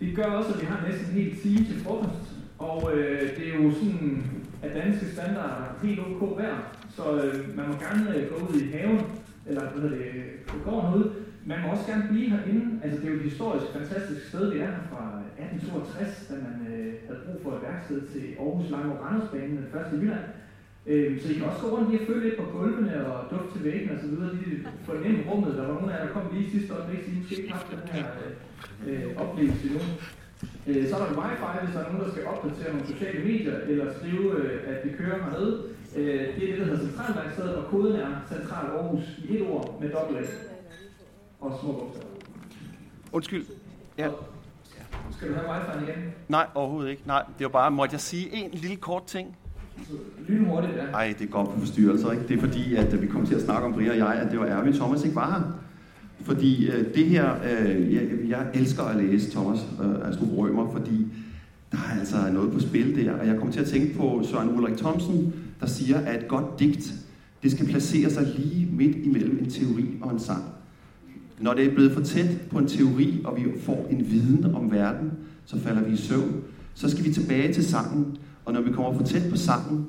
Det 0.00 0.16
gør 0.16 0.24
også, 0.38 0.50
at 0.54 0.60
vi 0.60 0.66
har 0.66 0.86
næsten 0.88 1.06
helt 1.18 1.42
time 1.42 1.64
til 1.68 1.80
frokost, 1.84 2.26
og 2.58 2.78
øh, 2.94 3.36
det 3.36 3.44
er 3.48 3.56
jo 3.62 3.72
sådan, 3.80 4.22
at 4.62 4.74
danske 4.74 5.06
standarder 5.14 5.64
helt 5.82 6.00
ok 6.00 6.38
vejr, 6.38 6.58
så 6.96 7.04
øh, 7.22 7.56
man 7.56 7.66
må 7.68 7.74
gerne 7.86 8.16
øh, 8.16 8.22
gå 8.30 8.36
ud 8.46 8.54
i 8.60 8.70
haven, 8.72 9.00
eller 9.46 9.60
hvad 9.60 9.72
hedder 9.82 9.96
det, 9.96 10.04
øh, 10.14 10.24
på 10.46 10.56
gården 10.64 10.94
ud. 10.94 11.06
Man 11.46 11.58
må 11.62 11.68
også 11.68 11.86
gerne 11.86 12.04
blive 12.10 12.30
herinde. 12.30 12.80
Altså, 12.82 13.00
det 13.00 13.06
er 13.06 13.12
jo 13.12 13.18
et 13.18 13.30
historisk 13.30 13.66
fantastisk 13.78 14.28
sted. 14.28 14.52
Vi 14.52 14.58
er 14.58 14.66
her 14.66 14.84
fra 14.90 15.02
øh, 15.38 15.44
1862, 15.44 16.26
da 16.30 16.34
man 16.46 16.56
øh, 16.72 16.92
havde 17.06 17.20
brug 17.26 17.38
for 17.42 17.50
et 17.56 17.62
værksted 17.62 18.00
til 18.12 18.24
Aarhus 18.40 18.70
Lange 18.70 18.94
Randersbanen, 19.02 19.56
den 19.56 19.66
første 19.72 19.96
i 19.96 20.00
Jylland. 20.00 20.26
Øh, 20.88 21.20
så 21.22 21.28
I 21.32 21.34
kan 21.34 21.44
også 21.44 21.62
gå 21.62 21.68
rundt 21.76 21.90
lige 21.90 22.00
og 22.02 22.06
føle 22.06 22.24
lidt 22.24 22.36
på 22.40 22.46
gulvene 22.52 23.06
og 23.12 23.18
dufte 23.30 23.58
til 23.58 23.98
så 24.02 24.06
videre. 24.06 24.34
Lige 24.34 24.66
fornemme 24.84 25.30
rummet. 25.30 25.54
Der 25.54 25.66
var 25.66 25.74
nogle 25.74 25.92
af 25.92 25.98
jer, 25.98 26.06
der 26.06 26.12
kom 26.12 26.22
lige 26.32 26.50
sidste 26.50 26.74
øjeblik, 26.74 27.04
så 27.04 27.10
I 27.10 27.14
måske 27.18 27.34
ikke 27.36 27.52
haft 27.52 27.70
den 27.70 27.88
her 27.92 28.06
øh, 28.86 29.16
oplevelse 29.22 29.66
endnu. 29.66 29.80
Øh, 30.66 30.88
så 30.88 30.94
er 30.96 31.00
der 31.00 31.20
wifi, 31.20 31.64
hvis 31.64 31.74
der 31.74 31.80
er 31.82 31.92
nogen, 31.92 32.04
der 32.06 32.10
skal 32.12 32.26
opdatere 32.26 32.72
nogle 32.72 32.86
sociale 32.86 33.20
medier, 33.24 33.56
eller 33.70 33.94
skrive, 33.98 34.26
øh, 34.38 34.70
at 34.70 34.78
vi 34.84 34.90
kører 34.98 35.18
hernede. 35.24 35.62
Øh, 35.96 36.20
det 36.36 36.42
er 36.44 36.48
det, 36.50 36.58
der 36.58 36.64
hedder 36.64 36.84
centralværkstedet, 36.86 37.54
og 37.54 37.64
koden 37.70 37.96
er 37.96 38.10
Central 38.32 38.66
Aarhus 38.66 39.04
i 39.28 39.36
et 39.36 39.42
ord 39.50 39.78
med 39.80 39.90
dobbelt 39.90 40.18
A 40.18 40.30
og 41.40 41.58
små 41.60 41.72
bogstaver. 41.72 42.14
Undskyld. 43.12 43.44
Ja. 43.98 44.08
Skal 45.10 45.28
du 45.28 45.34
have 45.34 45.48
wifi 45.50 45.90
igen? 45.90 46.12
Nej, 46.28 46.46
overhovedet 46.54 46.90
ikke. 46.90 47.02
Nej, 47.06 47.22
det 47.38 47.44
var 47.44 47.50
bare, 47.50 47.70
måtte 47.70 47.92
jeg 47.92 48.00
sige 48.00 48.34
en 48.34 48.50
lille 48.50 48.76
kort 48.76 49.04
ting? 49.04 49.36
Lynhurtigt, 50.28 50.76
ja. 50.76 50.90
Nej, 50.90 51.14
det 51.18 51.30
går 51.30 51.44
på 51.44 51.60
forstyrrelser, 51.60 52.12
ikke? 52.12 52.28
Det 52.28 52.36
er 52.36 52.40
fordi, 52.40 52.74
at 52.74 53.02
vi 53.02 53.06
kom 53.06 53.26
til 53.26 53.34
at 53.34 53.42
snakke 53.42 53.66
om 53.66 53.72
Brian 53.72 53.90
og 53.90 53.96
jeg, 53.96 54.14
at 54.14 54.30
det 54.30 54.40
var 54.40 54.46
ærgerligt, 54.46 54.76
Thomas 54.76 55.04
ikke 55.04 55.16
var 55.16 55.30
her. 55.30 55.68
Fordi 56.20 56.70
øh, 56.70 56.94
det 56.94 57.04
her, 57.04 57.34
øh, 57.34 57.94
jeg, 57.94 58.02
jeg 58.28 58.46
elsker 58.54 58.82
at 58.82 58.96
læse 58.96 59.30
Thomas 59.30 59.58
øh, 59.82 60.08
Astrup 60.08 60.28
Rømer, 60.36 60.72
fordi 60.72 61.06
der 61.72 61.78
er 61.78 61.98
altså 61.98 62.16
noget 62.32 62.52
på 62.52 62.60
spil 62.60 62.96
der. 62.96 63.12
Og 63.12 63.26
jeg 63.26 63.36
kommer 63.36 63.52
til 63.52 63.60
at 63.60 63.66
tænke 63.66 63.94
på 63.94 64.22
Søren 64.30 64.58
Ulrik 64.58 64.76
Thomsen, 64.76 65.34
der 65.60 65.66
siger, 65.66 65.98
at 65.98 66.22
et 66.22 66.28
godt 66.28 66.58
digt, 66.58 66.94
det 67.42 67.52
skal 67.52 67.66
placere 67.66 68.10
sig 68.10 68.26
lige 68.36 68.68
midt 68.72 68.96
imellem 68.96 69.38
en 69.38 69.50
teori 69.50 69.86
og 70.00 70.12
en 70.12 70.20
sang. 70.20 70.44
Når 71.40 71.54
det 71.54 71.66
er 71.66 71.74
blevet 71.74 71.92
for 71.92 72.00
tæt 72.00 72.40
på 72.50 72.58
en 72.58 72.66
teori, 72.66 73.20
og 73.24 73.36
vi 73.36 73.42
får 73.60 73.86
en 73.90 74.10
viden 74.10 74.54
om 74.54 74.72
verden, 74.72 75.12
så 75.44 75.60
falder 75.60 75.82
vi 75.82 75.92
i 75.92 75.96
søvn. 75.96 76.42
Så 76.74 76.90
skal 76.90 77.04
vi 77.04 77.12
tilbage 77.12 77.52
til 77.52 77.64
sangen, 77.64 78.16
og 78.48 78.54
når 78.54 78.60
vi 78.60 78.72
kommer 78.72 78.98
for 78.98 79.04
tæt 79.04 79.30
på 79.30 79.36
sangen, 79.36 79.86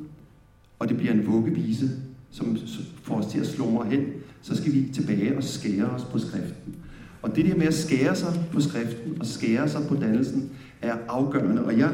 og 0.79 0.89
det 0.89 0.97
bliver 0.97 1.13
en 1.13 1.27
vuggevise, 1.27 1.89
som 2.31 2.57
får 3.03 3.15
os 3.15 3.25
til 3.25 3.39
at 3.39 3.47
slumre 3.47 3.85
hen, 3.85 4.05
så 4.41 4.57
skal 4.57 4.73
vi 4.73 4.85
tilbage 4.93 5.37
og 5.37 5.43
skære 5.43 5.85
os 5.85 6.03
på 6.03 6.19
skriften. 6.19 6.75
Og 7.21 7.35
det 7.35 7.45
der 7.45 7.55
med 7.55 7.67
at 7.67 7.73
skære 7.73 8.15
sig 8.15 8.47
på 8.51 8.61
skriften 8.61 9.17
og 9.19 9.25
skære 9.25 9.69
sig 9.69 9.81
på 9.89 9.95
dannelsen 9.95 10.49
er 10.81 10.95
afgørende. 11.07 11.65
Og 11.65 11.77
jeg, 11.77 11.91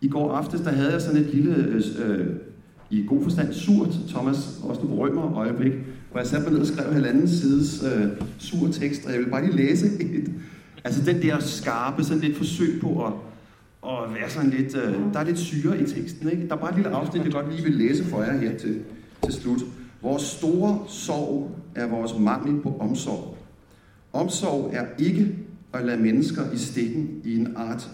i 0.00 0.08
går 0.08 0.32
aftes, 0.32 0.60
der 0.60 0.70
havde 0.70 0.92
jeg 0.92 1.02
sådan 1.02 1.20
et 1.20 1.34
lille 1.34 1.54
øh, 1.54 1.82
øh 1.98 2.26
i 2.90 3.04
god 3.06 3.22
forstand 3.22 3.52
surt. 3.52 3.98
Thomas 4.08 4.60
også 4.62 4.80
du 4.80 4.86
berømmer 4.86 5.36
øjeblik, 5.36 5.72
hvor 6.10 6.20
jeg 6.20 6.26
satte 6.26 6.44
mig 6.44 6.52
ned 6.52 6.60
og 6.60 6.66
skrev 6.66 6.92
halvanden 6.92 7.28
sides 7.28 7.84
øh, 7.84 8.06
sur 8.38 8.68
tekst, 8.68 9.06
og 9.06 9.12
jeg 9.12 9.20
vil 9.20 9.30
bare 9.30 9.44
lige 9.46 9.56
læse 9.56 9.86
et. 9.86 10.30
Altså 10.84 11.12
den 11.12 11.22
der 11.22 11.38
skarpe, 11.40 12.04
sådan 12.04 12.22
lidt 12.22 12.36
forsøg 12.36 12.80
på 12.80 13.06
at, 13.06 13.12
og 13.82 14.14
være 14.14 14.30
sådan 14.30 14.50
lidt, 14.50 14.76
øh, 14.76 14.94
der 15.12 15.20
er 15.20 15.24
lidt 15.24 15.38
syre 15.38 15.80
i 15.80 15.86
teksten. 15.86 16.28
Ikke? 16.30 16.48
Der 16.48 16.54
er 16.54 16.60
bare 16.60 16.70
et 16.70 16.76
lille 16.76 16.90
afsnit, 16.90 17.24
jeg 17.24 17.32
godt 17.32 17.50
lige 17.50 17.62
vil 17.62 17.72
læse 17.72 18.04
for 18.04 18.22
jer 18.22 18.38
her 18.38 18.58
til, 18.58 18.82
til 19.24 19.32
slut. 19.32 19.60
Vores 20.02 20.22
store 20.22 20.84
sorg 20.88 21.50
er 21.74 21.86
vores 21.86 22.18
mangel 22.18 22.62
på 22.62 22.76
omsorg. 22.80 23.36
Omsorg 24.12 24.70
er 24.74 24.86
ikke 24.98 25.36
at 25.72 25.84
lade 25.84 26.00
mennesker 26.00 26.52
i 26.52 26.56
stikken 26.56 27.20
i 27.24 27.36
en 27.36 27.56
art 27.56 27.90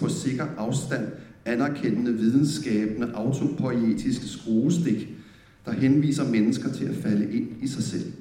på 0.00 0.08
sikker 0.08 0.46
afstand 0.56 1.06
anerkendende, 1.48 2.12
videnskabende, 2.12 3.12
autopoetiske 3.14 4.26
skruestik, 4.26 5.08
der 5.66 5.72
henviser 5.72 6.30
mennesker 6.30 6.72
til 6.72 6.84
at 6.84 6.94
falde 6.94 7.32
ind 7.32 7.48
i 7.62 7.66
sig 7.66 7.82
selv. 7.82 8.12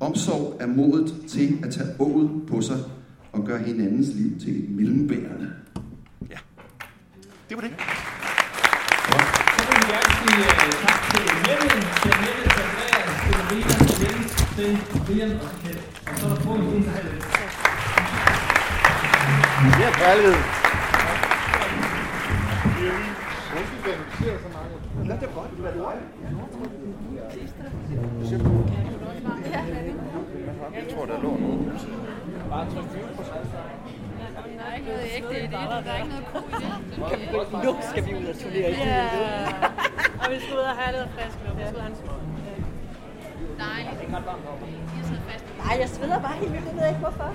Omsorg 0.00 0.56
er 0.60 0.66
modet 0.66 1.14
til 1.28 1.58
at 1.62 1.70
tage 1.70 1.88
ået 1.98 2.30
på 2.46 2.60
sig 2.60 2.76
og 3.32 3.44
gøre 3.44 3.58
hinandens 3.58 4.14
liv 4.14 4.38
til 4.40 4.64
et 4.64 4.70
mellembærende. 4.70 5.50
Det 7.52 7.62
var 7.62 7.68
det. 7.68 7.74
Så 9.56 9.62
vil 9.68 9.76
vi 9.80 9.86
gerne 9.92 10.10
sige 10.18 10.36
uh, 10.40 10.72
tak 10.84 11.00
til 11.10 11.24
Mette, 11.44 11.68
til 12.02 12.12
Andreas, 12.12 13.08
til 13.24 13.34
Maria, 13.38 13.74
til 13.88 13.96
Jens, 14.02 14.32
til 14.56 14.70
Brian 15.06 15.32
og 15.44 15.48
til. 15.64 15.76
Og 16.06 16.14
så 16.18 16.24
er 16.26 16.30
der 16.34 16.40
på 16.44 16.50
en 16.54 16.82
til 16.82 16.92
halvdelen. 16.96 17.22
Ja, 19.80 19.88
helvede. 20.00 20.40
Ja, 25.08 25.14
det 25.14 25.28
er 25.28 25.34
godt. 25.34 25.50
Du 25.58 25.62
er? 25.64 25.70
Jeg 30.74 30.84
tror, 30.94 31.04
der 31.06 31.22
lå 31.22 31.30
nogen. 31.36 31.72
Bare 32.50 32.64
tryk 32.70 32.90
20 32.90 33.02
på 33.16 33.22
Der 34.58 34.64
er 34.70 34.74
ikke 34.76 34.88
noget 34.88 35.04
ægte 35.16 35.38
i 35.38 35.42
det. 35.42 35.50
Der 35.50 35.92
er 35.92 35.96
ikke 35.96 36.08
noget 36.14 36.26
ko 36.32 36.38
i 36.38 36.52
det. 36.60 37.64
Nu 37.64 37.70
skal 37.90 38.06
vi 38.06 38.10
ud 38.20 38.26
og 38.32 38.36
turnere 38.42 38.70
i 38.70 38.74
Ja, 38.74 39.08
og 40.22 40.26
vi 40.32 40.36
skal 40.40 40.54
ud 40.60 40.66
og 40.72 40.76
have 40.80 40.92
lidt 40.98 41.08
frisk 41.14 41.38
luft. 41.46 41.58
Vi 41.58 41.64
skal 41.66 41.74
ud 41.74 41.80
og 41.80 41.82
have 41.82 41.90
en 41.90 41.96
små. 42.02 42.12
Dejligt. 43.64 43.96
Det 44.00 44.08
er 44.08 44.16
ret 44.16 44.26
varmt 44.26 44.44
fast. 45.30 45.44
Nej, 45.64 45.74
jeg 45.80 45.88
sveder 45.88 46.20
bare 46.26 46.36
helt 46.40 46.52
vildt. 46.52 46.66
Jeg 46.66 46.76
ved 46.76 46.86
ikke 46.88 46.98
hvorfor. 47.06 47.28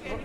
Det 0.00 0.21